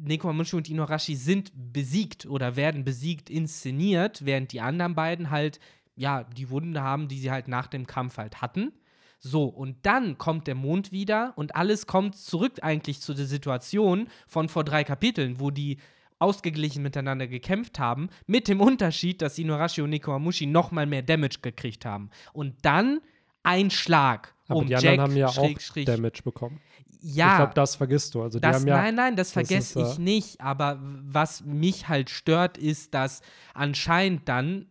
Nekomamushi 0.02 0.56
und 0.56 0.68
Inuarashi 0.68 1.14
sind 1.14 1.52
besiegt 1.54 2.26
oder 2.26 2.56
werden 2.56 2.84
besiegt 2.84 3.30
inszeniert, 3.30 4.24
während 4.24 4.52
die 4.52 4.60
anderen 4.60 4.94
beiden 4.94 5.30
halt, 5.30 5.60
ja, 5.96 6.24
die 6.24 6.50
Wunden 6.50 6.80
haben, 6.80 7.08
die 7.08 7.18
sie 7.18 7.30
halt 7.30 7.48
nach 7.48 7.66
dem 7.66 7.86
Kampf 7.86 8.18
halt 8.18 8.40
hatten. 8.42 8.72
So, 9.18 9.44
und 9.44 9.76
dann 9.86 10.18
kommt 10.18 10.48
der 10.48 10.56
Mond 10.56 10.90
wieder 10.90 11.32
und 11.36 11.54
alles 11.54 11.86
kommt 11.86 12.16
zurück 12.16 12.58
eigentlich 12.62 13.00
zu 13.00 13.14
der 13.14 13.26
Situation 13.26 14.08
von 14.26 14.48
vor 14.48 14.64
drei 14.64 14.82
Kapiteln, 14.82 15.38
wo 15.38 15.50
die 15.50 15.78
ausgeglichen 16.18 16.82
miteinander 16.82 17.26
gekämpft 17.26 17.78
haben, 17.78 18.08
mit 18.26 18.48
dem 18.48 18.60
Unterschied, 18.60 19.22
dass 19.22 19.38
Inuarashi 19.38 19.82
und 19.82 19.90
Nekomamushi 19.90 20.46
noch 20.46 20.70
mal 20.70 20.86
mehr 20.86 21.02
Damage 21.02 21.38
gekriegt 21.42 21.84
haben. 21.84 22.10
Und 22.32 22.54
dann 22.62 23.00
ein 23.42 23.70
Schlag. 23.70 24.34
Aber 24.48 24.60
um 24.60 24.66
die 24.66 24.76
anderen 24.76 24.96
Jack, 24.96 25.04
haben 25.04 25.16
ja 25.16 25.28
Schräg, 25.28 25.56
auch 25.56 25.60
Schräg, 25.60 25.86
Damage 25.86 26.22
bekommen. 26.22 26.60
Ja. 27.00 27.32
Ich 27.32 27.36
glaube, 27.38 27.54
das 27.54 27.76
vergisst 27.76 28.14
du. 28.14 28.22
Also 28.22 28.38
die 28.38 28.42
das, 28.42 28.56
haben 28.56 28.68
ja, 28.68 28.76
nein, 28.76 28.94
nein, 28.94 29.16
das 29.16 29.32
vergesse 29.32 29.80
ich 29.80 29.98
äh, 29.98 30.00
nicht. 30.00 30.40
Aber 30.40 30.78
was 30.80 31.44
mich 31.44 31.88
halt 31.88 32.10
stört, 32.10 32.58
ist, 32.58 32.94
dass 32.94 33.22
anscheinend 33.54 34.28
dann, 34.28 34.66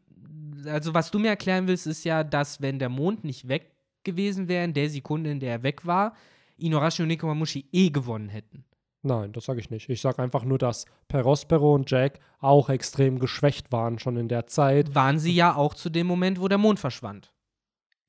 also 0.66 0.94
was 0.94 1.12
du 1.12 1.20
mir 1.20 1.30
erklären 1.30 1.68
willst, 1.68 1.88
ist 1.88 2.06
ja, 2.06 2.24
dass 2.24 2.62
wenn 2.62 2.80
der 2.80 2.90
Mond 2.90 3.24
nicht 3.24 3.48
weg 3.48 3.72
gewesen 4.04 4.48
wäre, 4.48 4.64
in 4.64 4.74
der 4.74 4.90
Sekunde, 4.90 5.32
in 5.32 5.40
der 5.40 5.52
er 5.52 5.64
weg 5.64 5.86
war, 5.86 6.14
Inuarashi 6.58 7.02
und 7.02 7.10
Nekomamushi 7.10 7.66
eh 7.72 7.90
gewonnen 7.90 8.30
hätten. 8.30 8.64
Nein, 9.04 9.34
das 9.34 9.46
sage 9.46 9.60
ich 9.60 9.72
nicht. 9.72 9.90
Ich 9.90 10.00
sage 10.00 10.22
einfach 10.22 10.44
nur, 10.44 10.60
dass 10.60 10.86
Perospero 11.08 11.74
und 11.74 11.90
Jack 11.90 12.20
auch 12.40 12.70
extrem 12.70 13.18
geschwächt 13.18 13.72
waren 13.72 13.98
schon 13.98 14.16
in 14.16 14.28
der 14.28 14.46
Zeit. 14.46 14.94
Waren 14.94 15.18
sie 15.18 15.34
ja 15.34 15.56
auch 15.56 15.74
zu 15.74 15.90
dem 15.90 16.06
Moment, 16.06 16.40
wo 16.40 16.48
der 16.48 16.60
Mond 16.60 16.80
verschwand. 16.80 17.34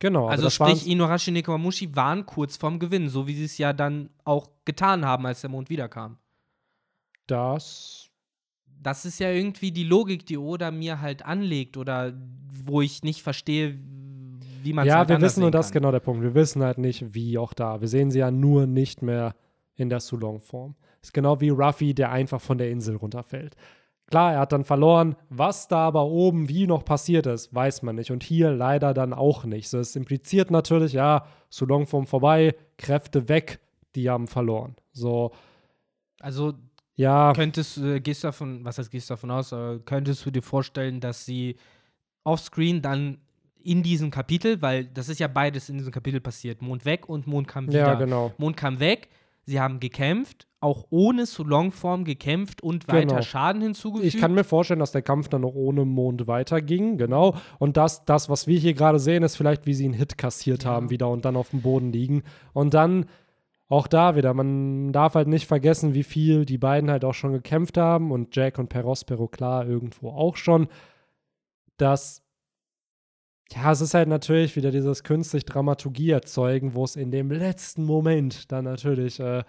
Genau. 0.02 0.26
Also 0.26 0.50
sprich, 0.50 0.88
Inuarashi 0.88 1.30
und 1.30 1.34
Nekomamushi 1.34 1.94
waren 1.94 2.26
kurz 2.26 2.56
vorm 2.56 2.80
Gewinn, 2.80 3.08
so 3.08 3.28
wie 3.28 3.34
sie 3.34 3.44
es 3.44 3.56
ja 3.56 3.72
dann 3.72 4.10
auch 4.24 4.48
getan 4.64 5.06
haben, 5.06 5.24
als 5.26 5.42
der 5.42 5.50
Mond 5.50 5.70
wiederkam. 5.70 6.18
Das. 7.28 8.10
Das 8.82 9.04
ist 9.04 9.20
ja 9.20 9.30
irgendwie 9.30 9.70
die 9.70 9.84
Logik, 9.84 10.26
die 10.26 10.38
Oda 10.38 10.72
mir 10.72 11.00
halt 11.00 11.24
anlegt 11.24 11.76
oder 11.76 12.12
wo 12.64 12.80
ich 12.80 13.04
nicht 13.04 13.22
verstehe, 13.22 13.78
wie 14.64 14.72
man 14.72 14.88
es 14.88 14.90
Ja, 14.90 14.98
halt 14.98 15.08
wir 15.08 15.20
wissen, 15.20 15.44
und 15.44 15.54
das 15.54 15.66
ist 15.66 15.72
genau 15.72 15.92
der 15.92 16.00
Punkt. 16.00 16.20
Wir 16.20 16.34
wissen 16.34 16.64
halt 16.64 16.78
nicht, 16.78 17.14
wie 17.14 17.38
auch 17.38 17.52
da. 17.52 17.80
Wir 17.80 17.86
sehen 17.86 18.10
sie 18.10 18.18
ja 18.18 18.32
nur 18.32 18.66
nicht 18.66 19.02
mehr 19.02 19.36
in 19.76 19.88
der 19.88 20.00
Sulong-Form. 20.00 20.74
Ist 21.00 21.14
genau 21.14 21.40
wie 21.40 21.50
Ruffy, 21.50 21.94
der 21.94 22.10
einfach 22.10 22.40
von 22.40 22.58
der 22.58 22.72
Insel 22.72 22.96
runterfällt. 22.96 23.54
Klar, 24.12 24.34
er 24.34 24.40
hat 24.40 24.52
dann 24.52 24.64
verloren. 24.64 25.16
Was 25.30 25.68
da 25.68 25.86
aber 25.86 26.04
oben 26.04 26.50
wie 26.50 26.66
noch 26.66 26.84
passiert 26.84 27.24
ist, 27.24 27.54
weiß 27.54 27.80
man 27.80 27.96
nicht. 27.96 28.10
Und 28.10 28.22
hier 28.22 28.50
leider 28.50 28.92
dann 28.92 29.14
auch 29.14 29.44
nicht. 29.44 29.70
So, 29.70 29.78
es 29.78 29.96
impliziert 29.96 30.50
natürlich, 30.50 30.92
ja, 30.92 31.24
Sulong-Form 31.48 32.06
vorbei, 32.06 32.54
Kräfte 32.76 33.30
weg, 33.30 33.60
die 33.94 34.10
haben 34.10 34.28
verloren. 34.28 34.76
So. 34.92 35.32
Also, 36.20 36.52
ja. 36.94 37.32
Könntest, 37.32 37.78
äh, 37.78 38.00
gehst 38.00 38.22
davon, 38.22 38.62
was 38.66 38.76
heißt, 38.76 38.90
gehst 38.90 39.08
davon 39.08 39.30
aus, 39.30 39.50
äh, 39.52 39.78
könntest 39.86 40.26
du 40.26 40.30
dir 40.30 40.42
vorstellen, 40.42 41.00
dass 41.00 41.24
sie 41.24 41.56
offscreen 42.22 42.82
dann 42.82 43.16
in 43.62 43.82
diesem 43.82 44.10
Kapitel, 44.10 44.60
weil 44.60 44.84
das 44.84 45.08
ist 45.08 45.20
ja 45.20 45.26
beides 45.28 45.70
in 45.70 45.78
diesem 45.78 45.90
Kapitel 45.90 46.20
passiert, 46.20 46.60
Mond 46.60 46.84
weg 46.84 47.08
und 47.08 47.26
Mond 47.26 47.48
kam 47.48 47.66
wieder. 47.66 47.78
Ja, 47.78 47.94
genau. 47.94 48.30
Mond 48.36 48.58
kam 48.58 48.78
weg, 48.78 49.08
Sie 49.46 49.58
haben 49.58 49.80
gekämpft, 49.80 50.46
auch 50.62 50.86
ohne 50.90 51.26
Solong-Form 51.26 52.04
gekämpft 52.04 52.62
und 52.62 52.88
weiter 52.88 53.06
genau. 53.06 53.22
Schaden 53.22 53.62
hinzugefügt. 53.62 54.14
Ich 54.14 54.20
kann 54.20 54.34
mir 54.34 54.44
vorstellen, 54.44 54.80
dass 54.80 54.92
der 54.92 55.02
Kampf 55.02 55.28
dann 55.28 55.42
noch 55.42 55.54
ohne 55.54 55.84
Mond 55.84 56.26
weiterging, 56.26 56.98
genau. 56.98 57.34
Und 57.58 57.76
das, 57.76 58.04
das 58.04 58.28
was 58.28 58.46
wir 58.46 58.58
hier 58.58 58.74
gerade 58.74 58.98
sehen, 58.98 59.22
ist 59.22 59.36
vielleicht, 59.36 59.66
wie 59.66 59.74
sie 59.74 59.84
einen 59.84 59.94
Hit 59.94 60.18
kassiert 60.18 60.64
ja. 60.64 60.70
haben 60.70 60.90
wieder 60.90 61.08
und 61.08 61.24
dann 61.24 61.36
auf 61.36 61.50
dem 61.50 61.62
Boden 61.62 61.92
liegen. 61.92 62.22
Und 62.52 62.74
dann 62.74 63.06
auch 63.68 63.86
da 63.86 64.16
wieder, 64.16 64.34
man 64.34 64.92
darf 64.92 65.14
halt 65.14 65.28
nicht 65.28 65.46
vergessen, 65.46 65.94
wie 65.94 66.02
viel 66.02 66.44
die 66.44 66.58
beiden 66.58 66.90
halt 66.90 67.04
auch 67.04 67.14
schon 67.14 67.32
gekämpft 67.32 67.78
haben 67.78 68.12
und 68.12 68.36
Jack 68.36 68.58
und 68.58 68.68
Perospero 68.68 69.28
klar 69.28 69.66
irgendwo 69.66 70.10
auch 70.10 70.36
schon, 70.36 70.68
dass 71.76 72.22
ja, 73.50 73.72
es 73.72 73.80
ist 73.80 73.94
halt 73.94 74.08
natürlich 74.08 74.56
wieder 74.56 74.70
dieses 74.70 75.04
künstlich 75.04 75.44
Dramaturgie 75.44 76.10
erzeugen, 76.10 76.74
wo 76.74 76.84
es 76.84 76.96
in 76.96 77.10
dem 77.10 77.30
letzten 77.30 77.84
Moment 77.84 78.50
dann 78.52 78.64
natürlich 78.64 79.20
äh, 79.20 79.42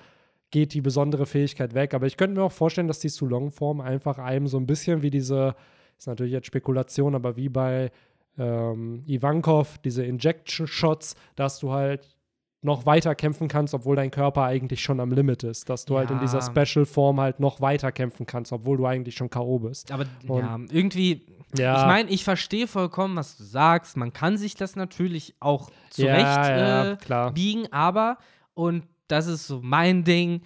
geht 0.53 0.75
die 0.75 0.81
besondere 0.81 1.25
Fähigkeit 1.25 1.73
weg. 1.73 1.95
Aber 1.95 2.05
ich 2.05 2.15
könnte 2.15 2.39
mir 2.39 2.43
auch 2.45 2.51
vorstellen, 2.51 2.87
dass 2.87 2.99
die 2.99 3.09
Sulong-Form 3.09 3.81
einfach 3.81 4.19
einem 4.19 4.47
so 4.47 4.57
ein 4.57 4.67
bisschen 4.67 5.01
wie 5.01 5.09
diese, 5.09 5.55
ist 5.97 6.07
natürlich 6.07 6.31
jetzt 6.31 6.45
Spekulation, 6.45 7.15
aber 7.15 7.35
wie 7.35 7.49
bei 7.49 7.91
ähm, 8.37 9.03
Ivankov, 9.07 9.79
diese 9.79 10.05
Injection-Shots, 10.05 11.15
dass 11.35 11.59
du 11.59 11.71
halt 11.71 12.15
noch 12.61 12.85
weiter 12.85 13.15
kämpfen 13.15 13.47
kannst, 13.47 13.73
obwohl 13.73 13.95
dein 13.95 14.11
Körper 14.11 14.43
eigentlich 14.43 14.81
schon 14.81 14.99
am 14.99 15.11
Limit 15.11 15.43
ist. 15.43 15.69
Dass 15.69 15.85
du 15.85 15.95
ja. 15.95 16.01
halt 16.01 16.11
in 16.11 16.19
dieser 16.19 16.41
Special-Form 16.41 17.19
halt 17.19 17.39
noch 17.39 17.59
weiter 17.59 17.91
kämpfen 17.91 18.27
kannst, 18.27 18.53
obwohl 18.53 18.77
du 18.77 18.85
eigentlich 18.85 19.15
schon 19.15 19.31
K.O. 19.31 19.57
bist. 19.57 19.91
Aber 19.91 20.05
Und 20.27 20.39
ja, 20.39 20.59
irgendwie, 20.69 21.25
ja. 21.57 21.81
Ich 21.81 21.87
meine, 21.87 22.09
ich 22.11 22.23
verstehe 22.23 22.67
vollkommen, 22.67 23.15
was 23.15 23.37
du 23.37 23.43
sagst. 23.43 23.97
Man 23.97 24.13
kann 24.13 24.37
sich 24.37 24.53
das 24.53 24.75
natürlich 24.75 25.33
auch 25.39 25.71
zurecht 25.89 26.99
äh, 27.09 27.31
biegen, 27.31 27.71
aber, 27.73 28.17
und 28.53 28.83
das 29.07 29.27
ist 29.27 29.47
so 29.47 29.61
mein 29.61 30.03
Ding 30.03 30.41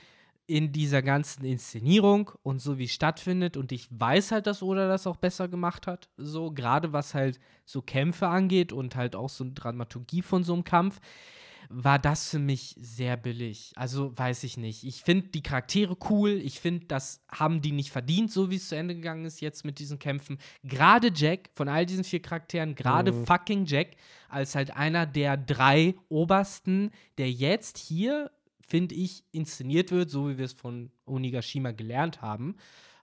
in 0.45 0.71
dieser 0.71 1.01
ganzen 1.01 1.43
Inszenierung 1.43 2.31
und 2.41 2.59
so 2.59 2.77
wie 2.77 2.85
es 2.85 2.93
stattfindet, 2.93 3.57
und 3.57 3.71
ich 3.73 3.87
weiß 3.91 4.31
halt, 4.31 4.47
dass 4.47 4.63
Oda 4.63 4.87
das 4.87 5.05
auch 5.05 5.17
besser 5.17 5.49
gemacht 5.49 5.87
hat, 5.87 6.09
so 6.15 6.51
gerade 6.51 6.93
was 6.93 7.13
halt 7.13 7.39
so 7.65 7.81
Kämpfe 7.81 8.27
angeht 8.27 8.71
und 8.71 8.95
halt 8.95 9.15
auch 9.15 9.29
so 9.29 9.43
eine 9.43 9.53
Dramaturgie 9.53 10.21
von 10.21 10.45
so 10.45 10.53
einem 10.53 10.63
Kampf 10.63 11.01
war 11.69 11.99
das 11.99 12.29
für 12.29 12.39
mich 12.39 12.75
sehr 12.79 13.17
billig. 13.17 13.73
Also 13.75 14.17
weiß 14.17 14.43
ich 14.43 14.57
nicht. 14.57 14.85
Ich 14.85 15.01
finde 15.03 15.27
die 15.27 15.43
Charaktere 15.43 15.97
cool. 16.09 16.31
Ich 16.31 16.59
finde, 16.59 16.85
das 16.85 17.21
haben 17.29 17.61
die 17.61 17.71
nicht 17.71 17.91
verdient, 17.91 18.31
so 18.31 18.49
wie 18.49 18.55
es 18.55 18.69
zu 18.69 18.75
Ende 18.75 18.95
gegangen 18.95 19.25
ist 19.25 19.41
jetzt 19.41 19.65
mit 19.65 19.79
diesen 19.79 19.99
Kämpfen. 19.99 20.37
Gerade 20.63 21.11
Jack, 21.13 21.49
von 21.55 21.67
all 21.67 21.85
diesen 21.85 22.03
vier 22.03 22.21
Charakteren, 22.21 22.75
gerade 22.75 23.11
mhm. 23.11 23.25
fucking 23.25 23.65
Jack, 23.65 23.97
als 24.29 24.55
halt 24.55 24.71
einer 24.75 25.05
der 25.05 25.35
drei 25.35 25.95
Obersten, 26.09 26.91
der 27.17 27.31
jetzt 27.31 27.77
hier, 27.77 28.31
finde 28.67 28.95
ich, 28.95 29.23
inszeniert 29.31 29.91
wird, 29.91 30.09
so 30.09 30.29
wie 30.29 30.37
wir 30.37 30.45
es 30.45 30.53
von 30.53 30.91
Onigashima 31.05 31.71
gelernt 31.71 32.21
haben, 32.21 32.55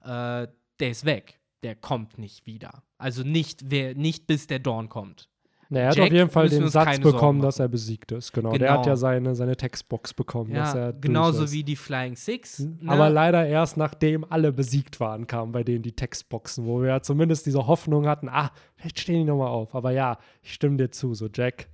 äh, 0.03 0.47
der 0.81 0.91
ist 0.91 1.05
weg 1.05 1.41
der 1.65 1.75
kommt 1.75 2.19
nicht 2.19 2.47
wieder. 2.47 2.83
Also 2.99 3.23
nicht, 3.23 3.71
wer, 3.71 3.95
nicht 3.95 4.27
bis 4.27 4.47
der 4.47 4.59
Dawn 4.59 4.89
kommt. 4.89 5.29
Na, 5.71 5.81
er 5.81 5.89
hat 5.89 5.97
Jack 5.97 6.07
auf 6.09 6.13
jeden 6.13 6.31
Fall 6.31 6.49
den 6.51 6.69
Satz 6.69 7.01
bekommen, 7.01 7.41
dass 7.41 7.59
er 7.59 7.69
besiegt 7.69 8.13
ist. 8.13 8.33
Genau. 8.33 8.51
Der 8.51 8.59
Genau. 8.59 8.73
hat 8.73 8.87
ja 8.87 8.97
seine, 8.97 9.35
seine 9.35 9.57
Textbox 9.57 10.13
bekommen, 10.13 10.53
dass 10.53 10.75
er 10.75 10.87
Ja, 10.89 10.93
genauso 10.93 11.51
wie 11.51 11.65
die 11.65 11.75
Flying 11.75 12.17
Six. 12.17 12.61
Ne? 12.61 12.77
Aber 12.87 13.09
leider 13.09 13.47
erst 13.47 13.79
nachdem 13.79 14.31
alle 14.31 14.53
besiegt 14.53 15.01
waren, 15.01 15.27
kamen 15.27 15.53
bei 15.53 15.65
denen 15.65 15.83
die 15.83 15.97
Textboxen, 15.97 16.67
wo 16.67 16.83
wir 16.83 16.89
ja 16.89 17.01
zumindest 17.01 17.47
diese 17.47 17.67
Hoffnung 17.67 18.07
hatten, 18.07 18.29
ah, 18.29 18.53
vielleicht 18.77 19.01
stehen 19.01 19.21
die 19.21 19.25
nochmal 19.25 19.49
auf. 19.49 19.75
Aber 19.75 19.91
ja, 19.91 20.19
ich 20.43 20.53
stimme 20.53 20.77
dir 20.77 20.91
zu, 20.91 21.15
so 21.15 21.29
Jack. 21.33 21.69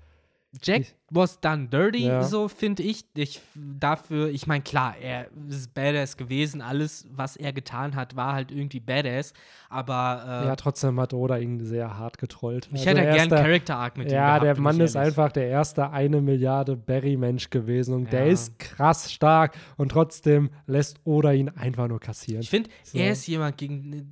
Jack 0.63 0.83
was 1.11 1.41
done 1.41 1.69
dirty, 1.69 2.07
Ja. 2.07 2.23
so 2.25 2.49
finde 2.49 2.83
ich. 2.83 3.05
Ich 3.15 3.41
dafür, 3.55 4.29
ich 4.31 4.47
meine, 4.49 4.63
klar, 4.65 4.97
er 5.01 5.29
ist 5.49 5.73
badass 5.75 6.17
gewesen. 6.17 6.61
Alles, 6.61 7.07
was 7.13 7.37
er 7.37 7.53
getan 7.53 7.95
hat, 7.95 8.17
war 8.17 8.33
halt 8.33 8.51
irgendwie 8.51 8.81
badass. 8.81 9.33
Aber 9.69 10.25
äh, 10.43 10.47
Ja, 10.49 10.57
trotzdem 10.57 10.99
hat 11.01 11.15
Oda 11.15 11.39
ihn 11.39 11.61
sehr 11.65 11.97
hart 11.97 12.19
getrollt. 12.19 12.67
ich 12.73 12.81
Also 12.81 12.91
hätte 12.91 13.05
er 13.05 13.15
gern 13.17 13.29
der- 13.29 13.43
Character 13.43 13.77
Arc 13.77 13.97
mit 13.97 14.09
ihm 14.09 14.15
Ja, 14.15 14.41
der 14.41 14.59
Mann 14.59 14.81
ist 14.81 14.97
einfach 14.97 15.31
der 15.31 15.47
erste 15.49 15.91
eine 15.91 16.21
Milliarde 16.21 16.77
Berry-Mensch 16.77 17.51
gewesen 17.51 17.95
und 17.95 18.13
der 18.13 18.27
Ja. 18.27 18.33
ist 18.33 18.59
krass 18.59 19.13
stark 19.13 19.57
und 19.77 19.91
trotzdem 19.91 20.51
lässt 20.67 20.99
Oda 21.05 21.31
ihn 21.33 21.49
einfach 21.51 21.87
nur 21.87 22.01
kassieren. 22.01 22.43
Ich 22.43 22.51
finde, 22.51 22.71
So. 22.83 22.99
er 22.99 23.13
ist 23.13 23.27
jemand 23.29 23.57
gegen. 23.57 24.11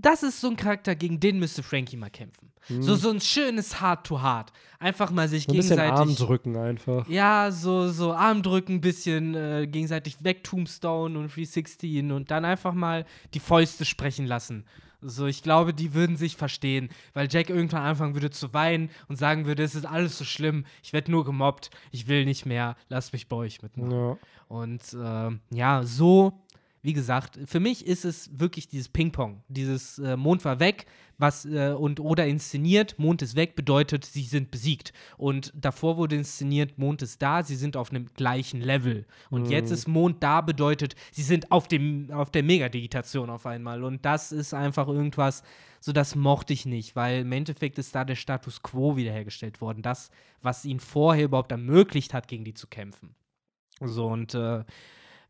Das 0.00 0.22
ist 0.22 0.40
so 0.40 0.48
ein 0.48 0.56
Charakter, 0.56 0.94
gegen 0.94 1.18
den 1.18 1.40
müsste 1.40 1.64
Frankie 1.64 1.96
mal 1.96 2.10
kämpfen. 2.10 2.47
So, 2.68 2.94
so 2.96 3.10
ein 3.10 3.20
schönes 3.20 3.80
Heart-to-Heart. 3.80 4.52
Einfach 4.78 5.10
mal 5.10 5.28
sich 5.28 5.44
so 5.44 5.50
ein 5.50 5.54
gegenseitig. 5.54 5.92
Arm 5.92 6.14
drücken 6.14 6.56
einfach. 6.56 7.08
Ja, 7.08 7.50
so, 7.50 7.88
so 7.88 8.12
Arm 8.12 8.42
drücken, 8.42 8.80
bisschen 8.80 9.34
äh, 9.34 9.66
gegenseitig 9.66 10.22
weg, 10.22 10.44
Tombstone 10.44 11.18
und 11.18 11.34
316 11.34 12.12
und 12.12 12.30
dann 12.30 12.44
einfach 12.44 12.74
mal 12.74 13.04
die 13.34 13.40
Fäuste 13.40 13.84
sprechen 13.84 14.26
lassen. 14.26 14.64
So, 15.00 15.26
ich 15.26 15.44
glaube, 15.44 15.72
die 15.72 15.94
würden 15.94 16.16
sich 16.16 16.36
verstehen, 16.36 16.88
weil 17.14 17.28
Jack 17.30 17.50
irgendwann 17.50 17.82
anfangen 17.82 18.14
würde 18.14 18.30
zu 18.30 18.52
weinen 18.52 18.90
und 19.06 19.16
sagen 19.16 19.46
würde, 19.46 19.62
es 19.62 19.76
ist 19.76 19.86
alles 19.86 20.18
so 20.18 20.24
schlimm, 20.24 20.64
ich 20.82 20.92
werde 20.92 21.12
nur 21.12 21.24
gemobbt, 21.24 21.70
ich 21.92 22.08
will 22.08 22.24
nicht 22.24 22.46
mehr, 22.46 22.76
lasst 22.88 23.12
mich 23.12 23.28
bei 23.28 23.36
euch 23.36 23.62
mitmachen. 23.62 23.92
Ja. 23.92 24.18
Und 24.48 24.82
ähm, 25.00 25.40
ja, 25.50 25.84
so, 25.84 26.32
wie 26.82 26.92
gesagt, 26.92 27.38
für 27.44 27.60
mich 27.60 27.86
ist 27.86 28.04
es 28.04 28.38
wirklich 28.38 28.68
dieses 28.68 28.88
Ping-Pong. 28.88 29.42
Dieses 29.48 29.98
äh, 29.98 30.16
Mond 30.16 30.44
war 30.44 30.60
weg, 30.60 30.86
was 31.18 31.44
äh, 31.44 31.72
und 31.72 31.98
oder 31.98 32.26
inszeniert, 32.26 32.98
Mond 32.98 33.20
ist 33.22 33.34
weg, 33.34 33.56
bedeutet, 33.56 34.04
sie 34.04 34.22
sind 34.22 34.50
besiegt. 34.50 34.92
Und 35.16 35.52
davor 35.56 35.96
wurde 35.96 36.16
inszeniert, 36.16 36.78
Mond 36.78 37.02
ist 37.02 37.20
da, 37.20 37.42
sie 37.42 37.56
sind 37.56 37.76
auf 37.76 37.90
einem 37.90 38.06
gleichen 38.14 38.60
Level. 38.60 39.06
Und 39.28 39.50
jetzt 39.50 39.72
ist 39.72 39.88
Mond 39.88 40.22
da, 40.22 40.40
bedeutet, 40.40 40.94
sie 41.10 41.22
sind 41.22 41.50
auf, 41.50 41.66
dem, 41.66 42.10
auf 42.12 42.30
der 42.30 42.44
Megadigitation 42.44 43.28
auf 43.28 43.46
einmal. 43.46 43.82
Und 43.82 44.04
das 44.04 44.30
ist 44.30 44.54
einfach 44.54 44.86
irgendwas, 44.86 45.42
so 45.80 45.92
das 45.92 46.14
mochte 46.14 46.52
ich 46.52 46.66
nicht, 46.66 46.94
weil 46.94 47.22
im 47.22 47.32
Endeffekt 47.32 47.78
ist 47.78 47.94
da 47.94 48.04
der 48.04 48.16
Status 48.16 48.62
quo 48.62 48.96
wiederhergestellt 48.96 49.60
worden. 49.60 49.82
Das, 49.82 50.10
was 50.40 50.64
ihn 50.64 50.80
vorher 50.80 51.24
überhaupt 51.24 51.50
ermöglicht 51.50 52.14
hat, 52.14 52.28
gegen 52.28 52.44
die 52.44 52.54
zu 52.54 52.68
kämpfen. 52.68 53.14
So, 53.80 54.06
und 54.06 54.34
äh, 54.34 54.64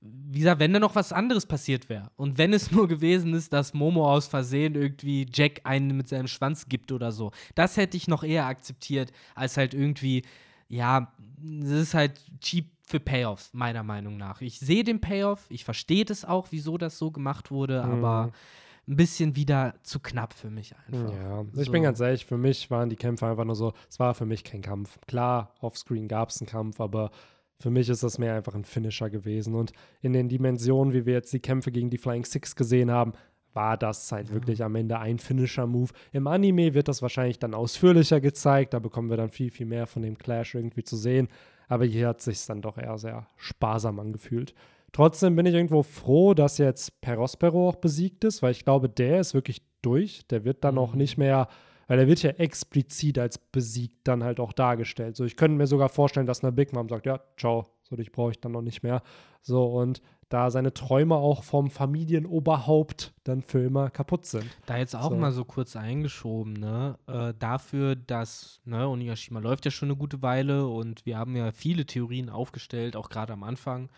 wie 0.01 0.39
gesagt, 0.39 0.61
wenn 0.61 0.73
da 0.73 0.79
noch 0.79 0.95
was 0.95 1.13
anderes 1.13 1.47
passiert 1.47 1.89
wäre 1.89 2.11
und 2.17 2.39
wenn 2.39 2.53
es 2.53 2.71
nur 2.73 2.87
gewesen 2.89 3.35
ist, 3.35 3.53
dass 3.53 3.75
Momo 3.75 4.11
aus 4.11 4.29
Versehen 4.29 4.75
irgendwie 4.75 5.27
Jack 5.33 5.63
einen 5.65 5.97
mit 5.97 6.09
seinem 6.09 6.29
Schwanz 6.29 6.69
gibt 6.69 6.93
oder 6.93 7.11
so, 7.13 7.33
das 7.55 7.77
hätte 7.77 7.97
ich 7.97 8.09
noch 8.09 8.23
eher 8.23 8.47
akzeptiert, 8.47 9.13
als 9.35 9.57
halt 9.57 9.75
irgendwie, 9.75 10.23
ja, 10.69 11.13
das 11.41 11.71
ist 11.71 11.95
halt 11.95 12.21
cheap 12.41 12.71
für 12.87 13.01
Payoffs, 13.01 13.51
meiner 13.53 13.83
Meinung 13.83 14.17
nach. 14.17 14.41
Ich 14.41 14.59
sehe 14.61 14.83
den 14.85 15.01
Payoff, 15.01 15.45
ich 15.51 15.65
verstehe 15.65 16.05
das 16.05 16.25
auch, 16.25 16.49
wieso 16.51 16.79
das 16.79 16.97
so 16.97 17.11
gemacht 17.11 17.51
wurde, 17.51 17.83
aber 17.83 18.33
ein 18.87 18.97
bisschen 18.97 19.37
wieder 19.37 19.75
zu 19.83 20.01
knapp 20.01 20.33
für 20.33 20.49
mich 20.49 20.75
einfach. 20.87 21.13
Ja, 21.13 21.45
ich 21.55 21.67
So. 21.67 21.73
bin 21.73 21.83
ganz 21.83 22.01
ehrlich, 22.01 22.25
für 22.25 22.39
mich 22.39 22.71
waren 22.71 22.89
die 22.89 22.97
Kämpfe 22.97 23.27
einfach 23.27 23.45
nur 23.45 23.57
so, 23.57 23.75
es 23.91 23.99
war 23.99 24.15
für 24.15 24.25
mich 24.25 24.45
kein 24.45 24.63
Kampf. 24.63 24.99
Klar, 25.07 25.53
offscreen 25.61 26.09
gab 26.09 26.31
es 26.31 26.41
einen 26.41 26.49
Kampf, 26.49 26.81
aber 26.81 27.11
für 27.61 27.71
mich 27.71 27.89
ist 27.89 28.03
das 28.03 28.19
mehr 28.19 28.35
einfach 28.35 28.55
ein 28.55 28.65
Finisher 28.65 29.11
gewesen. 29.11 29.55
Und 29.55 29.73
in 30.01 30.13
den 30.13 30.29
Dimensionen, 30.29 30.93
wie 30.93 31.07
wir 31.07 31.15
jetzt 31.15 31.33
die 31.33 31.41
Kämpfe 31.41 31.73
gegen 31.73 31.91
die 31.91 31.99
Flying 31.99 32.25
Six 32.25 32.55
gesehen 32.57 32.91
haben, 32.91 33.13
war 33.55 33.77
das 33.77 34.13
halt 34.13 34.33
wirklich 34.33 34.63
am 34.63 34.77
Ende 34.77 34.99
ein 34.99 35.19
Finisher-Move. 35.19 35.91
Im 36.13 36.27
Anime 36.29 36.75
wird 36.75 36.87
das 36.87 37.03
wahrscheinlich 37.03 37.39
dann 37.39 37.55
ausführlicher 37.55 38.21
gezeigt, 38.21 38.75
da 38.75 38.79
bekommen 38.79 39.11
wir 39.11 39.17
dann 39.17 39.31
viel, 39.31 39.51
viel 39.51 39.67
mehr 39.67 39.87
von 39.87 40.03
dem 40.03 40.19
Clash 40.19 40.55
irgendwie 40.55 40.85
zu 40.85 40.97
sehen. 40.97 41.29
Aber 41.67 41.85
hier 41.85 42.09
hat 42.09 42.21
sich 42.23 42.45
dann 42.47 42.63
doch 42.63 42.79
eher 42.79 42.97
sehr 42.99 43.27
sparsam 43.37 43.99
angefühlt. 43.99 44.55
Trotzdem 44.93 45.35
bin 45.37 45.45
ich 45.47 45.55
irgendwo 45.55 45.83
froh, 45.83 46.35
dass 46.35 46.59
jetzt 46.59 47.01
Perospero 47.01 47.69
auch 47.69 47.77
besiegt 47.77 48.25
ist, 48.25 48.43
weil 48.43 48.53
ich 48.53 48.65
glaube, 48.65 48.89
der 48.89 49.21
ist 49.21 49.35
wirklich 49.35 49.63
durch. 49.83 50.27
Der 50.29 50.45
wird 50.45 50.65
dann 50.65 50.79
auch 50.79 50.93
Mhm. 50.93 50.99
nicht 50.99 51.19
mehr, 51.19 51.49
weil 51.89 51.99
er 51.99 52.07
wird 52.07 52.23
ja 52.23 52.31
explizit 52.31 53.19
als 53.19 53.39
besiegt 53.39 54.07
dann 54.07 54.23
halt 54.23 54.39
auch 54.39 54.53
dargestellt. 54.53 55.17
So, 55.17 55.25
ich 55.25 55.37
könnte 55.37 55.57
mir 55.57 55.67
sogar 55.67 55.89
vorstellen, 55.89 56.27
dass 56.27 56.45
eine 56.45 56.53
Big 56.53 56.73
Mom 56.73 56.89
sagt, 56.89 57.07
ja, 57.07 57.21
ciao, 57.37 57.67
so 57.83 57.97
dich 57.97 58.13
brauche 58.13 58.31
ich 58.31 58.41
dann 58.41 58.53
noch 58.53 58.63
nicht 58.63 58.83
mehr. 58.83 59.03
So, 59.43 59.65
und 59.65 60.03
da 60.29 60.51
seine 60.51 60.75
Träume 60.75 61.15
auch 61.17 61.43
vom 61.43 61.71
Familienoberhaupt 61.71 63.15
dann 63.25 63.41
für 63.41 63.61
immer 63.61 63.89
kaputt 63.89 64.27
sind. 64.27 64.45
Da 64.67 64.77
jetzt 64.77 64.95
auch 64.95 65.09
So. 65.09 65.17
mal 65.17 65.33
so 65.33 65.47
kurz 65.47 65.75
eingeschoben, 65.75 66.53
ne? 66.53 66.99
Äh, 67.07 67.33
dafür, 67.39 67.97
dass, 67.97 68.61
ne, 68.67 68.87
Onigashima 68.87 69.41
läuft 69.41 69.65
ja 69.65 69.71
schon 69.71 69.89
eine 69.89 69.97
gute 69.97 70.21
Weile 70.21 70.69
und 70.69 71.07
wir 71.07 71.17
haben 71.17 71.35
ja 71.35 71.51
viele 71.53 71.87
Theorien 71.87 72.29
aufgestellt, 72.29 72.95
auch 72.95 73.09
gerade 73.09 73.33
am 73.33 73.43
Anfang. 73.43 73.89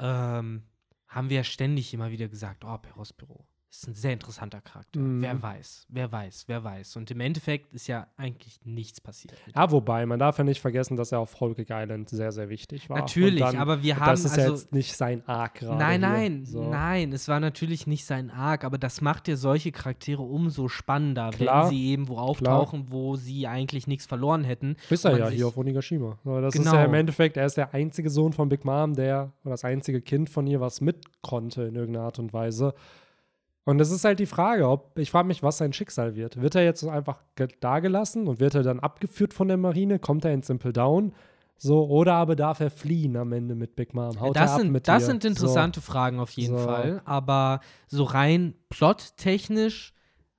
Ähm, 0.00 0.64
haben 1.06 1.30
wir 1.30 1.36
ja 1.36 1.44
ständig 1.44 1.94
immer 1.94 2.10
wieder 2.10 2.26
gesagt, 2.26 2.64
oh, 2.64 2.76
Perospero 2.78 3.46
ist 3.70 3.88
ein 3.88 3.94
sehr 3.94 4.12
interessanter 4.12 4.60
Charakter. 4.60 4.98
Mhm. 4.98 5.22
Wer 5.22 5.42
weiß, 5.42 5.86
wer 5.88 6.10
weiß, 6.12 6.44
wer 6.46 6.64
weiß. 6.64 6.96
Und 6.96 7.10
im 7.10 7.20
Endeffekt 7.20 7.74
ist 7.74 7.86
ja 7.88 8.06
eigentlich 8.16 8.58
nichts 8.64 9.00
passiert. 9.00 9.34
Ja, 9.54 9.70
wobei, 9.70 10.06
man 10.06 10.18
darf 10.18 10.38
ja 10.38 10.44
nicht 10.44 10.60
vergessen, 10.60 10.96
dass 10.96 11.12
er 11.12 11.18
auf 11.20 11.38
Hulk 11.40 11.58
Island 11.68 12.08
sehr, 12.08 12.32
sehr 12.32 12.48
wichtig 12.48 12.88
war. 12.88 12.98
Natürlich, 12.98 13.40
dann, 13.40 13.56
aber 13.56 13.82
wir 13.82 13.94
das 13.94 14.02
haben 14.02 14.14
ist 14.14 14.36
ja 14.36 14.42
also 14.44 14.54
jetzt 14.54 14.72
nicht 14.72 14.96
sein 14.96 15.22
Arc 15.28 15.56
gerade. 15.56 15.78
Nein, 15.78 16.00
nein, 16.00 16.44
So. 16.44 16.70
nein, 16.70 17.12
es 17.12 17.28
war 17.28 17.40
natürlich 17.40 17.86
nicht 17.86 18.04
sein 18.04 18.30
Arc, 18.30 18.64
aber 18.64 18.78
das 18.78 19.00
macht 19.00 19.28
ja 19.28 19.36
solche 19.36 19.72
Charaktere 19.72 20.22
umso 20.22 20.68
spannender, 20.68 21.30
Klar, 21.30 21.64
wenn 21.64 21.70
sie 21.70 21.86
eben 21.88 22.08
wo 22.08 22.16
auftauchen, 22.18 22.86
wo 22.90 23.16
sie 23.16 23.46
eigentlich 23.46 23.86
nichts 23.86 24.06
verloren 24.06 24.44
hätten. 24.44 24.76
Ist 24.90 25.04
er 25.04 25.18
ja 25.18 25.28
hier 25.28 25.48
auf 25.48 25.56
Onigashima. 25.56 26.18
Das 26.24 26.54
ist 26.54 26.60
Genau. 26.62 26.74
ja 26.74 26.84
im 26.84 26.94
Endeffekt, 26.94 27.36
er 27.36 27.46
ist 27.46 27.56
der 27.56 27.74
einzige 27.74 28.10
Sohn 28.10 28.32
von 28.32 28.48
Big 28.48 28.64
Mom, 28.64 28.94
der, 28.94 29.32
oder 29.44 29.50
das 29.52 29.64
einzige 29.64 30.00
Kind 30.00 30.30
von 30.30 30.46
ihr, 30.46 30.60
was 30.60 30.80
mit 30.80 31.04
konnte 31.22 31.64
in 31.64 31.74
irgendeiner 31.74 32.06
Art 32.06 32.18
und 32.18 32.32
Weise. 32.32 32.74
Und 33.66 33.80
es 33.80 33.90
ist 33.90 34.04
halt 34.04 34.20
die 34.20 34.26
Frage, 34.26 34.68
ob, 34.68 34.96
ich 34.96 35.10
frage 35.10 35.26
mich, 35.28 35.42
was 35.42 35.58
sein 35.58 35.72
Schicksal 35.72 36.14
wird. 36.14 36.40
Wird 36.40 36.54
er 36.54 36.64
jetzt 36.64 36.84
einfach 36.84 37.18
ge- 37.34 37.48
dagelassen 37.60 38.28
und 38.28 38.40
wird 38.40 38.54
er 38.54 38.62
dann 38.62 38.78
abgeführt 38.80 39.34
von 39.34 39.48
der 39.48 39.56
Marine? 39.56 39.98
Kommt 39.98 40.24
er 40.24 40.32
in 40.32 40.42
Simple 40.42 40.72
Down? 40.72 41.12
So, 41.58 41.86
oder 41.88 42.14
aber 42.14 42.36
darf 42.36 42.60
er 42.60 42.70
fliehen 42.70 43.16
am 43.16 43.32
Ende 43.32 43.54
mit 43.54 43.74
Big 43.76 43.92
Mom? 43.92 44.20
Haut 44.20 44.36
das 44.36 44.52
ab 44.52 44.60
sind, 44.60 44.70
mit 44.72 44.86
das 44.86 45.06
sind 45.06 45.24
interessante 45.24 45.80
Fragen 45.80 46.20
auf 46.20 46.30
jeden 46.30 46.56
So. 46.58 46.64
Fall, 46.64 47.02
aber 47.04 47.60
so 47.88 48.04
rein 48.04 48.54
plottechnisch 48.68 49.92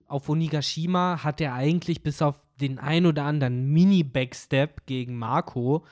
auf 0.08 0.30
Onigashima 0.30 1.24
hat 1.24 1.42
er 1.42 1.54
eigentlich 1.54 2.04
bis 2.04 2.22
auf 2.22 2.36
den 2.62 2.80
ein 2.80 3.06
oder 3.06 3.24
anderen 3.24 3.68
Mini-Backstep 3.74 4.86
gegen 4.86 5.18
Marco 5.18 5.84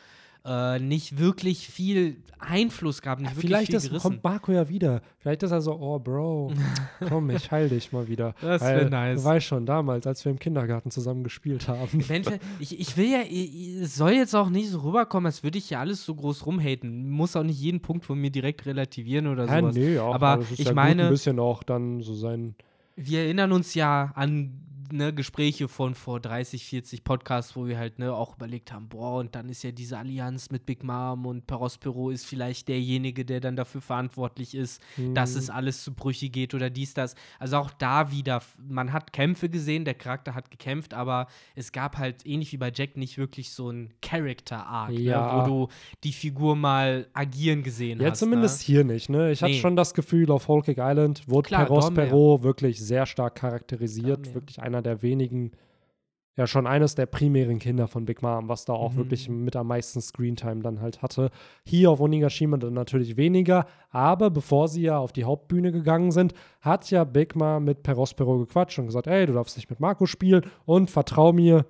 äh, 0.46 0.80
nicht 0.80 1.18
wirklich 1.18 1.68
viel 1.68 2.18
Einfluss 2.38 3.02
gehabt, 3.02 3.22
nicht 3.22 3.32
wirklich 3.36 3.48
Vielleicht 3.48 3.66
viel 3.68 3.76
ist, 3.78 3.88
gerissen. 3.90 4.04
kommt 4.04 4.24
Marco 4.24 4.52
ja 4.52 4.70
wieder. 4.70 5.02
Vielleicht 5.18 5.42
ist 5.42 5.52
er 5.52 5.62
so, 5.62 5.74
oh 5.74 5.98
Bro, 5.98 6.52
komm, 7.10 7.30
ich 7.32 7.50
heil 7.50 7.70
dich 7.70 7.92
mal 7.92 8.08
wieder. 8.08 8.36
Das 8.42 8.62
wär 8.62 8.82
Weil, 8.82 8.90
nice. 8.90 9.22
Du 9.24 9.26
weißt 9.28 9.46
schon, 9.46 9.66
damals, 9.66 10.06
als 10.06 10.24
wir 10.24 10.32
im 10.32 10.38
Kindergarten 10.38 10.92
zusammen 10.92 11.24
gespielt 11.24 11.68
haben. 11.68 12.00
Endeffekt, 12.08 12.44
ich, 12.60 12.80
ich 12.80 12.96
will 12.98 13.10
ja, 13.10 13.22
es 13.84 13.96
soll 13.96 14.12
jetzt 14.12 14.36
auch 14.36 14.50
nicht 14.50 14.70
so 14.70 14.80
rüberkommen, 14.82 15.26
als 15.26 15.42
würde 15.44 15.58
ich 15.58 15.70
ja 15.72 15.80
alles 15.80 16.06
so 16.06 16.14
groß 16.14 16.46
rumhaten. 16.46 17.10
Muss 17.10 17.36
auch 17.36 17.44
nicht 17.44 17.60
jeden 17.60 17.80
Punkt 17.80 18.06
von 18.06 18.20
mir 18.20 18.30
direkt 18.30 18.66
relativieren 18.68 19.26
oder 19.28 19.46
Ja, 19.48 19.60
sowas. 19.62 19.76
nee, 19.76 19.98
auch, 19.98 20.14
Aber 20.14 20.40
ist 20.42 20.60
ich 20.60 20.66
ja 20.68 20.74
meine- 20.74 21.06
ein 21.06 21.10
bisschen 21.10 21.40
auch 21.40 21.64
dann 21.64 22.02
so 22.02 22.14
sein. 22.14 22.54
Wir 22.96 23.22
erinnern 23.22 23.52
uns 23.52 23.74
ja 23.74 24.12
an 24.16 24.62
ne, 24.96 25.14
Gespräche 25.14 25.68
von 25.68 25.96
vor 25.96 26.20
30, 26.20 26.66
40 26.66 27.04
Podcasts, 27.04 27.56
wo 27.56 27.68
wir 27.68 27.78
halt 27.78 28.00
ne, 28.00 28.14
auch 28.14 28.36
überlegt 28.36 28.72
haben, 28.72 28.88
boah, 28.90 29.20
und 29.20 29.36
dann 29.36 29.50
ist 29.50 29.64
ja 29.64 29.72
diese 29.72 29.98
Allianz 29.98 30.50
mit 30.52 30.66
Big 30.66 30.84
Mom 30.84 31.26
und 31.26 31.48
Perospero 31.48 32.10
ist 32.10 32.26
vielleicht 32.26 32.68
derjenige, 32.68 33.26
der 33.26 33.40
dann 33.40 33.56
dafür 33.56 33.82
verantwortlich 33.82 34.56
ist, 34.56 34.82
dass 35.14 35.34
Mhm. 35.34 35.40
es 35.40 35.50
alles 35.50 35.84
zu 35.84 35.94
Brüche 35.94 36.30
geht 36.30 36.54
oder 36.54 36.70
dies, 36.70 36.94
das. 36.94 37.16
Also 37.40 37.58
auch 37.58 37.72
da 37.72 38.12
wieder, 38.12 38.42
man 38.68 38.94
hat 38.94 39.14
Kämpfe 39.14 39.50
gesehen, 39.50 39.86
der 39.86 39.94
Charakter 39.94 40.36
hat 40.36 40.50
gekämpft, 40.52 40.94
aber 40.94 41.28
es 41.56 41.72
gab 41.72 41.98
halt 41.98 42.26
ähnlich 42.26 42.52
wie 42.52 42.58
bei 42.58 42.72
Jack 42.74 42.98
nicht 42.98 43.18
wirklich 43.18 43.52
so 43.52 43.70
ein 43.70 43.94
Character-Arc, 44.02 44.92
Ja. 45.00 45.22
ne, 45.22 45.44
wo 45.50 45.50
du 45.68 45.74
die 46.04 46.14
Figur 46.14 46.56
mal 46.56 47.08
agieren 47.14 47.64
gesehen 47.64 48.00
Ja, 48.02 48.12
hast. 48.12 48.20
zumindest 48.20 48.62
ne? 48.62 48.66
hier 48.66 48.84
nicht, 48.84 49.10
ne? 49.10 49.32
Ich 49.32 49.42
hatte 49.44 49.54
Nee. 49.54 49.60
schon 49.60 49.76
das 49.76 49.94
Gefühl, 49.94 50.32
auf 50.32 50.48
Hulking 50.48 50.76
Island 50.78 51.28
wurde 51.28 51.48
Klar, 51.48 51.66
Peros 51.66 51.86
Dornmeer. 51.86 52.06
Perot 52.08 52.44
wirklich 52.44 52.80
sehr 52.80 53.06
stark 53.06 53.36
charakterisiert. 53.36 54.34
Wirklich 54.34 54.62
einer 54.62 54.82
der 54.86 55.02
wenigen 55.02 55.52
ja 56.38 56.48
schon 56.48 56.68
eines 56.68 56.96
der 56.96 57.06
primären 57.06 57.60
Kinder 57.60 57.88
von 57.88 58.06
Big 58.06 58.22
Mom, 58.22 58.50
was 58.50 58.66
da 58.66 58.74
auch 58.74 58.92
Mhm. 58.92 58.98
wirklich 58.98 59.30
mit 59.30 59.56
am 59.56 59.68
meisten 59.68 60.02
Screentime 60.02 60.62
dann 60.62 60.82
halt 60.82 61.02
hatte. 61.02 61.30
Hier 61.66 61.90
auf 61.92 62.02
Onigashima 62.02 62.58
dann 62.58 62.74
natürlich 62.74 63.16
weniger, 63.16 63.66
aber 63.90 64.30
bevor 64.30 64.68
sie 64.68 64.82
ja 64.82 64.98
auf 64.98 65.14
die 65.14 65.24
Hauptbühne 65.24 65.72
gegangen 65.72 66.12
sind, 66.12 66.34
hat 66.60 66.92
ja 66.92 67.06
Big 67.06 67.38
Mom 67.38 67.64
mit 67.64 67.84
Perospero 67.84 68.38
gequatscht 68.40 68.78
und 68.80 68.88
gesagt, 68.88 69.08
ey, 69.08 69.26
du 69.26 69.34
darfst 69.34 69.56
nicht 69.56 69.70
mit 69.70 69.80
Marco 69.80 70.06
spielen 70.06 70.46
und 70.66 70.92
vertrau 70.92 71.32
mir, 71.32 71.66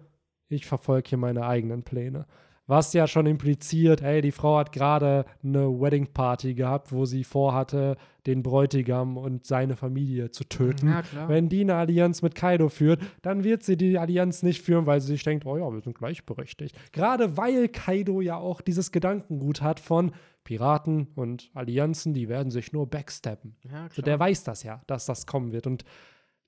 ich 0.49 0.65
verfolge 0.65 1.09
hier 1.09 1.17
meine 1.19 1.45
eigenen 1.45 1.83
Pläne. 1.83 2.25
Was 2.67 2.93
ja 2.93 3.05
schon 3.05 3.27
impliziert, 3.27 4.01
ey, 4.01 4.21
die 4.21 4.31
Frau 4.31 4.57
hat 4.57 4.71
gerade 4.71 5.25
eine 5.43 5.67
Wedding 5.69 6.07
Party 6.13 6.55
gehabt, 6.55 6.91
wo 6.91 7.05
sie 7.05 7.23
vorhatte, 7.23 7.95
den 8.25 8.41
Bräutigam 8.41 9.17
und 9.17 9.45
seine 9.45 9.75
Familie 9.75 10.31
zu 10.31 10.45
töten. 10.45 10.89
Ja, 10.89 11.03
klar. 11.03 11.29
Wenn 11.29 11.47
die 11.47 11.61
eine 11.61 11.75
Allianz 11.75 12.23
mit 12.23 12.33
Kaido 12.33 12.69
führt, 12.69 13.03
dann 13.21 13.43
wird 13.43 13.61
sie 13.61 13.77
die 13.77 13.99
Allianz 13.99 14.41
nicht 14.41 14.63
führen, 14.63 14.87
weil 14.87 14.99
sie 14.99 15.07
sich 15.07 15.23
denkt, 15.23 15.45
oh 15.45 15.57
ja, 15.57 15.71
wir 15.71 15.81
sind 15.81 15.95
gleichberechtigt. 15.95 16.75
Gerade 16.91 17.37
weil 17.37 17.67
Kaido 17.67 18.21
ja 18.21 18.37
auch 18.37 18.61
dieses 18.61 18.91
Gedankengut 18.91 19.61
hat 19.61 19.79
von 19.79 20.11
Piraten 20.43 21.09
und 21.15 21.51
Allianzen, 21.53 22.13
die 22.13 22.29
werden 22.29 22.49
sich 22.49 22.73
nur 22.73 22.89
backstappen. 22.89 23.55
ja, 23.71 23.83
Also 23.83 24.01
der 24.01 24.19
weiß 24.19 24.43
das 24.43 24.63
ja, 24.63 24.81
dass 24.87 25.05
das 25.05 25.27
kommen 25.27 25.51
wird. 25.51 25.67
Und 25.67 25.85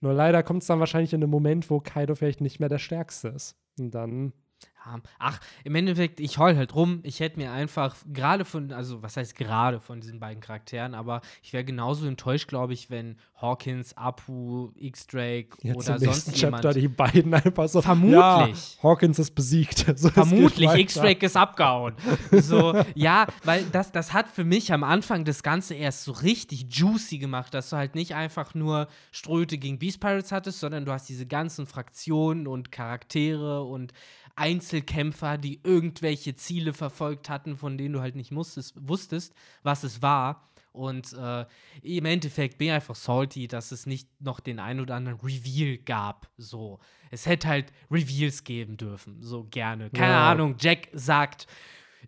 nur 0.02 0.14
leider 0.14 0.42
kommt 0.42 0.62
es 0.62 0.68
dann 0.68 0.80
wahrscheinlich 0.80 1.14
in 1.14 1.22
einem 1.22 1.32
Moment, 1.32 1.70
wo 1.70 1.80
Kaido 1.80 2.16
vielleicht 2.16 2.42
nicht 2.42 2.60
mehr 2.60 2.70
der 2.70 2.78
Stärkste 2.80 3.30
ist. 3.30 3.56
Und 3.80 3.92
dann 3.92 4.34
Ja, 4.88 5.02
Ach, 5.20 5.40
im 5.64 5.76
Endeffekt, 5.76 6.20
ich 6.20 6.38
heul 6.38 6.56
halt 6.56 6.76
rum. 6.76 7.00
Ich 7.04 7.20
hätte 7.20 7.38
mir 7.40 7.52
einfach 7.52 7.96
gerade 8.12 8.46
von, 8.46 8.72
also 8.72 9.02
was 9.02 9.18
heißt 9.18 9.36
gerade 9.36 9.80
von 9.80 10.02
diesen 10.02 10.20
beiden 10.20 10.42
Charakteren, 10.42 10.94
aber 10.94 11.22
ich 11.44 11.54
wäre 11.54 11.64
genauso 11.64 12.08
enttäuscht, 12.08 12.48
glaube 12.48 12.74
ich, 12.74 12.90
wenn 12.90 13.18
Hawkins, 13.42 13.96
Apu, 13.96 14.72
X-Drake 14.76 15.58
oder 15.64 16.00
sonst 16.00 16.36
jemand. 16.38 16.64
Chapter 16.64 16.80
die 16.80 16.88
beiden 16.88 17.34
einfach 17.34 17.68
so. 17.70 17.82
Vermutlich. 17.82 18.78
Ja, 18.78 18.84
Hawkins 18.84 19.20
ist 19.20 19.32
besiegt. 19.32 19.86
So, 19.98 20.10
Vermutlich. 20.10 20.70
X-Drake 20.72 21.26
ist 21.26 21.36
abgehauen. 21.36 21.96
So, 22.32 22.76
ja, 22.94 23.26
weil 23.44 23.64
das, 23.72 23.92
das 23.92 24.14
hat 24.14 24.28
für 24.30 24.44
mich 24.44 24.72
am 24.72 24.84
Anfang 24.84 25.26
das 25.26 25.42
Ganze 25.42 25.74
erst 25.74 26.04
so 26.04 26.12
richtig 26.12 26.68
juicy 26.70 27.18
gemacht, 27.18 27.54
dass 27.54 27.72
du 27.72 27.78
halt 27.78 27.96
nicht 27.96 28.14
einfach 28.14 28.54
nur 28.54 28.88
Ströte 29.12 29.58
gegen 29.58 29.80
Beast 29.80 30.00
Pirates 30.00 30.32
hattest, 30.32 30.60
sondern 30.60 30.86
du 30.86 30.92
hast 30.92 31.10
diese 31.10 31.26
ganzen 31.26 31.66
Fraktionen 31.66 32.48
und 32.48 32.72
Charaktere 32.72 33.64
und 33.64 33.92
Einzelkämpfer, 34.38 35.38
die 35.38 35.60
irgendwelche 35.64 36.36
Ziele 36.36 36.74
verfolgt 36.74 37.30
hatten, 37.30 37.58
von 37.58 37.78
denen 37.78 37.94
du 37.94 38.02
halt 38.02 38.16
nicht 38.16 38.32
musstest, 38.32 38.76
wusstest, 38.80 39.34
was 39.64 39.84
es 39.84 40.02
war. 40.02 40.48
Und 40.72 41.12
äh, 41.14 41.46
im 41.82 42.06
Endeffekt 42.06 42.60
bin 42.60 42.68
ich 42.68 42.74
einfach 42.74 42.94
salty, 42.96 43.48
dass 43.48 43.72
es 43.72 43.88
nicht 43.88 44.08
noch 44.22 44.40
den 44.40 44.60
ein 44.60 44.80
oder 44.80 44.94
anderen 44.96 45.20
Reveal 45.20 45.78
gab. 45.80 46.30
So. 46.38 46.80
Es 47.10 47.26
hätte 47.26 47.48
halt 47.48 47.74
Reveals 47.90 48.44
geben 48.44 48.78
dürfen. 48.78 49.18
So 49.24 49.46
gerne. 49.46 49.90
Keine 49.90 50.14
Ja. 50.14 50.32
Ahnung, 50.32 50.56
Jack 50.60 50.90
sagt, 50.94 51.48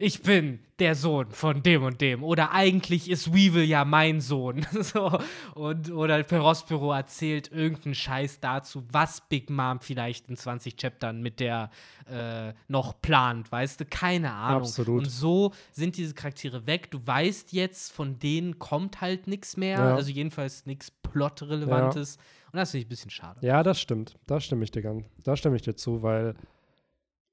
ich 0.02 0.24
bin 0.24 0.60
der 0.80 0.96
Sohn 0.96 1.30
von 1.32 1.62
dem 1.62 1.84
und 1.84 2.00
dem. 2.00 2.24
Oder 2.24 2.54
eigentlich 2.54 3.10
ist 3.10 3.34
Weevil 3.34 3.66
ja 3.66 3.84
mein 3.84 4.22
Sohn. 4.22 4.66
so. 4.82 5.20
und, 5.56 5.92
oder 5.92 6.24
Perospero 6.24 6.94
erzählt 6.94 7.52
irgendeinen 7.52 7.96
Scheiß 7.96 8.40
dazu, 8.40 8.86
was 8.90 9.20
Big 9.28 9.50
Mom 9.50 9.82
vielleicht 9.82 10.30
in 10.30 10.38
20 10.38 10.78
Chaptern 10.78 11.22
mit 11.22 11.42
der 11.42 11.70
äh, 12.10 12.54
noch 12.70 13.02
plant, 13.02 13.52
weißt 13.52 13.82
du? 13.82 13.86
Keine 13.86 14.32
Ahnung. 14.32 14.62
Absolut. 14.62 15.00
Und 15.04 15.10
so 15.10 15.52
sind 15.74 15.98
diese 15.98 16.14
Charaktere 16.14 16.66
weg. 16.66 16.90
Du 16.92 17.06
weißt 17.06 17.52
jetzt, 17.52 17.92
von 17.92 18.18
denen 18.20 18.58
kommt 18.58 19.02
halt 19.02 19.28
nichts 19.28 19.58
mehr. 19.58 19.80
Ja. 19.80 19.96
Also 19.96 20.12
jedenfalls 20.12 20.66
nichts 20.66 20.92
Plot-Relevantes. 20.92 22.18
Und 22.54 22.58
das 22.58 22.72
finde 22.72 22.84
ich 22.84 22.86
ein 22.86 22.90
bisschen 22.90 23.12
schade. 23.12 23.46
Ja, 23.46 23.64
das 23.64 23.82
stimmt. 23.82 24.16
Da 24.28 24.40
stimme 24.40 24.64
ich 24.64 24.72
dir 24.72 24.82
ganz, 24.82 25.06
da 25.26 25.36
stimme 25.36 25.58
ich 25.58 25.62
dir 25.62 25.76
zu, 25.76 26.02
weil 26.02 26.36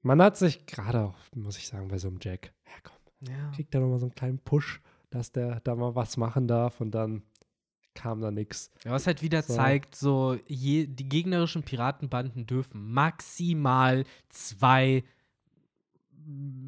man 0.07 0.21
hat 0.21 0.37
sich 0.37 0.65
gerade 0.65 1.01
auch, 1.01 1.15
muss 1.35 1.57
ich 1.57 1.67
sagen, 1.67 1.87
bei 1.89 1.97
so 1.99 2.07
einem 2.07 2.17
Jack, 2.21 2.53
ja 2.65 2.73
komm, 2.83 2.95
Ja. 3.29 3.51
kriegt 3.55 3.73
er 3.75 3.81
nochmal 3.81 3.99
so 3.99 4.05
einen 4.07 4.15
kleinen 4.15 4.39
Push, 4.39 4.81
dass 5.09 5.31
der 5.31 5.59
da 5.61 5.75
mal 5.75 5.95
was 5.95 6.17
machen 6.17 6.47
darf 6.47 6.81
und 6.81 6.91
dann 6.91 7.23
kam 7.93 8.21
da 8.21 8.29
nichts. 8.31 8.71
Ja, 8.85 8.91
was 8.91 9.07
halt 9.07 9.21
wieder 9.21 9.41
So. 9.41 9.55
zeigt, 9.55 9.95
so 9.95 10.37
je, 10.47 10.85
die 10.87 11.09
gegnerischen 11.09 11.63
Piratenbanden 11.63 12.45
dürfen 12.45 12.91
maximal 12.91 14.03
zwei, 14.29 15.03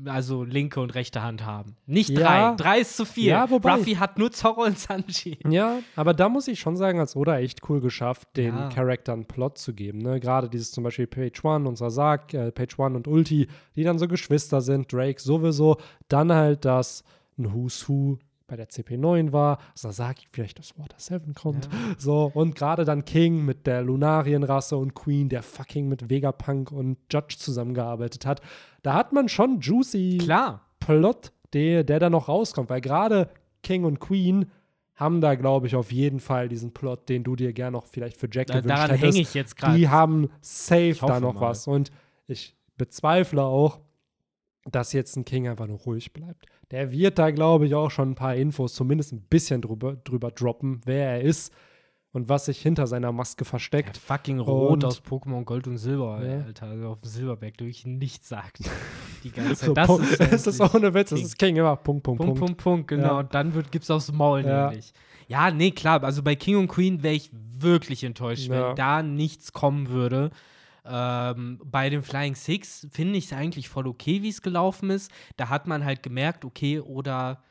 also 0.05 0.43
linke 0.43 0.79
und 0.79 0.95
rechte 0.95 1.21
Hand 1.21 1.45
haben. 1.45 1.75
Nicht 1.85 2.09
Ja. 2.11 2.51
drei. 2.51 2.55
Drei 2.55 2.79
ist 2.79 2.95
zu 2.95 3.05
viel. 3.05 3.27
Ja, 3.27 3.49
wobei- 3.49 3.75
Ruffy 3.75 3.95
hat 3.95 4.17
nur 4.17 4.31
Zorro 4.31 4.63
und 4.63 4.79
Sanji. 4.79 5.37
Ja, 5.47 5.79
aber 5.95 6.13
da 6.13 6.29
muss 6.29 6.47
ich 6.47 6.59
schon 6.59 6.77
sagen, 6.77 6.99
als 6.99 7.15
Oda 7.15 7.37
echt 7.39 7.67
cool 7.69 7.81
geschafft, 7.81 8.29
den 8.37 8.55
Ja. 8.55 8.69
Charakteren 8.69 9.25
Plot 9.25 9.57
zu 9.57 9.73
geben. 9.73 9.99
Ne? 9.99 10.19
Gerade 10.19 10.49
dieses 10.49 10.71
zum 10.71 10.83
Beispiel 10.85 11.07
Page 11.07 11.43
One, 11.43 11.67
unser 11.67 11.89
Sarg, 11.91 12.33
äh, 12.33 12.51
Page 12.51 12.79
One 12.79 12.95
und 12.95 13.07
Ulti, 13.07 13.47
die 13.75 13.83
dann 13.83 13.99
so 13.99 14.07
Geschwister 14.07 14.61
sind, 14.61 14.91
Drake 14.91 15.19
sowieso. 15.21 15.77
Dann 16.07 16.31
halt, 16.31 16.63
dass 16.65 17.03
ein 17.37 17.53
Who's 17.53 17.87
Who 17.89 18.17
bei 18.49 18.55
der 18.55 18.69
CP9 18.69 19.31
war, 19.31 19.59
Sasaki 19.75 20.27
vielleicht 20.31 20.59
das 20.59 20.77
Water 20.77 20.97
7 20.97 21.33
kommt. 21.33 21.69
So, 21.97 22.31
und 22.33 22.55
gerade 22.55 22.83
dann 22.85 23.05
King 23.05 23.45
mit 23.45 23.67
der 23.67 23.81
Lunarienrasse 23.81 24.75
und 24.77 24.95
Queen, 24.95 25.29
der 25.29 25.43
fucking 25.43 25.87
mit 25.87 26.09
Vegapunk 26.09 26.71
und 26.71 26.97
Judge 27.11 27.35
zusammengearbeitet 27.37 28.25
hat. 28.25 28.41
Da 28.81 28.93
hat 28.95 29.13
man 29.13 29.29
schon 29.29 29.59
juicy 29.61 30.17
Klar. 30.21 30.65
Plot, 30.79 31.31
der, 31.53 31.83
der 31.83 31.99
da 31.99 32.09
noch 32.09 32.27
rauskommt, 32.27 32.69
weil 32.69 32.81
gerade 32.81 33.29
King 33.63 33.83
und 33.85 33.99
Queen 33.99 34.49
haben 34.95 35.21
da, 35.21 35.35
glaube 35.35 35.67
ich, 35.67 35.75
auf 35.75 35.91
jeden 35.91 36.19
Fall 36.19 36.49
diesen 36.49 36.73
Plot, 36.73 37.07
den 37.07 37.23
du 37.23 37.35
dir 37.35 37.53
gerne 37.53 37.71
noch 37.71 37.85
vielleicht 37.85 38.17
für 38.17 38.27
Jack 38.31 38.47
Da, 38.47 38.55
gewünscht 38.55 38.69
daran 38.69 38.89
hättest. 38.91 39.03
hänge 39.03 39.21
ich 39.21 39.33
jetzt 39.33 39.55
gerade. 39.55 39.77
Die 39.77 39.87
haben 39.87 40.29
safe 40.41 40.97
da 40.99 41.19
noch 41.21 41.35
mal. 41.35 41.41
was. 41.41 41.67
Und 41.67 41.91
ich 42.27 42.55
bezweifle 42.77 43.43
auch, 43.43 43.79
dass 44.69 44.91
jetzt 44.93 45.15
ein 45.15 45.23
King 45.25 45.47
einfach 45.47 45.67
nur 45.67 45.79
ruhig 45.79 46.11
bleibt. 46.11 46.45
Der 46.71 46.91
wird 46.91 47.17
da, 47.17 47.31
glaube 47.31 47.65
ich, 47.65 47.73
auch 47.75 47.89
schon 47.89 48.11
ein 48.11 48.15
paar 48.15 48.35
Infos, 48.35 48.73
zumindest 48.75 49.11
ein 49.13 49.21
bisschen 49.21 49.61
drüber, 49.61 49.95
drüber 50.03 50.29
droppen, 50.31 50.81
wer 50.85 51.13
er 51.13 51.21
ist 51.21 51.51
und 52.11 52.29
was 52.29 52.45
sich 52.45 52.61
hinter 52.61 52.85
seiner 52.87 53.11
Maske 53.11 53.43
versteckt. 53.45 53.97
fucking 53.97 54.39
Rot 54.39 54.71
Und- 54.73 54.85
aus 54.85 55.01
Pokémon 55.01 55.43
Gold 55.45 55.67
und 55.67 55.77
Silber, 55.77 56.23
Ja. 56.23 56.43
Alter. 56.45 56.67
Also 56.67 56.87
auf 56.89 57.01
dem 57.01 57.09
Silberberg, 57.09 57.57
der 57.57 57.67
wirklich 57.67 57.85
nichts 57.85 58.29
sagt. 58.29 58.59
Die 59.23 59.31
ganze 59.31 59.55
Zeit. 59.55 59.65
So, 59.67 59.73
das 59.73 59.87
Punkt. 59.87 60.09
ist, 60.11 60.19
es 60.21 60.47
ist 60.59 60.61
ohne 60.75 60.93
Witz, 60.93 61.09
King. 61.09 61.23
ist 61.23 61.37
King 61.39 61.55
immer 61.57 61.75
Punkt, 61.75 62.03
Punkt, 62.03 62.21
Punkt, 62.21 62.39
Punkt. 62.39 62.39
Punkt, 62.39 62.63
Punkt, 62.63 62.87
genau. 62.87 63.03
Ja. 63.15 63.19
Und 63.19 63.33
dann 63.33 63.53
wird, 63.53 63.71
gibt's 63.71 63.89
aufs 63.91 64.11
Maul 64.11 64.45
Ja. 64.45 64.67
nämlich. 64.69 64.93
Ja, 65.27 65.51
nee, 65.51 65.71
klar. 65.71 66.03
Also 66.03 66.23
bei 66.23 66.35
King 66.35 66.57
und 66.57 66.67
Queen 66.67 67.03
wäre 67.03 67.13
ich 67.15 67.29
wirklich 67.59 68.03
enttäuscht, 68.03 68.49
wenn 68.49 68.75
da 68.75 69.03
nichts 69.03 69.53
kommen 69.53 69.89
würde. 69.89 70.31
Ähm, 70.85 71.59
bei 71.63 71.89
den 71.89 72.01
Flying 72.01 72.35
Six 72.35 72.87
finde 72.91 73.17
ich 73.17 73.25
es 73.25 73.33
eigentlich 73.33 73.69
voll 73.69 73.87
okay, 73.87 74.21
wie 74.23 74.29
es 74.29 74.41
gelaufen 74.41 74.89
ist. 74.89 75.11
Da 75.37 75.49
hat 75.49 75.67
man 75.67 75.83
halt 75.85 76.03
gemerkt, 76.03 76.45
okay, 76.45 76.79
oder 76.79 77.41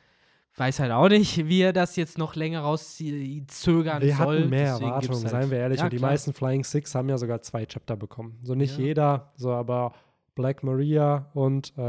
weiß 0.57 0.81
halt 0.81 0.91
auch 0.93 1.09
nicht, 1.09 1.37
wie 1.49 1.61
er 1.61 1.73
das 1.73 1.97
jetzt 1.97 2.19
noch 2.19 2.35
länger 2.35 2.61
rauszögern 2.61 4.03
Wir 4.03 4.17
soll. 4.17 4.39
hatten 4.39 4.51
mehr 4.51 4.69
Erwartungen, 4.71 5.21
halt- 5.23 5.31
seien 5.31 5.51
wir 5.51 5.59
ehrlich. 5.59 5.79
Ja, 5.79 5.85
und 5.85 5.93
die 5.93 5.99
klar. 5.99 6.11
meisten 6.11 6.33
Flying 6.33 6.65
Six 6.65 6.95
haben 6.95 7.09
ja 7.09 7.19
sogar 7.19 7.43
zwei 7.43 7.65
Chapter 7.67 7.97
bekommen. 7.97 8.39
So 8.43 8.55
nicht 8.55 8.77
Ja. 8.79 8.85
jeder, 8.85 9.33
so 9.37 9.53
aber 9.53 9.93
Black 10.35 10.63
Maria 10.63 11.27
und 11.35 11.73
äh, 11.77 11.81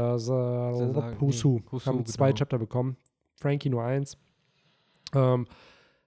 Husu 1.20 1.60
nee, 1.72 1.78
haben 1.86 2.04
zwei 2.06 2.28
genau. 2.28 2.36
Chapter 2.38 2.58
bekommen. 2.58 2.96
Frankie 3.40 3.70
nur 3.70 3.82
eins. 3.84 4.18
Ähm, 5.14 5.46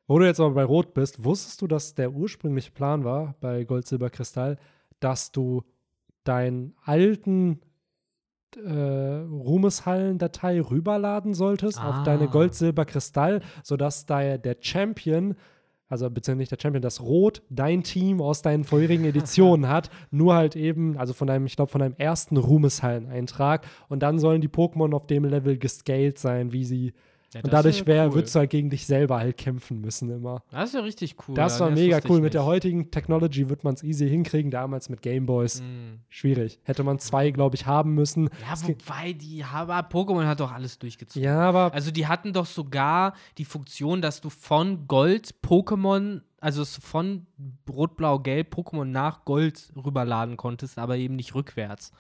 wo 0.07 0.19
du 0.19 0.25
jetzt 0.25 0.39
aber 0.39 0.51
bei 0.53 0.63
Rot 0.65 0.93
bist, 0.93 1.23
wusstest 1.23 1.61
du, 1.61 1.67
dass 1.67 1.95
der 1.95 2.11
ursprüngliche 2.11 2.71
Plan 2.71 3.03
war 3.03 3.35
bei 3.39 3.63
Gold, 3.63 3.87
Silber, 3.87 4.09
Kristall, 4.09 4.57
dass 5.03 5.31
du 5.31 5.63
deinen 6.23 6.73
alten 6.83 7.59
äh, 8.55 8.69
Ruhmeshallen-Datei 8.69 10.61
rüberladen 10.61 11.33
solltest 11.33 11.79
auf 11.79 11.95
Ah. 11.95 12.03
deine 12.03 12.27
Gold, 12.27 12.53
Silber, 12.53 12.85
Kristall, 12.85 13.41
sodass 13.63 14.05
da 14.05 14.37
der 14.37 14.57
Champion, 14.59 15.35
also 15.89 16.09
beziehungsweise 16.09 16.37
nicht 16.37 16.51
der 16.51 16.59
Champion, 16.61 16.81
das 16.81 17.01
Rot 17.01 17.41
dein 17.49 17.83
Team 17.83 18.21
aus 18.21 18.41
deinen 18.41 18.63
vorherigen 18.63 19.05
Editionen 19.05 19.67
hat, 19.69 19.89
nur 20.11 20.35
halt 20.35 20.55
eben, 20.55 20.97
also 20.97 21.13
von 21.13 21.27
deinem, 21.27 21.45
ich 21.47 21.55
glaube, 21.55 21.71
von 21.71 21.79
deinem 21.79 21.95
ersten 21.97 22.37
Ruhmeshallen-Eintrag 22.37 23.65
und 23.89 24.03
dann 24.03 24.19
sollen 24.19 24.41
die 24.41 24.49
Pokémon 24.49 24.93
auf 24.93 25.07
dem 25.07 25.25
Level 25.25 25.57
gescaled 25.57 26.19
sein, 26.19 26.51
wie 26.53 26.65
sie 26.65 26.93
Ja, 27.33 27.39
und 27.41 27.51
das 27.51 27.63
dadurch 27.63 27.85
wär 27.87 28.07
cool. 28.07 28.13
würdest 28.15 28.35
du 28.35 28.39
halt 28.39 28.49
gegen 28.49 28.69
dich 28.69 28.85
selber 28.85 29.17
halt 29.19 29.37
kämpfen 29.37 29.81
müssen 29.81 30.09
immer. 30.09 30.43
Das 30.51 30.69
ist 30.69 30.75
ja 30.75 30.81
richtig 30.81 31.15
cool. 31.27 31.35
Das 31.35 31.59
ja, 31.59 31.65
war 31.65 31.71
mega 31.71 31.95
wusste 31.97 32.07
ich 32.07 32.13
cool. 32.13 32.21
Mit 32.21 32.33
der 32.33 32.45
heutigen 32.45 32.91
Technology 32.91 33.49
wird 33.49 33.63
man 33.63 33.73
es 33.73 33.83
easy 33.83 34.07
hinkriegen. 34.07 34.51
Damals 34.51 34.89
mit 34.89 35.01
Gameboys. 35.01 35.61
Mhm. 35.61 35.99
Schwierig. 36.09 36.59
Hätte 36.63 36.83
man 36.83 36.99
zwei, 36.99 37.31
glaube 37.31 37.55
ich, 37.55 37.65
haben 37.65 37.93
müssen. 37.95 38.29
Ja, 38.47 38.53
Es 38.53 38.67
wobei 38.67 39.13
die 39.13 39.43
aber 39.43 39.79
Pokémon 39.79 40.25
hat 40.25 40.39
doch 40.39 40.51
alles 40.51 40.79
durchgezogen. 40.79 41.23
ja, 41.23 41.39
aber 41.39 41.73
Also 41.73 41.91
die 41.91 42.07
hatten 42.07 42.33
doch 42.33 42.45
sogar 42.45 43.13
die 43.37 43.45
Funktion, 43.45 44.01
dass 44.01 44.21
du 44.21 44.29
von 44.29 44.87
Gold 44.87 45.35
Pokémon, 45.43 46.21
also 46.39 46.63
von 46.65 47.25
Rot, 47.69 47.97
Blau, 47.97 48.19
Gelb 48.19 48.53
Pokémon 48.53 48.85
nach 48.85 49.25
Gold 49.25 49.71
rüberladen 49.75 50.37
konntest, 50.37 50.77
aber 50.77 50.97
eben 50.97 51.15
nicht 51.15 51.33
rückwärts. 51.35 51.91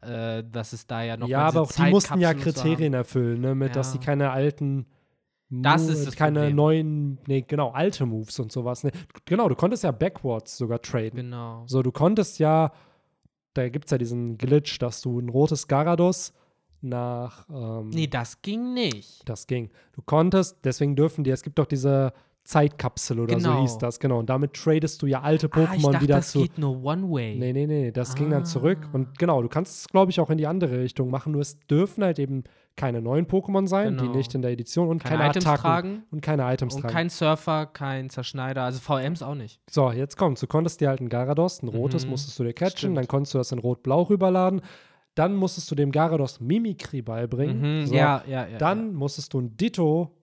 Äh, 0.00 0.44
dass 0.50 0.72
es 0.72 0.86
da 0.86 1.02
ja 1.02 1.16
noch 1.16 1.26
ja, 1.28 1.40
aber 1.40 1.62
auch 1.62 1.72
die 1.72 1.82
mussten 1.90 2.20
ja. 2.20 2.32
Kriterien 2.34 2.94
erfüllen, 2.94 3.40
ne? 3.40 3.54
Mit, 3.54 3.74
dass 3.74 3.92
Ja. 3.94 3.98
die 3.98 4.04
keine 4.06 4.30
alten 4.30 4.86
Das 5.50 5.82
Mo- 5.86 5.90
ist 5.90 6.06
das 6.06 6.14
keine 6.14 6.38
Problem. 6.40 6.56
neuen, 6.56 7.18
nee, 7.26 7.42
genau, 7.42 7.70
alte 7.70 8.06
Moves 8.06 8.38
und 8.38 8.52
sowas. 8.52 8.84
Ne? 8.84 8.92
Genau, 9.24 9.48
du 9.48 9.54
konntest 9.56 9.82
ja 9.82 9.90
backwards 9.90 10.56
sogar 10.58 10.80
traden. 10.82 11.16
Genau. 11.16 11.64
So, 11.66 11.82
du 11.82 11.90
konntest 11.90 12.38
ja 12.38 12.72
da 13.54 13.68
gibt 13.70 13.86
es 13.86 13.90
ja 13.90 13.98
diesen 13.98 14.38
Glitch, 14.38 14.78
dass 14.78 15.00
du 15.00 15.18
ein 15.18 15.28
rotes 15.28 15.66
Garados 15.66 16.32
nach. 16.80 17.48
Ähm, 17.50 17.88
Nee, 17.88 18.06
das 18.06 18.40
ging 18.40 18.72
nicht. 18.72 19.28
Das 19.28 19.48
ging. 19.48 19.70
Du 19.94 20.02
konntest, 20.02 20.58
deswegen 20.64 20.94
dürfen 20.94 21.24
die, 21.24 21.30
es 21.30 21.42
gibt 21.42 21.58
doch 21.58 21.66
diese 21.66 22.12
Zeitkapsel 22.48 23.20
oder 23.20 23.38
so 23.38 23.50
Genau. 23.50 23.60
hieß 23.60 23.76
das, 23.76 24.00
genau. 24.00 24.18
Und 24.20 24.30
damit 24.30 24.54
tradest 24.54 25.02
du 25.02 25.06
ja 25.06 25.20
alte 25.20 25.50
ah, 25.52 25.68
ich 25.74 25.82
Pokémon 25.82 25.92
dachte, 25.92 26.04
wieder 26.04 26.16
das 26.16 26.30
zu. 26.30 26.40
geht 26.40 26.56
nur 26.56 26.82
One-Way. 26.82 27.36
Nee, 27.38 27.52
nee, 27.52 27.66
nee, 27.66 27.92
das 27.92 28.14
ging 28.14 28.30
dann 28.30 28.46
zurück. 28.46 28.78
Ah. 28.86 28.94
Und 28.94 29.18
genau, 29.18 29.42
du 29.42 29.48
kannst 29.48 29.80
es, 29.80 29.88
glaube 29.88 30.10
ich, 30.10 30.18
auch 30.18 30.30
in 30.30 30.38
die 30.38 30.46
andere 30.46 30.78
Richtung 30.80 31.10
machen. 31.10 31.32
Nur 31.32 31.42
es 31.42 31.58
dürfen 31.66 32.02
halt 32.02 32.18
eben 32.18 32.44
keine 32.74 33.02
neuen 33.02 33.26
Pokémon 33.26 33.66
sein, 33.66 33.98
Genau. 33.98 34.10
die 34.12 34.16
nicht 34.16 34.34
in 34.34 34.40
der 34.40 34.50
Edition 34.52 34.88
und 34.88 35.04
Keine 35.04 35.18
keine, 35.18 35.30
Items 35.30 35.44
Attacken 35.46 35.60
tragen 35.62 36.02
und 36.10 36.22
keine 36.22 36.50
Items 36.50 36.74
und 36.76 36.80
tragen. 36.82 36.94
kein 36.94 37.10
Surfer, 37.10 37.66
kein 37.66 38.08
Zerschneider, 38.08 38.62
also 38.62 38.80
VMs 38.80 39.22
auch 39.22 39.34
nicht. 39.34 39.60
So, 39.68 39.92
jetzt 39.92 40.16
kommt's. 40.16 40.40
Du 40.40 40.46
konntest 40.46 40.80
dir 40.80 40.88
halt 40.88 41.00
ein 41.02 41.10
Garados, 41.10 41.62
ein 41.62 41.68
rotes, 41.68 42.04
Mhm. 42.06 42.12
musstest 42.12 42.38
du 42.38 42.44
dir 42.44 42.54
catchen, 42.54 42.78
Stimmt. 42.78 42.96
dann 42.96 43.08
konntest 43.08 43.34
du 43.34 43.38
das 43.38 43.52
in 43.52 43.58
Rot-Blau 43.58 44.02
rüberladen. 44.04 44.62
Dann 45.14 45.34
musstest 45.36 45.70
du 45.70 45.74
dem 45.74 45.90
Garados 45.92 46.40
Mimikry 46.40 47.02
beibringen. 47.02 47.80
Mhm, 47.82 47.86
So. 47.88 47.94
Ja, 47.94 48.22
ja, 48.26 48.46
ja. 48.46 48.56
Dann 48.58 48.94
musstest 48.94 49.34
du 49.34 49.40
ein 49.40 49.56
Ditto 49.56 50.14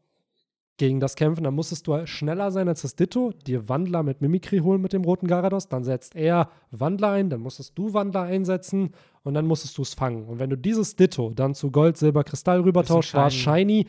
gegen 0.77 0.99
das 0.99 1.15
kämpfen. 1.15 1.43
Dann 1.43 1.53
musstest 1.53 1.87
du 1.87 2.05
schneller 2.05 2.51
sein 2.51 2.67
als 2.67 2.81
das 2.81 2.95
Ditto, 2.95 3.31
dir 3.45 3.69
Wandler 3.69 4.03
mit 4.03 4.21
Mimikry 4.21 4.59
holen 4.59 4.81
mit 4.81 4.93
dem 4.93 5.03
roten 5.03 5.27
Garados. 5.27 5.67
Dann 5.67 5.83
setzt 5.83 6.15
er 6.15 6.49
Wandler 6.71 7.11
ein, 7.11 7.29
dann 7.29 7.41
musstest 7.41 7.77
du 7.77 7.93
Wandler 7.93 8.23
einsetzen 8.23 8.91
und 9.23 9.33
dann 9.33 9.47
musstest 9.47 9.77
du 9.77 9.81
es 9.81 9.93
fangen. 9.93 10.25
Und 10.25 10.39
wenn 10.39 10.49
du 10.49 10.57
dieses 10.57 10.95
Ditto 10.95 11.31
dann 11.33 11.55
zu 11.55 11.71
Gold, 11.71 11.97
Silber, 11.97 12.23
Kristall 12.23 12.61
rübertauscht, 12.61 13.13
war 13.13 13.27
es 13.27 13.35
shiny. 13.35 13.87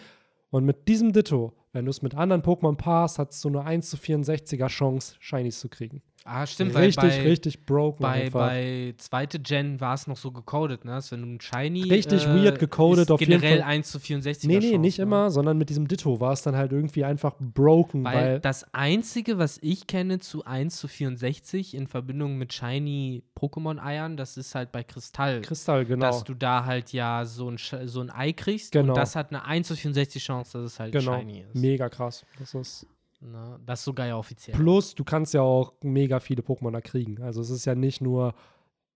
Und 0.50 0.64
mit 0.64 0.88
diesem 0.88 1.12
Ditto, 1.12 1.52
wenn 1.72 1.84
du 1.84 1.90
es 1.90 2.02
mit 2.02 2.14
anderen 2.14 2.42
Pokémon 2.42 2.76
paarst, 2.76 3.18
hast 3.18 3.44
du 3.44 3.50
nur 3.50 3.64
1 3.64 3.90
zu 3.90 3.96
64er 3.96 4.68
Chance, 4.68 5.16
Shinies 5.18 5.60
zu 5.60 5.68
kriegen. 5.68 6.02
Ah, 6.28 6.44
stimmt, 6.46 6.74
weil 6.74 6.86
richtig, 6.86 7.02
bei, 7.02 7.22
richtig 7.22 7.64
broken 7.66 8.02
bei, 8.02 8.30
bei 8.30 8.94
zweite 8.98 9.38
Gen 9.38 9.80
war 9.80 9.94
es 9.94 10.06
noch 10.08 10.16
so 10.16 10.32
gecodet, 10.32 10.84
ne? 10.84 10.90
Dass 10.92 11.12
wenn 11.12 11.22
du 11.22 11.28
ein 11.28 11.40
Shiny. 11.40 11.84
Richtig 11.84 12.26
äh, 12.26 12.34
weird 12.34 12.58
gecodet, 12.58 13.10
auf 13.10 13.20
jeden 13.20 13.40
generell 13.40 13.60
Fall. 13.60 13.68
1 13.68 13.90
zu 13.90 14.00
64. 14.00 14.48
nee, 14.48 14.56
nee, 14.56 14.60
Chance, 14.60 14.78
nicht 14.78 14.98
ne? 14.98 15.02
immer, 15.04 15.30
sondern 15.30 15.56
mit 15.56 15.70
diesem 15.70 15.86
Ditto 15.86 16.18
war 16.18 16.32
es 16.32 16.42
dann 16.42 16.56
halt 16.56 16.72
irgendwie 16.72 17.04
einfach 17.04 17.36
broken, 17.38 18.02
Weil, 18.04 18.14
weil, 18.16 18.40
das 18.40 18.66
einzige, 18.74 19.38
was 19.38 19.58
ich 19.62 19.86
kenne 19.86 20.18
zu 20.18 20.44
1 20.44 20.76
zu 20.76 20.88
64 20.88 21.74
in 21.74 21.86
Verbindung 21.86 22.36
mit 22.38 22.52
Shiny 22.52 23.22
Pokémon-Eiern, 23.38 24.16
das 24.16 24.36
ist 24.36 24.54
halt 24.54 24.72
bei 24.72 24.82
Kristall. 24.82 25.42
Kristall, 25.42 25.84
genau. 25.84 26.06
Dass 26.06 26.24
du 26.24 26.34
da 26.34 26.64
halt 26.64 26.92
ja 26.92 27.24
so 27.24 27.48
ein, 27.50 27.58
so 27.58 28.00
ein 28.00 28.10
Ei 28.10 28.32
kriegst 28.32 28.72
Genau. 28.72 28.92
und 28.94 28.98
das 28.98 29.14
hat 29.14 29.30
eine 29.30 29.44
1 29.44 29.68
zu 29.68 29.76
64 29.76 30.22
Chance, 30.22 30.58
dass 30.58 30.72
es 30.72 30.80
halt 30.80 30.92
Genau, 30.92 31.18
Shiny 31.18 31.40
ist. 31.40 31.54
mega 31.54 31.88
krass. 31.88 32.24
Das 32.38 32.54
ist 32.54 32.86
Ne? 33.20 33.58
Das 33.64 33.80
ist 33.80 33.84
sogar 33.84 34.06
ja 34.06 34.16
offiziell. 34.16 34.56
Plus, 34.56 34.94
du 34.94 35.04
kannst 35.04 35.34
ja 35.34 35.42
auch 35.42 35.72
mega 35.82 36.20
viele 36.20 36.42
Pokémon 36.42 36.72
da 36.72 36.80
kriegen. 36.80 37.20
Also 37.22 37.40
es 37.40 37.50
ist 37.50 37.64
ja 37.64 37.74
nicht 37.74 38.00
nur, 38.00 38.34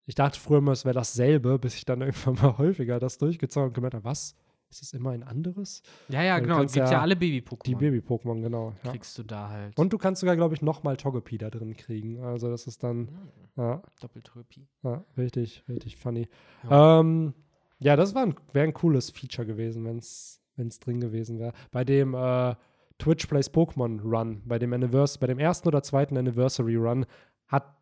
ich 0.06 0.14
dachte 0.14 0.38
früher 0.38 0.58
immer, 0.58 0.72
es 0.72 0.84
wäre 0.84 0.94
dasselbe, 0.94 1.58
bis 1.58 1.74
ich 1.76 1.84
dann 1.84 2.00
irgendwann 2.02 2.34
mal 2.34 2.58
häufiger 2.58 2.98
das 3.00 3.18
durchgezogen 3.18 3.68
und 3.68 3.74
gemerkt 3.74 3.94
habe, 3.94 4.04
was? 4.04 4.34
Ist 4.72 4.82
es 4.82 4.92
immer 4.92 5.10
ein 5.10 5.24
anderes? 5.24 5.82
ja, 6.08 6.22
ja, 6.22 6.38
genau. 6.38 6.58
kannst 6.58 6.74
Gibt's 6.74 6.90
ja, 6.90 6.98
ja 6.98 7.02
alle 7.02 7.16
Die 7.16 7.40
Baby-Pokémon. 7.40 7.76
Baby-Pokémon, 7.76 8.40
genau. 8.40 8.72
Ja. 8.84 8.92
Kriegst 8.92 9.18
du 9.18 9.24
da 9.24 9.48
halt. 9.48 9.76
Und 9.76 9.92
du 9.92 9.98
kannst 9.98 10.20
sogar, 10.20 10.36
glaube 10.36 10.54
ich, 10.54 10.62
nochmal 10.62 10.96
Togepi 10.96 11.38
da 11.38 11.50
drin 11.50 11.76
kriegen. 11.76 12.20
Also 12.22 12.48
das 12.48 12.68
ist 12.68 12.84
dann, 12.84 13.08
Hm, 13.08 13.64
ja, 13.64 13.82
Doppeltherapie. 14.00 14.68
ja 14.84 15.04
richtig, 15.16 15.64
richtig 15.68 15.96
funny. 15.96 16.28
Ja. 16.70 17.00
Ähm, 17.00 17.34
ja, 17.80 17.96
das 17.96 18.14
wäre 18.14 18.26
ein, 18.26 18.34
wär 18.52 18.62
ein 18.62 18.72
cooles 18.74 19.10
Feature 19.10 19.44
gewesen, 19.44 19.84
wenn 19.84 19.96
es 19.98 20.40
drin 20.78 21.00
gewesen 21.00 21.40
wäre. 21.40 21.52
Bei 21.72 21.82
dem 21.84 22.14
äh, 22.14 22.54
Twitch 23.00 23.26
Plays 23.26 23.52
Pokémon 23.52 24.00
Run, 24.02 24.42
bei 24.44 24.58
dem 24.60 24.72
Anniversary, 24.72 25.18
bei 25.20 25.26
dem 25.26 25.38
ersten 25.40 25.66
oder 25.66 25.82
zweiten 25.82 26.16
Anniversary 26.16 26.76
Run, 26.76 27.04
hat, 27.48 27.74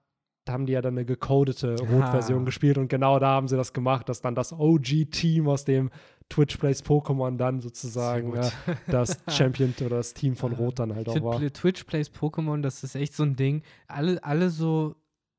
da 0.47 0.55
haben 0.55 0.65
die 0.65 0.73
ja 0.73 0.81
dann 0.81 0.95
eine 0.95 1.05
gecodete 1.05 1.75
Rot-Version 1.79 2.43
Ah. 2.43 2.45
gespielt 2.47 2.79
und 2.79 2.89
genau 2.89 3.19
da 3.19 3.29
haben 3.29 3.49
sie 3.49 3.57
das 3.57 3.75
gemacht, 3.75 4.09
dass 4.09 4.23
dann 4.23 4.35
das 4.35 4.55
OG-Team 4.55 5.47
aus 5.47 5.67
dem 5.67 5.91
Twitch 6.31 6.57
Plays 6.57 6.83
Pokémon 6.83 7.37
dann 7.37 7.61
sozusagen 7.61 8.35
ja, 8.35 8.51
das 8.87 9.19
Champion 9.29 9.75
oder 9.81 9.97
das 9.97 10.15
Team 10.15 10.37
von 10.37 10.53
Rot 10.55 10.79
dann 10.79 10.95
halt 10.95 11.09
Ich 11.09 11.21
auch 11.21 11.25
war. 11.41 11.53
Twitch 11.53 11.85
Plays 11.85 12.11
Pokémon, 12.11 12.63
das 12.63 12.83
ist 12.83 12.95
echt 12.95 13.15
so 13.15 13.25
ein 13.25 13.37
Ding. 13.37 13.63
Alle, 13.89 14.23
alle 14.25 14.49
so 14.51 14.95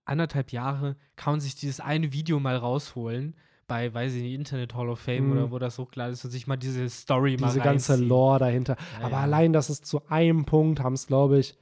anderthalb 0.06 0.52
Jahre 0.52 0.96
kann 1.16 1.34
man 1.34 1.40
sich 1.40 1.56
dieses 1.56 1.80
eine 1.80 2.12
Video 2.14 2.40
mal 2.40 2.56
rausholen 2.58 3.36
bei, 3.70 3.94
weiß 3.94 4.14
ich 4.16 4.24
nicht, 4.24 4.34
Internet 4.34 4.76
Hall 4.76 4.90
of 4.90 5.00
Fame 5.00 5.28
Mhm. 5.28 5.32
oder 5.32 5.52
wo 5.52 5.60
das 5.60 5.78
hochgeladen 5.80 6.14
ist 6.14 6.26
und 6.26 6.32
sich 6.32 6.46
mal 6.48 6.58
diese 6.58 6.90
Story 6.90 7.38
mal 7.40 7.48
Diese 7.48 7.62
ganze. 7.62 7.96
Lore 7.96 8.40
dahinter. 8.40 8.76
Ja, 9.00 9.06
Aber 9.06 9.16
ja. 9.16 9.22
allein, 9.22 9.54
dass 9.54 9.70
es 9.70 9.82
zu 9.82 10.02
einem 10.10 10.44
Punkt 10.44 10.82
haben 10.82 10.94
es, 10.96 11.08
glaube 11.08 11.40
ich, 11.40 11.56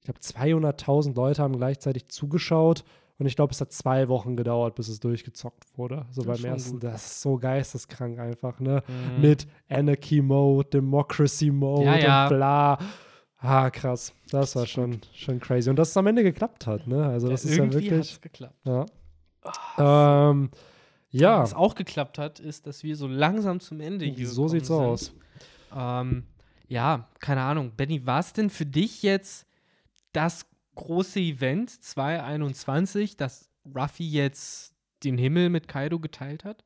ich 0.00 0.04
glaube, 0.04 0.20
200.000 0.20 1.14
Leute 1.14 1.42
haben 1.42 1.56
gleichzeitig 1.56 2.08
zugeschaut. 2.08 2.84
Und 3.18 3.26
ich 3.26 3.34
glaube, 3.34 3.52
es 3.52 3.60
hat 3.60 3.72
zwei 3.72 4.08
Wochen 4.08 4.36
gedauert, 4.36 4.76
bis 4.76 4.86
es 4.88 5.00
durchgezockt 5.00 5.64
wurde. 5.76 6.06
So 6.12 6.22
Das 6.22 6.40
beim 6.40 6.52
ersten. 6.52 6.72
gut. 6.74 6.84
Das 6.84 7.04
ist 7.04 7.20
so 7.20 7.36
geisteskrank 7.36 8.18
einfach, 8.20 8.60
ne? 8.60 8.82
Mhm. 8.86 9.20
Mit 9.20 9.48
Anarchy 9.68 10.22
Mode, 10.22 10.68
Democracy 10.70 11.50
Mode 11.50 12.00
Ja, 12.00 12.28
und 12.28 12.36
bla. 12.36 12.78
Ah, 13.40 13.70
krass. 13.70 14.12
Das 14.30 14.54
war 14.54 14.66
schon, 14.66 15.00
schon 15.12 15.40
crazy. 15.40 15.68
Und 15.68 15.76
dass 15.76 15.90
es 15.90 15.96
am 15.96 16.06
Ende 16.06 16.22
geklappt 16.22 16.66
hat, 16.68 16.86
ne? 16.86 17.06
Also, 17.06 17.28
das 17.28 17.44
ist 17.44 17.56
ja 17.56 17.64
Irgendwie 17.64 17.84
wirklich. 17.90 18.08
hat's 18.12 18.20
geklappt. 18.20 18.54
Ja. 18.64 18.86
Ähm, 20.30 20.50
ja, 21.10 21.42
Was 21.42 21.54
auch 21.54 21.74
geklappt 21.74 22.18
hat, 22.18 22.40
ist, 22.40 22.66
dass 22.66 22.82
wir 22.82 22.96
so 22.96 23.06
langsam 23.06 23.60
zum 23.60 23.80
Ende 23.80 24.04
hier 24.04 24.28
so 24.28 24.48
sieht's 24.48 24.68
sind. 24.68 24.76
aus. 24.76 25.12
Ähm, 25.74 26.24
ja, 26.68 27.08
keine 27.18 27.42
Ahnung. 27.42 27.72
Benny, 27.76 28.06
war 28.06 28.20
es 28.20 28.32
denn 28.32 28.50
für 28.50 28.66
dich 28.66 29.02
jetzt 29.02 29.46
das 30.12 30.46
große 30.74 31.20
Event 31.20 31.70
2021, 31.70 33.16
dass 33.16 33.50
Ruffy 33.74 34.08
jetzt 34.08 34.74
den 35.04 35.18
Himmel 35.18 35.48
mit 35.48 35.68
Kaido 35.68 35.98
geteilt 35.98 36.44
hat? 36.44 36.64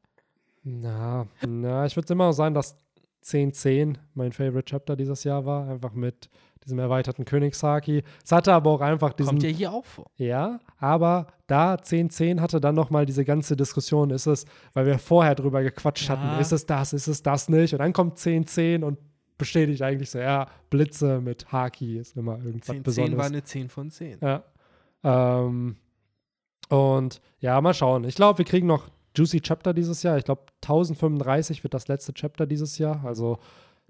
Na, 0.64 1.26
na 1.46 1.86
ich 1.86 1.96
würde 1.96 2.12
immer 2.12 2.26
noch 2.26 2.32
sagen, 2.32 2.54
dass 2.54 2.76
1010 3.22 3.98
mein 4.14 4.32
Favorite 4.32 4.64
Chapter 4.64 4.96
dieses 4.96 5.24
Jahr 5.24 5.44
war. 5.44 5.68
Einfach 5.68 5.92
mit 5.92 6.28
diesem 6.64 6.78
erweiterten 6.78 7.24
Königshaki. 7.24 8.02
Es 8.24 8.32
hatte 8.32 8.52
aber 8.52 8.70
auch 8.70 8.80
einfach 8.80 9.12
diesen. 9.12 9.30
Kommt 9.30 9.42
ja 9.42 9.48
hier 9.50 9.72
auch 9.72 9.84
vor. 9.84 10.06
Ja, 10.16 10.60
aber 10.78 11.26
da 11.46 11.72
1010 11.74 12.40
hatte 12.40 12.60
dann 12.60 12.74
nochmal 12.74 13.06
diese 13.06 13.24
ganze 13.24 13.56
Diskussion, 13.56 14.10
ist 14.10 14.26
es, 14.26 14.44
weil 14.74 14.86
wir 14.86 14.98
vorher 14.98 15.34
drüber 15.34 15.62
gequatscht 15.62 16.08
Ja. 16.08 16.18
hatten, 16.18 16.40
ist 16.40 16.52
es 16.52 16.66
das, 16.66 16.92
ist 16.92 17.06
es 17.08 17.22
das 17.22 17.48
nicht? 17.48 17.72
Und 17.74 17.80
dann 17.80 17.92
kommt 17.92 18.12
1010 18.18 18.82
und 18.84 18.98
bestätigt 19.38 19.82
eigentlich 19.82 20.10
so, 20.10 20.18
ja, 20.18 20.46
Blitze 20.70 21.20
mit 21.20 21.50
Haki 21.50 21.98
ist 21.98 22.16
immer 22.16 22.38
irgendwas 22.38 22.66
10, 22.66 22.74
10 22.76 22.82
Besonderes. 22.84 23.18
war 23.18 23.26
eine 23.26 23.42
10 23.42 23.68
von 23.68 23.90
10. 23.90 24.18
Ja. 24.20 24.44
Ähm, 25.02 25.76
und 26.68 27.20
ja, 27.40 27.60
mal 27.60 27.74
schauen. 27.74 28.04
Ich 28.04 28.14
glaube, 28.14 28.38
wir 28.38 28.44
kriegen 28.44 28.66
noch 28.66 28.88
Juicy 29.16 29.40
Chapter 29.40 29.74
dieses 29.74 30.02
Jahr. 30.02 30.16
Ich 30.16 30.24
glaube, 30.24 30.42
1035 30.62 31.62
wird 31.64 31.74
das 31.74 31.88
letzte 31.88 32.14
Chapter 32.14 32.46
dieses 32.46 32.78
Jahr. 32.78 33.04
Also 33.04 33.38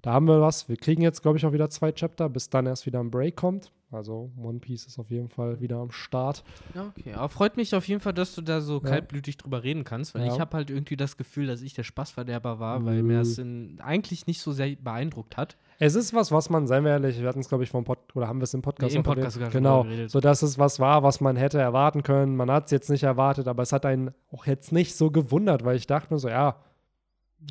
da 0.03 0.13
haben 0.13 0.27
wir 0.27 0.39
was. 0.41 0.69
Wir 0.69 0.77
kriegen 0.77 1.01
jetzt, 1.01 1.21
glaube 1.23 1.37
ich, 1.39 1.45
auch 1.45 1.53
wieder 1.53 1.69
zwei 1.71 1.91
Chapter, 1.91 2.29
bis 2.29 2.49
dann 2.51 2.65
erst 2.67 2.85
wieder 2.85 2.99
ein 2.99 3.09
Break 3.09 3.35
kommt. 3.35 3.71
Also 3.89 4.31
One 4.41 4.57
Piece 4.57 4.87
ist 4.87 4.97
auf 4.97 5.11
jeden 5.11 5.29
Fall 5.29 5.59
wieder 5.61 5.77
am 5.77 5.91
Start. 5.91 6.43
Ja, 6.73 6.87
okay. 6.97 7.13
Aber 7.13 7.29
freut 7.29 7.57
mich 7.57 7.75
auf 7.75 7.87
jeden 7.87 8.01
Fall, 8.01 8.13
dass 8.13 8.33
du 8.33 8.41
da 8.41 8.59
so 8.59 8.81
Ja. 8.83 8.89
kaltblütig 8.89 9.37
drüber 9.37 9.63
reden 9.63 9.83
kannst, 9.83 10.15
weil 10.15 10.25
Ja. 10.25 10.33
ich 10.33 10.39
habe 10.39 10.57
halt 10.57 10.71
irgendwie 10.71 10.97
das 10.97 11.15
Gefühl, 11.15 11.45
dass 11.45 11.61
ich 11.61 11.75
der 11.75 11.83
Spaßverderber 11.83 12.59
war, 12.59 12.83
weil 12.85 13.03
mir 13.03 13.13
Mhm. 13.13 13.19
das 13.19 13.37
in, 13.37 13.79
eigentlich 13.81 14.25
nicht 14.25 14.41
so 14.41 14.51
sehr 14.51 14.75
beeindruckt 14.75 15.37
hat. 15.37 15.57
Es 15.77 15.93
ist 15.93 16.11
was, 16.13 16.31
was 16.31 16.49
man, 16.49 16.65
seien 16.65 16.83
wir 16.85 16.91
ehrlich, 16.91 17.19
wir 17.21 17.27
hatten 17.29 17.39
es, 17.41 17.49
glaube 17.49 17.63
ich, 17.65 17.69
vom 17.69 17.83
Pod 17.83 17.99
oder 18.15 18.27
haben 18.27 18.39
wir 18.39 18.45
es 18.45 18.53
im 18.55 18.63
Podcast 18.63 18.93
Nee, 18.93 18.97
im 18.97 19.03
Podcast 19.03 19.35
sogar 19.35 19.51
Genau, 19.51 19.85
so 20.07 20.19
dass 20.19 20.41
es 20.41 20.57
was 20.57 20.79
war, 20.79 21.03
was 21.03 21.21
man 21.21 21.35
hätte 21.35 21.59
erwarten 21.59 22.01
können. 22.01 22.35
Man 22.35 22.49
hat 22.49 22.65
es 22.65 22.71
jetzt 22.71 22.89
nicht 22.89 23.03
erwartet, 23.03 23.47
aber 23.47 23.61
es 23.61 23.71
hat 23.71 23.85
einen 23.85 24.11
auch 24.31 24.47
jetzt 24.47 24.71
nicht 24.71 24.95
so 24.95 25.11
gewundert, 25.11 25.63
weil 25.65 25.75
ich 25.77 25.85
dachte 25.87 26.11
mir 26.13 26.19
so, 26.19 26.29
ja. 26.29 26.55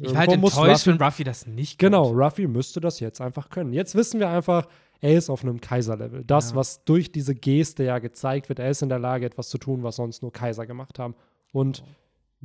Ich 0.01 0.11
war 0.11 0.19
halt 0.19 0.33
enttäuscht, 0.33 0.57
Ruffy- 0.57 0.87
wenn 0.87 1.01
Ruffy 1.03 1.25
das 1.25 1.47
nicht 1.47 1.79
Genau, 1.79 2.05
konnte. 2.09 2.25
Ruffy 2.25 2.47
müsste 2.47 2.81
das 2.81 3.01
jetzt 3.01 3.21
einfach 3.21 3.51
können. 3.51 3.73
Jetzt 3.73 3.95
wissen 3.95 4.21
wir 4.21 4.29
einfach, 4.29 4.67
er 5.01 5.15
ist 5.17 5.29
auf 5.31 5.43
einem 5.43 5.61
Kaiserlevel. 5.61 6.25
Das, 6.25 6.51
Ja. 6.51 6.57
was 6.57 6.85
durch 6.85 7.13
diese 7.13 7.35
Geste 7.35 7.85
ja 7.85 7.99
gezeigt 7.99 8.49
wird, 8.49 8.59
er 8.59 8.71
ist 8.71 8.83
in 8.83 8.89
der 8.89 8.99
Lage, 8.99 9.27
etwas 9.27 9.49
zu 9.49 9.59
tun, 9.59 9.83
was 9.83 9.97
sonst 9.97 10.23
nur 10.23 10.33
Kaiser 10.33 10.67
gemacht 10.67 10.99
haben. 10.99 11.15
Und 11.53 11.85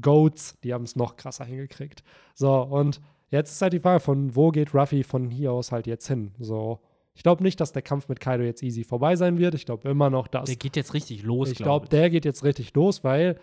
Goats, 0.02 0.58
die 0.64 0.74
haben 0.74 0.84
es 0.84 0.96
noch 0.96 1.16
krasser 1.16 1.46
hingekriegt. 1.46 2.04
So, 2.36 2.62
und 2.62 3.02
jetzt 3.30 3.52
ist 3.52 3.62
halt 3.62 3.74
die 3.74 3.80
Frage, 3.80 4.00
von 4.00 4.36
wo 4.36 4.52
geht 4.52 4.74
Ruffy 4.74 5.04
von 5.04 5.30
hier 5.32 5.52
aus 5.52 5.72
halt 5.72 5.88
jetzt 5.88 6.08
hin? 6.08 6.32
So, 6.40 6.80
ich 7.16 7.24
glaube 7.24 7.42
nicht, 7.44 7.60
dass 7.60 7.72
der 7.72 7.82
Kampf 7.82 8.10
mit 8.10 8.20
Kaido 8.20 8.44
jetzt 8.44 8.62
easy 8.62 8.84
vorbei 8.84 9.16
sein 9.16 9.40
wird. 9.40 9.56
Ich 9.56 9.66
glaube 9.66 9.90
immer 9.90 10.10
noch, 10.12 10.28
dass 10.28 10.46
Der 10.46 10.56
geht 10.56 10.76
jetzt 10.76 10.94
richtig 10.94 11.24
los, 11.24 11.50
ich 11.52 11.58
glaube 11.58 11.88
glaube, 11.88 11.90
der 11.90 12.10
geht 12.12 12.26
jetzt 12.26 12.44
richtig 12.44 12.74
los, 12.76 13.04
weil, 13.04 13.40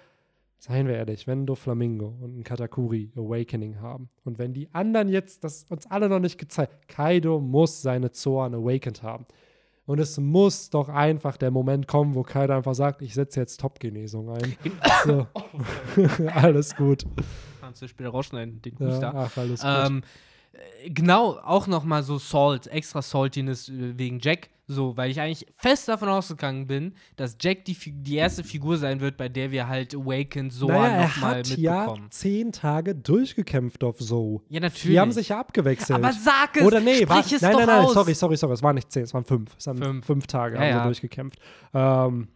seien 0.64 0.86
wir 0.88 0.94
ehrlich, 0.94 1.26
wenn 1.26 1.44
Doflamingo 1.44 2.16
und 2.22 2.38
ein 2.38 2.42
Katakuri 2.42 3.12
Awakening 3.16 3.80
haben 3.82 4.08
und 4.24 4.38
wenn 4.38 4.54
die 4.54 4.72
anderen 4.72 5.10
jetzt, 5.10 5.44
das 5.44 5.66
uns 5.68 5.84
alle 5.90 6.08
noch 6.08 6.20
nicht 6.20 6.38
gezeigt, 6.38 6.88
Kaido 6.88 7.38
muss 7.38 7.82
seine 7.82 8.12
Zoan 8.12 8.54
Awakened 8.54 9.02
haben. 9.02 9.26
Und 9.84 10.00
es 10.00 10.18
muss 10.18 10.70
doch 10.70 10.88
einfach 10.88 11.36
der 11.36 11.50
Moment 11.50 11.86
kommen, 11.86 12.14
wo 12.14 12.22
Kaido 12.22 12.54
einfach 12.54 12.74
sagt, 12.74 13.02
ich 13.02 13.12
setze 13.12 13.40
jetzt 13.40 13.60
Top-Genesung 13.60 14.30
ein. 14.30 14.56
so. 15.04 15.26
alles 16.34 16.74
gut. 16.74 17.04
Kannst 17.60 17.82
du 17.82 17.88
später 17.88 18.08
rausschneiden, 18.08 18.62
den 18.62 18.74
Ja, 18.78 18.86
Huster. 18.86 19.14
ach, 19.14 19.36
alles 19.36 19.60
gut. 19.60 19.70
Ähm, 19.70 19.98
äh, 19.98 20.02
genau, 20.86 21.38
auch 21.42 21.66
noch 21.66 21.84
mal 21.84 22.02
so 22.02 22.18
Salt, 22.18 22.66
extra 22.68 23.02
Saltiness 23.02 23.68
äh, 23.68 23.98
wegen 23.98 24.18
Jack. 24.20 24.50
So, 24.66 24.96
weil 24.96 25.10
ich 25.10 25.20
eigentlich 25.20 25.46
fest 25.58 25.88
davon 25.88 26.08
ausgegangen 26.08 26.66
bin, 26.66 26.94
dass 27.16 27.36
Jack 27.38 27.66
die, 27.66 27.76
die 27.76 28.14
erste 28.16 28.42
Figur 28.42 28.78
sein 28.78 28.98
wird, 29.00 29.18
bei 29.18 29.28
der 29.28 29.50
wir 29.50 29.68
halt 29.68 29.94
Awakened 29.94 30.50
Soa 30.54 30.72
naja, 30.72 30.86
er 30.86 31.02
nochmal 31.08 31.38
hat 31.40 31.48
ja 31.48 31.80
mitbekommen. 31.80 32.10
zehn 32.10 32.50
Tage 32.50 32.94
durchgekämpft 32.94 33.84
auf 33.84 34.00
so. 34.00 34.42
Ja, 34.48 34.60
natürlich. 34.60 34.82
Die 34.94 34.98
haben 35.00 35.12
sich 35.12 35.28
ja 35.28 35.40
abgewechselt. 35.40 36.02
Aber 36.02 36.14
sag 36.14 36.56
es! 36.56 36.62
Oder 36.62 36.80
nee, 36.80 36.94
sprich 36.94 37.08
war, 37.10 37.18
es 37.20 37.42
nein, 37.42 37.52
doch 37.52 37.58
nein, 37.58 37.66
nein, 37.66 37.84
aus. 37.84 37.92
sorry, 37.92 38.14
sorry, 38.14 38.36
sorry, 38.38 38.54
es 38.54 38.62
waren 38.62 38.76
nicht 38.76 38.90
zehn, 38.90 39.02
es 39.02 39.12
waren 39.12 39.26
fünf. 39.26 39.54
Es 39.58 39.66
haben 39.66 39.82
fünf, 39.82 40.06
Fünf. 40.06 40.26
Tage 40.28 40.54
Ja, 40.54 40.60
haben 40.62 40.68
ja. 40.70 40.84
durchgekämpft. 40.84 41.38
Ähm, 41.74 42.28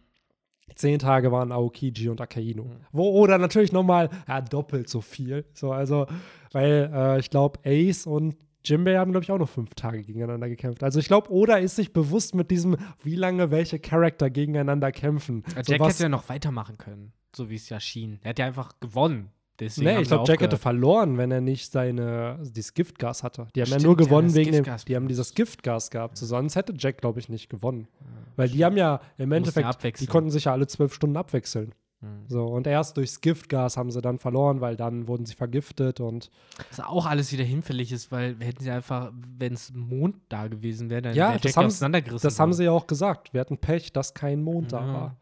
zehn 0.79 0.99
Tage 0.99 1.31
waren 1.31 1.51
Aokiji 1.51 2.09
und 2.09 2.21
Akainu. 2.21 2.63
Mhm. 2.65 2.71
Wo, 2.91 3.09
oder 3.11 3.37
natürlich 3.37 3.71
nochmal, 3.71 4.09
ja, 4.27 4.41
doppelt 4.41 4.89
so 4.89 5.01
viel. 5.01 5.45
So, 5.53 5.71
also, 5.71 6.07
weil 6.51 6.91
äh, 6.93 7.19
ich 7.19 7.29
glaube, 7.29 7.59
Ace 7.65 8.07
und 8.07 8.35
Jimbei 8.65 8.97
haben, 8.97 9.11
glaube 9.11 9.23
ich, 9.23 9.31
auch 9.31 9.37
noch 9.37 9.47
fünf 9.49 9.73
Tage 9.75 10.03
gegeneinander 10.03 10.49
gekämpft. 10.49 10.83
Also 10.83 10.99
ich 10.99 11.07
glaube, 11.07 11.31
Oda 11.31 11.55
ist 11.57 11.77
sich 11.77 11.93
bewusst 11.93 12.35
mit 12.35 12.51
diesem, 12.51 12.75
wie 13.03 13.15
lange 13.15 13.51
welche 13.51 13.79
Charakter 13.79 14.29
gegeneinander 14.29 14.91
kämpfen. 14.91 15.43
Ja, 15.55 15.63
So 15.63 15.71
Jack 15.71 15.81
was- 15.81 15.93
hätte 15.93 16.03
ja 16.03 16.09
noch 16.09 16.27
weitermachen 16.27 16.77
können, 16.77 17.13
so 17.33 17.49
wie 17.49 17.55
es 17.55 17.69
ja 17.69 17.79
schien. 17.79 18.19
Er 18.21 18.31
hat 18.31 18.39
ja 18.39 18.45
einfach 18.45 18.73
gewonnen. 18.81 19.31
Deswegen 19.59 19.89
Nee, 19.95 20.01
ich 20.01 20.07
glaube, 20.07 20.23
Jack 20.27 20.41
hätte 20.41 20.57
verloren, 20.57 21.17
wenn 21.17 21.31
er 21.31 21.41
nicht 21.41 21.71
seine, 21.71 22.39
dieses 22.41 22.73
Giftgas 22.73 23.23
hatte. 23.23 23.47
Die 23.55 23.61
haben 23.61 23.69
ja 23.69 23.79
Stimmt, 23.79 23.83
nur 23.83 23.99
ja, 23.99 24.05
gewonnen 24.05 24.27
das 24.29 24.35
wegen 24.35 24.51
dem, 24.51 24.65
die 24.87 24.95
haben 24.95 25.07
dieses 25.07 25.33
Giftgas 25.33 25.89
gehabt. 25.91 26.17
So, 26.17 26.25
sonst 26.25 26.55
hätte 26.55 26.73
Jack, 26.77 26.99
glaube 26.99 27.19
ich, 27.19 27.29
nicht 27.29 27.49
gewonnen. 27.49 27.87
Weil 28.35 28.49
die 28.49 28.63
haben 28.63 28.77
ja 28.77 29.01
im 29.17 29.31
ja 29.31 29.37
Endeffekt, 29.37 29.99
die 29.99 30.07
konnten 30.07 30.29
sich 30.31 30.45
ja 30.45 30.53
alle 30.53 30.67
zwölf 30.67 30.93
Stunden 30.93 31.17
abwechseln. 31.17 31.73
Mhm. 32.01 32.07
So, 32.29 32.45
und 32.45 32.65
erst 32.65 32.95
durchs 32.95 33.19
Giftgas 33.19 33.75
haben 33.75 33.91
sie 33.91 34.01
dann 34.01 34.19
verloren, 34.19 34.61
weil 34.61 34.77
dann 34.77 35.09
wurden 35.09 35.25
sie 35.25 35.35
vergiftet 35.35 35.99
und 35.99 36.31
Was 36.69 36.79
auch 36.79 37.05
alles 37.05 37.33
wieder 37.33 37.43
hinfällig 37.43 37.91
ist, 37.91 38.09
weil 38.13 38.37
hätten 38.39 38.63
sie 38.63 38.71
einfach, 38.71 39.11
wenn 39.37 39.51
es 39.53 39.73
Mond 39.73 40.15
da 40.29 40.47
gewesen 40.47 40.89
wäre, 40.89 41.01
dann 41.01 41.13
Ja, 41.15 41.31
wäre 41.31 41.39
das 41.39 41.43
Jack 41.51 41.57
haben- 41.57 41.65
auseinandergerissen. 41.65 42.25
das 42.25 42.39
haben 42.39 42.53
sie 42.53 42.63
ja 42.63 42.71
auch 42.71 42.87
gesagt. 42.87 43.33
Wir 43.33 43.41
hatten 43.41 43.57
Pech, 43.57 43.91
dass 43.91 44.13
kein 44.13 44.41
Mond 44.41 44.71
da 44.71 44.79
Ja. 44.85 44.93
war. 44.93 45.15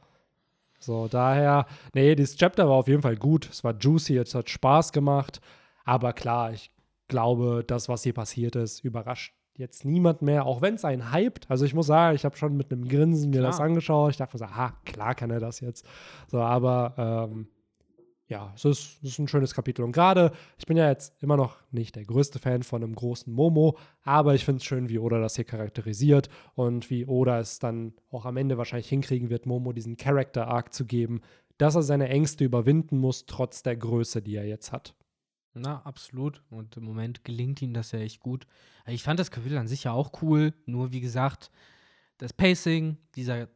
So, 0.80 1.08
daher, 1.08 1.66
nee, 1.94 2.16
dieses 2.16 2.36
Chapter 2.38 2.68
war 2.68 2.76
auf 2.76 2.88
jeden 2.88 3.02
Fall 3.02 3.18
gut. 3.18 3.50
Es 3.50 3.64
war 3.64 3.76
juicy, 3.78 4.18
es 4.18 4.36
hat 4.36 4.50
Spaß 4.50 4.92
gemacht. 4.92 5.42
Aber 5.86 6.14
klar, 6.14 6.54
ich 6.54 6.72
glaube, 7.08 7.64
das, 7.66 7.90
was 7.90 8.04
hier 8.04 8.14
passiert 8.14 8.56
ist, 8.56 8.84
überrascht 8.84 9.34
jetzt 9.56 9.86
niemand 9.86 10.22
mehr, 10.22 10.46
auch 10.46 10.62
wenn 10.62 10.76
es 10.76 10.86
einen 10.86 11.14
hypt. 11.14 11.50
Also 11.50 11.66
ich 11.66 11.74
muss 11.74 11.88
sagen, 11.88 12.16
ich 12.16 12.26
habe 12.26 12.38
schon 12.38 12.56
mit 12.56 12.72
einem 12.72 12.88
Grinsen 12.88 13.32
mir 13.32 13.40
Klar. 13.40 13.52
das 13.52 13.60
angeschaut. 13.60 14.12
Ich 14.12 14.18
dachte 14.18 14.36
mir 14.36 14.40
so, 14.40 14.46
aha, 14.46 14.74
klar 14.86 15.16
kann 15.16 15.32
er 15.32 15.40
das 15.40 15.62
jetzt. 15.62 15.86
So, 16.28 16.40
aber 16.40 17.30
ähm, 17.32 17.48
ja, 18.28 18.52
es 18.56 18.66
ist, 18.66 18.98
es 19.04 19.12
ist 19.12 19.20
ein 19.20 19.28
schönes 19.28 19.54
Kapitel. 19.54 19.84
Und 19.84 19.94
gerade, 19.94 20.32
ich 20.58 20.66
bin 20.66 20.76
ja 20.76 20.90
jetzt 20.90 21.22
immer 21.24 21.38
noch 21.38 21.58
nicht 21.72 21.96
der 21.96 22.04
größte 22.04 22.40
Fan 22.40 22.64
von 22.64 22.84
einem 22.84 22.94
großen 22.94 23.32
Momo, 23.32 23.78
aber 24.04 24.36
ich 24.36 24.44
finde 24.44 24.58
es 24.58 24.66
schön, 24.66 24.90
wie 24.90 25.00
Oda 25.00 25.20
das 25.20 25.36
hier 25.36 25.46
charakterisiert 25.46 26.30
und 26.56 26.90
wie 26.90 27.06
Oda 27.06 27.40
es 27.40 27.60
dann 27.60 27.94
auch 28.12 28.26
am 28.26 28.38
Ende 28.38 28.58
wahrscheinlich 28.58 28.90
hinkriegen 28.90 29.30
wird, 29.30 29.46
Momo 29.46 29.72
diesen 29.72 29.96
Character-Arc 29.96 30.74
zu 30.74 30.86
geben, 30.86 31.22
dass 31.58 31.76
er 31.76 31.84
seine 31.84 32.10
Ängste 32.10 32.44
überwinden 32.44 32.98
muss, 32.98 33.26
trotz 33.26 33.64
der 33.64 33.78
Größe, 33.78 34.22
die 34.22 34.36
er 34.36 34.46
jetzt 34.46 34.72
hat. 34.72 34.94
Na, 35.54 35.82
absolut. 35.84 36.44
Und 36.50 36.78
im 36.78 36.84
Moment 36.84 37.24
gelingt 37.24 37.62
ihm 37.62 37.74
das 37.74 37.92
ja 37.92 38.00
echt 38.00 38.20
gut. 38.20 38.46
Ich 38.86 39.04
fand 39.04 39.20
das 39.20 39.32
Kapitel 39.32 39.58
an 39.58 39.68
sich 39.68 39.86
ja 39.86 39.92
auch 39.92 40.22
cool, 40.22 40.54
nur 40.66 40.92
wie 40.92 41.02
gesagt, 41.02 41.50
das 42.18 42.34
Pacing 42.34 42.98
dieser 43.16 43.48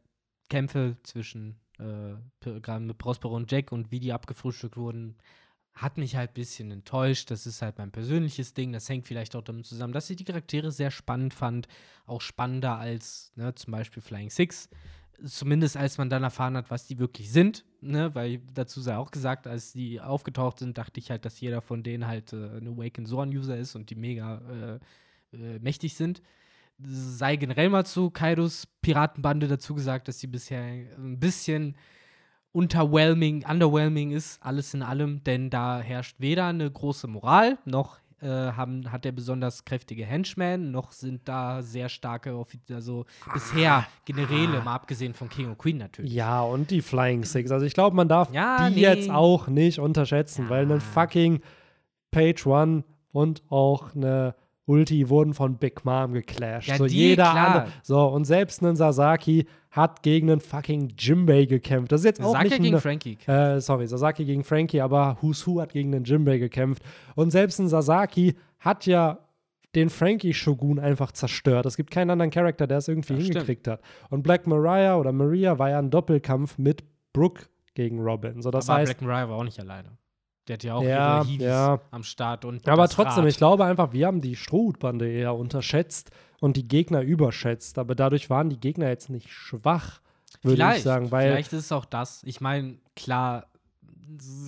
Kämpfe 0.48 0.96
zwischen 1.02 1.61
äh, 1.78 2.60
gerade 2.60 2.84
mit 2.84 2.98
Prospero 2.98 3.34
und 3.34 3.50
Jack 3.50 3.72
und 3.72 3.90
wie 3.90 4.00
die 4.00 4.12
abgefrühstückt 4.12 4.76
wurden, 4.76 5.16
hat 5.74 5.96
mich 5.96 6.16
halt 6.16 6.30
ein 6.30 6.34
bisschen 6.34 6.70
enttäuscht. 6.70 7.30
Das 7.30 7.46
ist 7.46 7.62
halt 7.62 7.78
mein 7.78 7.90
persönliches 7.90 8.54
Ding. 8.54 8.72
Das 8.72 8.88
hängt 8.88 9.06
vielleicht 9.06 9.34
auch 9.34 9.42
damit 9.42 9.66
zusammen, 9.66 9.92
dass 9.92 10.10
ich 10.10 10.16
die 10.16 10.24
Charaktere 10.24 10.70
sehr 10.70 10.90
spannend 10.90 11.34
fand. 11.34 11.66
Auch 12.06 12.20
spannender 12.20 12.76
als 12.76 13.32
ne, 13.36 13.54
zum 13.54 13.72
Beispiel 13.72 14.02
Flying 14.02 14.30
Six. 14.30 14.68
Zumindest 15.24 15.76
als 15.76 15.98
man 15.98 16.10
dann 16.10 16.24
erfahren 16.24 16.56
hat, 16.56 16.70
was 16.70 16.86
die 16.86 16.98
wirklich 16.98 17.30
sind. 17.30 17.64
Ne? 17.80 18.14
Weil 18.14 18.40
dazu 18.52 18.80
sei 18.80 18.96
auch 18.96 19.10
gesagt, 19.10 19.46
als 19.46 19.72
die 19.72 20.00
aufgetaucht 20.00 20.58
sind, 20.58 20.76
dachte 20.76 21.00
ich 21.00 21.10
halt, 21.10 21.24
dass 21.24 21.40
jeder 21.40 21.62
von 21.62 21.82
denen 21.82 22.06
halt 22.06 22.32
äh, 22.32 22.58
ein 22.58 22.68
Awakened 22.68 23.08
Zorn-User 23.08 23.56
ist 23.56 23.74
und 23.74 23.88
die 23.90 23.94
mega 23.94 24.80
äh, 25.32 25.36
äh, 25.36 25.58
mächtig 25.60 25.94
sind. 25.94 26.22
Sei 26.86 27.36
generell 27.36 27.68
mal 27.68 27.84
zu 27.84 28.10
Kaidos 28.10 28.66
Piratenbande 28.82 29.48
dazu 29.48 29.74
gesagt, 29.74 30.08
dass 30.08 30.18
sie 30.20 30.26
bisher 30.26 30.60
ein 30.62 31.18
bisschen 31.20 31.76
unterwhelming, 32.52 33.44
underwhelming 33.48 34.10
ist, 34.10 34.42
alles 34.42 34.74
in 34.74 34.82
allem, 34.82 35.24
denn 35.24 35.48
da 35.50 35.80
herrscht 35.80 36.16
weder 36.18 36.46
eine 36.46 36.70
große 36.70 37.06
Moral, 37.06 37.56
noch 37.64 37.98
äh, 38.20 38.26
haben, 38.28 38.92
hat 38.92 39.06
er 39.06 39.12
besonders 39.12 39.64
kräftige 39.64 40.04
Henchmen, 40.04 40.70
noch 40.70 40.92
sind 40.92 41.22
da 41.28 41.62
sehr 41.62 41.88
starke, 41.88 42.36
also 42.70 43.06
bisher 43.32 43.86
Generäle, 44.04 44.60
mal 44.62 44.74
abgesehen 44.74 45.14
von 45.14 45.28
King 45.28 45.48
und 45.48 45.58
Queen 45.58 45.78
natürlich. 45.78 46.12
Ja, 46.12 46.42
und 46.42 46.70
die 46.70 46.82
Flying 46.82 47.24
Six. 47.24 47.50
Also 47.50 47.64
ich 47.64 47.74
glaube, 47.74 47.96
man 47.96 48.08
darf 48.08 48.32
Ja, 48.32 48.68
die 48.68 48.74
nee. 48.76 48.80
jetzt 48.82 49.10
auch 49.10 49.48
nicht 49.48 49.78
unterschätzen, 49.80 50.44
Ja. 50.44 50.50
weil 50.50 50.70
ein 50.70 50.80
fucking 50.80 51.40
Page 52.10 52.46
One 52.46 52.84
und 53.12 53.42
auch 53.50 53.94
eine 53.96 54.34
Ulti 54.66 55.08
wurden 55.08 55.34
von 55.34 55.56
Big 55.56 55.84
Mom 55.84 56.12
geclasht. 56.12 56.68
Ja, 56.68 56.76
so 56.76 56.86
die, 56.86 56.96
jeder 56.96 57.30
klar. 57.30 57.46
andere. 57.46 57.72
So, 57.82 58.06
und 58.06 58.24
selbst 58.24 58.62
ein 58.62 58.76
Sasaki 58.76 59.46
hat 59.70 60.02
gegen 60.02 60.30
einen 60.30 60.40
fucking 60.40 60.94
Jimbei 60.98 61.46
gekämpft. 61.46 61.90
Das 61.90 62.02
ist 62.02 62.04
jetzt 62.04 62.22
auch 62.22 62.32
Sag 62.32 62.44
nicht 62.44 62.52
ja 62.52 62.58
gegen 62.58 62.74
eine, 62.74 62.80
Frankie. 62.80 63.18
äh, 63.26 63.60
sorry, 63.60 63.86
Sasaki 63.86 64.24
gegen 64.24 64.44
Frankie, 64.44 64.80
aber 64.80 65.16
Who's 65.20 65.46
Who 65.46 65.60
hat 65.60 65.72
gegen 65.72 65.90
den 65.92 66.04
Jimbei 66.04 66.38
gekämpft. 66.38 66.82
Und 67.14 67.30
selbst 67.30 67.58
ein 67.58 67.68
Sasaki 67.68 68.36
hat 68.60 68.86
ja 68.86 69.18
den 69.74 69.88
Frankie-Shogun 69.90 70.78
einfach 70.78 71.12
zerstört. 71.12 71.66
Es 71.66 71.76
gibt 71.76 71.90
keinen 71.90 72.10
anderen 72.10 72.30
Charakter, 72.30 72.66
der 72.66 72.78
es 72.78 72.88
irgendwie 72.88 73.14
stimmt. 73.14 73.28
hingekriegt 73.28 73.66
hat. 73.66 73.80
Und 74.10 74.22
Black 74.22 74.46
Mariah 74.46 74.96
oder 74.96 75.12
Maria 75.12 75.58
war 75.58 75.70
ja 75.70 75.78
ein 75.78 75.90
Doppelkampf 75.90 76.58
mit 76.58 76.84
Brooke 77.12 77.44
gegen 77.74 78.00
Robin. 78.00 78.42
So, 78.42 78.50
das 78.50 78.68
aber 78.68 78.80
heißt, 78.80 78.98
Black 78.98 79.02
Mariah 79.02 79.28
war 79.30 79.36
auch 79.38 79.44
nicht 79.44 79.58
alleine. 79.58 79.96
Der 80.48 80.54
hat 80.54 80.64
ja 80.64 80.74
auch 80.74 80.82
Ja, 80.82 81.22
ihre 81.24 81.44
ja. 81.44 81.80
am 81.90 82.02
Start. 82.02 82.44
Und 82.44 82.68
aber 82.68 82.88
trotzdem, 82.88 83.24
Rad. 83.24 83.30
ich 83.30 83.36
glaube 83.36 83.64
einfach, 83.64 83.92
wir 83.92 84.06
haben 84.06 84.20
die 84.20 84.34
Strohhutbande 84.36 85.08
eher 85.10 85.34
unterschätzt 85.36 86.10
und 86.40 86.56
die 86.56 86.66
Gegner 86.66 87.02
überschätzt. 87.02 87.78
Aber 87.78 87.94
dadurch 87.94 88.28
waren 88.28 88.50
die 88.50 88.58
Gegner 88.58 88.88
jetzt 88.88 89.08
nicht 89.08 89.30
schwach, 89.30 90.00
würde 90.42 90.56
vielleicht, 90.56 90.78
ich 90.78 90.84
sagen. 90.84 91.10
Weil 91.12 91.30
vielleicht 91.30 91.52
ist 91.52 91.66
es 91.66 91.72
auch 91.72 91.84
das. 91.84 92.22
Ich 92.24 92.40
meine, 92.40 92.78
klar, 92.96 93.46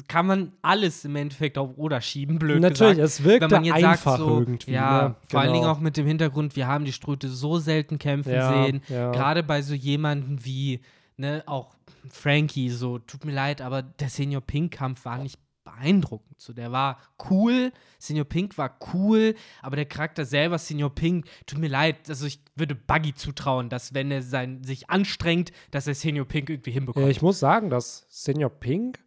kann 0.09 0.27
man 0.27 0.53
alles 0.63 1.05
im 1.05 1.15
Endeffekt 1.17 1.57
auf 1.59 1.71
Oder 1.77 2.01
schieben, 2.01 2.39
blöd 2.39 2.61
natürlich, 2.61 2.97
gesagt. 2.97 2.99
es 3.07 3.25
wirkte 3.25 3.51
Wenn 3.51 3.57
man 3.59 3.65
jetzt 3.65 3.85
einfach 3.85 4.17
sagt, 4.17 4.19
so, 4.19 4.41
irgendwie. 4.41 4.73
ja, 4.73 5.09
ne? 5.11 5.15
vor 5.29 5.41
allen 5.41 5.53
Dingen 5.53 5.63
Genau. 5.63 5.75
auch 5.75 5.81
mit 5.81 5.97
dem 5.97 6.07
Hintergrund, 6.07 6.57
wir 6.57 6.67
haben 6.67 6.85
die 6.85 6.93
Ströte 6.93 7.29
so 7.29 7.59
selten 7.59 7.99
kämpfen 7.99 8.33
ja, 8.33 8.65
sehen. 8.65 8.83
Ja. 8.89 9.13
Gerade 9.13 9.43
bei 9.43 9.63
so 9.63 9.73
jemanden 9.75 10.45
wie, 10.45 10.81
ne, 11.17 11.43
auch 11.47 11.75
Frankie, 12.11 12.69
so, 12.69 12.99
tut 12.99 13.25
mir 13.25 13.33
leid, 13.33 13.63
aber 13.63 13.81
der 13.83 14.09
Senior 14.11 14.43
Pink-Kampf 14.43 15.05
war 15.07 15.19
nicht 15.19 15.39
beeindruckend. 15.77 16.41
So, 16.41 16.53
der 16.53 16.73
war 16.73 16.99
cool, 17.31 17.73
Senior 17.99 18.25
Pink 18.25 18.57
war 18.59 18.79
cool, 18.93 19.35
aber 19.63 19.77
der 19.77 19.87
Charakter 19.87 20.25
selber, 20.25 20.59
Senior 20.59 20.91
Pink, 20.95 21.27
tut 21.47 21.59
mir 21.59 21.69
leid, 21.69 22.09
also 22.09 22.27
ich 22.27 22.41
würde 22.55 22.75
Buggy 22.75 23.15
zutrauen, 23.15 23.69
dass 23.69 23.95
wenn 23.95 24.11
er 24.11 24.23
sein, 24.23 24.63
sich 24.65 24.91
anstrengt, 24.91 25.53
dass 25.71 25.87
er 25.87 25.95
Senior 25.95 26.27
Pink 26.27 26.51
irgendwie 26.51 26.71
hinbekommt. 26.73 27.05
Ja, 27.05 27.11
ich 27.11 27.23
muss 27.23 27.39
sagen, 27.39 27.71
dass 27.71 28.07
Senior 28.09 28.51
Pink 28.51 28.99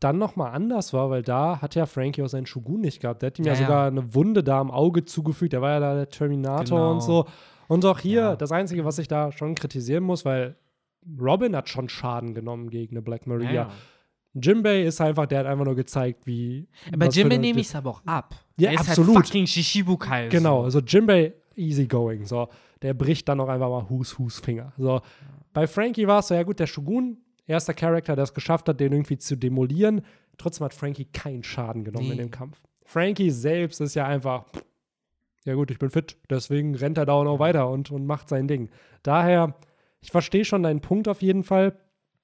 dann 0.00 0.18
noch 0.18 0.34
mal 0.34 0.50
anders 0.50 0.92
war, 0.92 1.10
weil 1.10 1.22
da 1.22 1.60
hat 1.62 1.74
ja 1.76 1.86
Frankie 1.86 2.22
auch 2.22 2.28
seinen 2.28 2.46
Shogun 2.46 2.80
nicht 2.80 3.00
gehabt. 3.00 3.22
Der 3.22 3.28
hat 3.28 3.38
ihm 3.38 3.44
ja, 3.44 3.52
Ja, 3.52 3.60
ja. 3.60 3.66
sogar 3.66 3.86
eine 3.86 4.14
Wunde 4.14 4.42
da 4.42 4.58
am 4.58 4.70
Auge 4.72 5.04
zugefügt. 5.04 5.52
Der 5.52 5.62
war 5.62 5.70
ja 5.70 5.80
da 5.80 5.94
der 5.94 6.08
Terminator 6.08 6.64
Genau. 6.64 6.92
und 6.94 7.00
so. 7.02 7.26
Und 7.68 7.84
auch 7.84 8.00
hier, 8.00 8.20
Ja. 8.20 8.36
das 8.36 8.50
Einzige, 8.50 8.84
was 8.84 8.98
ich 8.98 9.06
da 9.06 9.30
schon 9.30 9.54
kritisieren 9.54 10.02
muss, 10.02 10.24
weil 10.24 10.56
Robin 11.20 11.54
hat 11.54 11.68
schon 11.68 11.88
Schaden 11.88 12.34
genommen 12.34 12.68
gegen 12.70 12.96
eine 12.96 13.02
Black 13.02 13.26
Maria. 13.28 13.70
Jimbei 14.34 14.82
ist 14.82 15.00
einfach, 15.00 15.26
der 15.26 15.40
hat 15.40 15.46
einfach 15.46 15.64
nur 15.64 15.74
gezeigt, 15.74 16.26
wie. 16.26 16.66
Bei 16.96 17.08
Jimbei 17.08 17.36
nehme 17.36 17.60
ich 17.60 17.66
es 17.68 17.74
aber 17.74 17.90
auch 17.90 18.02
ab. 18.06 18.34
Ja, 18.56 18.70
er 18.70 18.80
ist 18.80 18.88
absolut. 18.88 19.16
halt 19.16 19.26
fucking 19.26 19.46
Shishibukai. 19.46 20.28
Genau, 20.28 20.60
So. 20.60 20.64
also 20.64 20.78
Jimbei 20.80 21.34
easygoing. 21.54 22.24
So, 22.24 22.48
der 22.80 22.94
bricht 22.94 23.28
dann 23.28 23.40
auch 23.40 23.48
einfach 23.48 23.68
mal 23.68 23.88
Hus 23.90 24.18
Hus 24.18 24.38
Finger. 24.40 24.72
So, 24.78 25.00
bei 25.52 25.66
Frankie 25.66 26.06
war 26.06 26.20
es 26.20 26.28
so, 26.28 26.34
ja 26.34 26.42
gut, 26.44 26.58
der 26.60 26.66
Shogun, 26.66 27.18
erster 27.46 27.74
Charakter, 27.74 28.14
der 28.16 28.24
es 28.24 28.32
geschafft 28.32 28.68
hat, 28.68 28.80
den 28.80 28.92
irgendwie 28.92 29.18
zu 29.18 29.36
demolieren. 29.36 30.00
Trotzdem 30.38 30.64
hat 30.64 30.72
Frankie 30.74 31.04
keinen 31.04 31.42
Schaden 31.42 31.84
genommen 31.84 32.06
Nee. 32.06 32.12
in 32.12 32.18
dem 32.18 32.30
Kampf. 32.30 32.58
Frankie 32.86 33.30
selbst 33.30 33.80
ist 33.82 33.94
ja 33.94 34.06
einfach, 34.06 34.46
ja 35.44 35.54
gut, 35.54 35.70
ich 35.70 35.78
bin 35.78 35.90
fit, 35.90 36.16
deswegen 36.30 36.74
rennt 36.74 36.96
er 36.98 37.04
da 37.06 37.12
auch 37.12 37.24
noch 37.24 37.38
weiter 37.38 37.68
und, 37.68 37.90
und 37.90 38.06
macht 38.06 38.28
sein 38.30 38.48
Ding. 38.48 38.70
Daher, 39.02 39.54
ich 40.00 40.10
verstehe 40.10 40.44
schon 40.44 40.62
deinen 40.62 40.80
Punkt 40.80 41.06
auf 41.08 41.20
jeden 41.22 41.42
Fall. 41.44 41.76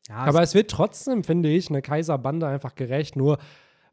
Ja, 0.09 0.17
Aber 0.17 0.43
es 0.43 0.55
wird 0.55 0.71
trotzdem, 0.71 1.23
finde 1.25 1.49
ich, 1.51 1.69
eine 1.69 1.83
Kaiserbande 1.83 2.47
einfach 2.47 2.75
gerecht. 2.75 3.17
Nur 3.17 3.39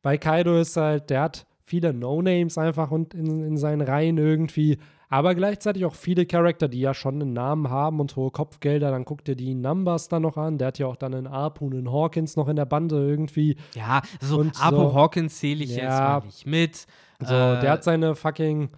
bei 0.01 0.17
Kaido 0.17 0.57
ist 0.57 0.77
halt, 0.77 1.09
der 1.09 1.21
hat 1.23 1.45
viele 1.65 1.93
No-Names 1.93 2.57
einfach 2.57 2.91
und 2.91 3.13
in, 3.13 3.43
in 3.43 3.57
seinen 3.57 3.81
Reihen 3.81 4.17
irgendwie. 4.17 4.77
Aber 5.09 5.35
gleichzeitig 5.35 5.85
auch 5.85 5.93
viele 5.95 6.25
Charakter, 6.25 6.67
die 6.67 6.79
ja 6.79 6.93
schon 6.93 7.21
einen 7.21 7.33
Namen 7.33 7.69
haben 7.69 7.99
und 7.99 8.15
hohe 8.15 8.31
Kopfgelder. 8.31 8.91
Dann 8.91 9.05
guck 9.05 9.23
dir 9.23 9.35
die 9.35 9.53
Numbers 9.53 10.07
dann 10.09 10.23
noch 10.23 10.37
an. 10.37 10.57
Der 10.57 10.67
hat 10.69 10.79
ja 10.79 10.87
auch 10.87 10.95
dann 10.95 11.13
einen 11.13 11.27
Apu 11.27 11.65
und 11.65 11.73
einen 11.73 11.91
Hawkins 11.91 12.35
noch 12.35 12.47
in 12.47 12.55
der 12.55 12.65
Bande 12.65 12.95
irgendwie. 13.07 13.55
Ja, 13.75 14.01
so 14.19 14.39
Und 14.39 14.59
Apo 14.63 14.89
so- 14.89 14.93
Hawkins 14.95 15.37
zähle 15.39 15.63
ich 15.63 15.71
jetzt 15.71 15.83
Ja. 15.83 16.19
mal 16.19 16.25
nicht 16.25 16.45
mit. 16.47 16.85
So, 17.19 17.33
Äh, 17.33 17.61
der 17.61 17.71
hat 17.71 17.83
seine 17.83 18.15
fucking, 18.15 18.69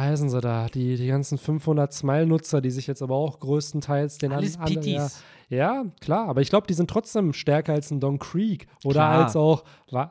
heißen 0.00 0.28
sie 0.30 0.40
da, 0.40 0.66
die, 0.68 0.96
die 0.96 1.06
ganzen 1.06 1.38
500 1.38 1.92
Smile-Nutzer, 1.92 2.60
die 2.60 2.70
sich 2.70 2.86
jetzt 2.86 3.02
aber 3.02 3.14
auch 3.16 3.38
größtenteils 3.40 4.18
den 4.18 4.32
alles 4.32 4.56
an- 4.56 4.64
anderen- 4.68 4.88
ja, 4.92 5.08
ja, 5.48 5.84
klar, 6.00 6.28
aber 6.28 6.40
ich 6.40 6.48
glaube, 6.48 6.66
die 6.66 6.72
sind 6.74 6.88
trotzdem 6.88 7.32
stärker 7.34 7.74
als 7.74 7.90
ein 7.90 8.00
Don 8.00 8.18
Creek 8.18 8.66
oder 8.84 8.94
Klar. 8.94 9.24
als 9.24 9.36
auch, 9.36 9.64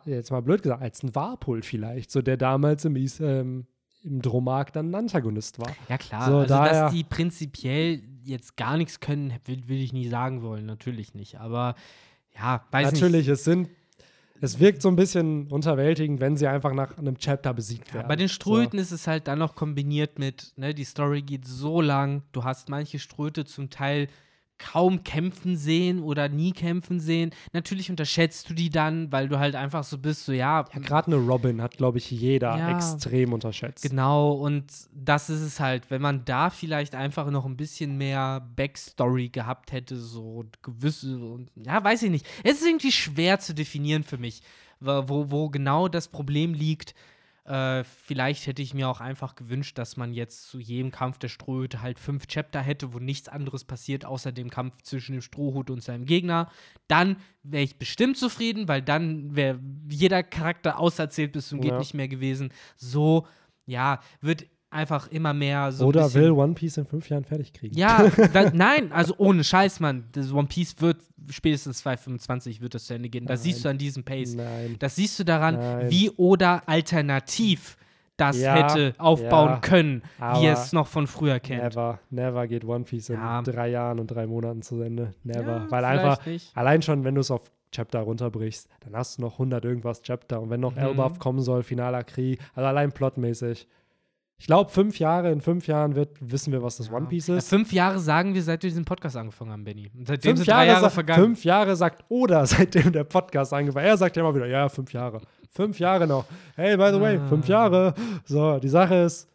jetzt 0.06 0.30
mal 0.32 0.41
blöd 0.41 0.62
gesagt, 0.62 0.82
als 0.84 1.02
ein 1.02 1.16
Warpol 1.16 1.64
vielleicht, 1.64 2.12
so 2.12 2.22
der 2.22 2.38
damals 2.38 2.86
im, 2.86 2.95
ähm, 2.95 3.66
im 4.03 4.22
Dromark 4.22 4.72
dann 4.74 4.91
ein 4.91 4.95
Antagonist 4.95 5.60
war. 5.60 5.72
Ja, 5.90 5.98
klar. 5.98 6.26
So, 6.30 6.38
also, 6.38 6.48
daher- 6.48 6.84
dass 6.86 6.94
die 6.94 7.03
prinzipiell 7.03 8.02
jetzt 8.24 8.56
gar 8.56 8.78
nichts 8.78 8.99
können, 8.99 9.34
will, 9.45 9.68
will 9.68 9.82
ich 9.82 9.94
nie 9.94 10.08
sagen 10.08 10.44
wollen. 10.44 10.66
Natürlich 10.68 11.16
nicht. 11.16 11.40
Aber 11.40 11.74
ja, 12.38 12.64
weiß 12.72 12.91
Natürlich, 12.94 13.28
es 13.28 13.44
sind, 13.44 13.70
es 14.42 14.60
wirkt 14.60 14.82
so 14.82 14.90
ein 14.90 14.96
bisschen 14.96 15.48
unterwältigend, 15.48 16.20
wenn 16.20 16.36
sie 16.36 16.48
einfach 16.48 16.74
nach 16.74 16.98
einem 16.98 17.18
Chapter 17.18 17.54
besiegt 17.54 17.94
werden. 17.94 18.08
Bei 18.08 18.16
den 18.16 18.28
Ströten 18.28 18.80
ist 18.80 18.92
es 18.92 19.06
halt 19.06 19.28
dann 19.28 19.40
noch 19.40 19.56
kombiniert 19.56 20.18
mit, 20.18 20.52
ne, 20.58 20.74
die 20.74 20.84
Story 20.84 21.22
geht 21.22 21.46
so 21.46 21.80
lang, 21.80 22.24
du 22.32 22.44
hast 22.44 22.68
manche 22.68 22.98
Ströte 22.98 23.46
zum 23.46 23.70
Teil 23.70 24.08
kaum 24.72 25.04
kämpfen 25.04 25.58
sehen 25.58 26.00
oder 26.02 26.30
nie 26.30 26.52
kämpfen 26.52 27.00
sehen. 27.00 27.32
Natürlich 27.54 27.90
unterschätzt 27.90 28.50
du 28.50 28.54
die 28.54 28.70
dann, 28.70 29.12
weil 29.12 29.28
du 29.28 29.40
halt 29.40 29.56
einfach 29.56 29.84
so 29.84 29.98
bist, 29.98 30.26
so 30.26 30.32
ja. 30.32 30.66
Ja, 30.74 30.80
gerade 30.80 31.08
eine 31.08 31.16
Robin 31.18 31.62
hat, 31.62 31.78
glaube 31.78 31.98
ich, 31.98 32.10
jeder 32.12 32.58
Ja. 32.58 32.70
extrem 32.70 33.34
unterschätzt. 33.34 33.84
Genau, 33.84 34.32
und 34.34 34.66
das 34.94 35.30
ist 35.30 35.42
es 35.42 35.60
halt, 35.60 35.90
wenn 35.90 36.02
man 36.02 36.24
da 36.26 36.50
vielleicht 36.50 36.96
einfach 36.96 37.30
noch 37.32 37.46
ein 37.46 37.58
bisschen 37.58 37.98
mehr 37.98 38.48
Backstory 38.56 39.30
gehabt 39.30 39.72
hätte, 39.72 39.98
so 39.98 40.46
gewisse, 40.62 41.18
und 41.18 41.50
ja, 41.56 41.84
weiß 41.84 42.04
ich 42.04 42.12
nicht. 42.12 42.26
Es 42.44 42.62
ist 42.62 42.68
irgendwie 42.68 42.92
schwer 42.92 43.40
zu 43.40 43.54
definieren 43.54 44.04
für 44.04 44.18
mich, 44.18 44.42
wo- 44.80 45.30
wo 45.32 45.50
genau 45.50 45.88
das 45.88 46.08
Problem 46.08 46.54
liegt. 46.54 46.94
Äh, 47.44 47.84
vielleicht 47.84 48.46
hätte 48.46 48.62
ich 48.62 48.74
mir 48.74 48.88
auch 48.88 49.02
einfach 49.02 49.36
gewünscht, 49.36 49.78
dass 49.78 49.98
man 49.98 50.14
jetzt 50.14 50.48
zu 50.48 50.60
jedem 50.60 50.92
Kampf 50.92 51.18
der 51.18 51.28
Strohhüte 51.30 51.82
halt 51.82 51.98
fünf 52.00 52.28
Chapter 52.28 52.62
hätte, 52.62 52.94
wo 52.94 53.00
nichts 53.00 53.28
anderes 53.28 53.64
passiert, 53.64 54.06
außer 54.06 54.32
dem 54.32 54.50
Kampf 54.52 54.82
zwischen 54.84 55.14
dem 55.14 55.22
Strohhut 55.22 55.72
und 55.72 55.82
seinem 55.82 56.06
Gegner. 56.06 56.52
Dann 56.88 57.18
wäre 57.42 57.64
ich 57.64 57.78
bestimmt 57.78 58.18
zufrieden, 58.18 58.68
weil 58.68 58.84
dann 58.84 59.36
wäre 59.36 59.60
jeder 59.90 60.22
Charakter 60.22 60.78
auserzählt 60.78 61.32
bis 61.32 61.50
zum 61.50 61.62
geht 61.62 61.72
Ja. 61.72 61.80
nicht 61.80 61.96
mehr 61.96 62.08
gewesen. 62.08 62.54
So, 62.76 63.26
ja, 63.66 64.02
wird 64.22 64.46
einfach 64.72 65.07
immer 65.11 65.34
mehr 65.34 65.72
so. 65.72 65.85
Oder 65.85 66.14
will 66.14 66.31
One 66.31 66.53
Piece 66.53 66.77
in 66.77 66.85
fünf 66.85 67.10
Jahren 67.10 67.23
fertig 67.26 67.53
kriegen. 67.53 67.77
ja, 67.77 68.10
da, 68.34 68.49
nein, 68.52 68.91
also 68.91 69.14
ohne 69.18 69.43
Scheiß, 69.43 69.80
Mann. 69.80 70.06
Das 70.14 70.31
One 70.34 70.48
Piece 70.48 70.76
wird 70.80 70.98
spätestens 71.30 71.80
2025 71.80 72.61
wird 72.61 72.73
das 72.73 72.85
zu 72.85 72.93
Ende 72.95 73.10
gehen. 73.10 73.26
Das 73.26 73.41
Nein. 73.41 73.43
siehst 73.53 73.65
du 73.65 73.69
an 73.69 73.77
diesem 73.77 74.03
Pace. 74.03 74.34
Nein. 74.35 74.76
Das 74.80 74.95
siehst 74.95 75.19
du 75.19 75.23
daran, 75.26 75.56
Nein. 75.56 75.89
wie 75.91 76.10
oder 76.11 76.64
alternativ 76.68 77.77
das 78.18 78.39
Ja, 78.39 78.53
hätte 78.56 78.93
aufbauen 78.99 79.49
ja, 79.49 79.57
können, 79.60 80.03
wie 80.39 80.45
es 80.45 80.73
noch 80.73 80.88
von 80.88 81.07
früher 81.07 81.39
kennt. 81.39 81.64
Never, 81.64 81.99
never 82.10 82.48
geht 82.48 82.64
One 82.65 82.84
Piece 82.84 83.07
Ja. 83.10 83.39
in 83.39 83.45
drei 83.45 83.69
Jahren 83.69 83.99
und 83.99 84.07
drei 84.07 84.27
Monaten 84.27 84.61
zu 84.61 84.80
Ende. 84.81 85.14
Never. 85.23 85.65
Weil 85.69 85.85
einfach, 85.85 86.23
nicht. 86.26 86.56
allein 86.56 86.81
schon, 86.81 87.03
wenn 87.03 87.15
du 87.15 87.22
es 87.22 87.31
auf 87.31 87.52
Chapter 87.72 88.02
runterbrichst, 88.02 88.68
dann 88.81 88.95
hast 88.95 89.18
du 89.18 89.22
noch 89.23 89.34
100 89.34 89.64
irgendwas 89.65 90.02
Chapter. 90.02 90.41
Und 90.41 90.49
wenn 90.49 90.60
noch 90.60 90.73
Mhm. 90.76 90.81
Elbaf 90.81 91.19
kommen 91.19 91.41
soll, 91.41 91.64
finaler 91.64 92.03
Krieg, 92.03 92.39
also 92.53 92.68
allein 92.68 92.91
plotmäßig. 92.91 93.68
Ich 94.42 94.48
glaube, 94.48 94.72
fünf 94.72 94.98
Jahre, 94.98 95.32
in 95.32 95.40
fünf 95.40 95.68
Jahren 95.68 95.94
wird, 95.94 96.18
wissen 96.20 96.52
wir, 96.52 96.64
was 96.64 96.78
das 96.78 96.92
One 96.92 97.06
Piece 97.06 97.28
Ja, 97.28 97.38
ist. 97.38 97.48
Fünf 97.48 97.72
Jahre 97.72 98.00
sagen 98.00 98.34
wir, 98.34 98.42
seit 98.42 98.64
wir 98.64 98.72
diesen 98.72 98.86
Podcast 98.86 99.16
angefangen 99.16 99.52
haben, 99.52 99.64
Benny. 99.64 99.92
Und 99.96 100.08
seitdem 100.08 100.30
Fünf 100.32 100.40
sind 100.40 100.48
drei 100.48 100.54
Jahre, 100.66 100.68
Jahre 100.68 100.82
sa- 100.82 100.90
vergangen. 100.90 101.24
fünf 101.24 101.44
Jahre 101.44 101.76
sagt 101.76 102.06
Oda, 102.10 102.44
seitdem 102.48 102.92
der 102.92 103.04
Podcast 103.04 103.54
angefangen 103.54 103.86
Er 103.86 103.98
sagt 103.98 104.16
ja 104.18 104.24
immer 104.24 104.34
wieder, 104.34 104.48
ja, 104.48 104.68
fünf 104.68 104.92
Jahre. 104.94 105.22
Fünf 105.52 105.78
Jahre 105.78 106.08
noch. 106.08 106.26
Hey, 106.56 106.76
by 106.76 106.90
the 106.92 107.00
way, 107.00 107.18
Ah. 107.18 107.28
fünf 107.28 107.48
Jahre. 107.48 107.94
So, 108.26 108.58
die 108.58 108.68
Sache 108.70 108.96
ist, 108.96 109.30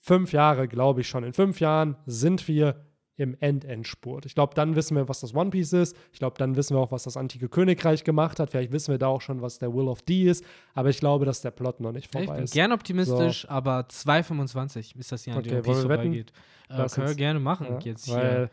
fünf 0.00 0.32
Jahre, 0.32 0.68
glaube 0.68 1.02
ich 1.02 1.08
schon. 1.08 1.22
In 1.24 1.34
fünf 1.34 1.60
Jahren 1.60 1.96
sind 2.06 2.48
wir 2.48 2.76
im 3.22 3.36
Endendspurt. 3.40 4.26
Ich 4.26 4.34
glaube, 4.34 4.54
dann 4.54 4.76
wissen 4.76 4.96
wir, 4.96 5.08
was 5.08 5.20
das 5.20 5.34
One 5.34 5.50
Piece 5.50 5.72
ist. 5.72 5.96
Ich 6.12 6.18
glaube, 6.18 6.36
dann 6.38 6.56
wissen 6.56 6.76
wir 6.76 6.80
auch, 6.80 6.92
was 6.92 7.04
das 7.04 7.16
antike 7.16 7.48
Königreich 7.48 8.04
gemacht 8.04 8.38
hat. 8.40 8.50
Vielleicht 8.50 8.72
wissen 8.72 8.90
wir 8.92 8.98
da 8.98 9.06
auch 9.06 9.20
schon, 9.20 9.40
was 9.40 9.58
der 9.58 9.72
Will 9.74 9.88
of 9.88 10.02
D 10.02 10.24
ist. 10.24 10.44
Aber 10.74 10.88
ich 10.90 10.98
glaube, 11.00 11.24
dass 11.24 11.40
der 11.40 11.50
Plot 11.52 11.80
noch 11.80 11.92
nicht 11.92 12.12
Ja, 12.14 12.20
ich 12.20 12.26
vorbei 12.26 12.36
bin 12.38 12.44
ist. 12.44 12.52
gern 12.54 12.72
optimistisch, 12.72 13.48
aber 13.48 13.86
2,25 13.88 14.96
ist 14.98 15.12
das 15.12 15.26
Jahr, 15.26 15.38
an 15.38 15.42
dem 15.42 15.58
Okay, 15.58 15.68
One 15.68 15.74
Piece 15.74 15.80
vorbeigeht. 15.86 16.32
Äh, 16.68 16.76
Das 16.76 16.94
können 16.94 17.06
wir 17.06 17.10
jetzt- 17.12 17.18
gerne 17.18 17.40
machen 17.40 17.66
Ja, 17.70 17.78
jetzt 17.80 18.10
weil, 18.12 18.50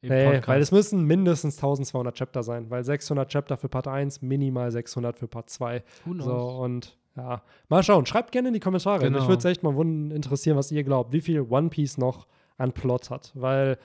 hier 0.00 0.10
im 0.10 0.30
nee, 0.32 0.40
weil 0.46 0.60
es 0.60 0.70
müssen 0.72 1.04
mindestens 1.04 1.56
1200 1.56 2.14
Chapter 2.16 2.42
sein, 2.42 2.70
weil 2.70 2.84
600 2.84 3.28
Chapter 3.30 3.56
für 3.56 3.68
Part 3.68 3.88
1, 3.88 4.22
minimal 4.22 4.70
600 4.70 5.18
für 5.18 5.26
Part 5.28 5.50
2. 5.50 5.82
Who 6.04 6.12
knows? 6.12 6.24
So, 6.24 6.32
und 6.62 6.96
ja, 7.16 7.42
mal 7.68 7.82
schauen. 7.82 8.06
Schreibt 8.06 8.30
gerne 8.30 8.48
in 8.48 8.54
die 8.54 8.60
Kommentare. 8.60 9.00
Genau. 9.00 9.18
Mich 9.18 9.26
würde 9.28 9.38
es 9.40 9.44
echt 9.44 9.64
mal 9.64 9.74
interessieren, 10.12 10.56
was 10.56 10.70
ihr 10.70 10.84
glaubt, 10.84 11.12
wie 11.12 11.20
viel 11.20 11.40
One 11.40 11.68
Piece 11.68 11.98
noch 11.98 12.28
an 12.58 12.70
Plot 12.72 13.10
hat. 13.10 13.32
Weil 13.34 13.76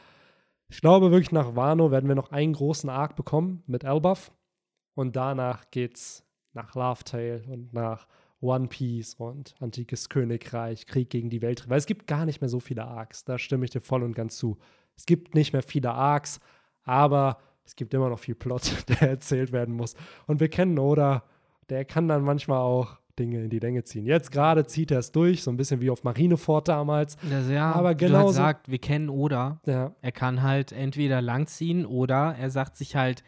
ich 0.73 0.81
glaube 0.81 1.11
wirklich, 1.11 1.31
nach 1.31 1.55
Wano 1.55 1.91
werden 1.91 2.09
wir 2.09 2.15
noch 2.15 2.31
einen 2.31 2.53
großen 2.53 2.89
Arc 2.89 3.15
bekommen 3.15 3.61
mit 3.67 3.83
Elbaf. 3.83 4.31
Und 4.95 5.15
danach 5.15 5.69
geht's 5.69 6.25
nach 6.53 6.73
Love 6.73 7.03
Tale 7.03 7.43
und 7.47 7.73
nach 7.73 8.07
One 8.41 8.69
Piece 8.69 9.13
und 9.13 9.53
Antikes 9.59 10.09
Königreich, 10.09 10.87
Krieg 10.87 11.11
gegen 11.11 11.29
die 11.29 11.43
Welt. 11.43 11.69
Weil 11.69 11.77
es 11.77 11.85
gibt 11.85 12.07
gar 12.07 12.25
nicht 12.25 12.41
mehr 12.41 12.49
so 12.49 12.59
viele 12.59 12.85
Arcs. 12.85 13.23
Da 13.23 13.37
stimme 13.37 13.65
ich 13.65 13.71
dir 13.71 13.81
voll 13.81 14.01
und 14.01 14.15
ganz 14.15 14.37
zu. 14.37 14.57
Es 14.97 15.05
gibt 15.05 15.35
nicht 15.35 15.53
mehr 15.53 15.61
viele 15.61 15.91
Arcs, 15.91 16.39
aber 16.81 17.37
es 17.63 17.75
gibt 17.75 17.93
immer 17.93 18.09
noch 18.09 18.19
viel 18.19 18.35
Plot, 18.35 18.83
der 18.89 19.09
erzählt 19.09 19.51
werden 19.51 19.75
muss. 19.75 19.93
Und 20.25 20.39
wir 20.39 20.49
kennen 20.49 20.79
Oda, 20.79 21.23
der 21.69 21.85
kann 21.85 22.07
dann 22.07 22.23
manchmal 22.23 22.57
auch 22.57 22.97
Dinge 23.19 23.43
in 23.43 23.49
die 23.49 23.59
Länge 23.59 23.83
ziehen. 23.83 24.05
Jetzt 24.05 24.31
gerade 24.31 24.65
zieht 24.65 24.91
er 24.91 24.99
es 24.99 25.11
durch, 25.11 25.43
so 25.43 25.51
ein 25.51 25.57
bisschen 25.57 25.81
wie 25.81 25.89
auf 25.89 26.03
Marineford 26.03 26.67
damals. 26.67 27.15
Das, 27.29 27.47
ja, 27.49 27.71
Aber 27.71 27.93
genauso- 27.95 28.25
halt 28.27 28.35
sagt, 28.57 28.71
wir 28.71 28.79
kennen 28.79 29.09
Oda. 29.09 29.59
Ja, 29.65 29.95
Er 30.01 30.11
kann 30.11 30.41
halt 30.41 30.71
entweder 30.71 31.21
langziehen 31.21 31.85
oder 31.85 32.35
er 32.39 32.49
sagt 32.49 32.75
sich 32.75 32.95
halt, 32.95 33.23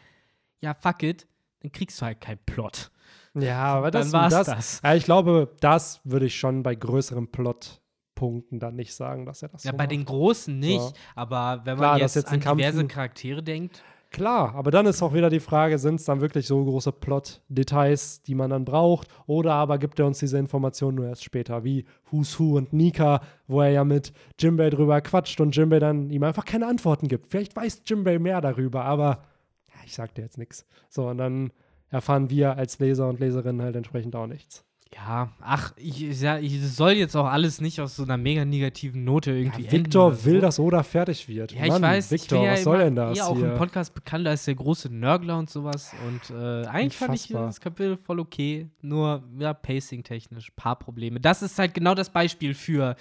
ja, 0.60 0.74
fuck 0.74 1.02
it, 1.02 1.26
dann 1.60 1.70
kriegst 1.72 2.00
du 2.00 2.06
halt 2.06 2.20
keinen 2.20 2.38
Plot. 2.46 2.90
ja 3.34 3.62
aber 3.64 3.90
das, 3.90 4.10
dann 4.10 4.20
war's 4.22 4.32
das, 4.32 4.46
das. 4.46 4.80
Ja, 4.82 4.94
ich 4.94 5.04
glaube, 5.04 5.54
das 5.60 6.00
würde 6.04 6.26
ich 6.26 6.34
schon 6.36 6.62
bei 6.62 6.74
größeren 6.74 7.30
Plotpunkten 7.30 8.58
dann 8.58 8.74
nicht 8.76 8.94
sagen, 8.94 9.26
dass 9.26 9.42
er 9.42 9.48
das 9.50 9.64
Ja, 9.64 9.70
so 9.72 9.76
bei 9.76 9.84
macht. 9.84 9.92
den 9.92 10.04
Großen 10.04 10.58
nicht, 10.58 10.80
So. 10.80 10.92
aber 11.14 11.60
wenn 11.64 11.76
Klar, 11.76 11.92
man 11.92 12.00
dass 12.00 12.14
jetzt, 12.14 12.30
jetzt 12.30 12.46
an 12.48 12.56
diverse 12.58 12.86
Charaktere 12.86 13.42
denkt, 13.42 13.82
Klar, 14.10 14.54
aber 14.54 14.70
dann 14.70 14.86
ist 14.86 15.02
auch 15.02 15.12
wieder 15.12 15.28
die 15.28 15.40
Frage, 15.40 15.78
sind 15.78 15.96
es 15.96 16.04
dann 16.04 16.20
wirklich 16.20 16.46
so 16.46 16.64
große 16.64 16.92
Plot-Details, 16.92 18.22
die 18.22 18.34
man 18.34 18.50
dann 18.50 18.64
braucht? 18.64 19.08
Oder 19.26 19.52
aber 19.54 19.78
gibt 19.78 19.98
er 19.98 20.06
uns 20.06 20.20
diese 20.20 20.38
Informationen 20.38 20.96
nur 20.96 21.06
erst 21.06 21.24
später, 21.24 21.64
wie 21.64 21.84
Who's 22.10 22.38
Who 22.38 22.56
und 22.56 22.72
Nika, 22.72 23.20
wo 23.46 23.60
er 23.60 23.70
ja 23.70 23.84
mit 23.84 24.12
Jimbei 24.38 24.70
drüber 24.70 25.00
quatscht 25.00 25.40
und 25.40 25.54
Jimbei 25.54 25.80
dann 25.80 26.10
ihm 26.10 26.22
einfach 26.22 26.44
keine 26.44 26.66
Antworten 26.66 27.08
gibt. 27.08 27.26
Vielleicht 27.26 27.56
weiß 27.56 27.82
Jimbei 27.84 28.18
mehr 28.18 28.40
darüber, 28.40 28.84
aber 28.84 29.24
ja, 29.68 29.80
ich 29.84 29.94
sag 29.94 30.14
dir 30.14 30.22
jetzt 30.22 30.38
nichts. 30.38 30.64
So, 30.88 31.08
und 31.08 31.18
dann 31.18 31.52
erfahren 31.90 32.30
wir 32.30 32.56
als 32.56 32.78
Leser 32.78 33.08
und 33.08 33.20
Leserinnen 33.20 33.62
halt 33.62 33.76
entsprechend 33.76 34.16
auch 34.16 34.26
nichts. 34.26 34.65
Ja, 34.94 35.30
ach, 35.40 35.72
ich, 35.76 36.02
ich, 36.04 36.20
ja, 36.20 36.38
ich 36.38 36.60
soll 36.62 36.92
jetzt 36.92 37.16
auch 37.16 37.26
alles 37.26 37.60
nicht 37.60 37.80
aus 37.80 37.96
so 37.96 38.04
einer 38.04 38.16
mega 38.16 38.44
negativen 38.44 39.04
Note 39.04 39.32
irgendwie 39.32 39.62
Ja, 39.62 39.70
enden 39.70 39.86
Victor 39.86 40.14
so. 40.14 40.24
will, 40.24 40.40
dass 40.40 40.58
Oda 40.58 40.82
fertig 40.82 41.28
wird. 41.28 41.52
Ja, 41.52 41.64
ich 41.64 41.68
Mann, 41.68 41.82
weiß, 41.82 42.10
Victor, 42.12 42.38
ich 42.40 42.44
ja 42.46 42.52
was 42.52 42.62
soll 42.62 42.78
denn 42.78 42.94
das 42.96 43.18
eher 43.18 43.26
auch 43.26 43.36
im 43.38 43.54
Podcast 43.56 43.94
bekannt 43.94 44.26
als 44.26 44.44
der 44.44 44.54
große 44.54 44.88
Nörgler 44.88 45.38
und 45.38 45.50
sowas. 45.50 45.92
Und 46.06 46.30
äh, 46.34 46.66
eigentlich 46.66 46.96
fand 46.96 47.14
ich 47.14 47.28
das 47.28 47.60
Kapitel 47.60 47.96
voll 47.96 48.20
okay. 48.20 48.68
Nur, 48.80 49.22
ja, 49.38 49.52
pacing-technisch, 49.54 50.52
paar 50.56 50.78
Probleme. 50.78 51.20
Das 51.20 51.42
ist 51.42 51.58
halt 51.58 51.74
genau 51.74 51.94
das 51.94 52.10
Beispiel 52.10 52.54
für 52.54 52.94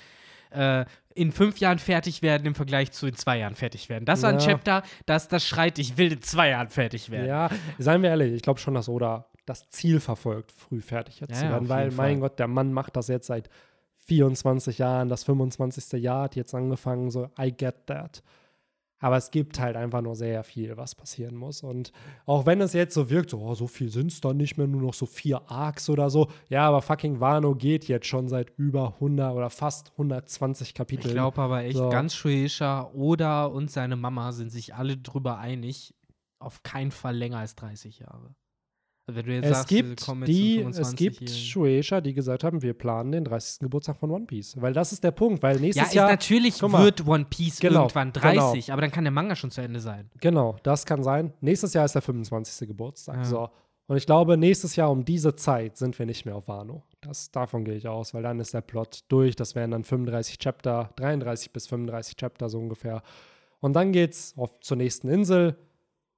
äh, 0.49 0.85
in 1.13 1.31
fünf 1.31 1.59
Jahren 1.59 1.79
fertig 1.79 2.21
werden 2.21 2.45
im 2.45 2.55
Vergleich 2.55 2.91
zu 2.91 3.07
in 3.07 3.15
zwei 3.15 3.37
Jahren 3.37 3.55
fertig 3.55 3.89
werden. 3.89 4.05
Das 4.05 4.23
war 4.23 4.31
ein 4.31 4.39
Ja. 4.39 4.45
Chapter, 4.45 4.83
das, 5.05 5.27
das 5.27 5.45
schreit, 5.45 5.79
ich 5.79 5.97
will 5.97 6.11
in 6.13 6.21
zwei 6.21 6.49
Jahren 6.49 6.69
fertig 6.69 7.09
werden. 7.09 7.27
Ja, 7.27 7.49
seien 7.77 8.01
wir 8.01 8.09
ehrlich, 8.09 8.33
ich 8.33 8.41
glaube 8.41 8.59
schon, 8.59 8.73
dass 8.73 8.89
Oda 8.89 9.25
das 9.45 9.69
Ziel 9.69 9.99
verfolgt, 9.99 10.51
früh 10.51 10.81
fertig 10.81 11.19
jetzt 11.19 11.31
Ja, 11.31 11.35
zu 11.37 11.43
werden, 11.49 11.69
weil, 11.69 11.87
mein 11.91 11.91
Fall. 11.91 12.19
Gott, 12.19 12.39
der 12.39 12.47
Mann 12.47 12.73
macht 12.73 12.95
das 12.95 13.07
jetzt 13.07 13.27
seit 13.27 13.49
24 14.05 14.77
Jahren, 14.77 15.09
das 15.09 15.23
25. 15.23 16.01
Jahr 16.01 16.23
hat 16.23 16.35
jetzt 16.35 16.53
angefangen, 16.53 17.09
so, 17.11 17.29
I 17.39 17.51
get 17.51 17.87
that. 17.87 18.21
Aber 18.99 19.17
es 19.17 19.29
gibt 19.29 19.59
halt 19.59 19.75
einfach 19.75 20.01
nur 20.01 20.15
sehr 20.15 20.43
viel, 20.43 20.77
was 20.77 20.95
passieren 20.95 21.35
muss. 21.35 21.63
Und 21.63 21.91
auch 22.25 22.45
wenn 22.45 22.61
es 22.61 22.73
jetzt 22.73 22.93
so 22.93 23.09
wirkt, 23.09 23.29
so, 23.29 23.39
oh, 23.39 23.53
so 23.53 23.67
viel 23.67 23.89
sind 23.89 24.11
es 24.11 24.21
dann 24.21 24.37
nicht 24.37 24.57
mehr, 24.57 24.67
nur 24.67 24.81
noch 24.81 24.93
so 24.93 25.05
vier 25.05 25.41
Arcs 25.51 25.89
oder 25.89 26.09
so. 26.09 26.29
Ja, 26.49 26.67
aber 26.67 26.81
fucking 26.81 27.19
Wano 27.19 27.55
geht 27.55 27.87
jetzt 27.87 28.07
schon 28.07 28.29
seit 28.29 28.51
über 28.57 28.93
100 28.95 29.35
oder 29.35 29.49
fast 29.49 29.91
120 29.91 30.73
Kapiteln. 30.73 31.09
Ich 31.09 31.13
glaube 31.13 31.41
aber 31.41 31.63
echt, 31.63 31.77
So. 31.77 31.89
ganz 31.89 32.15
Shueisha, 32.15 32.89
Oda 32.93 33.45
und 33.45 33.69
seine 33.69 33.95
Mama 33.97 34.31
sind 34.31 34.49
sich 34.51 34.73
alle 34.73 34.97
drüber 34.97 35.37
einig, 35.39 35.93
auf 36.39 36.63
keinen 36.63 36.91
Fall 36.91 37.15
länger 37.17 37.39
als 37.39 37.55
30 37.55 37.99
Jahre. 37.99 38.33
Wenn 39.07 39.25
du 39.25 39.33
jetzt 39.33 39.45
Es 39.45 39.57
sagst, 39.57 39.67
gibt, 39.67 40.07
die, 40.27 40.61
es 40.61 40.95
gibt 40.95 41.19
25-jährigen. 41.19 41.27
Shueisha, 41.27 42.01
die 42.01 42.13
gesagt 42.15 42.43
haben, 42.43 42.61
wir 42.63 42.73
planen 42.73 43.11
den 43.11 43.23
30. 43.23 43.59
Geburtstag 43.59 43.97
von 43.97 44.09
One 44.09 44.25
Piece. 44.25 44.59
Weil 44.59 44.73
das 44.73 44.91
ist 44.93 45.03
der 45.03 45.11
Punkt, 45.11 45.43
weil 45.43 45.57
Ja, 45.57 45.61
nächstes 45.61 45.87
ist 45.89 45.93
Jahr. 45.93 46.09
natürlich 46.09 46.59
mal. 46.63 46.83
wird 46.83 47.05
One 47.05 47.25
Piece 47.29 47.59
Genau, 47.59 47.81
irgendwann 47.83 48.11
30, 48.13 48.71
aber 48.73 48.81
dann 48.81 48.91
kann 48.91 49.03
der 49.03 49.11
Manga 49.11 49.35
schon 49.35 49.51
zu 49.51 49.61
Ende 49.61 49.79
sein. 49.79 50.09
Genau, 50.21 50.55
das 50.63 50.85
kann 50.85 51.03
sein. 51.03 51.33
Nächstes 51.39 51.73
Jahr 51.73 51.85
ist 51.85 51.93
der 51.93 52.01
25. 52.01 52.67
Geburtstag. 52.67 53.17
Ja. 53.17 53.25
So. 53.25 53.49
Und 53.87 53.97
ich 53.97 54.07
glaube, 54.07 54.37
nächstes 54.37 54.75
Jahr 54.75 54.89
um 54.89 55.05
diese 55.05 55.35
Zeit 55.35 55.77
sind 55.77 55.99
wir 55.99 56.07
nicht 56.07 56.25
mehr 56.25 56.35
auf 56.35 56.47
Wano. 56.47 56.83
Das, 57.01 57.29
davon 57.29 57.63
gehe 57.63 57.75
ich 57.75 57.87
aus, 57.87 58.15
weil 58.15 58.23
dann 58.23 58.39
ist 58.39 58.55
der 58.55 58.61
Plot 58.61 59.01
durch. 59.09 59.35
Das 59.35 59.53
wären 59.53 59.69
dann 59.69 59.83
35 59.83 60.39
Chapter, 60.39 60.89
33 60.95 61.53
bis 61.53 61.67
35 61.67 62.15
Chapter 62.15 62.49
so 62.49 62.57
ungefähr. 62.57 63.03
Und 63.59 63.73
dann 63.73 63.91
geht's 63.91 64.33
auf, 64.37 64.59
zur 64.61 64.77
nächsten 64.77 65.07
Insel. 65.09 65.55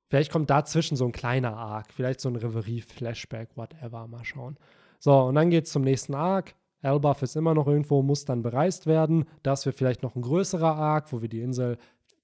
Vielleicht 0.09 0.31
kommt 0.31 0.49
dazwischen 0.49 0.95
so 0.95 1.05
ein 1.05 1.11
kleiner 1.11 1.55
Arc, 1.57 1.91
vielleicht 1.91 2.21
so 2.21 2.29
ein 2.29 2.35
Reverie-Flashback, 2.35 3.49
whatever, 3.55 4.07
mal 4.07 4.23
schauen. 4.23 4.57
So, 4.99 5.13
und 5.23 5.35
dann 5.35 5.49
geht's 5.49 5.71
zum 5.71 5.83
nächsten 5.83 6.15
Arc. 6.15 6.55
Elbaf 6.81 7.21
ist 7.21 7.35
immer 7.35 7.53
noch 7.53 7.67
irgendwo, 7.67 8.01
muss 8.01 8.25
dann 8.25 8.41
bereist 8.41 8.85
werden. 8.87 9.25
Das 9.43 9.65
wird 9.65 9.75
vielleicht 9.75 10.03
noch 10.03 10.15
ein 10.15 10.21
größerer 10.21 10.75
Arc, 10.75 11.11
wo 11.11 11.21
wir 11.21 11.29
die 11.29 11.41
Insel 11.41 11.77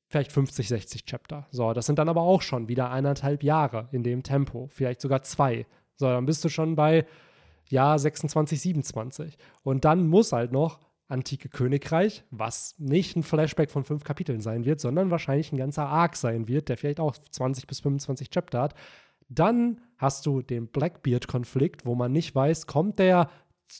vielleicht 0.07 0.31
50, 0.31 0.68
60 0.68 1.05
Chapter. 1.05 1.47
So, 1.51 1.73
das 1.73 1.88
sind 1.88 1.99
dann 1.99 2.07
aber 2.07 2.22
auch 2.22 2.41
schon 2.41 2.68
wieder 2.68 2.91
eineinhalb 2.91 3.43
Jahre 3.43 3.89
in 3.91 4.03
dem 4.03 4.23
Tempo, 4.23 4.68
vielleicht 4.72 5.01
sogar 5.01 5.23
zwei. 5.23 5.65
So, 5.95 6.05
dann 6.05 6.26
bist 6.26 6.45
du 6.45 6.49
schon 6.49 6.76
bei 6.76 7.05
Jahr 7.69 7.97
26, 7.97 8.61
27. 8.61 9.38
Und 9.64 9.85
dann 9.85 10.07
muss 10.07 10.31
halt 10.31 10.51
noch 10.51 10.80
Antike 11.14 11.48
Königreich, 11.48 12.23
was 12.31 12.76
nicht 12.80 13.15
ein 13.15 13.23
Flashback 13.23 13.72
von 13.72 13.84
fünf 13.84 14.03
Kapiteln 14.03 14.41
sein 14.41 14.65
wird, 14.65 14.80
sondern 14.81 15.11
wahrscheinlich 15.11 15.52
ein 15.52 15.57
ganzer 15.57 15.88
Arc 15.88 16.15
sein 16.15 16.48
wird, 16.48 16.68
der 16.68 16.77
vielleicht 16.77 16.99
auch 16.99 17.15
20 17.15 17.68
bis 17.68 17.80
25 17.81 18.30
Chapter 18.30 18.61
hat. 18.61 18.73
Dann 19.30 19.80
hast 19.98 20.26
du 20.26 20.41
den 20.41 20.68
Blackbeard-Konflikt, 20.68 21.85
wo 21.85 21.95
man 21.95 22.11
nicht 22.11 22.35
weiß, 22.35 22.68
kommt 22.68 22.99
der 22.99 23.30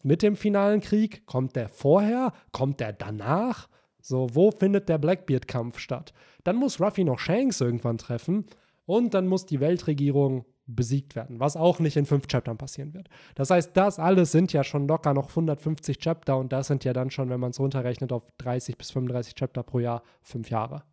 mit 0.03 0.22
dem 0.22 0.35
finalen 0.35 0.80
Krieg, 0.80 1.26
kommt 1.26 1.55
der 1.55 1.69
vorher, 1.69 2.31
kommt 2.51 2.80
der 2.80 2.93
danach? 2.93 3.68
So, 3.99 4.27
wo 4.34 4.51
findet 4.51 4.88
der 4.88 4.97
Blackbeard-Kampf 4.97 5.80
statt? 5.80 6.14
Dann 6.43 6.55
muss 6.55 6.80
Ruffy 6.80 7.03
noch 7.03 7.19
Shanks 7.19 7.61
irgendwann 7.61 7.97
treffen 7.97 8.45
und 8.85 9.14
dann 9.14 9.27
muss 9.27 9.45
die 9.45 9.60
Weltregierung 9.60 10.45
besiegt 10.65 11.15
werden, 11.15 11.39
was 11.39 11.57
auch 11.57 11.80
nicht 11.80 11.97
in 11.97 12.05
fünf 12.05 12.27
Chaptern 12.27 12.57
passieren 12.57 12.93
wird. 12.93 13.10
Das 13.35 13.49
heißt, 13.49 13.76
das 13.76 13.99
alles 13.99 14.31
sind 14.31 14.53
ja 14.53 14.64
schon 14.64 14.88
locker 14.88 15.14
noch 15.14 15.30
150 15.30 15.97
Chapter 15.99 16.38
und 16.38 16.53
das 16.53 16.68
sind 16.68 16.84
ja 16.85 16.93
dann 16.93 17.11
schon, 17.11 17.30
wenn 17.30 17.39
man 17.39 17.51
es 17.51 17.60
runterrechnet 17.60 18.14
auf 18.14 18.23
30 18.38 18.77
bis 18.77 18.91
35 18.91 19.35
Chapter 19.35 19.64
pro 19.64 19.80
Jahr, 19.80 20.03
fünf 20.22 20.49
Jahre. 20.49 20.84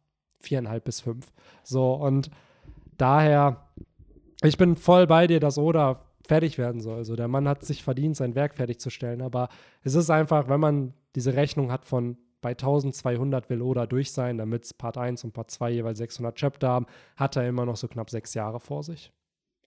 Viereinhalb 0.40 0.84
bis 0.84 1.00
fünf. 1.00 1.30
So, 1.62 1.92
und 1.94 2.30
daher, 2.96 3.68
ich 4.42 4.56
bin 4.56 4.74
voll 4.74 5.06
bei 5.06 5.26
dir, 5.26 5.38
dass 5.38 5.58
Oda 5.58 6.00
fertig 6.26 6.58
werden 6.58 6.80
soll. 6.80 6.96
Also 6.96 7.14
der 7.14 7.28
Mann 7.28 7.48
hat 7.48 7.64
sich 7.64 7.82
verdient, 7.82 8.16
sein 8.16 8.34
Werk 8.34 8.54
fertigzustellen, 8.54 9.20
aber 9.22 9.48
es 9.82 9.94
ist 9.94 10.10
einfach, 10.10 10.48
wenn 10.48 10.60
man 10.60 10.94
diese 11.14 11.34
Rechnung 11.34 11.70
hat 11.70 11.84
von 11.84 12.16
bei 12.40 12.50
1200 12.50 13.50
will 13.50 13.62
Oda 13.62 13.86
durch 13.86 14.12
sein, 14.12 14.38
damit 14.38 14.64
es 14.64 14.74
Part 14.74 14.96
1 14.96 15.24
und 15.24 15.32
Part 15.32 15.50
2 15.50 15.70
jeweils 15.70 15.98
600 15.98 16.34
Chapter 16.36 16.68
haben, 16.68 16.86
hat 17.16 17.36
er 17.36 17.46
immer 17.48 17.66
noch 17.66 17.76
so 17.76 17.86
knapp 17.88 18.10
sechs 18.10 18.34
Jahre 18.34 18.60
vor 18.60 18.82
sich. 18.82 19.12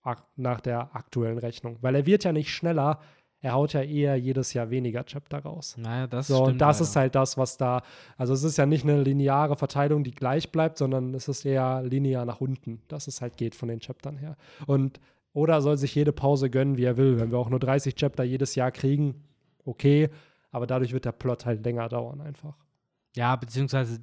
Ak 0.02 0.22
nach 0.36 0.60
der 0.60 0.94
aktuellen 0.94 1.38
Rechnung. 1.38 1.78
Weil 1.80 1.94
er 1.94 2.06
wird 2.06 2.24
ja 2.24 2.32
nicht 2.32 2.50
schneller, 2.52 3.00
er 3.40 3.52
haut 3.52 3.72
ja 3.74 3.82
eher 3.82 4.16
jedes 4.16 4.52
Jahr 4.54 4.70
weniger 4.70 5.04
Chapter 5.04 5.38
raus. 5.38 5.76
Naja, 5.78 6.06
das 6.06 6.26
So, 6.28 6.36
stimmt. 6.36 6.48
und 6.52 6.58
das 6.58 6.78
leider. 6.78 6.88
ist 6.90 6.96
halt 6.96 7.14
das, 7.14 7.38
was 7.38 7.56
da, 7.56 7.82
also 8.16 8.32
es 8.34 8.42
ist 8.42 8.56
ja 8.58 8.66
nicht 8.66 8.84
eine 8.84 9.02
lineare 9.02 9.56
Verteilung, 9.56 10.02
die 10.02 10.10
gleich 10.12 10.50
bleibt, 10.50 10.78
sondern 10.78 11.14
es 11.14 11.28
ist 11.28 11.44
eher 11.44 11.82
linear 11.82 12.24
nach 12.24 12.40
unten, 12.40 12.82
dass 12.88 13.06
es 13.06 13.20
halt 13.20 13.36
geht 13.36 13.54
von 13.54 13.68
den 13.68 13.80
Chaptern 13.80 14.16
her. 14.16 14.36
Und 14.66 14.98
Oda 15.32 15.60
soll 15.60 15.76
sich 15.78 15.94
jede 15.94 16.12
Pause 16.12 16.48
gönnen, 16.50 16.76
wie 16.76 16.84
er 16.84 16.96
will. 16.96 17.18
Wenn 17.18 17.30
wir 17.32 17.38
auch 17.38 17.50
nur 17.50 17.60
30 17.60 17.94
Chapter 17.96 18.24
jedes 18.24 18.54
Jahr 18.54 18.70
kriegen, 18.72 19.24
okay, 19.64 20.08
aber 20.50 20.66
dadurch 20.66 20.92
wird 20.92 21.04
der 21.04 21.12
Plot 21.12 21.44
halt 21.46 21.64
länger 21.64 21.88
dauern 21.88 22.20
einfach. 22.20 22.56
Ja, 23.16 23.36
beziehungsweise 23.36 24.00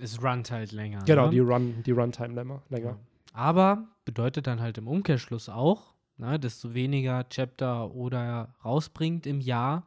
es 0.00 0.22
runnt 0.22 0.50
halt 0.50 0.72
länger. 0.72 1.02
Genau, 1.04 1.26
ne? 1.26 1.30
die, 1.30 1.40
Run, 1.40 1.82
die 1.84 1.92
Runtime 1.92 2.34
länger. 2.34 2.62
länger. 2.68 2.98
Aber 3.32 3.88
bedeutet 4.04 4.46
dann 4.46 4.60
halt 4.60 4.78
im 4.78 4.88
Umkehrschluss 4.88 5.48
auch, 5.48 5.94
ne, 6.16 6.38
desto 6.38 6.74
weniger 6.74 7.28
Chapter 7.28 7.94
oder 7.94 8.54
rausbringt 8.64 9.26
im 9.26 9.40
Jahr, 9.40 9.86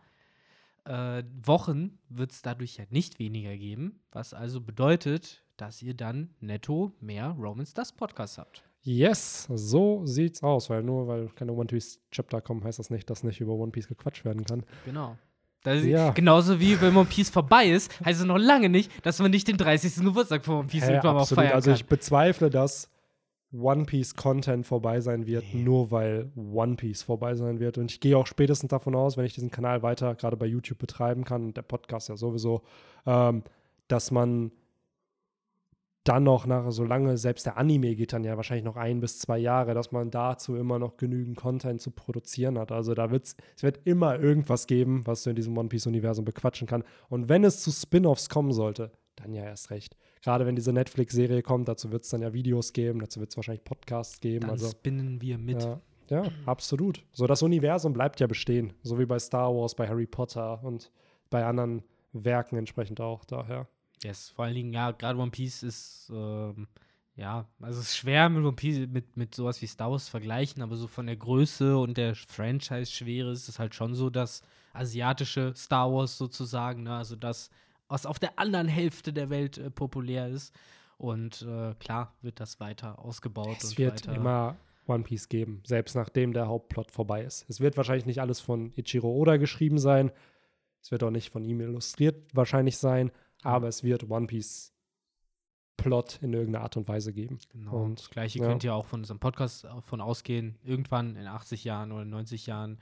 äh, 0.85 1.23
Wochen 1.43 1.99
wird 2.09 2.31
es 2.31 2.41
dadurch 2.41 2.77
ja 2.77 2.85
nicht 2.89 3.19
weniger 3.19 3.55
geben, 3.57 3.99
was 4.11 4.33
also 4.33 4.61
bedeutet, 4.61 5.43
dass 5.57 5.81
ihr 5.81 5.93
dann 5.93 6.29
netto 6.39 6.93
mehr 7.01 7.35
Romans 7.39 7.73
das 7.73 7.91
Podcast 7.91 8.37
habt. 8.37 8.63
Yes, 8.83 9.47
so 9.53 10.05
sieht's 10.07 10.41
aus, 10.41 10.71
weil 10.71 10.81
nur 10.81 11.07
weil 11.07 11.27
keine 11.29 11.53
One 11.53 11.67
Piece 11.67 11.99
Chapter 12.09 12.41
kommen, 12.41 12.63
heißt 12.63 12.79
das 12.79 12.89
nicht, 12.89 13.07
dass 13.11 13.23
nicht 13.23 13.39
über 13.39 13.53
One 13.53 13.71
Piece 13.71 13.87
gequatscht 13.87 14.25
werden 14.25 14.43
kann. 14.43 14.63
Genau. 14.85 15.17
Das 15.63 15.83
Ja. 15.83 16.09
Genauso 16.11 16.59
wie 16.59 16.79
wenn 16.81 16.95
One 16.95 17.05
Piece 17.09 17.29
vorbei 17.29 17.67
ist, 17.67 17.91
heißt 18.03 18.19
es 18.19 18.25
noch 18.25 18.37
lange 18.37 18.69
nicht, 18.69 18.91
dass 19.05 19.19
man 19.19 19.31
nicht 19.31 19.47
den 19.47 19.57
30. 19.57 20.03
Geburtstag 20.03 20.43
von 20.45 20.55
One 20.59 20.67
Piece 20.67 20.85
Hä, 20.85 20.91
irgendwann 20.91 21.17
absolut. 21.17 21.43
feiern 21.43 21.53
Also 21.55 21.69
kann. 21.69 21.75
ich 21.75 21.85
bezweifle, 21.85 22.49
dass 22.49 22.89
One 23.53 23.85
Piece 23.85 24.15
Content 24.15 24.65
vorbei 24.65 25.01
sein 25.01 25.27
wird, 25.27 25.53
nur 25.53 25.91
weil 25.91 26.31
One 26.35 26.75
Piece 26.77 27.03
vorbei 27.03 27.35
sein 27.35 27.59
wird. 27.59 27.77
Und 27.77 27.91
ich 27.91 27.99
gehe 27.99 28.17
auch 28.17 28.25
spätestens 28.25 28.69
davon 28.69 28.95
aus, 28.95 29.17
wenn 29.17 29.25
ich 29.25 29.33
diesen 29.33 29.51
Kanal 29.51 29.83
weiter 29.83 30.15
gerade 30.15 30.37
bei 30.37 30.45
YouTube 30.45 30.79
betreiben 30.79 31.25
kann 31.25 31.43
und 31.47 31.57
der 31.57 31.63
Podcast 31.63 32.07
ja 32.09 32.15
sowieso, 32.15 32.61
ähm, 33.05 33.43
dass 33.89 34.09
man 34.09 34.51
dann 36.03 36.23
noch 36.23 36.47
nach 36.47 36.71
so 36.71 36.83
lange, 36.83 37.15
selbst 37.17 37.45
der 37.45 37.57
Anime 37.57 37.95
geht 37.95 38.13
dann 38.13 38.23
ja 38.23 38.35
wahrscheinlich 38.35 38.65
noch 38.65 38.75
ein 38.75 38.99
bis 38.99 39.19
zwei 39.19 39.37
Jahre, 39.37 39.75
dass 39.75 39.91
man 39.91 40.09
dazu 40.09 40.55
immer 40.55 40.79
noch 40.79 40.97
genügend 40.97 41.37
Content 41.37 41.79
zu 41.79 41.91
produzieren 41.91 42.57
hat. 42.57 42.71
Also 42.71 42.95
da 42.95 43.11
wird's, 43.11 43.35
es 43.55 43.61
wird 43.61 43.81
immer 43.85 44.19
irgendwas 44.19 44.65
geben, 44.65 45.05
was 45.05 45.23
du 45.23 45.29
in 45.29 45.35
diesem 45.35 45.55
One 45.57 45.69
Piece-Universum 45.69 46.25
bequatschen 46.25 46.67
kann. 46.67 46.83
Und 47.09 47.29
wenn 47.29 47.43
es 47.43 47.61
zu 47.61 47.71
Spin-offs 47.71 48.29
kommen 48.29 48.51
sollte, 48.51 48.91
dann 49.15 49.33
ja 49.33 49.43
erst 49.43 49.69
recht. 49.69 49.95
Gerade 50.23 50.45
wenn 50.47 50.55
diese 50.55 50.73
Netflix-Serie 50.73 51.43
kommt, 51.43 51.67
dazu 51.67 51.91
wird 51.91 52.03
es 52.03 52.09
dann 52.09 52.21
ja 52.21 52.33
Videos 52.33 52.73
geben, 52.73 52.99
dazu 52.99 53.19
wird 53.19 53.29
es 53.29 53.37
wahrscheinlich 53.37 53.63
Podcasts 53.63 54.19
geben. 54.19 54.41
Dann 54.41 54.51
also 54.51 54.69
spinnen 54.69 55.21
wir 55.21 55.37
mit. 55.37 55.61
ja, 55.61 55.79
ja, 56.09 56.23
absolut. 56.45 57.03
So, 57.11 57.27
das 57.27 57.43
Universum 57.43 57.93
bleibt 57.93 58.19
ja 58.19 58.27
bestehen. 58.27 58.73
So 58.81 58.97
wie 58.97 59.05
bei 59.05 59.19
Star 59.19 59.53
Wars, 59.55 59.75
bei 59.75 59.87
Harry 59.87 60.07
Potter 60.07 60.63
und 60.63 60.91
bei 61.29 61.45
anderen 61.45 61.83
Werken 62.11 62.57
entsprechend 62.57 62.99
auch. 62.99 63.23
Daher. 63.23 63.67
Yes, 64.03 64.29
vor 64.29 64.45
allen 64.45 64.55
Dingen, 64.55 64.73
ja, 64.73 64.91
gerade 64.91 65.19
One 65.19 65.31
Piece 65.31 65.63
ist, 65.63 66.11
ähm, 66.13 66.67
ja, 67.15 67.45
also 67.59 67.79
es 67.79 67.87
ist 67.87 67.97
schwer 67.97 68.29
mit 68.29 68.43
One 68.43 68.55
Piece 68.55 68.87
mit, 68.87 69.15
mit 69.15 69.35
sowas 69.35 69.61
wie 69.61 69.67
Star 69.67 69.91
Wars 69.91 70.05
zu 70.05 70.11
vergleichen, 70.11 70.63
aber 70.63 70.75
so 70.75 70.87
von 70.87 71.05
der 71.05 71.17
Größe 71.17 71.77
und 71.77 71.97
der 71.97 72.15
Franchise-Schwere 72.15 73.31
ist 73.31 73.47
es 73.47 73.59
halt 73.59 73.75
schon 73.75 73.93
so 73.93 74.09
das 74.09 74.41
asiatische 74.73 75.53
Star 75.55 75.91
Wars 75.91 76.17
sozusagen, 76.17 76.83
ne? 76.83 76.95
also 76.95 77.15
das, 77.15 77.49
was 77.87 78.05
auf 78.05 78.19
der 78.19 78.39
anderen 78.39 78.67
Hälfte 78.67 79.13
der 79.13 79.29
Welt 79.29 79.57
äh, 79.57 79.69
populär 79.69 80.29
ist. 80.29 80.55
Und 80.97 81.41
äh, 81.41 81.73
klar 81.79 82.15
wird 82.21 82.39
das 82.39 82.59
weiter 82.59 82.99
ausgebaut 82.99 83.57
Es 83.63 83.77
wird 83.77 84.05
immer 84.05 84.55
One 84.87 85.03
Piece 85.03 85.29
geben, 85.29 85.63
selbst 85.65 85.95
nachdem 85.95 86.31
der 86.31 86.47
Hauptplot 86.47 86.91
vorbei 86.91 87.23
ist. 87.23 87.45
Es 87.49 87.59
wird 87.59 87.75
wahrscheinlich 87.75 88.05
nicht 88.05 88.21
alles 88.21 88.39
von 88.39 88.71
Ichiro 88.75 89.09
Oda 89.09 89.37
geschrieben 89.37 89.79
sein. 89.79 90.11
Es 90.79 90.91
wird 90.91 91.03
auch 91.03 91.09
nicht 91.09 91.31
von 91.31 91.43
ihm 91.43 91.59
illustriert 91.59 92.15
wahrscheinlich 92.33 92.77
sein, 92.77 93.11
aber 93.43 93.67
es 93.67 93.83
wird 93.83 94.09
One 94.09 94.27
Piece 94.27 94.73
Plot 95.77 96.19
in 96.21 96.33
irgendeiner 96.33 96.63
Art 96.63 96.77
und 96.77 96.87
Weise 96.87 97.11
geben. 97.11 97.39
Genau. 97.51 97.83
Und, 97.83 97.99
das 97.99 98.09
gleiche 98.09 98.39
ja. 98.39 98.45
könnt 98.45 98.63
ihr 98.63 98.73
auch 98.73 98.85
von 98.85 99.01
unserem 99.01 99.19
Podcast 99.19 99.63
davon 99.63 100.01
ausgehen, 100.01 100.57
irgendwann 100.63 101.15
in 101.15 101.27
80 101.27 101.63
Jahren 101.63 101.91
oder 101.91 102.05
90 102.05 102.45
Jahren. 102.45 102.79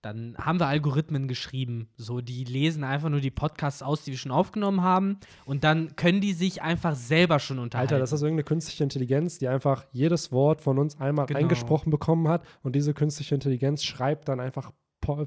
Dann 0.00 0.36
haben 0.38 0.60
wir 0.60 0.68
Algorithmen 0.68 1.26
geschrieben, 1.26 1.88
so 1.96 2.20
die 2.20 2.44
lesen 2.44 2.84
einfach 2.84 3.08
nur 3.08 3.20
die 3.20 3.32
Podcasts 3.32 3.82
aus, 3.82 4.04
die 4.04 4.12
wir 4.12 4.18
schon 4.18 4.30
aufgenommen 4.30 4.82
haben, 4.82 5.18
und 5.44 5.64
dann 5.64 5.96
können 5.96 6.20
die 6.20 6.34
sich 6.34 6.62
einfach 6.62 6.94
selber 6.94 7.40
schon 7.40 7.58
unterhalten. 7.58 7.94
Alter, 7.94 8.00
das 8.00 8.12
ist 8.12 8.22
irgendeine 8.22 8.44
künstliche 8.44 8.84
Intelligenz, 8.84 9.38
die 9.38 9.48
einfach 9.48 9.86
jedes 9.90 10.30
Wort 10.30 10.60
von 10.60 10.78
uns 10.78 11.00
einmal 11.00 11.26
Genau. 11.26 11.40
eingesprochen 11.40 11.90
bekommen 11.90 12.28
hat 12.28 12.46
und 12.62 12.76
diese 12.76 12.94
künstliche 12.94 13.34
Intelligenz 13.34 13.82
schreibt 13.82 14.28
dann 14.28 14.38
einfach, 14.38 14.72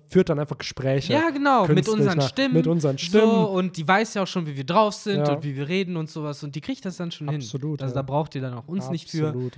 führt 0.08 0.30
dann 0.30 0.40
einfach 0.40 0.58
Gespräche. 0.58 1.14
ja, 1.14 1.30
genau, 1.30 1.68
mit 1.68 1.88
unseren 1.90 2.18
nach- 2.18 2.28
Stimmen. 2.30 2.54
mit 2.56 2.68
unseren 2.68 2.98
Stimmen. 2.98 3.32
So, 3.32 3.50
und 3.50 3.78
die 3.78 3.88
weiß 3.88 4.14
ja 4.16 4.24
auch 4.24 4.28
schon, 4.28 4.46
wie 4.46 4.56
wir 4.56 4.66
drauf 4.66 4.94
sind 4.94 5.26
Ja. 5.28 5.34
und 5.36 5.44
wie 5.44 5.56
wir 5.56 5.68
reden 5.68 5.98
und 5.98 6.10
sowas. 6.10 6.44
Und 6.44 6.56
die 6.56 6.62
kriegt 6.62 6.84
das 6.86 6.98
dann 6.98 7.12
schon 7.12 7.30
Absolut, 7.30 7.80
hin. 7.80 7.84
Also 7.86 7.96
ja. 7.96 8.02
da 8.02 8.06
braucht 8.06 8.36
ihr 8.36 8.42
dann 8.42 8.54
auch 8.54 8.68
uns 8.68 8.90
nicht 8.90 9.10
für. 9.10 9.28
Absolut. 9.28 9.54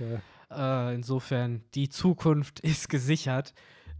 Äh, 0.50 0.94
insofern, 0.94 1.62
die 1.74 1.88
Zukunft 1.88 2.60
ist 2.60 2.88
gesichert. 2.88 3.54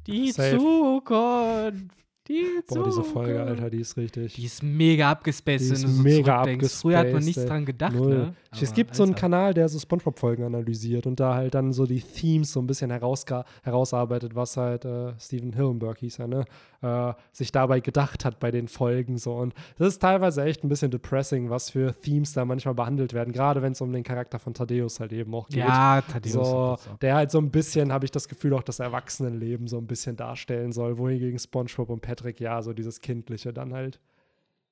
Die 0.06 0.30
Safe. 0.32 0.58
Zukunft. 0.58 1.84
Die 2.26 2.42
Boah, 2.66 2.84
diese 2.84 3.04
Folge. 3.04 3.42
Alter, 3.42 3.68
die 3.68 3.80
ist 3.80 3.98
richtig. 3.98 4.34
Die 4.34 4.46
ist 4.46 4.62
mega 4.62 5.10
abgespaced, 5.10 5.60
Die 5.66 5.68
wenn 5.68 5.74
ist 5.76 5.84
du 5.84 5.88
so 5.88 6.02
mega 6.02 6.42
zurückdenkst. 6.42 6.74
Früher 6.74 6.96
hat 6.98 7.04
man 7.06 7.16
abgespaced, 7.16 7.26
nichts 7.26 7.42
ey. 7.42 7.48
dran 7.48 7.64
gedacht, 7.66 7.94
Null. 7.94 8.14
ne? 8.16 8.34
es 8.52 8.62
Aber, 8.62 8.72
gibt 8.76 8.94
so 8.96 9.02
einen 9.02 9.12
Alter. 9.12 9.20
Kanal, 9.20 9.54
der 9.54 9.68
so 9.68 9.78
Spongebob-Folgen 9.78 10.42
analysiert 10.44 11.06
und 11.06 11.20
da 11.20 11.34
halt 11.34 11.54
dann 11.54 11.72
so 11.74 11.84
die 11.86 12.00
Themes 12.00 12.50
so 12.52 12.60
ein 12.60 12.66
bisschen 12.66 12.90
herausarbeitet, 12.90 14.34
was 14.34 14.56
halt 14.56 14.86
äh, 14.86 15.12
Steven 15.18 15.52
Hillenberg 15.52 15.98
hieß 15.98 16.18
er, 16.20 16.28
ne? 16.28 16.44
Äh, 16.80 17.12
sich 17.32 17.50
dabei 17.52 17.80
gedacht 17.80 18.24
hat 18.24 18.40
bei 18.40 18.50
den 18.50 18.68
Folgen 18.68 19.18
so. 19.18 19.34
Und 19.34 19.54
das 19.78 19.88
ist 19.88 20.00
teilweise 20.00 20.44
echt 20.44 20.64
ein 20.64 20.68
bisschen 20.68 20.90
depressing, 20.90 21.50
was 21.50 21.70
für 21.70 21.94
Themes 22.00 22.32
da 22.32 22.44
manchmal 22.44 22.74
behandelt 22.74 23.12
werden, 23.12 23.32
gerade 23.32 23.60
wenn 23.62 23.72
es 23.72 23.80
um 23.80 23.92
den 23.92 24.02
Charakter 24.02 24.38
von 24.38 24.54
Thaddeus 24.54 25.00
halt 25.00 25.12
eben 25.12 25.34
auch 25.34 25.48
geht. 25.48 25.58
Ja, 25.58 26.02
Thaddeus. 26.02 26.32
So, 26.32 26.76
der 27.02 27.16
halt 27.16 27.30
so 27.30 27.38
ein 27.38 27.50
bisschen, 27.50 27.92
habe 27.92 28.04
ich 28.06 28.10
das 28.10 28.28
Gefühl, 28.28 28.54
auch 28.54 28.62
das 28.62 28.80
Erwachsenenleben 28.80 29.66
so 29.68 29.76
ein 29.78 29.86
bisschen 29.86 30.16
darstellen 30.16 30.72
soll, 30.72 30.96
wohingegen 30.98 31.38
SpongeBob 31.38 31.88
und 31.90 32.00
Patrick 32.00 32.13
ja 32.38 32.62
so 32.62 32.72
dieses 32.72 33.00
Kindliche 33.00 33.52
dann 33.52 33.72
halt 33.72 34.00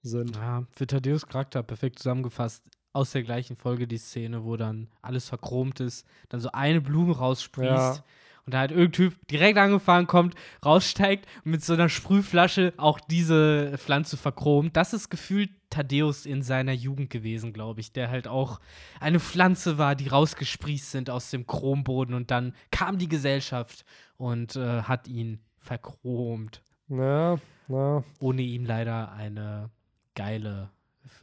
sind. 0.02 0.36
Ja, 0.36 0.64
für 0.70 0.86
Thaddeus 0.86 1.26
Charakter 1.26 1.62
perfekt 1.62 1.98
zusammengefasst. 1.98 2.68
Aus 2.94 3.12
der 3.12 3.22
gleichen 3.22 3.56
Folge 3.56 3.86
die 3.86 3.98
Szene, 3.98 4.44
wo 4.44 4.56
dann 4.56 4.88
alles 5.00 5.28
verchromt 5.28 5.80
ist, 5.80 6.06
dann 6.28 6.40
so 6.40 6.50
eine 6.52 6.82
Blume 6.82 7.16
raussprießt. 7.16 7.70
Ja. 7.70 8.04
Und 8.44 8.54
da 8.54 8.58
halt 8.58 8.72
irgendein 8.72 8.92
Typ 8.92 9.26
direkt 9.28 9.56
angefahren 9.56 10.08
kommt, 10.08 10.34
raussteigt 10.64 11.26
und 11.44 11.52
mit 11.52 11.64
so 11.64 11.74
einer 11.74 11.88
Sprühflasche 11.88 12.74
auch 12.76 12.98
diese 12.98 13.78
Pflanze 13.78 14.16
verchromt. 14.16 14.76
Das 14.76 14.92
ist 14.92 15.10
gefühlt 15.10 15.50
Thaddeus 15.70 16.26
in 16.26 16.42
seiner 16.42 16.72
Jugend 16.72 17.08
gewesen, 17.08 17.52
glaube 17.52 17.80
ich, 17.80 17.92
der 17.92 18.10
halt 18.10 18.28
auch 18.28 18.60
eine 19.00 19.20
Pflanze 19.20 19.78
war, 19.78 19.94
die 19.94 20.08
rausgesprießt 20.08 20.90
sind 20.90 21.08
aus 21.08 21.30
dem 21.30 21.46
Chromboden 21.46 22.14
und 22.14 22.30
dann 22.30 22.54
kam 22.70 22.98
die 22.98 23.08
Gesellschaft 23.08 23.84
und 24.16 24.56
äh, 24.56 24.82
hat 24.82 25.08
ihn 25.08 25.40
verchromt, 25.58 26.62
Ja, 26.92 27.38
ja. 27.68 28.04
ohne 28.20 28.42
ihm 28.42 28.64
leider 28.64 29.12
eine 29.12 29.70
geile 30.14 30.70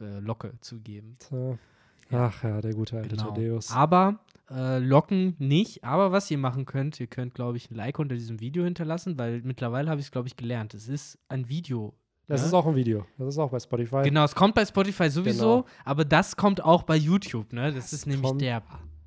äh, 0.00 0.18
Locke 0.18 0.54
zu 0.60 0.80
geben. 0.80 1.16
Tja. 1.20 1.58
Ach 2.12 2.42
ja, 2.42 2.60
der 2.60 2.74
gute 2.74 2.96
alte 2.96 3.10
Genau. 3.10 3.28
Thaddeus. 3.28 3.70
Aber 3.70 4.18
äh, 4.50 4.78
Locken 4.78 5.36
nicht. 5.38 5.84
Aber 5.84 6.12
was 6.12 6.30
ihr 6.30 6.38
machen 6.38 6.66
könnt, 6.66 6.98
ihr 6.98 7.06
könnt, 7.06 7.34
glaube 7.34 7.56
ich, 7.56 7.70
ein 7.70 7.74
Like 7.76 7.98
unter 7.98 8.16
diesem 8.16 8.40
Video 8.40 8.64
hinterlassen, 8.64 9.18
weil 9.18 9.42
mittlerweile 9.42 9.88
habe 9.90 10.00
ich 10.00 10.06
es, 10.06 10.10
glaube 10.10 10.28
ich, 10.28 10.36
gelernt. 10.36 10.74
Es 10.74 10.88
ist 10.88 11.18
ein 11.28 11.48
Video. 11.48 11.94
Das 12.26 12.40
ne? 12.42 12.48
ist 12.48 12.54
auch 12.54 12.66
ein 12.66 12.74
Video. 12.74 13.06
Das 13.18 13.28
ist 13.28 13.38
auch 13.38 13.50
bei 13.50 13.60
Spotify. 13.60 14.02
Genau, 14.02 14.24
es 14.24 14.34
kommt 14.34 14.54
bei 14.54 14.64
Spotify 14.64 15.08
sowieso, 15.08 15.62
Genau. 15.62 15.66
aber 15.84 16.04
das 16.04 16.36
kommt 16.36 16.62
auch 16.64 16.82
bei 16.82 16.96
YouTube, 16.96 17.52
ne? 17.52 17.72
Das, 17.72 17.92
ist 17.92 18.06
nämlich 18.06 18.32
der 18.38 18.62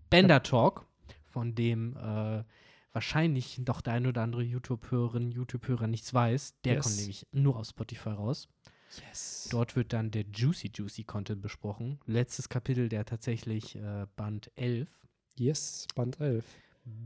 Bender 0.09 0.43
Talk, 0.43 0.85
von 1.27 1.55
dem 1.55 1.95
äh, 1.97 2.43
wahrscheinlich 2.93 3.59
doch 3.63 3.81
der 3.81 3.93
ein 3.93 4.07
oder 4.07 4.21
andere 4.21 4.43
YouTube-Hörerin, 4.43 5.31
YouTube-Hörer 5.31 5.87
nichts 5.87 6.13
weiß. 6.13 6.55
Der 6.63 6.75
Yes. 6.75 6.83
kommt 6.85 6.97
nämlich 6.97 7.27
nur 7.31 7.57
auf 7.57 7.67
Spotify 7.67 8.09
raus. 8.09 8.47
Yes. 9.09 9.47
Dort 9.51 9.75
wird 9.75 9.91
dann 9.91 10.11
der 10.11 10.23
Juicy 10.33 10.71
Juicy 10.73 11.03
Content 11.03 11.41
besprochen. 11.41 11.99
Letztes 12.05 12.47
Kapitel, 12.47 12.89
der 12.89 13.05
tatsächlich 13.05 13.75
äh, 13.75 14.05
Band 14.15 14.51
11 14.55 14.87
Yes, 15.35 15.87
Band 15.95 16.19
11. 16.21 16.45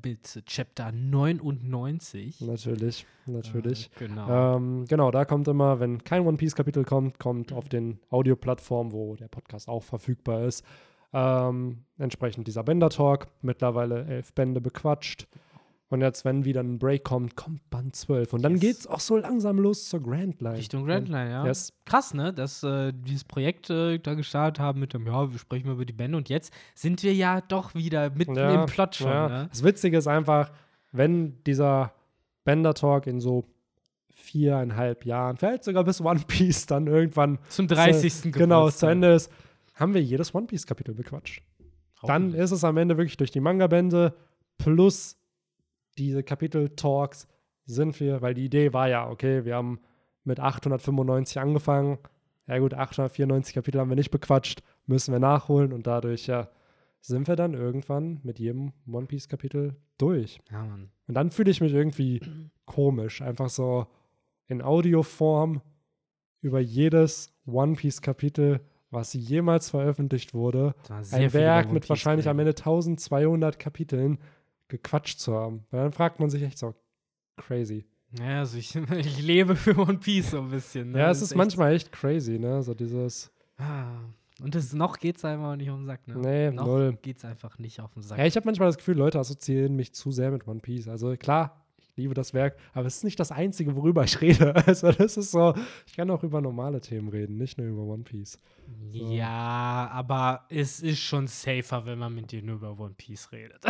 mit 0.04 0.44
Chapter 0.48 0.92
99. 0.92 2.42
Natürlich, 2.42 3.06
natürlich. 3.26 3.90
Äh, 3.96 4.08
genau. 4.08 4.56
Ähm, 4.58 4.86
genau, 4.86 5.12
da 5.12 5.24
kommt 5.24 5.48
immer, 5.48 5.80
wenn 5.80 6.04
kein 6.04 6.26
One 6.28 6.36
Piece 6.38 6.56
Kapitel 6.56 6.84
kommt, 6.84 7.20
kommt 7.20 7.54
auf 7.54 7.70
den 7.70 8.00
Audioplattformen, 8.10 8.92
wo 8.92 9.16
der 9.16 9.30
Podcast 9.30 9.70
auch 9.70 9.84
verfügbar 9.84 10.44
ist, 10.44 10.66
ähm, 11.14 11.86
entsprechend 11.98 12.48
dieser 12.48 12.64
Bender 12.64 12.90
Talk. 12.90 13.28
Mittlerweile 13.42 14.06
elf 14.08 14.34
Bände 14.34 14.60
bequatscht. 14.60 15.26
Und 15.90 16.02
jetzt, 16.02 16.26
wenn 16.26 16.44
wieder 16.44 16.62
ein 16.62 16.80
Break 16.80 17.06
kommt, 17.06 17.38
kommt 17.38 17.70
Band 17.70 17.96
12. 17.96 18.34
Und 18.34 18.42
dann 18.42 18.54
Yes. 18.54 18.62
geht's 18.62 18.88
auch 18.88 19.00
so 19.00 19.16
langsam 19.18 19.58
los 19.58 19.88
zur 19.88 20.02
Grand 20.04 20.42
Line. 20.42 20.58
Richtung 20.58 20.86
Grand 20.86 21.08
Line, 21.08 21.30
ja. 21.32 21.46
Yes. 21.46 21.72
Krass, 21.86 22.14
ne? 22.14 22.34
Dass 22.34 22.62
äh, 22.64 22.92
dieses 22.94 23.24
Projekt 23.24 23.70
äh, 23.70 23.98
da 23.98 24.14
gestartet 24.14 24.60
haben 24.60 24.82
mit 24.82 24.94
dem, 24.94 25.08
ja, 25.08 25.32
wir 25.32 25.40
sprechen 25.40 25.68
mal 25.68 25.74
über 25.76 25.86
die 25.86 25.94
Bände 25.94 26.18
und 26.18 26.28
jetzt 26.28 26.52
sind 26.76 27.04
wir 27.04 27.14
ja 27.14 27.40
doch 27.40 27.74
wieder 27.74 28.10
mitten 28.10 28.36
Ja, 28.36 28.54
im 28.64 28.66
Plot 28.66 28.96
schon, 28.96 29.08
ja. 29.08 29.30
ne? 29.30 29.48
Das 29.50 29.64
Witzige 29.64 29.98
ist 29.98 30.08
einfach, 30.08 30.52
wenn 30.92 31.42
dieser 31.46 31.94
Bender 32.44 32.74
Talk 32.74 33.08
in 33.08 33.22
so 33.22 33.46
viereinhalb 34.10 35.06
Jahren, 35.06 35.38
vielleicht 35.38 35.64
sogar 35.64 35.84
bis 35.84 36.02
One 36.02 36.22
Piece 36.28 36.66
dann 36.66 36.88
irgendwann 36.88 37.40
Zum 37.50 37.68
30. 37.68 38.24
genau 38.34 38.60
Geburtstag. 38.66 38.80
zu 38.80 38.86
Ende 38.88 39.14
ist, 39.14 39.32
haben 39.76 39.94
wir 39.94 40.02
jedes 40.04 40.34
One 40.36 40.48
Piece 40.48 40.66
Kapitel 40.66 40.94
bequatscht. 40.96 41.42
Dann 42.04 42.34
ist 42.34 42.52
es 42.52 42.64
am 42.64 42.78
Ende 42.78 42.98
wirklich 42.98 43.18
durch 43.18 43.32
die 43.32 43.40
Manga-Bände 43.40 44.14
plus 44.58 45.17
diese 45.98 46.24
Kapitel-Talks 46.24 47.28
sind 47.66 48.00
wir, 48.00 48.22
weil 48.22 48.34
die 48.34 48.46
Idee 48.46 48.74
war 48.74 48.88
ja, 48.88 49.10
okay, 49.10 49.46
wir 49.46 49.56
haben 49.56 49.80
mit 50.24 50.40
895 50.40 51.40
angefangen. 51.40 51.98
Ja 52.48 52.60
gut, 52.60 52.74
894 52.74 53.56
Kapitel 53.56 53.80
haben 53.80 53.90
wir 53.90 53.96
nicht 53.96 54.12
bequatscht, 54.12 54.62
müssen 54.86 55.12
wir 55.12 55.20
nachholen 55.20 55.74
und 55.74 55.86
dadurch 55.86 56.28
ja 56.28 56.50
sind 57.02 57.28
wir 57.28 57.36
dann 57.36 57.54
irgendwann 57.54 58.20
mit 58.24 58.40
jedem 58.40 58.74
One 58.92 59.06
Piece 59.06 59.30
Kapitel 59.30 59.76
durch. 59.98 60.40
Ja, 60.52 60.64
Mann. 60.64 60.90
Und 61.08 61.14
dann 61.14 61.32
fühle 61.32 61.52
ich 61.52 61.62
mich 61.62 61.74
irgendwie 61.74 62.22
komisch, 62.66 63.22
einfach 63.22 63.50
so 63.50 63.88
in 64.48 64.62
Audioform 64.62 65.62
über 66.42 66.60
jedes 66.60 67.34
One 67.46 67.76
Piece 67.76 68.02
Kapitel, 68.02 68.62
was 68.90 69.14
jemals 69.14 69.70
veröffentlicht 69.70 70.34
wurde, 70.34 70.76
ein 71.12 71.34
Werk 71.34 71.72
mit 71.72 71.90
wahrscheinlich 71.90 72.28
am. 72.28 72.40
Ende 72.40 72.52
1200 72.52 73.60
Kapiteln 73.60 74.20
gequatscht 74.68 75.20
zu 75.20 75.34
haben. 75.36 75.66
Weil 75.72 75.84
dann 75.84 75.94
fragt 75.94 76.20
man 76.20 76.30
sich 76.30 76.44
echt 76.44 76.58
so, 76.58 76.74
crazy. 77.38 77.86
Ja, 78.20 78.40
also 78.40 78.58
ich, 78.58 78.76
ich 78.98 79.22
lebe 79.22 79.56
für 79.56 79.78
One 79.78 79.98
Piece 79.98 80.32
so 80.32 80.40
ein 80.40 80.50
bisschen. 80.50 80.92
Ne? 80.92 81.00
ja, 81.00 81.10
es 81.12 81.22
ist 81.22 81.32
echt- 81.32 81.38
manchmal 81.38 81.74
echt 81.74 81.92
crazy, 81.92 82.40
ne? 82.40 82.62
So 82.64 82.74
dieses, 82.74 83.32
Ah. 83.58 84.00
Und 84.40 84.54
das, 84.54 84.72
noch 84.74 85.00
geht's 85.00 85.26
einfach 85.26 85.56
nicht 85.56 85.72
auf 85.72 85.78
den 85.78 85.86
Sack, 85.88 86.08
ne? 86.08 86.16
Nee, 86.16 86.52
noch 86.52 86.68
null. 86.68 86.98
geht's 87.02 87.26
einfach 87.26 87.58
nicht 87.58 87.82
auf 87.82 87.94
den 87.96 88.04
Sack. 88.04 88.20
ja, 88.20 88.26
ich 88.26 88.36
habe 88.36 88.46
manchmal 88.46 88.68
das 88.68 88.78
Gefühl, 88.78 88.96
Leute 88.96 89.18
assoziieren 89.20 89.76
mich 89.76 89.94
zu 89.94 90.12
sehr 90.12 90.30
mit 90.30 90.48
One 90.48 90.60
Piece. 90.60 90.88
Also 90.88 91.16
klar, 91.18 91.66
liebe 91.98 92.14
das 92.14 92.34
Werk, 92.34 92.58
aber 92.74 92.86
es 92.86 92.98
ist 92.98 93.04
nicht 93.04 93.20
das 93.20 93.32
Einzige, 93.32 93.76
worüber 93.76 94.04
ich 94.04 94.22
rede. 94.22 94.54
Also 94.68 94.92
das 94.92 95.18
ist 95.18 95.32
so, 95.32 95.54
ich 95.86 95.96
kann 95.96 96.10
auch 96.12 96.24
über 96.24 96.42
normale 96.42 96.82
Themen 96.82 97.10
reden, 97.10 97.38
nicht 97.38 97.58
nur 97.58 97.68
über 97.68 97.84
One 97.84 98.04
Piece. 98.04 98.38
So. 98.92 99.12
Ja, 99.12 99.90
aber 99.92 100.46
es 100.50 100.82
ist 100.82 101.00
schon 101.00 101.28
safer, 101.28 101.86
wenn 101.86 102.00
man 102.00 102.14
mit 102.14 102.32
dir 102.32 102.42
nur 102.42 102.56
über 102.58 102.78
One 102.78 102.94
Piece 102.98 103.32
redet. 103.32 103.64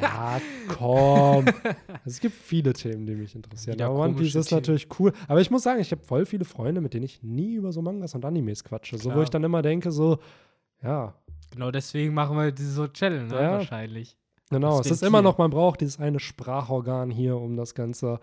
ja, 0.00 0.40
komm. 0.68 1.44
Es 2.04 2.18
gibt 2.20 2.34
viele 2.34 2.72
Themen, 2.72 3.06
die 3.06 3.14
mich 3.14 3.34
interessieren. 3.34 3.74
Wieder 3.74 3.86
aber 3.86 4.00
One 4.00 4.14
Piece 4.14 4.34
ist 4.34 4.48
Themen. 4.48 4.60
natürlich 4.60 4.88
cool. 4.98 5.12
Aber 5.28 5.40
ich 5.40 5.50
muss 5.50 5.62
sagen, 5.62 5.80
ich 5.80 5.90
habe 5.92 6.02
voll 6.02 6.24
viele 6.24 6.44
Freunde, 6.44 6.80
mit 6.80 6.94
denen 6.94 7.04
ich 7.04 7.22
nie 7.22 7.54
über 7.54 7.72
so 7.72 7.82
Mangas 7.82 8.14
und 8.14 8.24
Animes 8.24 8.64
quatsche. 8.64 8.96
So, 8.96 9.10
wo 9.10 9.12
Klar. 9.12 9.22
ich 9.24 9.30
dann 9.30 9.44
immer 9.44 9.62
denke, 9.62 9.90
so, 9.90 10.18
ja, 10.82 11.14
genau 11.50 11.70
deswegen 11.70 12.14
machen 12.14 12.36
wir 12.36 12.52
diese 12.52 12.72
so 12.72 12.86
Challenge, 12.86 13.28
ne? 13.28 13.34
Ja. 13.34 13.50
Wahrscheinlich. 13.52 14.16
Genau. 14.50 14.78
Das 14.78 14.86
Es 14.86 14.92
ist 14.92 15.02
immer 15.02 15.22
noch, 15.22 15.38
man 15.38 15.50
braucht 15.50 15.80
dieses 15.80 15.98
eine 15.98 16.20
Sprachorgan 16.20 17.10
hier, 17.10 17.36
um 17.36 17.56
das 17.56 17.74
Ganze 17.74 18.20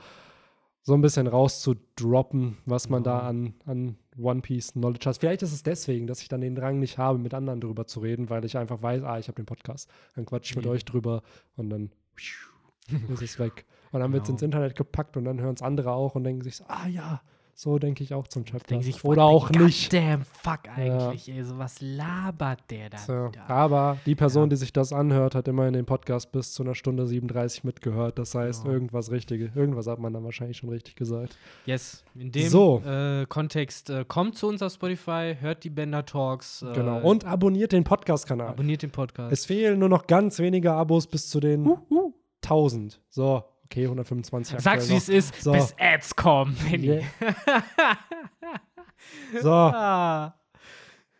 so 0.85 0.93
ein 0.93 1.01
bisschen 1.01 1.27
rauszudroppen, 1.27 2.57
was 2.65 2.89
man 2.89 3.03
da 3.03 3.29
Genau. 3.29 3.29
an, 3.29 3.53
an 3.65 3.97
One 4.17 4.41
Piece 4.41 4.73
Knowledge 4.73 5.09
hat. 5.09 5.17
Vielleicht 5.17 5.41
ist 5.41 5.53
es 5.53 5.63
deswegen, 5.63 6.07
dass 6.07 6.21
ich 6.21 6.27
dann 6.27 6.41
den 6.41 6.55
Drang 6.55 6.79
nicht 6.79 6.97
habe, 6.97 7.17
mit 7.19 7.33
anderen 7.33 7.61
drüber 7.61 7.87
zu 7.87 8.01
reden, 8.01 8.29
weil 8.29 8.43
ich 8.45 8.57
einfach 8.57 8.81
weiß, 8.81 9.03
ah, 9.03 9.17
ich 9.17 9.27
habe 9.27 9.37
den 9.37 9.45
Podcast. 9.45 9.89
Dann 10.15 10.25
quatsch 10.25 10.49
ich 10.51 10.55
mit 10.57 10.65
Eben. 10.65 10.73
euch 10.75 10.83
drüber 10.85 11.23
und 11.55 11.69
dann 11.69 11.91
ist 13.09 13.21
es 13.21 13.39
weg. 13.39 13.65
Und 13.91 14.01
dann 14.01 14.11
wird 14.11 14.23
es 14.23 14.27
Genau. 14.27 14.35
ins 14.35 14.41
Internet 14.43 14.75
gepackt 14.75 15.15
und 15.17 15.23
dann 15.25 15.39
hören 15.39 15.55
es 15.55 15.61
andere 15.61 15.91
auch 15.93 16.15
und 16.15 16.23
denken 16.25 16.41
sich 16.43 16.57
so, 16.57 16.65
ah 16.67 16.87
ja, 16.87 17.21
so 17.55 17.77
denke 17.77 18.03
ich 18.03 18.13
auch 18.13 18.27
zum 18.27 18.45
Chapter. 18.45 18.81
Sich, 18.81 19.03
Oder 19.05 19.23
auch 19.23 19.49
the 19.53 19.59
nicht. 19.59 19.91
Goddamn 19.91 20.23
fuck 20.23 20.61
eigentlich, 20.75 21.29
ey. 21.29 21.43
So 21.43 21.57
was 21.59 21.79
labert 21.81 22.59
der 22.69 22.89
da 22.89 22.97
So. 22.97 23.31
Aber 23.47 23.97
die 24.05 24.15
Person, 24.15 24.43
Ja. 24.43 24.47
die 24.49 24.55
sich 24.55 24.73
das 24.73 24.91
anhört, 24.91 25.35
hat 25.35 25.47
immer 25.47 25.67
in 25.67 25.73
den 25.73 25.85
Podcast 25.85 26.31
bis 26.31 26.53
zu 26.53 26.63
einer 26.63 26.73
Stunde 26.75 27.05
37 27.07 27.63
mitgehört. 27.63 28.17
Das 28.17 28.33
heißt, 28.35 28.63
Genau. 28.63 28.73
irgendwas 28.73 29.11
Richtige, 29.11 29.51
irgendwas 29.55 29.87
hat 29.87 29.99
man 29.99 30.13
dann 30.13 30.23
wahrscheinlich 30.23 30.57
schon 30.57 30.69
richtig 30.69 30.95
gesagt. 30.95 31.37
Yes, 31.65 32.03
in 32.15 32.31
dem 32.31 32.49
So. 32.49 32.81
äh, 32.85 33.25
Kontext 33.27 33.89
äh, 33.89 34.03
kommt 34.07 34.35
zu 34.37 34.47
uns 34.47 34.61
auf 34.61 34.73
Spotify, 34.73 35.35
hört 35.39 35.63
die 35.63 35.69
Bender 35.69 36.05
Talks. 36.05 36.63
Äh, 36.63 36.73
Genau. 36.73 37.01
Und 37.01 37.25
abonniert 37.25 37.71
den 37.71 37.83
Podcast-Kanal. 37.83 38.47
abonniert 38.49 38.81
den 38.81 38.91
Podcast. 38.91 39.31
Es 39.31 39.45
fehlen 39.45 39.79
nur 39.79 39.89
noch 39.89 40.07
ganz 40.07 40.39
wenige 40.39 40.71
Abos 40.73 41.07
bis 41.07 41.29
zu 41.29 41.39
den 41.39 41.71
1000. 42.41 42.99
So, 43.09 43.43
okay, 43.73 43.83
125. 43.85 44.59
Sag's, 44.59 44.89
wie 44.89 44.95
es 44.95 45.09
ist, 45.09 45.41
So. 45.41 45.51
bis 45.51 45.75
Ads 45.79 46.15
kommen, 46.15 46.55
Benny. 46.69 46.87
Yeah. 46.87 47.03
So, 49.41 49.51
Ah. 49.51 50.33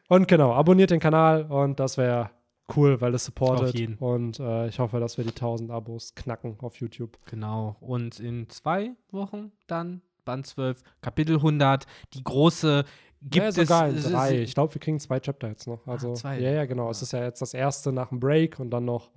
und 0.07 0.27
genau, 0.27 0.53
abonniert 0.53 0.91
den 0.91 0.99
Kanal 0.99 1.43
und 1.43 1.79
das 1.79 1.97
wäre 1.97 2.29
cool, 2.75 3.01
weil 3.01 3.11
das 3.11 3.25
supportet. 3.25 3.99
Und 3.99 4.39
äh, 4.39 4.67
ich 4.67 4.79
hoffe, 4.79 4.99
dass 4.99 5.17
wir 5.17 5.25
die 5.25 5.31
1000 5.31 5.69
Abos 5.71 6.15
knacken 6.15 6.57
auf 6.61 6.77
YouTube. 6.77 7.17
Genau. 7.25 7.75
Und 7.81 8.19
in 8.19 8.47
zwei 8.49 8.91
Wochen 9.11 9.51
dann 9.67 10.01
Band 10.25 10.47
12, 10.47 10.81
Kapitel 11.01 11.35
100, 11.37 11.85
die 12.13 12.23
große 12.23 12.85
gibt 13.21 13.45
ja, 13.45 13.51
sogar 13.51 13.87
es 13.89 14.05
es- 14.05 14.11
drei. 14.11 14.37
es- 14.37 14.49
Ich 14.49 14.55
glaube, 14.55 14.73
wir 14.73 14.79
kriegen 14.79 14.99
zwei 14.99 15.19
Chapter 15.19 15.49
jetzt 15.49 15.67
noch. 15.67 15.85
Also, 15.87 16.13
zwei. 16.13 16.39
ja, 16.39 16.51
ja, 16.51 16.65
genau. 16.65 16.89
Es 16.89 17.01
ist 17.01 17.11
ja 17.13 17.23
jetzt 17.23 17.41
das 17.41 17.53
erste 17.53 17.91
nach 17.91 18.09
dem 18.09 18.19
Break 18.19 18.59
und 18.59 18.69
dann 18.71 18.85
noch 18.85 19.11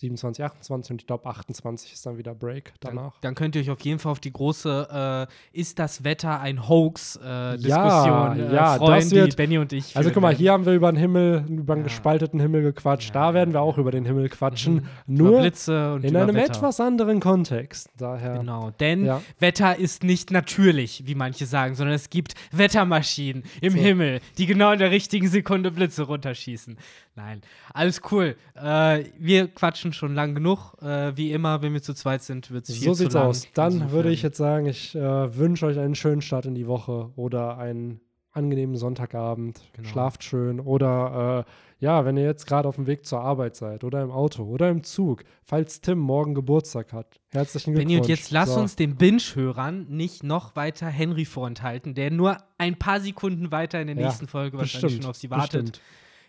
27, 0.00 0.42
28 0.42 0.90
und 0.92 1.00
ich 1.02 1.06
glaube 1.06 1.26
28 1.26 1.92
ist 1.92 2.06
dann 2.06 2.16
wieder 2.16 2.34
Break 2.34 2.72
danach. 2.80 3.12
Dann, 3.12 3.20
dann, 3.20 3.34
könnt 3.34 3.54
ihr 3.54 3.60
euch 3.60 3.70
auf 3.70 3.80
jeden 3.82 3.98
Fall 3.98 4.12
auf 4.12 4.20
die 4.20 4.32
große 4.32 5.26
äh, 5.52 5.58
Ist 5.58 5.78
das 5.78 6.04
Wetter 6.04 6.40
ein 6.40 6.68
Hoax 6.68 7.16
äh, 7.16 7.56
Diskussion 7.58 7.70
ja, 7.74 8.34
äh, 8.34 8.54
ja, 8.54 8.74
freuen, 8.76 8.94
das 8.94 9.10
wird, 9.10 9.32
die 9.32 9.36
Benny 9.36 9.58
und 9.58 9.72
ich. 9.74 9.94
Also 9.96 10.10
guck 10.10 10.22
mal, 10.22 10.34
hier 10.34 10.52
haben 10.52 10.64
wir 10.64 10.72
über 10.72 10.90
den 10.90 10.96
Himmel, 10.96 11.44
über 11.48 11.74
einen 11.74 11.82
Ja. 11.82 11.88
gespalteten 11.88 12.40
Himmel 12.40 12.62
gequatscht. 12.62 13.14
Ja, 13.14 13.28
da 13.28 13.34
werden 13.34 13.52
wir 13.52 13.60
auch 13.60 13.76
über 13.76 13.90
den 13.90 14.06
Himmel 14.06 14.30
quatschen. 14.30 14.86
Mhm. 15.06 15.14
Nur 15.14 15.40
in 15.40 16.16
einem 16.16 16.34
Wetter. 16.34 16.56
etwas 16.56 16.80
anderen 16.80 17.20
Kontext. 17.20 17.90
Daher. 17.98 18.38
Genau, 18.38 18.70
denn 18.80 19.04
Ja. 19.04 19.20
Wetter 19.38 19.76
ist 19.76 20.02
nicht 20.02 20.30
natürlich, 20.30 21.06
wie 21.06 21.14
manche 21.14 21.44
sagen, 21.44 21.74
sondern 21.74 21.94
es 21.94 22.08
gibt 22.08 22.34
Wettermaschinen 22.52 23.42
im 23.60 23.74
So. 23.74 23.78
Himmel, 23.78 24.20
die 24.38 24.46
genau 24.46 24.72
in 24.72 24.78
der 24.78 24.90
richtigen 24.90 25.28
Sekunde 25.28 25.70
Blitze 25.70 26.04
runterschießen. 26.04 26.78
Nein, 27.20 27.40
alles 27.74 28.00
cool. 28.10 28.34
Äh, 28.54 29.04
wir 29.18 29.48
quatschen 29.48 29.92
schon 29.92 30.14
lang 30.14 30.34
genug. 30.34 30.74
Äh, 30.80 31.16
wie 31.16 31.32
immer, 31.32 31.60
wenn 31.62 31.72
wir 31.74 31.82
zu 31.82 31.92
zweit 31.94 32.22
sind, 32.22 32.50
wird 32.50 32.68
es 32.68 32.76
viel 32.76 32.84
So 32.88 32.94
sieht's 32.94 33.14
lang. 33.14 33.26
aus. 33.26 33.46
Dann 33.54 33.72
Insofern- 33.74 33.92
würde 33.92 34.10
ich 34.10 34.22
jetzt 34.22 34.38
sagen, 34.38 34.66
ich 34.66 34.94
äh, 34.94 35.36
wünsche 35.36 35.66
euch 35.66 35.78
einen 35.78 35.94
schönen 35.94 36.22
Start 36.22 36.46
in 36.46 36.54
die 36.54 36.66
Woche 36.66 37.10
oder 37.16 37.58
einen 37.58 38.00
angenehmen 38.32 38.76
Sonntagabend. 38.76 39.60
Genau. 39.74 39.88
Schlaft 39.88 40.22
schön. 40.24 40.60
Oder 40.60 41.44
äh, 41.46 41.50
ja, 41.84 42.04
wenn 42.04 42.16
ihr 42.16 42.24
jetzt 42.24 42.46
gerade 42.46 42.68
auf 42.68 42.76
dem 42.76 42.86
Weg 42.86 43.04
zur 43.04 43.20
Arbeit 43.20 43.56
seid 43.56 43.82
oder 43.82 44.02
im 44.02 44.10
Auto 44.12 44.44
oder 44.44 44.68
im 44.70 44.84
Zug, 44.84 45.24
falls 45.42 45.80
Tim 45.80 45.98
morgen 45.98 46.34
Geburtstag 46.34 46.92
hat. 46.92 47.18
Herzlichen 47.32 47.72
Glückwunsch. 47.72 47.88
Benni, 47.96 48.00
und 48.02 48.08
jetzt 48.08 48.30
lass 48.30 48.54
So. 48.54 48.60
uns 48.60 48.76
den 48.76 48.94
Binge-Hörern 48.96 49.86
nicht 49.88 50.22
noch 50.22 50.54
weiter 50.54 50.86
Henry 50.86 51.24
vorenthalten, 51.24 51.94
der 51.94 52.10
nur 52.12 52.36
ein 52.56 52.78
paar 52.78 53.00
Sekunden 53.00 53.50
weiter 53.50 53.80
in 53.80 53.88
der 53.88 53.96
Ja, 53.96 54.06
nächsten 54.06 54.28
Folge 54.28 54.58
wahrscheinlich 54.58 54.82
bestimmt, 54.82 55.02
schon 55.02 55.10
auf 55.10 55.16
sie 55.16 55.30
wartet. 55.30 55.50
bestimmt. 55.72 55.80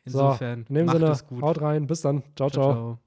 Insofern, 0.05 0.65
so, 0.65 0.69
in 0.69 0.75
dem 0.75 0.85
macht 0.87 0.97
Sinne, 0.97 1.11
es 1.11 1.27
gut. 1.27 1.41
haut 1.41 1.61
rein. 1.61 1.87
Bis 1.87 2.01
dann. 2.01 2.23
ciao. 2.35 2.49
ciao. 2.49 2.73
ciao. 2.73 2.99